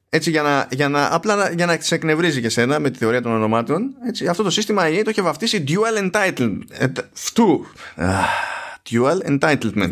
έτσι 0.08 0.30
για 0.30 0.42
να, 0.42 0.68
για 0.70 0.88
να, 0.88 1.14
απλά 1.14 1.50
για 1.50 1.66
να 1.66 1.76
σε 1.80 1.94
εκνευρίζει 1.94 2.40
και 2.40 2.48
σένα 2.48 2.78
με 2.78 2.90
τη 2.90 2.98
θεωρία 2.98 3.22
των 3.22 3.32
ονομάτων 3.32 3.94
έτσι, 4.06 4.26
αυτό 4.26 4.42
το 4.42 4.50
σύστημα 4.50 4.82
EA 4.86 5.00
το 5.04 5.10
είχε 5.10 5.22
βαφτίσει 5.22 5.64
dual 5.68 6.10
entitlement 6.10 6.58
ε, 6.68 6.86
φτού 7.12 7.66
dual 8.90 9.38
entitlement. 9.38 9.90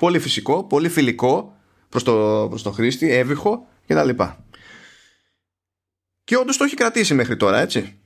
Πολύ 0.00 0.18
φυσικό, 0.18 0.64
πολύ 0.64 0.88
φιλικό 0.88 1.56
προς 1.88 2.02
το, 2.02 2.46
προς 2.48 2.62
το 2.62 2.70
χρήστη, 2.70 3.10
έβυχο 3.12 3.66
και 3.86 3.94
τα 3.94 4.04
λοιπά. 4.04 4.44
Και 6.24 6.36
όντως 6.36 6.56
το 6.56 6.64
έχει 6.64 6.74
κρατήσει 6.74 7.14
μέχρι 7.14 7.36
τώρα, 7.36 7.58
έτσι. 7.60 7.98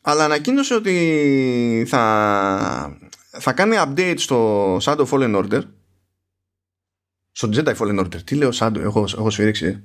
Αλλά 0.00 0.24
ανακοίνωσε 0.24 0.74
ότι 0.74 1.84
θα, 1.88 2.98
θα 3.30 3.52
κάνει 3.52 3.76
update 3.78 4.14
στο 4.16 4.76
Shadow 4.76 5.06
Fallen 5.06 5.36
Order. 5.36 5.60
Στο 7.32 7.48
Jedi 7.52 7.76
Fallen 7.76 8.00
Order. 8.00 8.22
Τι 8.24 8.34
λέω 8.34 8.50
Shadow, 8.54 8.80
έχω, 8.80 9.04
έχω 9.18 9.30
σφυρίξει. 9.30 9.84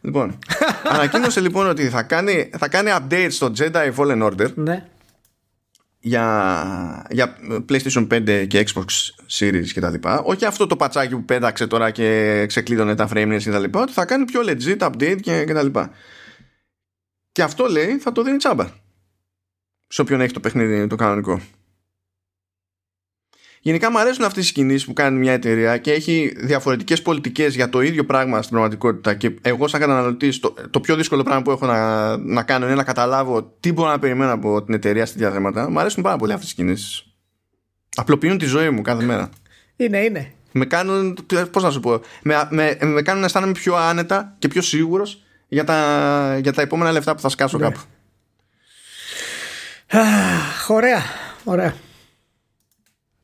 Λοιπόν, 0.00 0.38
Ανακοίνωσε 0.92 1.40
λοιπόν 1.40 1.68
ότι 1.68 1.88
θα 1.88 2.02
κάνει, 2.02 2.50
θα 2.58 2.68
κάνει 2.68 2.90
update 2.92 3.28
στο 3.30 3.52
Jedi 3.58 3.94
Fallen 3.94 4.22
Order 4.22 4.54
Ναι. 4.54 4.88
Για, 6.06 7.06
για 7.10 7.36
PlayStation 7.68 8.06
5 8.08 8.46
και 8.46 8.66
Xbox 8.66 8.84
Series 9.38 9.66
και 9.72 9.80
τα 9.80 9.90
λοιπά. 9.90 10.20
Όχι 10.20 10.44
αυτό 10.44 10.66
το 10.66 10.76
πατσάκι 10.76 11.14
που 11.14 11.24
πέταξε 11.24 11.66
τώρα 11.66 11.90
και 11.90 12.44
ξεκλείδωνε 12.46 12.94
τα 12.94 13.08
frame 13.12 13.36
και 13.38 13.50
τα 13.50 13.58
λοιπά, 13.58 13.80
ότι 13.80 13.92
θα 13.92 14.04
κάνει 14.04 14.24
πιο 14.24 14.40
legit 14.44 14.78
update 14.78 15.18
και, 15.20 15.44
και 15.44 15.52
τα 15.52 15.62
λοιπά. 15.62 15.90
Και 17.32 17.42
αυτό 17.42 17.66
λέει 17.66 17.98
θα 17.98 18.12
το 18.12 18.22
δίνει 18.22 18.36
τσάμπα. 18.36 18.66
Σε 19.86 20.00
όποιον 20.00 20.20
έχει 20.20 20.32
το 20.32 20.40
παιχνίδι 20.40 20.86
το 20.86 20.96
κανονικό. 20.96 21.40
Γενικά 23.66 23.90
μου 23.90 23.98
αρέσουν 23.98 24.24
αυτές 24.24 24.48
οι 24.48 24.52
κινήσεις 24.52 24.84
που 24.84 24.92
κάνει 24.92 25.18
μια 25.18 25.32
εταιρεία 25.32 25.78
και 25.78 25.92
έχει 25.92 26.34
διαφορετικές 26.36 27.02
πολιτικές 27.02 27.54
για 27.54 27.68
το 27.68 27.80
ίδιο 27.80 28.04
πράγμα 28.04 28.38
στην 28.38 28.50
πραγματικότητα 28.50 29.14
και 29.14 29.30
εγώ 29.42 29.68
σαν 29.68 29.80
καταναλωτής 29.80 30.40
το, 30.40 30.54
το 30.70 30.80
πιο 30.80 30.96
δύσκολο 30.96 31.22
πράγμα 31.22 31.42
που 31.42 31.50
έχω 31.50 31.66
να, 31.66 32.16
να 32.16 32.42
κάνω 32.42 32.66
είναι 32.66 32.74
να 32.74 32.84
καταλάβω 32.84 33.56
τι 33.60 33.72
μπορώ 33.72 33.90
να 33.90 33.98
περιμένω 33.98 34.32
από 34.32 34.62
την 34.62 34.74
εταιρεία 34.74 35.06
στη 35.06 35.18
διαδέματα. 35.18 35.70
Μου 35.70 35.80
αρέσουν 35.80 36.02
πάρα 36.02 36.16
πολύ 36.16 36.32
αυτές 36.32 36.50
οι 36.50 36.54
κινήσεις. 36.54 37.06
Απλοποιούν 37.96 38.38
τη 38.38 38.44
ζωή 38.44 38.70
μου 38.70 38.82
κάθε 38.82 39.04
μέρα. 39.04 39.30
Είναι, 39.76 39.98
είναι. 39.98 40.32
Με 40.52 40.64
κάνουν, 40.64 41.18
πώς 41.50 41.62
να 41.62 41.70
σου 41.70 41.80
πω, 41.80 42.00
με, 42.22 42.48
με, 42.50 42.78
με 42.80 43.02
κάνουν 43.02 43.20
να 43.20 43.26
αισθάνομαι 43.26 43.52
πιο 43.52 43.74
άνετα 43.76 44.34
και 44.38 44.48
πιο 44.48 44.62
σίγουρος 44.62 45.22
για 45.48 45.64
τα, 45.64 46.38
για 46.42 46.52
τα 46.52 46.62
επόμενα 46.62 46.92
λεφτά 46.92 47.14
που 47.14 47.20
θα 47.20 47.28
σκάσω 47.28 47.58
Ναι. 47.58 47.64
κάπου. 47.64 47.80
Αχ, 49.90 50.70
Ωραία. 50.70 51.02
Ωραία. 51.44 51.74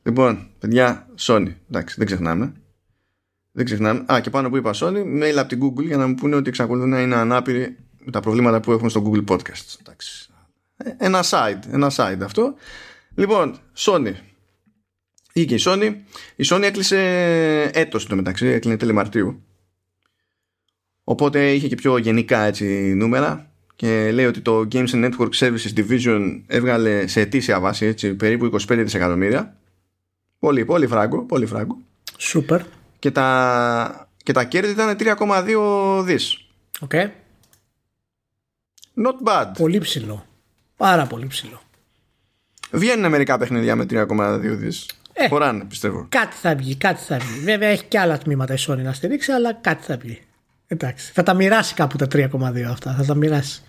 Λοιπόν, 0.03 0.49
παιδιά, 0.59 1.07
Sony. 1.19 1.53
Εντάξει, 1.69 1.95
δεν 1.97 2.05
ξεχνάμε. 2.05 2.53
Δεν 3.51 3.65
ξεχνάμε. 3.65 4.05
Α, 4.13 4.19
και 4.19 4.29
πάνω 4.29 4.49
που 4.49 4.57
είπα 4.57 4.71
Sony, 4.73 5.21
mail 5.21 5.35
από 5.37 5.47
την 5.47 5.59
Google 5.63 5.85
για 5.85 5.97
να 5.97 6.07
μου 6.07 6.15
πούνε 6.15 6.35
ότι 6.35 6.49
εξακολουθούν 6.49 6.89
να 6.89 7.01
είναι 7.01 7.15
ανάπηροι 7.15 7.77
με 7.99 8.11
τα 8.11 8.19
προβλήματα 8.19 8.59
που 8.59 8.71
έχουν 8.71 8.89
στο 8.89 9.11
Google 9.11 9.25
Podcast. 9.25 9.75
Εντάξει. 9.79 10.29
Ε, 10.77 10.89
Ένα 10.97 11.23
side, 11.23 11.59
ένα 11.71 11.91
side 11.95 12.21
αυτό. 12.23 12.53
Λοιπόν, 13.15 13.57
Sony. 13.77 14.13
Ή 15.33 15.45
και 15.45 15.55
η 15.55 15.61
Sony. 15.61 15.95
Η 16.35 16.45
Sony 16.49 16.61
έκλεισε 16.61 16.99
έτος 17.73 18.05
το 18.05 18.15
μεταξύ, 18.15 18.47
έκλεινε 18.47 18.77
τέλη 18.77 18.91
Μαρτίου. 18.91 19.43
Οπότε 21.03 21.53
είχε 21.53 21.67
και 21.67 21.75
πιο 21.75 21.97
γενικά 21.97 22.39
έτσι 22.39 22.93
νούμερα 22.95 23.51
και 23.75 24.11
λέει 24.11 24.25
ότι 24.25 24.41
το 24.41 24.67
Games 24.71 24.87
and 24.87 25.11
Network 25.11 25.29
Services 25.33 25.73
Division 25.75 26.41
έβγαλε 26.47 27.07
σε 27.07 27.19
ετήσια 27.21 27.59
βάση 27.59 27.85
έτσι, 27.85 28.15
περίπου 28.15 28.45
25 28.45 28.57
δισεκατομμύρια. 28.67 29.57
Πολύ, 30.43 30.65
πολύ 30.65 30.87
φράγκο, 30.87 31.21
πολύ 31.21 31.45
φράγκο. 31.45 31.77
Σούπερ. 32.17 32.61
Και 32.99 33.11
τα, 33.11 34.07
και 34.23 34.31
τα 34.31 34.43
κέρδη 34.43 34.71
ήταν 34.71 34.95
3,2 34.99 36.01
δις. 36.03 36.45
OK. 36.79 36.91
Not 38.95 39.27
bad. 39.27 39.51
Πολύ 39.57 39.79
ψηλό. 39.79 40.25
Πάρα 40.77 41.05
πολύ 41.05 41.27
ψηλό. 41.27 41.61
Βγαίνουν 42.71 43.09
μερικά 43.09 43.37
παιχνίδια 43.37 43.75
με 43.75 43.85
3,2 43.89 44.39
δις. 44.41 44.89
Ε. 45.13 45.27
Χωράνε, 45.27 45.63
πιστεύω. 45.63 46.05
Κάτι 46.09 46.35
θα 46.35 46.55
βγει, 46.55 46.75
κάτι 46.75 47.01
θα 47.01 47.17
βγει. 47.17 47.39
Βέβαια 47.39 47.69
έχει 47.69 47.83
και 47.83 47.99
άλλα 47.99 48.17
τμήματα 48.17 48.53
η 48.53 48.57
Sony 48.67 48.77
να 48.83 48.93
στηρίξει, 48.93 49.31
αλλά 49.31 49.53
κάτι 49.53 49.83
θα 49.83 49.97
βγει. 49.97 50.21
Εντάξει. 50.67 51.11
Θα 51.13 51.23
τα 51.23 51.33
μοιράσει 51.33 51.73
κάπου 51.73 51.97
τα 51.97 52.07
3,2 52.11 52.61
αυτά. 52.69 52.93
Θα 52.93 53.05
τα 53.05 53.15
μοιράσει. 53.15 53.61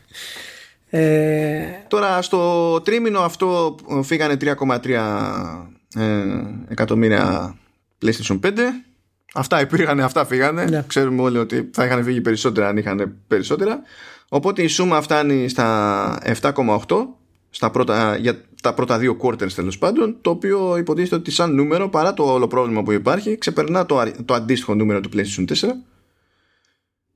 Ε, 0.90 1.64
Τώρα 1.88 2.22
στο 2.22 2.80
τρίμηνο 2.80 3.20
αυτό 3.20 3.76
φύγανε 4.02 4.36
3,3 4.40 5.66
ε, 5.96 6.22
εκατομμύρια 6.68 7.54
PlayStation 8.02 8.40
5. 8.40 8.50
Αυτά 9.34 9.60
υπήρχαν, 9.60 10.00
αυτά 10.00 10.24
φύγανε. 10.24 10.64
Ναι. 10.64 10.84
Ξέρουμε 10.86 11.22
όλοι 11.22 11.38
ότι 11.38 11.70
θα 11.72 11.84
είχαν 11.84 12.04
φύγει 12.04 12.20
περισσότερα 12.20 12.68
αν 12.68 12.76
είχαν 12.76 13.16
περισσότερα. 13.26 13.80
Οπότε 14.28 14.62
η 14.62 14.66
σούμα 14.66 15.00
φτάνει 15.02 15.48
στα 15.48 16.18
7,8 16.40 16.80
στα 17.50 17.70
πρώτα, 17.70 18.16
για 18.16 18.40
τα 18.62 18.74
πρώτα 18.74 18.98
δύο 18.98 19.16
quarters 19.22 19.52
τέλος 19.52 19.78
πάντων, 19.78 20.16
το 20.20 20.30
οποίο 20.30 20.76
υποτίθεται 20.76 21.14
ότι 21.14 21.30
σαν 21.30 21.54
νούμερο, 21.54 21.88
παρά 21.88 22.14
το 22.14 22.32
όλο 22.32 22.46
πρόβλημα 22.46 22.82
που 22.82 22.92
υπάρχει, 22.92 23.38
ξεπερνά 23.38 23.86
το, 23.86 23.98
αρι- 23.98 24.24
το 24.24 24.34
αντίστοιχο 24.34 24.74
νούμερο 24.74 25.00
του 25.00 25.08
PlayStation 25.14 25.44
4, 25.48 25.68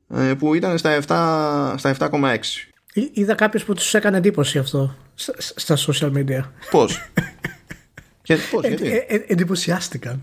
ε, 0.09 0.35
που 0.35 0.55
ήταν 0.55 0.79
στα 0.79 0.91
7, 0.97 1.75
στα 1.79 1.91
7,6. 1.99 2.35
Εί- 2.93 3.11
είδα 3.13 3.35
κάποιος 3.35 3.65
που 3.65 3.75
τους 3.75 3.95
έκανε 3.95 4.17
εντύπωση 4.17 4.59
αυτό 4.59 4.95
στα, 5.15 5.33
στα 5.39 5.77
social 5.77 6.13
media. 6.13 6.41
Πώς; 6.71 6.99
Και, 8.29 8.37
πώς, 8.51 8.65
γιατί; 8.67 8.89
Ε, 8.89 8.97
ε, 9.09 9.25
εντυπωσιάστηκαν. 9.27 10.23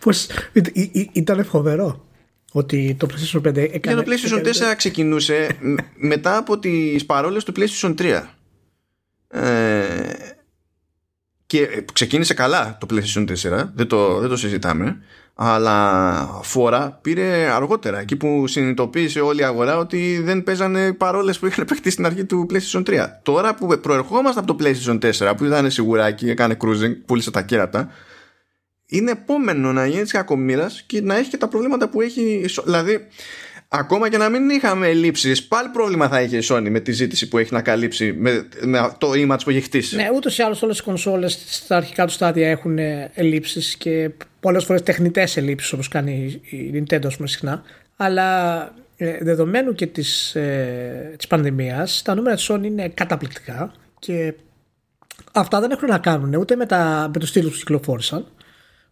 Πως 0.00 0.26
ή- 0.52 0.60
ή- 0.72 0.90
ή- 0.92 1.10
ήταν 1.12 1.44
φοβερό 1.44 2.06
ότι 2.52 2.96
το 2.98 3.06
PlayStation 3.10 3.40
5 3.40 3.56
έκανε. 3.56 3.80
Για 3.94 3.96
το 3.96 4.10
PlayStation 4.10 4.38
έκανε- 4.38 4.72
4 4.72 4.74
ξεκινούσε 4.76 5.56
μ- 5.60 5.78
μετά 5.96 6.36
από 6.36 6.58
τις 6.58 7.06
παρόλες 7.06 7.44
του 7.44 7.52
PlayStation 7.56 7.94
3. 7.98 8.22
Ε, 9.28 10.12
και 11.46 11.62
ε, 11.62 11.84
ξεκίνησε 11.92 12.34
καλά 12.34 12.78
το 12.80 12.86
PlayStation 12.90 13.26
4, 13.26 13.72
δεν 13.74 13.86
το, 13.86 14.18
δεν 14.18 14.28
το 14.28 14.36
συζητάμε, 14.36 14.98
αλλά 15.34 16.40
φόρα 16.42 16.98
πήρε 17.02 17.50
αργότερα, 17.50 18.00
εκεί 18.00 18.16
που 18.16 18.46
συνειδητοποίησε 18.46 19.20
όλη 19.20 19.40
η 19.40 19.44
αγορά 19.44 19.76
ότι 19.76 20.20
δεν 20.24 20.42
παίζανε 20.42 20.92
παρόλες 20.92 21.38
που 21.38 21.46
είχαν 21.46 21.64
παιχτεί 21.64 21.90
στην 21.90 22.06
αρχή 22.06 22.24
του 22.24 22.46
PlayStation 22.50 22.82
3. 22.86 23.06
Τώρα 23.22 23.54
που 23.54 23.78
προερχόμαστε 23.80 24.40
από 24.40 24.54
το 24.54 24.64
PlayStation 24.64 24.98
4, 25.28 25.32
που 25.36 25.44
ήταν 25.44 25.70
σιγουράκι, 25.70 26.30
έκανε 26.30 26.56
cruising, 26.60 26.96
πούλησε 27.06 27.30
τα 27.30 27.42
κέρατα, 27.42 27.88
είναι 28.86 29.10
επόμενο 29.10 29.72
να 29.72 29.86
γίνει 29.86 30.02
της 30.02 30.12
κακομοίρας 30.12 30.82
και 30.86 31.00
να 31.00 31.16
έχει 31.16 31.30
και 31.30 31.36
τα 31.36 31.48
προβλήματα 31.48 31.88
που 31.88 32.00
έχει. 32.00 32.20
η 32.20 32.48
Sony. 32.56 32.64
Δηλαδή, 32.64 33.06
ακόμα 33.68 34.08
και 34.08 34.16
να 34.16 34.28
μην 34.28 34.50
είχαμε 34.50 34.88
ελλείψει, 34.88 35.48
πάλι 35.48 35.68
πρόβλημα 35.68 36.08
θα 36.08 36.20
είχε 36.20 36.36
η 36.36 36.42
Sony 36.48 36.66
με 36.70 36.80
τη 36.80 36.92
ζήτηση 36.92 37.28
που 37.28 37.38
έχει 37.38 37.52
να 37.52 37.62
καλύψει 37.62 38.12
με, 38.12 38.48
με 38.60 38.94
το 38.98 39.10
image 39.10 39.40
που 39.44 39.50
έχει 39.50 39.60
χτίσει. 39.60 39.96
Ναι, 39.96 40.08
ούτως 40.14 40.38
ή 40.38 40.42
άλλως 40.42 40.62
όλες 40.62 40.78
οι 40.78 40.82
κονσόλες 40.82 41.44
στα 41.48 41.76
αρχικά 41.76 42.04
τους 42.04 42.14
στάδια 42.14 42.50
έχουν 42.50 42.78
ελλείψει 43.14 43.76
και 43.78 44.10
πολλές 44.42 44.64
φορές 44.64 44.82
τεχνητές 44.82 45.36
ελλείψεις 45.36 45.72
όπως 45.72 45.88
κάνει 45.88 46.40
η 46.42 46.70
Nintendo 46.74 47.06
ας 47.06 47.16
πούμε, 47.16 47.28
συχνά. 47.28 47.62
Αλλά 47.96 48.60
ε, 48.96 49.18
δεδομένου 49.20 49.74
και 49.74 49.86
της 49.86 50.34
ε, 50.34 51.14
της 51.16 51.26
πανδημίας 51.26 52.02
τα 52.02 52.14
νούμερα 52.14 52.36
της 52.36 52.50
Sony 52.50 52.64
είναι 52.64 52.88
καταπληκτικά 52.88 53.72
και 53.98 54.34
αυτά 55.32 55.60
δεν 55.60 55.70
έχουν 55.70 55.88
να 55.88 55.98
κάνουν 55.98 56.34
ούτε 56.34 56.56
με, 56.56 56.66
τα, 56.66 57.10
με 57.14 57.20
τους 57.20 57.32
τίτλους 57.32 57.52
που 57.52 57.58
κυκλοφόρησαν 57.58 58.26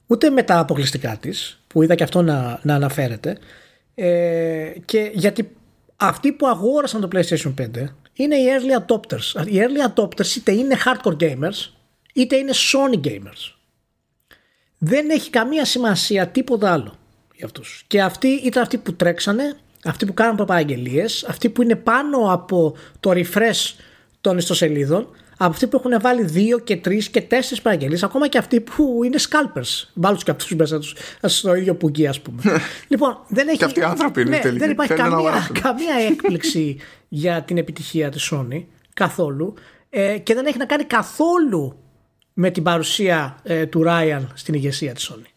ούτε 0.07 0.31
με 0.31 0.43
τα 0.43 0.59
αποκλειστικά 0.59 1.17
της 1.21 1.63
που 1.67 1.83
είδα 1.83 1.95
και 1.95 2.03
αυτό 2.03 2.23
να, 2.23 2.61
να 2.63 2.75
αναφέρεται 2.75 3.39
ε, 3.95 4.73
και 4.85 5.11
γιατί 5.15 5.57
αυτοί 5.97 6.33
που 6.33 6.47
αγόρασαν 6.47 7.01
το 7.01 7.09
PlayStation 7.13 7.55
5 7.61 7.67
είναι 8.13 8.37
οι 8.37 8.45
early 8.47 8.83
adopters. 8.83 9.47
Οι 9.47 9.59
early 9.59 9.95
adopters 9.95 10.37
είτε 10.37 10.53
είναι 10.53 10.77
hardcore 10.85 11.17
gamers 11.17 11.71
είτε 12.13 12.37
είναι 12.37 12.53
Sony 12.55 13.07
gamers. 13.07 13.60
Δεν 14.83 15.11
έχει 15.11 15.31
καμία 15.31 15.65
σημασία 15.65 16.27
τίποτα 16.27 16.73
άλλο 16.73 16.95
για 17.37 17.47
αυτούς. 17.47 17.85
Και 17.87 18.03
αυτοί 18.03 18.29
ήταν 18.29 18.63
αυτοί 18.63 18.79
που 18.79 18.95
τρέξανε, 18.95 19.57
αυτοί 19.85 20.07
που 20.07 20.15
κάναν 20.15 20.45
παραγγελίες, 20.47 21.25
αυτοί 21.29 21.49
που 21.49 21.63
είναι 21.63 21.77
πάνω 21.77 22.33
από 22.33 22.77
το 23.01 23.11
refresh 23.11 23.75
των 24.21 24.39
ιστοσελίδων, 24.39 25.09
από 25.37 25.51
αυτοί 25.51 25.67
που 25.67 25.77
έχουν 25.85 26.01
βάλει 26.01 26.25
δύο 26.25 26.59
και 26.59 26.77
τρεις 26.77 27.09
και 27.09 27.21
τέσσερις 27.21 27.63
παραγγελίες, 27.63 28.03
ακόμα 28.03 28.29
και 28.29 28.39
αυτοί 28.39 28.61
που 28.61 29.01
είναι 29.05 29.17
scalpers. 29.19 29.89
Βάλου 29.95 30.17
και 30.17 30.31
αυτούς 30.31 30.55
μέσα 30.55 30.79
τους 30.79 30.95
στο 31.23 31.55
ίδιο 31.55 31.75
πουγγί, 31.75 32.07
ας 32.07 32.21
πούμε. 32.21 32.43
λοιπόν, 32.89 33.19
δεν 33.29 33.49
έχει. 33.49 33.57
Και 33.59 33.65
αυτοί 33.65 33.81
οι 33.81 33.83
άνθρωποι 33.83 34.21
είναι 34.21 34.31
ναι, 34.31 34.39
τελικά. 34.39 34.65
Δεν 34.65 34.71
υπάρχει 34.71 34.93
Θέλουν 34.93 35.11
να 35.11 35.17
καμία, 35.17 35.29
αγοράσουν. 35.29 35.61
καμία 35.61 35.95
έκπληξη 36.11 36.77
για 37.09 37.43
την 37.43 37.59
επιτυχία 37.59 38.09
της 38.11 38.33
Sony 38.33 38.65
καθόλου 38.95 39.55
ε, 39.91 40.19
και 40.19 40.35
δεν 40.35 40.47
έχει 40.47 40.59
να 40.59 40.65
κάνει 40.65 40.85
καθόλου 40.85 41.77
με 42.41 42.51
την 42.51 42.63
παρουσία 42.63 43.39
ε, 43.43 43.67
του 43.67 43.85
Ryan 43.87 44.27
στην 44.35 44.55
ηγεσία 44.55 44.93
της 44.95 45.13
Sony. 45.13 45.29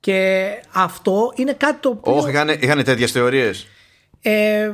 Και 0.00 0.48
αυτό 0.72 1.32
είναι 1.36 1.52
κάτι 1.52 1.80
το 1.80 1.88
οποίο... 1.88 2.16
Όχι, 2.16 2.30
είχαν, 2.30 2.48
είχαν 2.48 2.84
τέτοιες 2.84 3.12
θεωρίες. 3.12 3.66
Ε, 4.22 4.62
ε, 4.62 4.70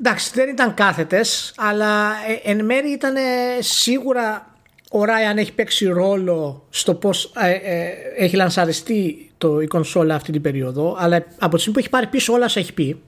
εντάξει, 0.00 0.30
δεν 0.34 0.48
ήταν 0.48 0.74
κάθετες, 0.74 1.54
αλλά 1.56 2.10
ε, 2.44 2.50
εν 2.50 2.64
μέρει 2.64 2.88
ήταν 2.88 3.16
ε, 3.16 3.20
σίγουρα 3.60 4.54
ο 4.90 5.04
Ράιαν 5.04 5.38
έχει 5.38 5.52
παίξει 5.52 5.86
ρόλο 5.86 6.66
στο 6.70 6.94
πώς 6.94 7.32
ε, 7.36 7.50
ε, 7.50 7.88
έχει 8.16 8.36
λανσαριστεί 8.36 9.30
το, 9.38 9.60
η 9.60 9.66
κονσόλα 9.66 10.14
αυτή 10.14 10.32
την 10.32 10.42
περίοδο, 10.42 10.96
αλλά 10.98 11.24
από 11.38 11.54
τη 11.54 11.60
στιγμή 11.60 11.72
που 11.72 11.78
έχει 11.78 11.90
πάρει 11.90 12.06
πίσω 12.06 12.32
όλα 12.32 12.44
όσα 12.44 12.60
έχει 12.60 12.72
πει, 12.72 13.02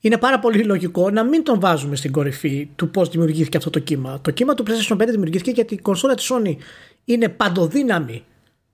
είναι 0.00 0.16
πάρα 0.18 0.38
πολύ 0.38 0.64
λογικό 0.64 1.10
να 1.10 1.24
μην 1.24 1.44
τον 1.44 1.60
βάζουμε 1.60 1.96
στην 1.96 2.12
κορυφή 2.12 2.68
του 2.76 2.90
πώς 2.90 3.08
δημιουργήθηκε 3.08 3.56
αυτό 3.56 3.70
το 3.70 3.78
κύμα. 3.78 4.20
Το 4.20 4.30
κύμα 4.30 4.54
του 4.54 4.64
PlayStation 4.66 4.94
5 5.02 5.06
δημιουργήθηκε 5.10 5.50
γιατί 5.50 5.74
η 5.74 5.78
κονσόλα 5.78 6.14
της 6.14 6.30
Sony 6.32 6.56
είναι 7.04 7.28
παντοδύναμη 7.28 8.24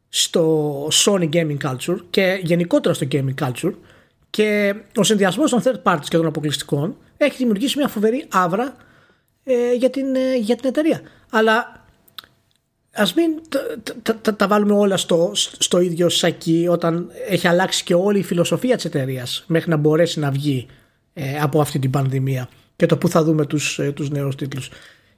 στο 0.08 0.86
Sony 0.92 1.28
Gaming 1.32 1.56
Culture 1.62 1.96
και 2.10 2.40
γενικότερα 2.42 2.94
στο 2.94 3.06
Gaming 3.12 3.34
Culture 3.40 3.72
και 4.30 4.74
ο 4.96 5.02
συνδυασμός 5.02 5.50
των 5.50 5.62
third 5.64 5.82
parties 5.82 6.04
και 6.08 6.16
των 6.16 6.26
αποκλειστικών 6.26 6.96
έχει 7.16 7.36
δημιουργήσει 7.36 7.78
μια 7.78 7.88
φοβερή 7.88 8.24
άβρα 8.32 8.76
ε, 9.44 9.72
για, 9.74 9.90
την, 9.90 10.14
ε, 10.14 10.36
για 10.36 10.56
την 10.56 10.68
εταιρεία. 10.68 11.00
Αλλά 11.30 11.84
ας 12.92 13.14
μην 13.14 13.30
τα, 13.48 13.60
τα- 14.02 14.16
τα- 14.22 14.34
τα 14.34 14.46
βάλουμε 14.46 14.74
όλα 14.74 14.96
στο, 14.96 15.30
στο 15.34 15.80
ίδιο 15.80 16.08
σακί 16.08 16.66
όταν 16.70 17.10
έχει 17.28 17.48
αλλάξει 17.48 17.84
και 17.84 17.94
όλη 17.94 18.18
η 18.18 18.22
φιλοσοφία 18.22 18.76
της 18.76 18.84
εταιρείας 18.84 19.44
μέχρι 19.46 19.70
να 19.70 19.76
μπορέσει 19.76 20.18
να 20.20 20.30
βγει 20.30 20.66
ε, 21.14 21.38
από 21.38 21.60
αυτή 21.60 21.78
την 21.78 21.90
πανδημία 21.90 22.48
και 22.76 22.86
το 22.86 22.96
που 22.96 23.08
θα 23.08 23.24
δούμε 23.24 23.46
τους, 23.46 23.78
ε, 23.78 23.92
τους 23.92 24.10
νέους 24.10 24.36
τίτλους. 24.36 24.70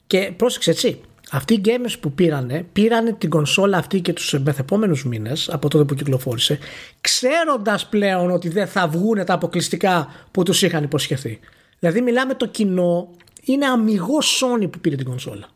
Και 0.06 0.32
πρόσεξε 0.36 0.70
έτσι, 0.70 1.00
αυτοί 1.30 1.54
οι 1.54 1.60
gamers 1.64 1.94
που 2.00 2.12
πήρανε, 2.12 2.66
πήρανε 2.72 3.12
την 3.12 3.30
κονσόλα 3.30 3.78
αυτή 3.78 4.00
και 4.00 4.12
τους 4.12 4.38
μεθεπόμενους 4.44 5.04
μήνες 5.04 5.48
από 5.48 5.68
τότε 5.68 5.84
που 5.84 5.94
κυκλοφόρησε, 5.94 6.58
ξέροντας 7.00 7.86
πλέον 7.86 8.30
ότι 8.30 8.48
δεν 8.48 8.66
θα 8.66 8.88
βγουν 8.88 9.24
τα 9.24 9.34
αποκλειστικά 9.34 10.08
που 10.30 10.42
τους 10.42 10.62
είχαν 10.62 10.84
υποσχεθεί. 10.84 11.40
Δηλαδή 11.78 12.00
μιλάμε 12.00 12.34
το 12.34 12.46
κοινό, 12.46 13.10
είναι 13.42 13.66
αμυγός 13.66 14.42
Sony 14.44 14.70
που 14.70 14.78
πήρε 14.78 14.96
την 14.96 15.06
κονσόλα. 15.06 15.48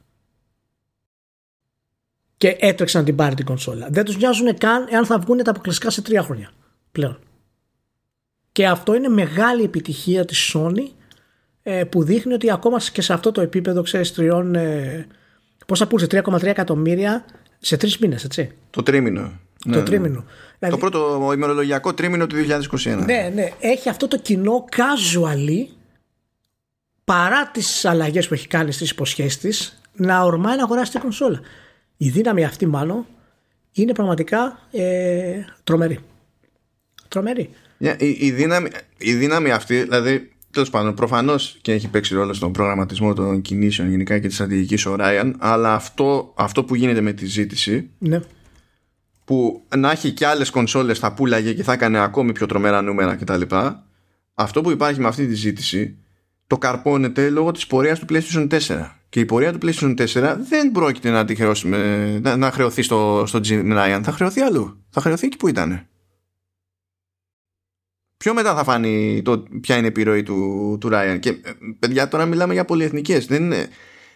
Και 2.36 2.56
έτρεξαν 2.60 3.00
να 3.00 3.06
την 3.06 3.16
πάρει 3.16 3.34
την 3.34 3.44
κονσόλα. 3.44 3.88
Δεν 3.90 4.04
τους 4.04 4.16
νοιάζουν 4.16 4.58
καν 4.58 4.86
εάν 4.90 5.06
θα 5.06 5.18
βγουν 5.18 5.42
τα 5.42 5.50
αποκλειστικά 5.50 5.90
σε 5.90 6.02
τρία 6.02 6.22
χρόνια 6.22 6.50
πλέον. 6.92 7.18
Και 8.52 8.66
αυτό 8.66 8.94
είναι 8.94 9.08
μεγάλη 9.08 9.62
επιτυχία 9.62 10.24
της 10.24 10.54
Sony 10.54 10.88
ε, 11.62 11.84
που 11.84 12.02
δείχνει 12.02 12.32
ότι 12.32 12.50
ακόμα 12.50 12.80
και 12.92 13.02
σε 13.02 13.12
αυτό 13.12 13.32
το 13.32 13.40
επίπεδο, 13.40 13.82
ξέρεις, 13.82 14.12
τριών, 14.12 14.54
ε, 14.54 15.06
πόσα 15.66 15.86
πούσε, 15.86 16.06
3,3 16.10 16.42
εκατομμύρια 16.42 17.24
σε 17.58 17.76
τρεις 17.76 17.98
μήνες, 17.98 18.24
έτσι. 18.24 18.52
Το 18.70 18.82
τρίμηνο. 18.82 19.32
Το 19.58 19.68
ναι, 19.68 19.82
τρίμηνο. 19.82 20.18
Ναι. 20.18 20.24
Δηλαδή, 20.58 20.80
το 20.80 20.90
πρώτο 20.90 21.32
ημερολογιακό 21.32 21.94
τρίμηνο 21.94 22.26
του 22.26 22.36
2021. 22.36 23.04
Ναι, 23.04 23.30
ναι. 23.34 23.52
Έχει 23.60 23.88
αυτό 23.88 24.08
το 24.08 24.18
κοινό 24.18 24.64
casually 24.76 25.66
παρά 27.04 27.50
τις 27.50 27.84
αλλαγές 27.84 28.28
που 28.28 28.34
έχει 28.34 28.46
κάνει 28.46 28.72
στις 28.72 28.90
υποσχέσεις 28.90 29.38
της 29.38 29.80
να 29.94 30.22
ορμάει 30.22 30.56
να 30.56 30.62
αγοράσει 30.62 30.90
την 30.90 31.00
κονσόλα. 31.00 31.40
Η 31.96 32.08
δύναμη 32.08 32.44
αυτή 32.44 32.66
μάλλον 32.66 33.06
είναι 33.72 33.92
πραγματικά 33.92 34.58
ε, 34.70 35.44
τρομερή. 35.64 35.98
Τρομερή. 37.08 37.50
Yeah, 37.80 37.94
η, 37.98 38.16
η, 38.20 38.30
δύναμη, 38.30 38.68
η 38.96 39.14
δύναμη 39.14 39.50
αυτή, 39.50 39.82
δηλαδή 39.82 40.30
τέλος 40.50 40.70
πάντων, 40.70 40.94
προφανώς 40.94 41.58
και 41.60 41.72
έχει 41.72 41.88
παίξει 41.88 42.14
ρόλο 42.14 42.32
στον 42.32 42.52
προγραμματισμό 42.52 43.14
των 43.14 43.40
κινήσεων 43.40 43.90
γενικά 43.90 44.18
και 44.18 44.26
της 44.26 44.36
στρατηγικής 44.36 44.86
ο 44.86 44.96
Ryan, 44.98 45.32
αλλά 45.38 45.74
αυτό, 45.74 46.32
αυτό 46.36 46.64
που 46.64 46.74
γίνεται 46.74 47.00
με 47.00 47.12
τη 47.12 47.26
ζήτηση. 47.26 47.90
Ναι. 47.98 48.20
Που 49.24 49.62
να 49.76 49.90
έχει 49.90 50.12
και 50.12 50.26
άλλες 50.26 50.50
κονσόλες 50.50 50.98
θα 50.98 51.12
πουλάγε 51.12 51.52
και 51.52 51.62
θα 51.62 51.72
έκανε 51.72 51.98
ακόμη 51.98 52.32
πιο 52.32 52.46
τρομερά 52.46 52.82
νούμερα 52.82 53.16
κτλ. 53.16 53.42
Αυτό 54.34 54.60
που 54.60 54.70
υπάρχει 54.70 55.00
με 55.00 55.08
αυτή 55.08 55.26
τη 55.26 55.34
ζήτηση 55.34 55.96
το 56.46 56.58
καρπώνεται 56.58 57.30
λόγω 57.30 57.50
της 57.50 57.66
πορείας 57.66 57.98
του 57.98 58.06
PlayStation 58.10 58.48
4. 58.48 58.58
Και 59.08 59.20
η 59.20 59.24
πορεία 59.24 59.52
του 59.52 59.58
PlayStation 59.62 60.00
4 60.00 60.36
δεν 60.48 60.72
πρόκειται 60.72 61.10
να, 61.10 61.24
τη 61.24 61.34
χρεώσει, 61.34 61.68
να, 62.22 62.36
να 62.36 62.50
χρεωθεί 62.50 62.82
στο, 62.82 63.24
στο 63.26 63.40
Jim 63.44 63.72
Ryan. 63.72 64.00
Θα 64.02 64.12
χρεωθεί 64.12 64.40
αλλού. 64.40 64.84
Θα 64.90 65.00
χρεωθεί 65.00 65.26
εκεί 65.26 65.36
που 65.36 65.48
ήταν. 65.48 65.86
Πιο 68.24 68.34
μετά 68.34 68.54
θα 68.54 68.64
φάνει 68.64 69.22
το, 69.24 69.44
ποια 69.60 69.76
είναι 69.76 69.84
η 69.84 69.88
επιρροή 69.88 70.22
του, 70.22 70.76
του 70.80 70.88
Ryan. 70.92 71.16
Και 71.20 71.28
ε, 71.28 71.34
παιδιά 71.78 72.08
τώρα 72.08 72.24
μιλάμε 72.24 72.52
για 72.52 72.64
πολυεθνικές. 72.64 73.26
Δεν 73.26 73.42
είναι... 73.42 73.68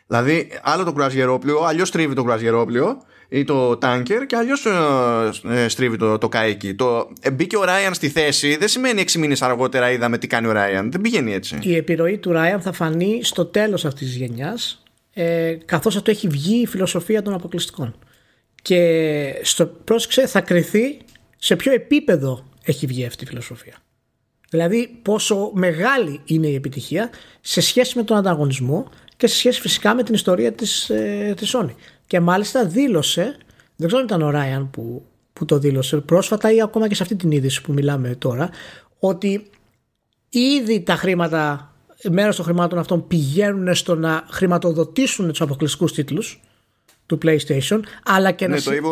Δηλαδή 0.06 0.48
άλλο 0.62 0.85
το 0.85 0.93
κουρασγερόπλιο, 0.93 1.60
αλλιώς 1.60 1.90
τρίβει 1.90 2.14
το 2.14 2.22
κουρασγερόπλιο 2.22 3.02
ή 3.28 3.44
το 3.44 3.76
τάνκερ 3.76 4.26
και 4.26 4.36
αλλιώς 4.36 4.66
ε, 4.66 5.62
ε, 5.62 5.68
στρίβει 5.68 5.97
το, 5.97 6.18
το 6.18 6.28
κάικι. 6.28 6.74
Το 6.74 7.10
ε, 7.20 7.31
μπήκε 7.31 7.56
ο 7.56 7.64
Ράιαν 7.64 7.94
στη 7.94 8.09
θέση 8.09 8.56
δεν 8.56 8.68
σημαίνει 8.68 9.05
6 9.06 9.12
μήνες 9.12 9.43
αργότερα 9.43 9.90
είδαμε 9.90 10.18
τι 10.18 10.26
κάνει 10.26 10.47
ο 10.47 10.52
Ράιαν. 10.52 10.90
Δεν 10.90 11.01
πηγαίνει 11.01 11.35
έτσι. 11.35 11.59
Η 11.62 11.76
επιρροή 11.76 12.18
του 12.18 12.32
Ράιαν 12.32 12.60
θα 12.60 12.72
φανεί 12.72 13.20
στο 13.22 13.44
τέλος 13.44 13.85
αυτής 13.85 14.06
της 14.06 14.16
γενιάς, 14.16 14.82
ε, 15.12 15.56
καθώς 15.64 15.97
αυτό 15.97 16.10
έχει 16.10 16.28
βγει 16.28 16.60
η 16.60 16.66
φιλοσοφία 16.66 17.22
των 17.22 17.35
αποκλειστικών. 17.35 17.98
Και 18.62 19.40
στο 19.43 19.66
πρόσεξε 19.66 20.26
θα 20.26 20.40
κρυθεί 20.40 20.98
σε 21.39 21.56
ποιο 21.56 21.72
επίπεδο 21.72 22.44
έχει 22.64 22.86
βγει 22.86 23.05
αυτή 23.05 23.24
η 23.24 23.26
φιλοσοφία. 23.26 23.74
Δηλαδή 24.55 24.98
πόσο 25.02 25.51
μεγάλη 25.55 26.20
είναι 26.24 26.47
η 26.47 26.55
επιτυχία 26.55 27.10
σε 27.40 27.60
σχέση 27.60 27.98
με 27.98 28.05
τον 28.05 28.16
ανταγωνισμό 28.16 28.89
και 29.16 29.26
σε 29.26 29.36
σχέση 29.36 29.60
φυσικά 29.60 29.94
με 29.94 30.02
την 30.02 30.14
ιστορία 30.14 30.52
της, 30.52 30.90
ε, 30.90 31.35
της 31.36 31.56
Sony. 31.56 31.74
Και 32.06 32.20
μάλιστα 32.20 32.66
δήλωσε, 32.66 33.36
δεν 33.76 33.86
ξέρω 33.86 33.98
αν 33.98 34.06
ήταν 34.06 34.22
ο 34.22 34.31
Ράιαν 34.31 34.70
που, 34.70 35.06
που 35.32 35.44
το 35.44 35.59
δήλωσε 35.59 35.97
πρόσφατα 35.97 36.52
ή 36.52 36.62
ακόμα 36.62 36.89
και 36.89 36.94
σε 36.94 37.02
αυτή 37.02 37.16
την 37.16 37.31
είδηση 37.31 37.62
που 37.62 37.72
μιλάμε 37.72 38.14
τώρα, 38.14 38.51
ότι 38.98 39.51
ήδη 40.28 40.81
τα 40.81 40.94
χρήματα, 40.94 41.72
μέρος 42.10 42.36
των 42.36 42.44
χρημάτων 42.44 42.78
αυτών 42.78 43.06
πηγαίνουν 43.06 43.74
στο 43.74 43.94
να 43.94 44.24
χρηματοδοτήσουν 44.31 45.28
τους 45.28 45.40
αποκλειστικούς 45.40 45.93
τίτλους 45.93 46.40
του 47.06 47.18
PlayStation, 47.24 47.81
αλλά 48.05 48.31
και 48.31 48.47
ναι, 48.47 48.55
να. 48.55 48.62
το 48.62 48.72
είπε 48.74 48.89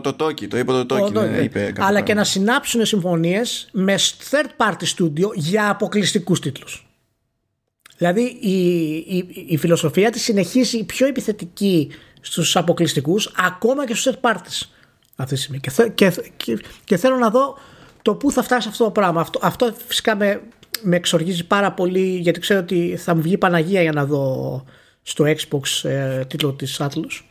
το 0.00 0.16
Toki, 0.18 0.48
το 0.48 0.58
είπε 0.58 0.72
το 0.72 0.96
Toki. 0.96 1.12
Ναι, 1.12 1.26
ναι, 1.26 1.38
είπε 1.38 1.72
αλλά 1.78 2.00
και 2.00 2.14
να 2.14 2.24
συνάψουν 2.24 2.86
συμφωνίες 2.86 3.68
με 3.72 3.94
third 4.30 4.66
party 4.66 4.84
studio 4.96 5.34
για 5.34 5.70
αποκλειστικούς 5.70 6.40
τίτλους. 6.40 6.86
Δηλαδή 7.96 8.22
η, 8.40 8.94
η, 8.96 9.44
η 9.46 9.56
φιλοσοφία 9.56 10.10
της 10.10 10.22
συνεχίζει 10.22 10.84
πιο 10.84 11.06
επιθετική 11.06 11.90
στους 12.20 12.56
αποκλειστικούς 12.56 13.32
ακόμα 13.36 13.86
και 13.86 13.94
στους 13.94 14.14
third 14.14 14.30
parties 14.30 14.68
αυτή 15.16 15.34
τη 15.34 15.40
στιγμή. 15.40 15.60
Και, 15.60 15.70
και, 15.94 16.12
και, 16.36 16.58
και, 16.84 16.96
θέλω 16.96 17.16
να 17.16 17.30
δω 17.30 17.58
το 18.02 18.14
πού 18.14 18.32
θα 18.32 18.42
φτάσει 18.42 18.68
αυτό 18.68 18.84
το 18.84 18.90
πράγμα. 18.90 19.20
Αυτό, 19.20 19.40
αυτό 19.42 19.74
φυσικά 19.86 20.16
με, 20.16 20.40
με 20.82 20.96
εξοργίζει 20.96 21.46
πάρα 21.46 21.72
πολύ 21.72 22.18
γιατί 22.18 22.40
ξέρω 22.40 22.60
ότι 22.60 22.96
θα 22.98 23.14
μου 23.14 23.22
βγει 23.22 23.38
Παναγία 23.38 23.82
για 23.82 23.92
να 23.92 24.04
δω 24.04 24.64
στο 25.02 25.24
Xbox 25.24 25.88
ε, 25.88 26.24
τίτλο 26.24 26.52
της 26.52 26.80
Atlas 26.80 27.22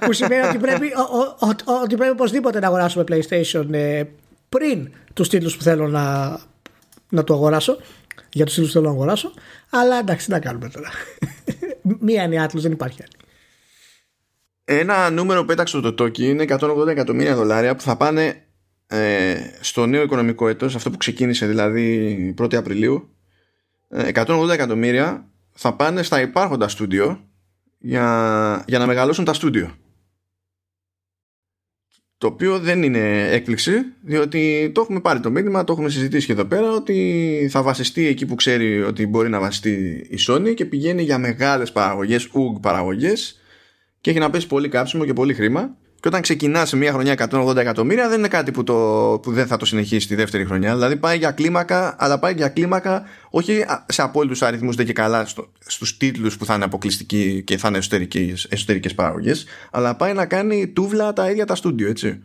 που 0.00 0.12
σημαίνει 0.12 0.46
ότι 0.46 0.58
πρέπει, 0.58 0.86
ο, 0.86 1.46
ο, 1.46 1.48
ο, 1.48 1.80
ότι 1.82 1.96
πρέπει 1.96 2.12
οπωσδήποτε 2.12 2.60
να 2.60 2.66
αγοράσουμε 2.66 3.04
PlayStation 3.08 3.72
ε, 3.72 4.02
πριν 4.48 4.92
τους 5.12 5.28
τίτλους 5.28 5.56
που 5.56 5.62
θέλω 5.62 5.88
να, 5.88 6.38
να 7.08 7.24
το 7.24 7.34
αγοράσω. 7.34 7.78
Για 8.32 8.44
τους 8.44 8.54
τίτλους 8.54 8.72
που 8.72 8.78
θέλω 8.78 8.88
να 8.88 8.94
αγοράσω. 8.96 9.32
Αλλά 9.70 9.98
εντάξει 9.98 10.26
τι 10.26 10.32
να 10.32 10.38
κάνουμε 10.38 10.68
τώρα. 10.68 10.90
Μία 12.00 12.22
είναι 12.22 12.34
η 12.34 12.38
Atlas 12.42 12.60
δεν 12.60 12.72
υπάρχει 12.72 13.02
άλλη. 13.02 13.12
Ένα 14.70 15.10
νούμερο 15.10 15.44
πέταξε 15.44 15.80
το 15.80 15.94
Toki 16.04 16.18
είναι 16.18 16.44
180 16.48 16.86
εκατομμύρια 16.86 17.34
δολάρια 17.34 17.74
που 17.74 17.82
θα 17.82 17.96
πάνε 17.96 18.42
ε, 18.86 19.34
στο 19.60 19.86
νέο 19.86 20.02
οικονομικό 20.02 20.48
έτος 20.48 20.74
αυτό 20.74 20.90
που 20.90 20.96
ξεκίνησε 20.96 21.46
δηλαδή 21.46 22.34
1η 22.38 22.54
Απριλίου. 22.54 23.08
180 24.12 24.48
εκατομμύρια 24.52 25.28
θα 25.52 25.74
πάνε 25.74 26.02
στα 26.02 26.20
υπάρχοντα 26.20 26.68
στούντιο 26.68 27.27
για, 27.78 28.64
για 28.66 28.78
να 28.78 28.86
μεγαλώσουν 28.86 29.24
τα 29.24 29.32
στούντιο. 29.32 29.74
Το 32.18 32.26
οποίο 32.26 32.58
δεν 32.58 32.82
είναι 32.82 33.30
έκπληξη, 33.30 33.72
διότι 34.00 34.70
το 34.74 34.80
έχουμε 34.80 35.00
πάρει 35.00 35.20
το 35.20 35.30
μήνυμα, 35.30 35.64
το 35.64 35.72
έχουμε 35.72 35.88
συζητήσει 35.88 36.26
και 36.26 36.32
εδώ 36.32 36.44
πέρα, 36.44 36.70
ότι 36.70 37.48
θα 37.50 37.62
βασιστεί 37.62 38.06
εκεί 38.06 38.26
που 38.26 38.34
ξέρει 38.34 38.82
ότι 38.82 39.06
μπορεί 39.06 39.28
να 39.28 39.40
βασιστεί 39.40 40.06
η 40.10 40.18
Sony 40.28 40.54
και 40.54 40.64
πηγαίνει 40.64 41.02
για 41.02 41.18
μεγάλες 41.18 41.72
παραγωγές, 41.72 42.28
UG 42.32 42.60
παραγωγές 42.60 43.40
και 44.00 44.10
έχει 44.10 44.18
να 44.18 44.30
πέσει 44.30 44.46
πολύ 44.46 44.68
κάψιμο 44.68 45.04
και 45.04 45.12
πολύ 45.12 45.34
χρήμα 45.34 45.76
και 46.00 46.08
όταν 46.08 46.20
ξεκινάς 46.20 46.68
σε 46.68 46.76
μια 46.76 46.92
χρονιά 46.92 47.28
180 47.30 47.56
εκατομμύρια, 47.56 48.08
δεν 48.08 48.18
είναι 48.18 48.28
κάτι 48.28 48.50
που, 48.50 48.64
το, 48.64 48.74
που 49.22 49.32
δεν 49.32 49.46
θα 49.46 49.56
το 49.56 49.64
συνεχίσεις 49.64 50.06
τη 50.06 50.14
δεύτερη 50.14 50.44
χρονιά. 50.44 50.74
Δηλαδή 50.74 50.96
πάει 50.96 51.18
για 51.18 51.30
κλίμακα, 51.30 51.96
αλλά 51.98 52.18
πάει 52.18 52.32
για 52.32 52.48
κλίμακα 52.48 53.02
όχι 53.30 53.64
σε 53.86 54.02
απόλυτους 54.02 54.42
αριθμούς 54.42 54.76
δεν 54.76 54.86
και 54.86 54.92
καλά 54.92 55.26
στο, 55.26 55.48
στους 55.66 55.96
τίτλους 55.96 56.36
που 56.36 56.44
θα 56.44 56.54
είναι 56.54 56.64
αποκλειστικοί 56.64 57.42
και 57.42 57.58
θα 57.58 57.68
είναι 57.68 57.78
εσωτερικές 58.48 58.88
παραγωγές, 58.94 59.44
αλλά 59.70 59.96
πάει 59.96 60.12
να 60.12 60.26
κάνει 60.26 60.68
τούβλα 60.68 61.12
τα 61.12 61.30
ίδια 61.30 61.46
τα 61.46 61.54
στούντιο, 61.54 61.88
έτσι. 61.88 62.22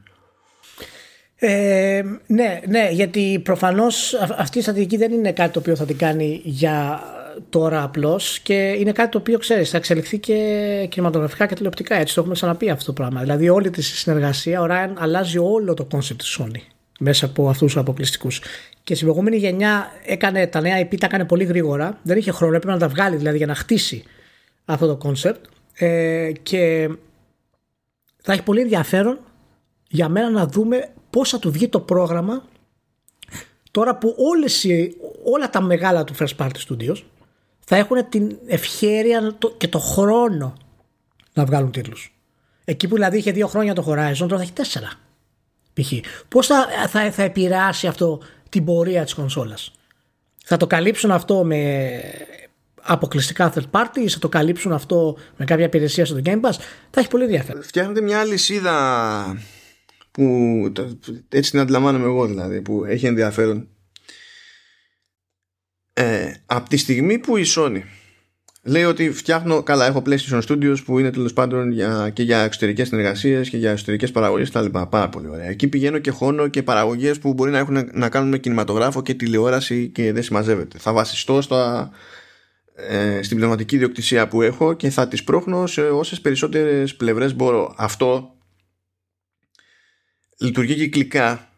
Ε, 1.36 2.02
ναι, 2.28 2.60
ναι, 2.68 2.90
γιατί 2.91 3.41
προφανώς 3.44 4.14
αυτή 4.38 4.58
η 4.58 4.62
στρατηγική 4.62 4.98
δεν 4.98 5.12
είναι 5.12 5.32
κάτι 5.32 5.54
το 5.54 5.60
οποίο 5.60 5.76
θα 5.76 5.86
την 5.86 5.98
κάνει 5.98 6.41
για 6.44 7.02
τώρα 7.49 7.84
απλώς 7.84 8.39
και 8.39 8.76
είναι 8.77 8.91
κάτι 8.91 9.10
το 9.10 9.18
οποίο 9.18 9.38
ξέρεις, 9.38 9.69
θα 9.69 9.77
εξελιχθεί 9.77 10.19
και 10.19 10.88
κινηματογραφικά 10.89 11.45
και 11.45 11.55
τηλεοπτικά. 11.55 11.95
Έτσι 11.95 12.14
το 12.14 12.19
έχουμε 12.19 12.35
ξαναπεί 12.35 12.69
αυτό 12.69 12.85
το 12.85 12.93
πράγμα. 12.93 13.22
Δηλαδή, 13.22 13.49
όλη 13.49 13.69
τη 13.69 13.81
συνεργασία, 13.81 14.61
ο 14.61 14.65
Ryan 14.65 14.95
αλλάζει 14.97 15.38
όλο 15.38 15.73
το 15.73 15.85
concept 15.85 16.19
της 16.19 16.39
Sony 16.39 16.61
μέσα 16.99 17.26
από 17.26 17.49
αυτούς 17.49 17.72
τους 17.72 17.81
αποκλειστικούς. 17.81 18.41
Και 18.84 18.95
στην 18.95 19.07
προηγούμενη 19.07 19.38
γενιά 19.38 19.91
έκανε, 20.05 20.47
τα 20.47 20.61
νέα 20.61 20.81
IP 20.81 20.97
τα 20.97 21.05
έκανε 21.05 21.26
πολύ 21.26 21.43
γρήγορα. 21.43 21.99
Δεν 22.03 22.18
είχε 22.18 22.31
χρόνο, 22.31 22.55
έπρεπε 22.55 22.73
να 22.73 22.80
τα 22.80 22.88
βγάλει 22.88 23.15
δηλαδή 23.15 23.38
για 23.38 23.45
να 23.45 23.55
χτίσει 23.55 24.03
αυτό 24.65 24.88
το 24.88 24.95
concept. 24.95 25.45
Ε, 25.73 26.31
και 26.43 26.89
θα 28.22 28.34
έχει 28.34 28.43
πολύ 28.43 28.61
ενδιαφέρον 28.61 29.19
για 29.88 30.10
μένα 30.10 30.30
να 30.30 30.45
δούμε 30.45 30.89
πώς 31.10 31.30
θα 31.30 31.39
του 31.39 31.51
βγει 31.51 31.68
το 31.68 31.80
πρόγραμμα 31.80 32.43
τώρα 33.72 33.97
που 33.97 34.15
όλες, 34.18 34.65
όλα 35.23 35.49
τα 35.49 35.61
μεγάλα 35.61 36.03
του 36.03 36.15
first 36.15 36.35
party 36.38 36.49
studios 36.68 37.03
θα 37.65 37.76
έχουν 37.76 38.10
την 38.10 38.38
ευχέρεια 38.48 39.38
και 39.57 39.68
το 39.68 39.80
χρόνο 39.80 40.53
να 41.34 41.45
βγάλουν 41.45 41.72
τίτλους. 41.72 42.15
Εκεί 42.65 42.88
που 42.88 42.94
δηλαδή 42.94 43.18
είχε 43.18 43.31
δύο 43.31 43.48
χρόνια 43.48 43.73
το 43.73 43.85
Horizon, 43.88 44.15
τώρα 44.18 44.35
θα 44.38 44.41
έχει 44.41 44.53
τέσσερα. 44.53 44.91
Π.χ. 45.73 45.91
Πώς 46.27 46.48
θα, 46.48 46.68
θα, 46.88 47.11
θα 47.11 47.23
επηρεάσει 47.23 47.88
αυτό 47.88 48.22
την 48.49 48.65
πορεία 48.65 49.03
της 49.03 49.14
κονσόλας; 49.14 49.72
Θα 50.45 50.57
το 50.57 50.68
καλύψουν 50.68 51.11
αυτό 51.11 51.44
με 51.44 51.99
αποκλειστικά 52.81 53.53
third 53.56 53.80
party, 53.80 54.07
θα 54.07 54.19
το 54.19 54.30
καλύψουν 54.30 54.72
αυτό 54.72 55.18
με 55.38 55.45
κάποια 55.45 55.65
υπηρεσία 55.65 56.06
στο 56.06 56.19
Game 56.26 56.41
Pass; 56.41 56.56
Θα 56.90 56.99
έχει 56.99 57.07
πολύ 57.07 57.23
ενδιαφέρον. 57.23 57.64
Φτιάχνετε 57.64 58.02
μια 58.02 58.19
άλλη 58.19 58.38
σίδα 58.38 59.38
που 60.11 60.23
έτσι 61.30 61.52
την 61.52 61.60
αντιλαμβάνομαι 61.60 62.06
εγώ 62.06 62.26
δηλαδή, 62.26 62.61
που 62.61 62.85
έχει 62.85 63.06
ενδιαφέρον 63.06 63.68
ε, 65.94 66.34
από 66.45 66.70
τη 66.70 66.78
στιγμή 66.78 67.20
που 67.20 67.38
η 67.38 67.44
Sony 67.56 67.82
λέει 68.64 68.84
ότι 68.84 69.11
φτιάχνω, 69.11 69.64
καλά 69.64 69.86
έχω 69.86 70.02
PlayStation 70.06 70.41
Studios 70.48 70.84
που 70.86 70.99
είναι 70.99 71.11
τέλος 71.11 71.34
πάντων 71.34 71.72
για, 71.72 72.10
και 72.14 72.24
για 72.24 72.40
εξωτερικές 72.40 72.88
συνεργασίες 72.88 73.49
και 73.49 73.57
για 73.57 73.72
εσωτερικές 73.72 74.11
παραγωγές 74.11 74.52
τα 74.52 74.61
λοιπά. 74.61 74.88
Πάρα 74.88 75.10
πολύ 75.10 75.28
ωραία. 75.28 75.49
Εκεί 75.49 75.68
πηγαίνω 75.68 75.99
και 75.99 76.11
χώνω 76.11 76.48
και 76.48 76.64
παραγωγές 76.64 77.20
που 77.20 77.34
μπορεί 77.34 77.52
να 77.52 77.57
έχουν 77.57 77.90
να 77.94 78.10
κάνουν 78.10 78.30
με 78.30 78.38
κινηματογράφο 78.38 79.02
και 79.02 79.14
τηλεόραση 79.14 79.88
και 79.88 80.14
δεν 80.14 80.24
συμμαζεύεται. 80.24 80.78
Θα 80.78 80.94
βασιστώ 80.94 81.41
στα, 81.41 81.91
ε, 82.76 83.22
στην 83.24 83.38
πνευματική 83.38 83.78
διοκτησία 83.78 84.28
που 84.28 84.41
έχω 84.41 84.74
και 84.74 84.90
θα 84.90 85.07
τις 85.07 85.24
πρόχνω 85.24 85.68
σε 85.68 85.82
όσες 85.82 86.22
περισσότερες 86.22 86.95
πλευρές 86.95 87.36
μπορώ. 87.36 87.74
Αυτό 87.78 88.36
λειτουργεί 90.38 90.76
κυκλικά 90.76 91.52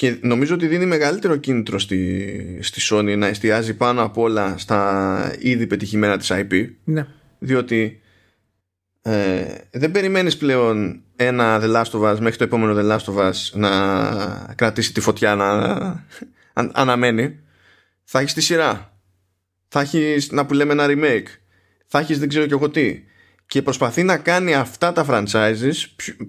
και 0.00 0.18
νομίζω 0.20 0.54
ότι 0.54 0.66
δίνει 0.66 0.86
μεγαλύτερο 0.86 1.36
κίνητρο 1.36 1.78
στη, 1.78 2.58
στη 2.62 2.80
Sony 2.90 3.14
να 3.18 3.26
εστιάζει 3.26 3.76
πάνω 3.76 4.02
απ' 4.02 4.18
όλα 4.18 4.58
στα 4.58 5.34
ήδη 5.38 5.66
πετυχημένα 5.66 6.18
της 6.18 6.30
IP. 6.32 6.68
Ναι. 6.84 7.06
Διότι 7.38 8.00
ε, 9.02 9.44
δεν 9.70 9.90
περιμένεις 9.90 10.36
πλέον 10.36 11.02
ένα 11.16 11.60
The 11.62 11.76
Last 11.76 11.90
of 11.90 12.12
Us 12.12 12.18
μέχρι 12.18 12.36
το 12.36 12.44
επόμενο 12.44 12.74
The 12.78 12.96
Last 12.96 13.14
of 13.14 13.28
Us 13.28 13.32
να 13.52 14.54
κρατήσει 14.56 14.92
τη 14.92 15.00
φωτιά 15.00 15.34
να 15.34 16.04
αναμένει. 16.52 17.38
Θα 18.04 18.18
έχεις 18.18 18.34
τη 18.34 18.40
σειρά. 18.40 19.00
Θα 19.68 19.80
έχεις 19.80 20.30
να 20.30 20.46
που 20.46 20.54
λέμε 20.54 20.72
ένα 20.72 20.86
remake. 20.88 21.28
Θα 21.86 21.98
έχεις 21.98 22.18
δεν 22.18 22.28
ξέρω 22.28 22.46
και 22.46 22.54
εγώ 22.54 22.70
τι. 22.70 23.02
Και 23.46 23.62
προσπαθεί 23.62 24.02
να 24.02 24.16
κάνει 24.16 24.54
αυτά 24.54 24.92
τα 24.92 25.06
franchises, 25.08 25.74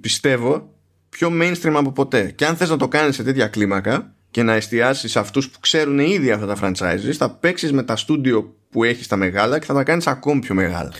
πιστεύω, 0.02 0.80
πιο 1.11 1.29
mainstream 1.41 1.73
από 1.73 1.91
ποτέ. 1.91 2.31
Και 2.35 2.45
αν 2.45 2.55
θες 2.55 2.69
να 2.69 2.77
το 2.77 2.88
κάνεις 2.88 3.15
σε 3.15 3.23
τέτοια 3.23 3.47
κλίμακα 3.47 4.13
και 4.31 4.43
να 4.43 4.53
εστιάσεις 4.53 5.11
σε 5.11 5.19
αυτούς 5.19 5.49
που 5.49 5.59
ξέρουν 5.59 5.99
ήδη 5.99 6.31
αυτά 6.31 6.45
τα 6.45 6.57
franchises, 6.61 7.11
θα 7.11 7.29
παίξεις 7.29 7.71
με 7.71 7.83
τα 7.83 7.97
studio 8.07 8.43
που 8.69 8.83
έχεις 8.83 9.07
τα 9.07 9.15
μεγάλα 9.15 9.59
και 9.59 9.65
θα 9.65 9.73
τα 9.73 9.83
κάνεις 9.83 10.07
ακόμη 10.07 10.39
πιο 10.39 10.55
μεγάλα. 10.55 10.91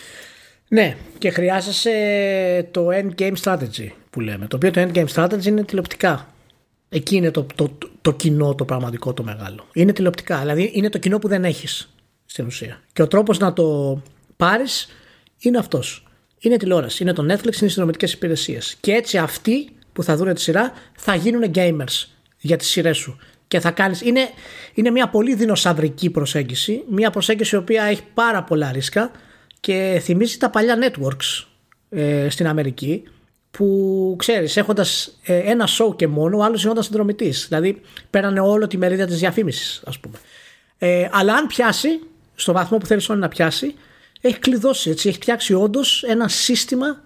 Ναι, 0.68 0.96
και 1.18 1.30
χρειάζεσαι 1.30 2.68
το 2.70 2.88
endgame 2.92 3.34
strategy 3.42 3.88
που 4.10 4.20
λέμε. 4.20 4.46
Το 4.46 4.56
οποίο 4.56 4.70
το 4.70 4.80
endgame 4.80 5.06
strategy 5.14 5.44
είναι 5.44 5.64
τηλεοπτικά. 5.64 6.26
Εκεί 6.88 7.16
είναι 7.16 7.30
το, 7.30 7.46
το, 7.54 7.78
το, 8.00 8.12
κοινό, 8.12 8.54
το 8.54 8.64
πραγματικό, 8.64 9.12
το 9.12 9.22
μεγάλο. 9.22 9.66
Είναι 9.72 9.92
τηλεοπτικά. 9.92 10.38
Δηλαδή 10.38 10.70
είναι 10.74 10.88
το 10.88 10.98
κοινό 10.98 11.18
που 11.18 11.28
δεν 11.28 11.44
έχεις 11.44 11.94
στην 12.24 12.46
ουσία. 12.46 12.80
Και 12.92 13.02
ο 13.02 13.06
τρόπος 13.06 13.38
να 13.38 13.52
το 13.52 14.02
πάρεις 14.36 14.88
είναι 15.38 15.58
αυτός. 15.58 16.06
Είναι 16.38 16.56
τηλεόραση, 16.56 17.02
είναι 17.02 17.12
το 17.12 17.22
Netflix, 17.22 17.44
είναι 17.44 17.50
οι 17.50 17.52
συνδρομητικές 17.52 18.12
υπηρεσίες. 18.12 18.76
Και 18.80 18.92
έτσι 18.92 19.18
αυτοί 19.18 19.68
που 19.92 20.02
θα 20.02 20.16
δουν 20.16 20.34
τη 20.34 20.40
σειρά 20.40 20.72
θα 20.96 21.14
γίνουν 21.14 21.50
gamers 21.54 22.06
για 22.38 22.56
τις 22.56 22.68
σειρές 22.68 22.96
σου. 22.96 23.18
Και 23.48 23.60
θα 23.60 23.70
κάνεις... 23.70 24.00
Είναι, 24.00 24.28
είναι 24.74 24.90
μια 24.90 25.08
πολύ 25.08 25.34
δεινοσαυρική 25.34 26.10
προσέγγιση, 26.10 26.82
μια 26.88 27.10
προσέγγιση 27.10 27.54
η 27.54 27.58
οποία 27.58 27.82
έχει 27.82 28.02
πάρα 28.14 28.42
πολλά 28.42 28.72
ρίσκα 28.72 29.10
και 29.60 30.00
θυμίζει 30.02 30.36
τα 30.36 30.50
παλιά 30.50 30.78
networks 30.80 31.46
ε, 31.90 32.28
στην 32.28 32.46
Αμερική 32.46 33.02
που 33.50 34.14
ξέρεις 34.18 34.56
έχοντας 34.56 35.18
ε, 35.22 35.36
ένα 35.38 35.68
show 35.78 35.96
και 35.96 36.06
μόνο 36.06 36.38
ο 36.38 36.42
άλλος 36.42 36.60
γινόταν 36.60 36.82
συνδρομητής 36.82 37.46
δηλαδή 37.48 37.80
πέρανε 38.10 38.40
όλο 38.40 38.66
τη 38.66 38.76
μερίδα 38.76 39.06
της 39.06 39.18
διαφήμισης 39.18 39.82
ας 39.86 39.98
πούμε 39.98 40.18
ε, 40.78 41.08
αλλά 41.12 41.34
αν 41.34 41.46
πιάσει 41.46 41.88
στο 42.34 42.52
βαθμό 42.52 42.78
που 42.78 42.86
θέλεις 42.86 43.08
όλοι 43.08 43.20
να 43.20 43.28
πιάσει 43.28 43.74
έχει 44.20 44.38
κλειδώσει 44.38 44.90
έτσι, 44.90 45.08
έχει 45.08 45.16
φτιάξει 45.16 45.54
όντως 45.54 46.02
ένα 46.02 46.28
σύστημα 46.28 47.02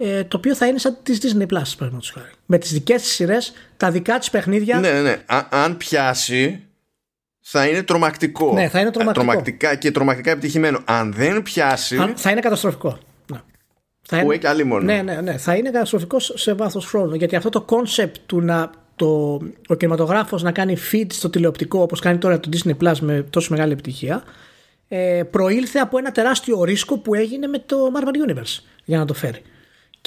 ε, 0.00 0.24
το 0.24 0.36
οποίο 0.36 0.54
θα 0.54 0.66
είναι 0.66 0.78
σαν 0.78 0.98
τη 1.02 1.18
Disney 1.22 1.42
Plus, 1.42 1.48
παραδείγματος 1.48 2.10
χάρη. 2.10 2.30
Με 2.46 2.58
τις 2.58 2.72
δικές 2.72 3.02
της 3.02 3.10
σειρές, 3.10 3.52
τα 3.76 3.90
δικά 3.90 4.18
της 4.18 4.30
παιχνίδια. 4.30 4.78
Ναι, 4.78 4.90
ναι, 4.90 5.00
ναι. 5.00 5.22
αν 5.50 5.76
πιάσει, 5.76 6.62
θα 7.40 7.66
είναι 7.66 7.82
τρομακτικό. 7.82 8.52
Ναι, 8.52 8.68
θα 8.68 8.80
είναι 8.80 8.90
τρομακτικό. 8.90 9.26
Τρομακτικά 9.26 9.74
και 9.74 9.90
τρομακτικά 9.90 10.30
επιτυχημένο. 10.30 10.80
Αν 10.84 11.12
δεν 11.12 11.42
πιάσει. 11.42 11.96
Αν, 11.96 12.12
θα 12.16 12.30
είναι 12.30 12.40
καταστροφικό. 12.40 12.98
Ναι. 13.26 13.38
Θα 14.02 14.18
είναι, 14.18 14.34
έχει 14.34 14.46
άλλη 14.46 14.64
μόνο. 14.64 14.84
Ναι, 14.84 15.02
ναι, 15.02 15.20
ναι. 15.20 15.36
Θα 15.36 15.54
είναι 15.54 15.70
καταστροφικό 15.70 16.18
σε 16.18 16.52
βάθος 16.52 16.86
χρόνου. 16.86 17.14
Γιατί 17.14 17.36
αυτό 17.36 17.48
το 17.48 17.60
concept 17.60 18.16
του 18.26 18.40
να 18.40 18.70
το, 18.96 19.40
ο 19.68 19.74
κινηματογράφος 19.74 20.42
να 20.42 20.52
κάνει 20.52 20.76
feed 20.92 21.06
στο 21.12 21.30
τηλεοπτικό 21.30 21.82
όπως 21.82 22.00
κάνει 22.00 22.18
τώρα 22.18 22.40
το 22.40 22.48
Disney 22.52 22.76
Plus 22.82 22.98
με 23.00 23.26
τόσο 23.30 23.48
μεγάλη 23.50 23.72
επιτυχία 23.72 24.22
ε, 24.88 25.22
προήλθε 25.30 25.78
από 25.78 25.98
ένα 25.98 26.12
τεράστιο 26.12 26.64
ρίσκο 26.64 26.98
που 26.98 27.14
έγινε 27.14 27.46
με 27.46 27.58
το 27.58 27.76
Marvel 27.94 28.30
Universe 28.30 28.62
για 28.84 28.98
να 28.98 29.04
το 29.04 29.14
φέρει 29.14 29.42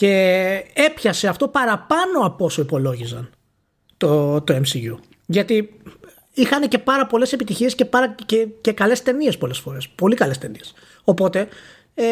και 0.02 0.64
έπιασε 0.74 1.28
αυτό 1.28 1.48
παραπάνω 1.48 2.20
από 2.24 2.46
όσο 2.46 2.62
υπολόγιζαν 2.62 3.30
το, 3.98 4.42
το 4.42 4.56
MCU. 4.56 4.96
Γιατί 5.26 5.74
είχαν 6.34 6.68
και 6.68 6.78
πάρα 6.78 7.08
πολλές 7.08 7.34
επιτυχίες 7.34 7.76
και, 7.76 7.88
και, 8.26 8.48
και 8.62 8.72
καλές 8.72 9.02
ταινίες 9.04 9.38
πολλές 9.38 9.58
φορές. 9.58 9.90
Πολύ 9.90 10.16
καλές 10.16 10.38
ταινίες. 10.38 10.74
Οπότε 11.04 11.48
ε, 11.94 12.06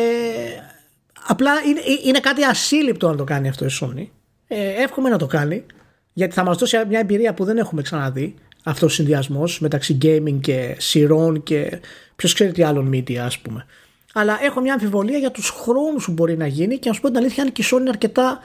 απλά 1.27 1.51
είναι, 1.67 1.81
είναι 2.03 2.19
κάτι 2.19 2.43
ασύλληπτο 2.43 3.09
να 3.09 3.15
το 3.15 3.23
κάνει 3.23 3.49
αυτό 3.49 3.65
η 3.65 3.69
Sony. 3.81 4.07
Ε, 4.47 4.83
εύχομαι 4.83 5.09
να 5.09 5.17
το 5.17 5.25
κάνει 5.25 5.65
γιατί 6.13 6.33
θα 6.33 6.43
μας 6.43 6.57
δώσει 6.57 6.77
μια 6.87 6.99
εμπειρία 6.99 7.33
που 7.33 7.43
δεν 7.43 7.57
έχουμε 7.57 7.81
ξαναδεί 7.81 8.35
αυτός 8.63 8.91
ο 8.91 8.95
συνδυασμός 8.95 9.59
μεταξύ 9.59 9.97
gaming 10.01 10.39
και 10.41 10.75
σειρών 10.77 11.43
και 11.43 11.79
ποιος 12.15 12.33
ξέρει 12.33 12.51
τι 12.51 12.63
άλλων 12.63 12.89
media, 12.93 13.15
ας 13.15 13.39
πούμε. 13.39 13.65
Αλλά 14.13 14.39
έχω 14.41 14.61
μια 14.61 14.73
αμφιβολία 14.73 15.17
για 15.17 15.31
τους 15.31 15.49
χρόνους 15.49 16.05
που 16.05 16.11
μπορεί 16.11 16.37
να 16.37 16.47
γίνει 16.47 16.77
και 16.77 16.89
να 16.89 16.95
σου 16.95 17.01
πω 17.01 17.07
την 17.07 17.17
αλήθεια 17.17 17.43
αν 17.43 17.51
και 17.51 17.61
η 17.61 17.65
Sony 17.71 17.79
είναι 17.79 17.89
αρκετά, 17.89 18.39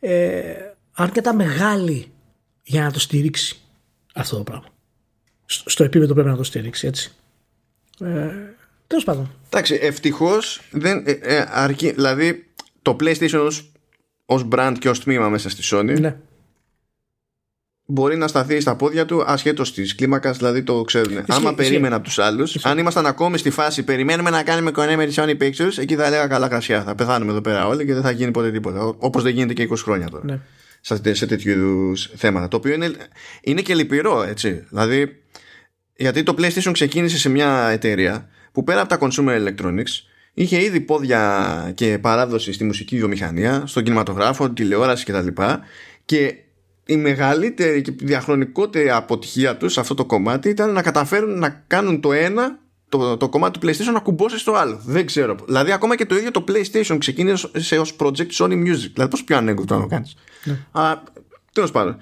ε, 0.00 0.54
αρκετά 0.92 1.34
μεγάλη 1.34 2.12
για 2.62 2.82
να 2.82 2.92
το 2.92 3.00
στηρίξει 3.00 3.60
αυτό 4.14 4.36
το 4.36 4.42
πράγμα. 4.42 4.66
Στο 5.46 5.84
επίπεδο 5.84 6.14
πρέπει 6.14 6.28
να 6.28 6.36
το 6.36 6.44
στηρίξει 6.44 6.86
έτσι. 6.86 7.12
Ε, 8.00 8.30
Τέλος 8.86 9.04
πάντων. 9.04 9.30
Εντάξει, 9.46 9.78
ευτυχώς 9.80 10.60
δεν 10.70 11.02
ε, 11.06 11.10
ε, 11.10 11.46
αρκεί. 11.50 11.90
Δηλαδή 11.90 12.46
το 12.82 12.96
PlayStation 13.00 13.50
ως, 14.24 14.48
brand 14.50 14.76
και 14.78 14.88
ως 14.88 15.00
τμήμα 15.00 15.28
μέσα 15.28 15.50
στη 15.50 15.62
Sony 15.64 16.00
ναι 16.00 16.16
μπορεί 17.90 18.16
να 18.16 18.28
σταθεί 18.28 18.60
στα 18.60 18.76
πόδια 18.76 19.04
του 19.04 19.22
ασχέτως 19.26 19.72
της 19.72 19.94
κλίμακας, 19.94 20.36
δηλαδή 20.36 20.62
το 20.62 20.82
ξέρουν. 20.82 21.24
Άμα 21.28 21.54
περίμενα 21.54 21.96
από 21.96 22.04
τους 22.04 22.18
άλλους, 22.18 22.64
αν 22.64 22.78
ήμασταν 22.78 23.06
ακόμη 23.06 23.38
στη 23.38 23.50
φάση 23.50 23.82
περιμένουμε 23.82 24.30
να 24.30 24.42
κάνουμε 24.42 24.70
κονέ 24.70 24.96
με 24.96 25.06
τη 25.06 25.14
Sony 25.16 25.36
Pictures, 25.42 25.78
εκεί 25.78 25.94
θα 25.94 26.06
έλεγα 26.06 26.26
καλά 26.26 26.48
κρασιά. 26.48 26.82
Θα 26.82 26.94
πεθάνουμε 26.94 27.30
εδώ 27.30 27.40
πέρα 27.40 27.66
όλοι 27.66 27.86
και 27.86 27.94
δεν 27.94 28.02
θα 28.02 28.10
γίνει 28.10 28.30
ποτέ 28.30 28.50
τίποτα. 28.50 28.84
Όπως 28.98 29.22
δεν 29.22 29.32
γίνεται 29.32 29.52
και 29.52 29.68
20 29.70 29.76
χρόνια 29.76 30.08
τώρα. 30.08 30.24
Ναι. 30.24 30.38
Σε, 30.80 31.14
σε 31.14 31.26
τέτοιου 31.26 31.50
είδους 31.50 32.10
θέματα. 32.16 32.48
Το 32.48 32.56
οποίο 32.56 32.74
είναι, 32.74 32.92
είναι 33.40 33.60
και 33.60 33.74
λυπηρό, 33.74 34.22
έτσι. 34.22 34.64
Δηλαδή, 34.68 35.22
γιατί 35.96 36.22
το 36.22 36.34
PlayStation 36.38 36.70
ξεκίνησε 36.72 37.18
σε 37.18 37.28
μια 37.28 37.68
εταιρεία 37.68 38.28
που 38.52 38.64
πέρα 38.64 38.80
από 38.80 38.88
τα 38.88 38.98
consumer 39.00 39.46
electronics 39.46 40.02
είχε 40.34 40.62
ήδη 40.62 40.80
πόδια 40.80 41.72
και 41.74 41.98
παράδοση 41.98 42.52
στη 42.52 42.64
μουσική 42.64 42.96
βιομηχανία, 42.96 43.62
στον 43.66 43.82
κινηματογράφο, 43.82 44.50
τηλεόραση 44.50 45.04
κτλ. 45.04 45.42
Και 46.04 46.34
η 46.90 46.96
μεγαλύτερη 46.96 47.80
και 47.80 47.92
διαχρονικότερη 47.96 48.90
αποτυχία 48.90 49.56
τους 49.56 49.72
σε 49.72 49.80
αυτό 49.80 49.94
το 49.94 50.04
κομμάτι 50.04 50.48
ήταν 50.48 50.72
να 50.72 50.82
καταφέρουν 50.82 51.38
να 51.38 51.64
κάνουν 51.66 52.00
το 52.00 52.12
ένα 52.12 52.58
το, 52.88 53.16
το 53.16 53.28
κομμάτι 53.28 53.58
του 53.58 53.66
PlayStation 53.66 53.92
να 53.92 54.00
κουμπώσει 54.00 54.38
στο 54.38 54.52
άλλο. 54.52 54.80
Δεν 54.84 55.06
ξέρω. 55.06 55.36
Δηλαδή, 55.46 55.72
ακόμα 55.72 55.96
και 55.96 56.06
το 56.06 56.16
ίδιο 56.16 56.30
το 56.30 56.44
PlayStation 56.48 56.96
ξεκίνησε 56.98 57.78
ως 57.78 57.96
project 57.98 58.30
Sony 58.32 58.52
Music. 58.52 58.90
Δηλαδή, 58.92 59.08
πώς 59.10 59.24
πιο 59.24 59.36
ανέκδοτο 59.36 59.74
να 59.74 59.80
το 59.80 59.86
κάνεις. 59.86 60.14
Ναι. 60.44 60.56
Τέλος 61.52 61.70
πάντων. 61.70 61.96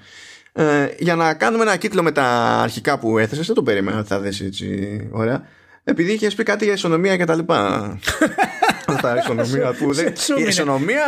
Ε, 0.53 0.87
για 0.99 1.15
να 1.15 1.33
κάνουμε 1.33 1.63
ένα 1.63 1.77
κύκλο 1.77 2.03
με 2.03 2.11
τα 2.11 2.25
αρχικά 2.61 2.99
που 2.99 3.17
έθεσες, 3.17 3.45
δεν 3.45 3.55
το 3.55 3.63
περίμενα 3.63 3.99
ότι 3.99 4.07
θα 4.07 4.19
δέσει 4.19 4.45
έτσι 4.45 5.07
ωραία. 5.11 5.47
Επειδή 5.83 6.13
είχες 6.13 6.35
πει 6.35 6.43
κάτι 6.43 6.65
για 6.65 6.73
ισονομία 6.73 7.17
και 7.17 7.25
τα 7.25 7.35
λοιπά. 7.35 7.99
Αυτά 8.87 9.17
ισονομία 9.17 9.73
που 9.73 9.93
δεν. 9.93 10.13
Η 10.37 10.41
ισονομία. 10.41 11.05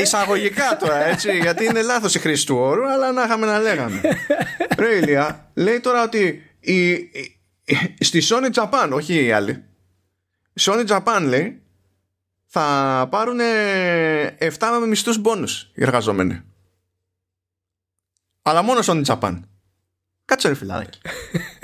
Εισαγωγικά 0.00 0.76
τώρα 0.80 1.06
έτσι. 1.06 1.36
Γιατί 1.42 1.64
είναι 1.64 1.82
λάθος 1.82 2.14
η 2.14 2.18
χρήση 2.18 2.46
του 2.46 2.56
όρου, 2.56 2.90
αλλά 2.90 3.12
να 3.12 3.22
είχαμε 3.22 3.46
να 3.46 3.58
λέγαμε. 3.58 4.00
Ρε 4.78 4.96
Ηλία, 4.96 5.50
λέει 5.54 5.80
τώρα 5.80 6.02
ότι 6.02 6.42
η, 6.60 7.10
στη 8.00 8.22
Sony 8.28 8.50
Japan, 8.52 8.90
όχι 8.92 9.24
οι 9.24 9.32
άλλοι. 9.32 9.64
Sony 10.60 10.86
Japan 10.86 11.22
λέει 11.22 11.62
θα 12.46 13.06
πάρουν 13.10 13.38
7 13.38 14.78
με 14.80 14.86
μισθούς 14.86 15.18
μπόνους 15.18 15.70
οι 15.74 15.82
εργαζόμενοι. 15.82 16.42
Αλλά 18.42 18.62
μόνο 18.62 18.80
Sony 18.84 19.04
Japan. 19.04 19.40
Κάτσε 20.24 20.48
ρε 20.48 20.54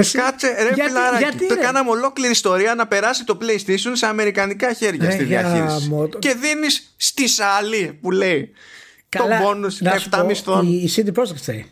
φιλάρακι. 0.00 0.18
Κάτσε, 0.18 0.46
ρε 0.62 0.74
γιατί, 0.74 0.80
φιλαράκι. 0.80 1.22
Γιατί, 1.22 1.46
το 1.46 1.58
κάναμε 1.58 1.90
ολόκληρη 1.90 2.30
ιστορία 2.30 2.74
να 2.74 2.86
περάσει 2.86 3.24
το 3.24 3.38
PlayStation 3.40 3.92
σε 3.92 4.06
αμερικανικά 4.06 4.72
χέρια 4.72 5.10
στη 5.10 5.24
διαχείριση. 5.24 5.90
Και 6.18 6.34
δίνεις 6.34 6.94
στη 6.96 7.28
σάλη 7.28 7.98
που 8.00 8.10
λέει 8.10 8.52
Καλά, 9.08 9.38
το 9.38 9.48
bonus 9.48 10.20
7 10.20 10.24
μισθών. 10.26 10.66
Η, 10.66 10.82
η 10.84 10.90
CD 10.96 11.20
Projekt 11.20 11.64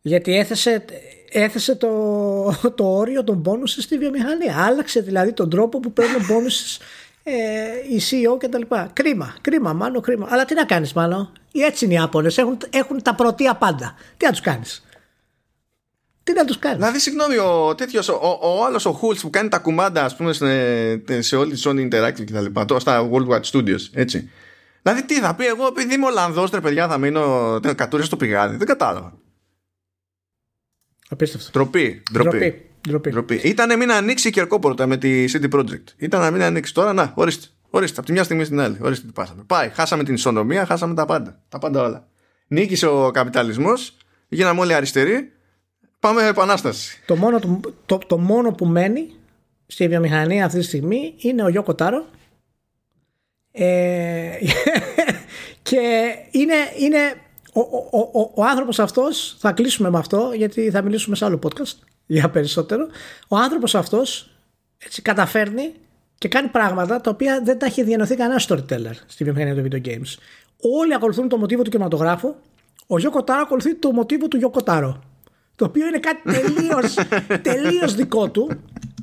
Γιατί 0.00 0.38
έθεσε, 0.38 0.84
έθεσε 1.30 1.74
το, 1.74 1.88
το 2.76 2.84
όριο 2.84 3.24
των 3.24 3.42
bonus 3.46 3.68
στη 3.68 3.98
βιομηχανία. 3.98 4.64
Άλλαξε 4.64 5.00
δηλαδή 5.00 5.32
τον 5.32 5.50
τρόπο 5.50 5.80
που 5.80 5.92
παίρνουν 5.92 6.20
bonus 6.20 6.82
ε, 7.22 7.32
η 7.88 8.00
CEO 8.10 8.38
και 8.38 8.48
τα 8.48 8.58
λοιπά. 8.58 8.90
Κρίμα, 8.92 9.36
κρίμα, 9.40 9.72
μάλλον 9.72 10.02
κρίμα. 10.02 10.28
Αλλά 10.30 10.44
τι 10.44 10.54
να 10.54 10.64
κάνεις 10.64 10.92
μάλλον. 10.92 11.32
Έτσι 11.52 11.84
είναι 11.84 11.94
οι 11.94 11.98
Άπωνες. 11.98 12.38
Έχουν, 12.38 12.58
έχουν 12.70 13.02
τα 13.02 13.14
πρωτεία 13.14 13.54
πάντα. 13.54 13.94
Τι 14.16 14.24
να 14.24 14.30
τους 14.30 14.40
κάνεις. 14.40 14.84
Τι 16.30 16.36
να 16.36 16.44
τους 16.44 16.58
κάνεις; 16.58 16.78
Δηλαδή, 16.78 16.98
συγγνώμη, 16.98 17.36
ο 17.36 17.74
τέτοιος, 17.74 18.08
ο, 18.08 18.38
ο, 18.42 18.58
ο 18.58 18.64
άλλος 18.64 18.86
ο 18.86 18.92
Χούλτς 18.92 19.22
που 19.22 19.30
κάνει 19.30 19.48
τα 19.48 19.58
κουμάντα, 19.58 20.04
ας 20.04 20.16
πούμε, 20.16 20.32
σε, 20.32 21.22
σε 21.22 21.36
όλη 21.36 21.52
τη 21.52 21.60
Sony 21.64 21.88
Interactive 21.90 22.24
και 22.24 22.32
τα 22.32 22.40
λοιπά, 22.40 22.64
τώρα 22.64 22.80
στα 22.80 23.08
Worldwide 23.12 23.42
Studios, 23.42 23.80
έτσι. 23.92 24.30
Δηλαδή, 24.82 25.04
τι 25.04 25.14
θα 25.14 25.34
πει, 25.34 25.46
εγώ 25.46 25.66
επειδή 25.66 25.94
είμαι 25.94 26.06
Ολλανδός, 26.06 26.50
τρε 26.50 26.60
παιδιά, 26.60 26.88
θα 26.88 26.98
μείνω 26.98 27.60
κατούριας 27.76 28.06
στο 28.06 28.16
πηγάδι. 28.16 28.56
Δεν 28.56 28.66
κατάλαβα. 28.66 29.18
Απίστευτο. 31.08 31.50
Τροπή. 31.50 32.02
Ντροπή. 32.12 32.70
Ντροπή. 32.88 33.10
Ντροπή. 33.10 33.34
Ήταν 33.34 33.68
να 33.68 33.76
μην 33.76 33.92
ανοίξει 33.92 34.28
η 34.28 34.30
Κερκόπορτα 34.30 34.86
με 34.86 34.96
τη 34.96 35.24
City 35.32 35.50
Project. 35.58 35.84
Ήταν 35.96 36.20
να 36.20 36.30
μην 36.30 36.42
ανοίξει. 36.42 36.74
Τώρα, 36.74 36.92
να, 36.92 37.12
ορίστε. 37.14 37.46
Ορίστε, 37.70 37.96
από 37.96 38.06
τη 38.06 38.12
μια 38.12 38.24
στιγμή 38.24 38.44
στην 38.44 38.60
άλλη. 38.60 38.78
Ορίστε 38.80 39.06
τι 39.06 39.12
πάσαμε. 39.12 39.42
Πάει. 39.46 39.68
Χάσαμε 39.68 40.04
την 40.04 40.14
ισονομία, 40.14 40.66
χάσαμε 40.66 40.94
τα 40.94 41.04
πάντα. 41.04 41.42
Τα 41.48 41.58
πάντα 41.58 41.82
όλα. 41.82 42.08
Νίκησε 42.46 42.86
ο 42.86 43.10
καπιταλισμός, 43.10 43.96
γίναμε 44.28 44.60
όλοι 44.60 44.74
αριστεροί. 44.74 45.32
Πάμε 46.00 46.26
επανάσταση. 46.26 47.02
Το 47.06 47.16
μόνο, 47.16 47.38
το, 47.40 47.60
το, 47.86 47.98
το 47.98 48.18
μόνο 48.18 48.52
που 48.52 48.66
μένει 48.66 49.10
στη 49.66 49.88
βιομηχανία 49.88 50.44
αυτή 50.44 50.58
τη 50.58 50.64
στιγμή 50.64 51.14
είναι 51.16 51.42
ο 51.42 51.48
Γιώκο 51.48 51.74
Τάρο. 51.74 52.04
Ε, 53.52 54.30
και 55.68 56.14
είναι, 56.30 56.54
είναι 56.78 57.14
ο, 57.52 57.60
ο, 57.90 57.98
ο, 58.12 58.30
ο 58.34 58.44
άνθρωπος 58.44 58.78
αυτός, 58.78 59.36
θα 59.38 59.52
κλείσουμε 59.52 59.90
με 59.90 59.98
αυτό 59.98 60.32
γιατί 60.36 60.70
θα 60.70 60.82
μιλήσουμε 60.82 61.16
σε 61.16 61.24
άλλο 61.24 61.38
podcast 61.42 61.74
για 62.06 62.30
περισσότερο. 62.30 62.86
Ο 63.28 63.36
άνθρωπος 63.36 63.74
αυτός 63.74 64.30
έτσι 64.78 65.02
καταφέρνει 65.02 65.72
και 66.18 66.28
κάνει 66.28 66.48
πράγματα 66.48 67.00
τα 67.00 67.10
οποία 67.10 67.40
δεν 67.44 67.58
τα 67.58 67.66
έχει 67.66 67.82
διανοηθεί 67.82 68.16
κανένα 68.16 68.40
storyteller 68.48 68.94
στη 69.06 69.24
βιομηχανία 69.24 69.54
των 69.54 69.64
video 69.64 69.86
games. 69.88 70.18
Όλοι 70.80 70.94
ακολουθούν 70.94 71.28
το 71.28 71.36
μοτίβο 71.36 71.62
του 71.62 71.70
κινηματογράφου. 71.70 72.34
Ο 72.86 72.98
Γιώκο 72.98 73.24
Τάρο 73.24 73.40
ακολουθεί 73.40 73.74
το 73.74 73.92
μοτίβο 73.92 74.28
του 74.28 74.36
Γιώκο 74.36 74.62
Τάρο. 74.62 75.09
Το 75.60 75.66
οποίο 75.66 75.86
είναι 75.86 75.98
κάτι 75.98 76.20
τελείως, 76.22 76.94
τελείως 77.48 77.94
δικό 77.94 78.30
του. 78.30 78.50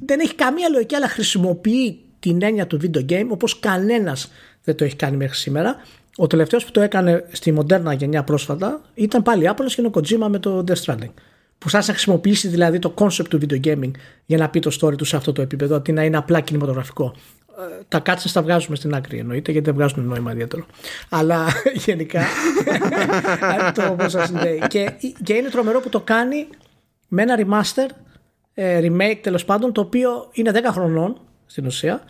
Δεν 0.06 0.20
έχει 0.20 0.36
καμία 0.36 0.70
λογική, 0.70 0.96
αλλά 0.96 1.08
χρησιμοποιεί 1.08 2.00
την 2.20 2.42
έννοια 2.42 2.68
του 2.68 2.80
video 2.82 3.12
game 3.12 3.28
όπως 3.28 3.60
κανένας 3.60 4.32
δεν 4.64 4.76
το 4.76 4.84
έχει 4.84 4.96
κάνει 4.96 5.18
μέχρι 5.18 5.36
σήμερα. 5.36 5.76
Ο 6.16 6.28
τελευταίος 6.28 6.66
που 6.66 6.72
το 6.72 6.82
έκανε 6.82 7.26
στη 7.32 7.52
μοντέρνα 7.52 7.94
γενιά 7.94 8.24
πρόσφατα 8.24 8.82
ήταν 8.94 9.24
πάλι 9.24 9.48
Άπολος 9.48 9.76
και 9.76 9.82
είναι 9.82 9.92
ο 9.96 10.00
Kojima 10.00 10.30
με 10.30 10.40
το 10.40 10.64
Death 10.68 10.84
Stranding. 10.86 11.12
Που 11.58 11.70
σας 11.70 11.88
να 11.88 11.94
χρησιμοποιήσει 11.94 12.48
δηλαδή 12.48 12.80
το 12.80 12.94
concept 12.98 13.28
του 13.30 13.40
video 13.42 13.66
gaming 13.66 13.92
για 14.26 14.38
να 14.38 14.50
πει 14.50 14.60
το 14.60 14.78
story 14.82 14.98
του 14.98 15.06
σε 15.06 15.16
αυτό 15.16 15.32
το 15.32 15.42
επίπεδο, 15.42 15.76
αντί 15.76 15.92
να 15.92 16.04
είναι 16.04 16.18
απλά 16.18 16.40
κινηματογραφικό. 16.40 17.16
Ε, 17.58 17.84
τα 17.88 18.00
κάτσες 18.00 18.32
τα 18.32 18.42
βγάζουμε 18.42 18.76
στην 18.76 18.94
άκρη 18.94 19.18
εννοείται 19.18 19.52
γιατί 19.52 19.66
δεν 19.66 19.76
βγάζουν 19.76 20.06
νόημα 20.06 20.32
ιδιαίτερο. 20.32 20.66
Αλλά 21.10 21.48
γενικά 21.86 22.24
το 23.76 23.88
όπως 23.92 24.12
σας 24.12 24.32
λέει. 24.32 24.62
Και, 24.68 24.94
και 25.24 25.34
είναι 25.34 25.50
τρομερό 25.50 25.80
που 25.80 25.90
το 25.90 26.02
κάνει 26.02 26.48
με 27.08 27.22
ένα 27.22 27.36
remaster, 27.40 27.90
ε, 28.54 28.80
remake 28.84 29.20
τέλος 29.22 29.46
πάντων, 29.46 29.74
το 29.74 29.82
οποίο 29.82 30.30
είναι 30.32 30.52
10 30.54 30.60
χρονών 30.72 31.22
στην 31.46 31.66
ουσία 31.66 32.04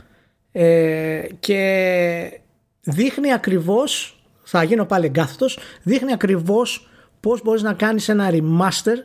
ε, 0.51 1.21
και 1.39 2.41
δείχνει 2.81 3.33
ακριβώς, 3.33 4.21
θα 4.43 4.63
γίνω 4.63 4.85
πάλι 4.85 5.05
εγκάθετος, 5.05 5.59
δείχνει 5.83 6.13
ακριβώς 6.13 6.89
πώς 7.19 7.41
μπορείς 7.43 7.61
να 7.61 7.73
κάνεις 7.73 8.09
ένα 8.09 8.29
remaster 8.31 8.97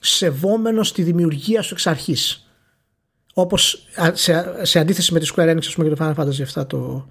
σεβόμενο 0.00 0.82
στη 0.82 1.02
δημιουργία 1.02 1.62
σου 1.62 1.74
εξ 1.74 1.86
αρχής. 1.86 2.51
Όπως 3.34 3.86
σε, 4.12 4.54
σε 4.62 4.78
αντίθεση 4.78 5.12
με 5.12 5.18
τη 5.18 5.30
Square 5.34 5.50
Enix 5.50 5.58
ας 5.58 5.74
πούμε, 5.74 5.88
και 5.88 5.94
το 5.94 6.04
Final 6.04 6.22
Fantasy 6.22 6.60
7 6.60 6.66
το, 6.66 7.06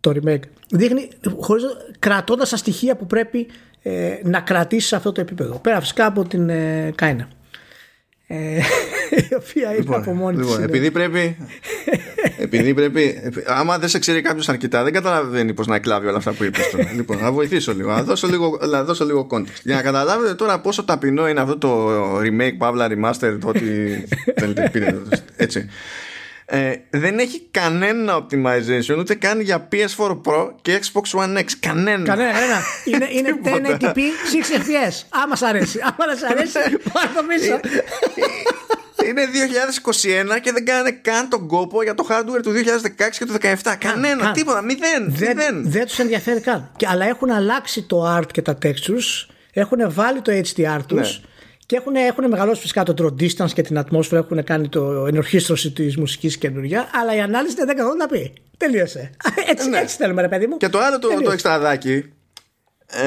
το 0.00 0.12
remake. 0.14 0.42
Δείχνει 0.70 1.08
χωρίς, 1.38 1.64
κρατώντας 1.98 2.48
τα 2.48 2.56
στοιχεία 2.56 2.96
που 2.96 3.06
πρέπει 3.06 3.46
ε, 3.82 4.14
να 4.24 4.40
κρατήσεις 4.40 4.88
σε 4.88 4.96
αυτό 4.96 5.12
το 5.12 5.20
επίπεδο. 5.20 5.58
Πέρα 5.58 5.80
φυσικά 5.80 6.06
από 6.06 6.24
την 6.24 6.48
ε, 6.48 6.92
Κάινα. 6.94 7.28
Ε, 8.32 8.60
η 9.30 9.34
οποία 9.34 9.70
λοιπόν, 9.70 9.86
είναι 9.86 9.96
από 9.96 10.12
μόνη 10.12 10.36
λοιπόν, 10.36 10.62
επειδή 10.62 10.90
πρέπει, 10.90 11.36
επειδή 12.38 12.74
πρέπει. 12.74 13.20
Άμα 13.46 13.78
δεν 13.78 13.88
σε 13.88 13.98
ξέρει 13.98 14.20
κάποιος 14.20 14.48
αρκετά, 14.48 14.82
δεν 14.82 14.92
καταλαβαίνει 14.92 15.54
πώς 15.54 15.66
να 15.66 15.74
εκλάβει 15.74 16.06
όλα 16.06 16.16
αυτά 16.16 16.32
που 16.32 16.44
είπες. 16.44 16.74
λοιπόν, 16.96 17.18
να 17.18 17.32
βοηθήσω 17.32 17.74
λίγο. 17.74 17.90
Να 17.90 18.02
δώσω 18.02 18.26
λίγο, 18.26 18.58
να 18.70 18.84
δώσω 18.84 19.04
λίγο 19.04 19.26
context. 19.30 19.60
Για 19.62 19.74
να 19.74 19.82
καταλάβετε 19.82 20.34
τώρα 20.34 20.60
πόσο 20.60 20.84
ταπεινό 20.84 21.28
είναι 21.28 21.40
αυτό 21.40 21.58
το 21.58 21.88
remake, 22.18 22.56
παύλα, 22.58 22.88
remaster, 22.90 23.38
το 23.40 23.48
ότι 23.48 23.60
θέλετε 24.40 24.68
πείτε. 24.72 24.98
Έτσι. 25.36 25.68
Ε, 26.52 26.72
δεν 26.90 27.18
έχει 27.18 27.48
κανένα 27.50 28.18
optimization 28.18 28.98
ούτε 28.98 29.14
καν 29.14 29.40
για 29.40 29.68
PS4 29.72 30.20
Pro 30.24 30.50
και 30.62 30.80
Xbox 30.82 31.20
One 31.20 31.38
X. 31.38 31.44
Κανένα. 31.60 32.04
Κανένα. 32.04 32.62
είναι 32.84 33.08
είναι 33.16 33.38
1080p 33.44 33.96
6 33.96 33.98
FPS. 34.58 35.04
Άμα 35.08 35.36
σ' 35.36 35.42
αρέσει. 35.42 35.78
Άμα 35.82 36.16
σ' 36.16 36.22
αρέσει, 36.30 36.58
πάρ' 36.92 37.08
το 37.14 37.22
πίσω. 37.28 37.52
Ε, 37.52 37.60
είναι 39.08 39.22
2021 40.36 40.40
και 40.40 40.52
δεν 40.52 40.64
κάνανε 40.64 40.90
καν 40.90 41.28
τον 41.28 41.46
κόπο 41.46 41.82
για 41.82 41.94
το 41.94 42.06
hardware 42.10 42.42
του 42.42 42.52
2016 42.52 42.56
και 43.18 43.24
του 43.24 43.34
2017. 43.42 43.74
Κανένα, 43.78 44.22
καν. 44.22 44.32
τίποτα, 44.32 44.62
μηδέν. 44.62 45.04
Δεν, 45.08 45.36
μηδέν. 45.36 45.70
δεν 45.70 45.86
τους 45.86 45.98
ενδιαφέρει 45.98 46.40
καν. 46.40 46.70
Και, 46.76 46.86
αλλά 46.90 47.06
έχουν 47.06 47.30
αλλάξει 47.30 47.82
το 47.82 48.16
art 48.16 48.26
και 48.32 48.42
τα 48.42 48.58
textures, 48.62 49.28
έχουν 49.52 49.78
βάλει 49.92 50.20
το 50.20 50.32
HDR 50.32 50.80
τους. 50.86 51.20
Ναι. 51.20 51.28
Και 51.70 51.76
έχουν, 51.76 51.94
έχουν 51.94 52.28
μεγαλώσει 52.28 52.60
φυσικά 52.60 52.82
το 52.82 52.94
draw 52.98 53.22
distance 53.22 53.52
και 53.52 53.62
την 53.62 53.78
ατμόσφαιρα, 53.78 54.20
έχουν 54.20 54.44
κάνει 54.44 54.68
το 54.68 55.06
ενορχίστρωση 55.06 55.70
της 55.70 55.96
μουσικής 55.96 56.38
καινούργια, 56.38 56.90
αλλά 57.00 57.14
η 57.16 57.20
ανάλυση 57.20 57.54
δεν 57.54 57.76
καθόλου 57.76 57.96
να 57.96 58.06
πει. 58.06 58.32
Τελείωσε. 58.56 59.10
Έτσι, 59.50 59.68
ναι. 59.68 59.78
έτσι 59.78 59.96
θέλουμε, 59.96 60.22
ρε 60.22 60.28
παιδί 60.28 60.46
μου. 60.46 60.56
Και 60.56 60.68
το 60.68 60.78
άλλο 60.78 60.98
το, 60.98 61.08
το 61.22 61.30
εξτραδάκι 61.30 62.12
ε, 62.86 63.04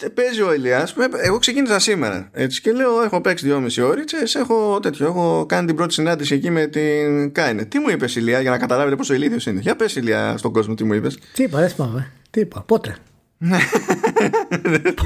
ε, 0.00 0.08
παίζει 0.14 0.42
ο 0.42 0.54
Ηλίας 0.54 0.94
εγώ 1.16 1.38
ξεκίνησα 1.38 1.78
σήμερα 1.78 2.30
έτσι, 2.32 2.60
και 2.60 2.72
λέω 2.72 3.02
έχω 3.02 3.20
παίξει 3.20 3.46
δυόμιση 3.46 3.80
ώρες 3.80 4.34
έχω, 4.34 4.80
τέτοιο, 4.82 5.06
έχω 5.06 5.46
κάνει 5.48 5.66
την 5.66 5.76
πρώτη 5.76 5.92
συνάντηση 5.92 6.34
εκεί 6.34 6.50
με 6.50 6.66
την 6.66 7.32
Κάινε 7.32 7.64
τι 7.64 7.78
μου 7.78 7.88
είπες 7.88 8.16
Ηλία 8.16 8.40
για 8.40 8.50
να 8.50 8.58
καταλάβετε 8.58 8.96
πόσο 8.96 9.14
ηλίθιος 9.14 9.46
είναι 9.46 9.60
για 9.60 9.76
πες 9.76 9.96
Ηλία 9.96 10.36
στον 10.36 10.52
κόσμο 10.52 10.74
τι 10.74 10.84
μου 10.84 10.94
είπες 10.94 11.18
τι 11.32 11.42
είπα 11.42 11.58
δεν 11.58 11.68
θυμάμαι 11.68 12.10
τι 12.30 12.40
είπα 12.40 12.62
πότε 12.66 12.96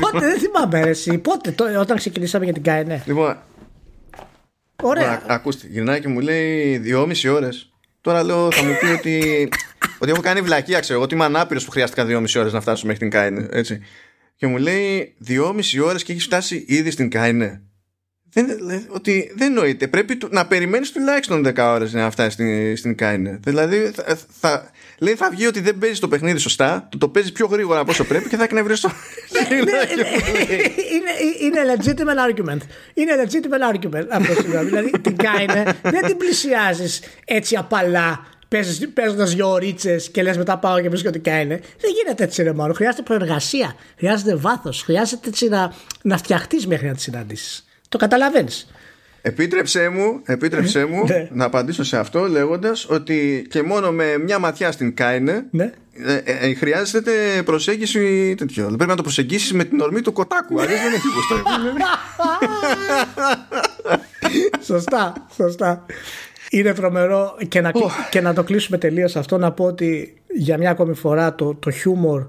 πότε 0.01 0.19
δεν 0.19 0.39
θυμάμαι 0.39 0.81
εσύ 0.81 1.19
πότε 1.19 1.51
το, 1.51 1.81
όταν 1.81 1.97
ξεκινήσαμε 1.97 2.45
για 2.45 2.55
την 2.55 2.63
Κάινε 2.63 3.03
λοιπόν 3.07 3.37
Ωραία. 4.83 5.23
ακούστε, 5.27 5.67
γυρνάει 5.71 6.01
και 6.01 6.09
μου 6.09 6.21
λέει 6.21 6.79
δυόμιση 6.79 7.29
ώρες 7.29 7.73
Τώρα 8.03 8.23
λέω 8.23 8.51
θα 8.53 8.63
μου 8.63 8.77
πει 8.81 8.87
ότι 8.87 9.49
ότι 9.99 10.11
έχω 10.11 10.21
κάνει 10.21 10.41
βλακία, 10.41 10.81
ξέρω 10.81 10.95
εγώ, 10.95 11.03
ότι 11.03 11.15
είμαι 11.15 11.25
ανάπηρος 11.25 11.65
που 11.65 11.71
χρειάστηκα 11.71 12.05
δύο 12.05 12.21
μισή 12.21 12.39
ώρες 12.39 12.53
να 12.53 12.61
φτάσω 12.61 12.87
μέχρι 12.87 13.01
την 13.01 13.11
Κάινε. 13.11 13.49
Έτσι. 13.51 13.81
Και 14.37 14.47
μου 14.47 14.57
λέει 14.57 15.17
μισή 15.55 15.79
ώρες 15.79 16.03
και 16.03 16.13
έχεις 16.13 16.25
φτάσει 16.25 16.65
ήδη 16.69 16.91
στην 16.91 17.11
Κάινε. 17.11 17.63
Δεν, 18.33 18.47
ότι 18.89 19.33
δεν 19.37 19.53
νοείται. 19.53 19.87
Πρέπει 19.87 20.19
να 20.31 20.47
περιμένεις 20.47 20.93
τουλάχιστον 20.93 21.47
10 21.47 21.53
ώρες 21.59 21.93
να 21.93 22.11
φτάσεις 22.11 22.33
στην, 22.33 22.77
στην 22.77 22.97
Κάινε. 22.97 23.41
Δηλαδή, 23.43 23.91
θα, 23.95 24.19
θα, 24.41 24.71
λέει, 24.99 25.15
θα 25.15 25.31
βγει 25.31 25.47
ότι 25.47 25.61
δεν 25.61 25.79
παίζει 25.79 26.01
το 26.01 26.09
παιχνίδι 26.09 26.39
σωστά, 26.39 26.89
το, 26.91 26.99
το 26.99 27.09
παίζει 27.09 27.33
πιο 27.33 27.47
γρήγορα 27.47 27.81
από 27.81 27.91
όσο 27.91 28.05
πρέπει 28.05 28.29
και 28.29 28.37
θα 28.37 28.45
εκνευριστώ. 28.45 28.91
Ναι, 29.33 29.57
ναι, 29.57 29.63
ναι. 29.63 29.73
είναι 31.41 31.61
legitimate 31.77 32.31
argument. 32.31 32.61
Είναι 32.95 33.13
legitimate 33.25 33.75
argument 33.75 34.07
αυτό 34.11 34.63
Δηλαδή, 34.63 34.91
την 35.01 35.17
Κάινε 35.17 35.77
δεν 35.83 36.07
την 36.07 36.17
πλησιάζεις 36.17 37.01
έτσι 37.25 37.57
απαλά 37.57 38.27
παίζοντας 38.95 39.35
δυο 39.35 39.51
ωρίτσες 39.51 40.11
και 40.11 40.23
λες 40.23 40.37
μετά 40.37 40.59
πάω 40.59 40.81
και 40.81 40.89
βρίσκω 40.89 41.11
τι 41.11 41.19
κάνει. 41.19 41.61
Δεν 41.81 41.91
γίνεται 42.03 42.25
έτσι 42.25 42.43
ρε 42.43 42.53
μόνο. 42.53 42.73
Χρειάζεται 42.73 43.03
προεργασία, 43.03 43.75
χρειάζεται 43.99 44.35
βάθος, 44.35 44.83
χρειάζεται 44.83 45.29
έτσι 45.29 45.49
να, 45.49 45.75
να 46.03 46.17
φτιαχτείς 46.17 46.67
μέχρι 46.67 46.87
να 46.87 46.95
τη 46.95 47.01
συναντήσεις. 47.01 47.67
Το 47.93 47.99
καταλαβαίνεις. 47.99 48.67
Επίτρεψέ 49.23 49.89
μου, 49.89 50.21
επίτρεψέ 50.25 50.85
μου 50.85 51.05
ναι. 51.05 51.29
να 51.33 51.45
απαντήσω 51.45 51.85
σε 51.85 51.99
αυτό 51.99 52.29
λέγοντας 52.29 52.87
ότι 52.89 53.47
και 53.51 53.63
μόνο 53.63 53.93
με 53.93 54.19
μια 54.19 54.39
ματιά 54.39 54.73
στην 54.73 54.95
Κάινε 54.95 55.47
ναι. 55.51 55.73
ε, 55.93 56.15
ε, 56.15 56.49
ε, 56.49 56.55
χρειάζεται 56.55 57.13
προσέγγιση 57.45 58.35
τέτοιο. 58.35 58.67
Πρέπει 58.67 58.91
να 58.91 58.97
το 58.97 59.03
προσεγγίσεις 59.03 59.53
με 59.53 59.65
την 59.65 59.81
ορμή 59.81 60.01
του 60.01 60.13
κοτάκου. 60.13 60.61
Αλλιώς 60.61 60.81
δεν 60.81 60.93
έχει 60.93 61.07
γουστό. 61.15 61.37
σωστά, 64.75 65.27
σωστά. 65.35 65.87
Είναι 66.51 66.75
τρομερό 66.75 67.37
και 67.49 67.61
να, 67.61 67.73
και 68.11 68.21
να 68.21 68.35
το 68.35 68.43
κλείσουμε 68.43 68.79
τελείως 68.79 69.17
αυτό 69.17 69.39
να 69.39 69.53
πω 69.53 69.65
ότι 69.65 70.23
για 70.35 70.59
μια 70.59 70.71
ακόμη 70.71 70.95
φορά 70.95 71.35
το, 71.35 71.55
το 71.55 71.71
χιούμορ 71.71 72.27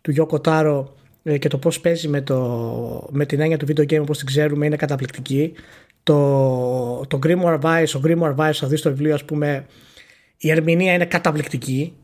του 0.00 0.10
Γιώκο 0.10 0.40
Τάρο 0.40 0.94
ε, 0.94 0.99
και 1.22 1.48
το 1.48 1.58
πώς 1.58 1.80
παίζει 1.80 2.08
με, 2.08 2.20
το, 2.20 3.08
με 3.10 3.26
την 3.26 3.40
έννοια 3.40 3.56
του 3.56 3.66
video 3.66 3.92
game 3.92 4.00
όπως 4.00 4.18
την 4.18 4.26
ξέρουμε 4.26 4.66
είναι 4.66 4.76
καταπληκτική. 4.76 5.52
Το, 6.02 7.06
το 7.08 7.18
Grimoire 7.26 7.60
Vice, 7.60 7.92
ο 7.96 8.00
Grimoire 8.04 8.34
Vice 8.36 8.52
θα 8.52 8.66
δεις 8.66 8.80
το 8.80 8.90
βιβλίο 8.90 9.14
ας 9.14 9.24
πούμε 9.24 9.66
η 10.36 10.50
ερμηνεία 10.50 10.92
είναι 10.92 11.04
καταπληκτική 11.04 11.94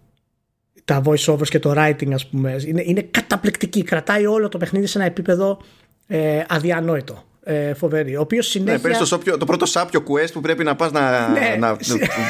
τα 0.84 1.02
voice 1.05 1.34
overs 1.34 1.48
και 1.48 1.59
το 1.59 1.74
writing 1.76 2.12
ας 2.12 2.26
πούμε 2.26 2.56
είναι, 2.66 2.82
είναι 2.86 3.02
καταπληκτική 3.10 3.82
κρατάει 3.82 4.26
όλο 4.26 4.48
το 4.48 4.59
παιχνίδι 4.59 4.86
σε 4.86 4.98
ένα 4.98 5.06
επίπεδο 5.06 5.59
ε, 6.06 6.43
αδιανόητο 6.48 7.24
ε, 7.44 7.74
φοβερή. 7.74 8.16
Ο 8.16 8.20
οποίος 8.20 8.47
συνέχεια. 8.47 8.88
Ναι, 8.88 8.98
το, 8.98 9.05
σόπιο, 9.05 9.36
το 9.36 9.44
πρώτο 9.44 9.66
σάπιο 9.66 10.02
quest 10.09 10.32
που 10.32 10.40
πρέπει 10.40 10.64
να 10.64 10.76
πας 10.76 10.90
να, 10.90 11.28
ναι. 11.28 11.56
να 11.59 11.76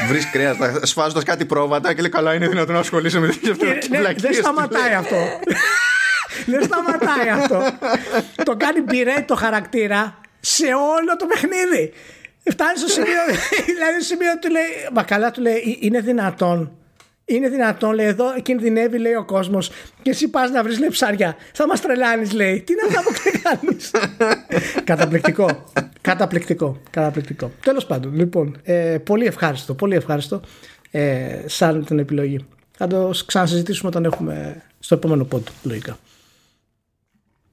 βρεις 0.09 0.31
κρέας 0.31 0.57
σφάζοντας 0.81 1.23
κάτι 1.23 1.45
πρόβατα 1.45 1.93
και 1.93 2.01
λέει 2.01 2.09
καλά 2.09 2.33
είναι 2.33 2.47
δυνατόν 2.47 2.73
να 2.73 2.79
ασχολείσαι 2.79 3.19
με 3.19 3.27
τέτοια 3.27 3.55
ναι, 3.89 3.99
ναι, 3.99 4.13
Δεν 4.13 4.33
σταματάει 4.33 4.93
αυτό. 4.93 5.15
δεν 6.45 6.63
σταματάει 6.63 7.29
αυτό. 7.29 7.61
το 8.43 8.55
κάνει 8.57 8.81
πειρέ 8.81 9.25
το 9.27 9.35
χαρακτήρα 9.35 10.19
σε 10.39 10.65
όλο 10.65 11.15
το 11.17 11.25
παιχνίδι. 11.25 11.93
Φτάνει 12.51 12.77
στο 12.77 12.87
σημείο, 12.87 13.21
δηλαδή 13.65 14.01
στο 14.01 14.13
σημείο 14.13 14.39
του 14.41 14.49
λέει, 14.49 14.63
μα 14.93 15.03
καλά 15.03 15.31
του 15.31 15.41
λέει, 15.41 15.77
είναι 15.79 15.99
δυνατόν. 16.01 16.71
Είναι 17.29 17.49
δυνατόν, 17.49 17.93
λέει, 17.93 18.05
εδώ 18.05 18.39
κινδυνεύει, 18.41 18.97
λέει 18.97 19.13
ο 19.13 19.25
κόσμος, 19.25 19.71
και 20.01 20.09
εσύ 20.09 20.27
πας 20.27 20.51
να 20.51 20.63
βρεις 20.63 20.79
λέει 20.79 20.89
ψάρια. 20.89 21.35
Θα 21.53 21.67
μας 21.67 21.81
τρελάνεις, 21.81 22.31
λέει. 22.31 22.61
Τι 22.61 22.73
να 22.81 22.93
τα 22.93 23.03
κάνεις. 23.43 23.91
καταπληκτικό. 24.83 25.63
Καταπληκτικό. 26.01 26.81
Καταπληκτικό. 26.89 27.51
Τέλος 27.61 27.85
πάντων, 27.85 28.15
λοιπόν, 28.15 28.57
ε, 28.63 28.97
πολύ 29.03 29.25
ευχάριστο. 29.25 29.73
Πολύ 29.73 29.95
ευχάριστο 29.95 30.41
ε, 30.91 31.39
σαν 31.45 31.85
την 31.85 31.99
επιλογή. 31.99 32.45
Θα 32.77 32.87
το 32.87 33.11
ξανασυζητήσουμε 33.25 33.89
όταν 33.89 34.05
έχουμε 34.05 34.63
στο 34.79 34.95
επόμενο 34.95 35.23
πόντο, 35.23 35.51
λογικά. 35.63 35.97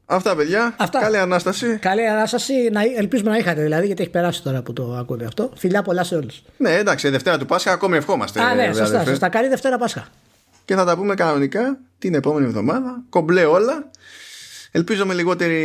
Αυτά, 0.06 0.36
παιδιά. 0.36 0.74
Αυτά. 0.78 1.00
Καλή 1.00 1.18
ανάσταση. 1.18 1.76
Καλή 1.80 2.06
ανάσταση. 2.06 2.52
Να, 2.72 2.80
ελπίζουμε 2.96 3.30
να 3.30 3.36
είχατε 3.36 3.62
δηλαδή, 3.62 3.86
γιατί 3.86 4.02
έχει 4.02 4.10
περάσει 4.10 4.42
τώρα 4.42 4.62
που 4.62 4.72
το 4.72 4.94
ακούτε 4.94 5.24
αυτό. 5.24 5.50
Φιλιά 5.56 5.82
πολλά 5.82 6.04
σε 6.04 6.14
όλους. 6.14 6.42
Ναι, 6.56 6.74
εντάξει, 6.74 7.08
Δευτέρα 7.08 7.38
του 7.38 7.46
Πάσχα 7.46 7.72
ακόμη 7.72 7.96
ευχόμαστε. 7.96 8.40
Α, 8.40 8.54
ναι, 8.54 8.72
σωστά, 8.72 9.04
σωστά. 9.04 9.28
Καλή 9.28 9.48
Δευτέρα 9.48 9.78
Πάσχα. 9.78 10.08
Και 10.64 10.74
θα 10.74 10.84
τα 10.84 10.96
πούμε 10.96 11.14
κανονικά 11.14 11.78
την 11.98 12.14
επόμενη 12.14 12.46
εβδομάδα. 12.46 13.02
Κομπλέ 13.08 13.44
όλα. 13.44 13.90
Ελπίζω 14.70 15.06
με 15.06 15.14
λιγότερη. 15.14 15.58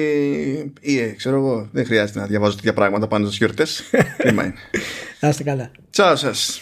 ή, 0.80 1.00
ε, 1.00 1.08
ξέρω 1.08 1.36
εγώ, 1.36 1.70
δεν 1.72 1.86
χρειάζεται 1.86 2.20
να 2.20 2.26
διαβάζω 2.26 2.56
τέτοια 2.56 2.74
πράγματα 2.74 3.08
πάνω 3.08 3.26
στις 3.26 3.38
γιορτές. 3.38 3.84
Κρίμα 4.18 4.44
είναι. 4.44 4.54
Να 5.20 5.30
είστε 5.30 5.44
καλά. 5.44 5.72
Τσάω 5.92 6.16
σας. 6.16 6.62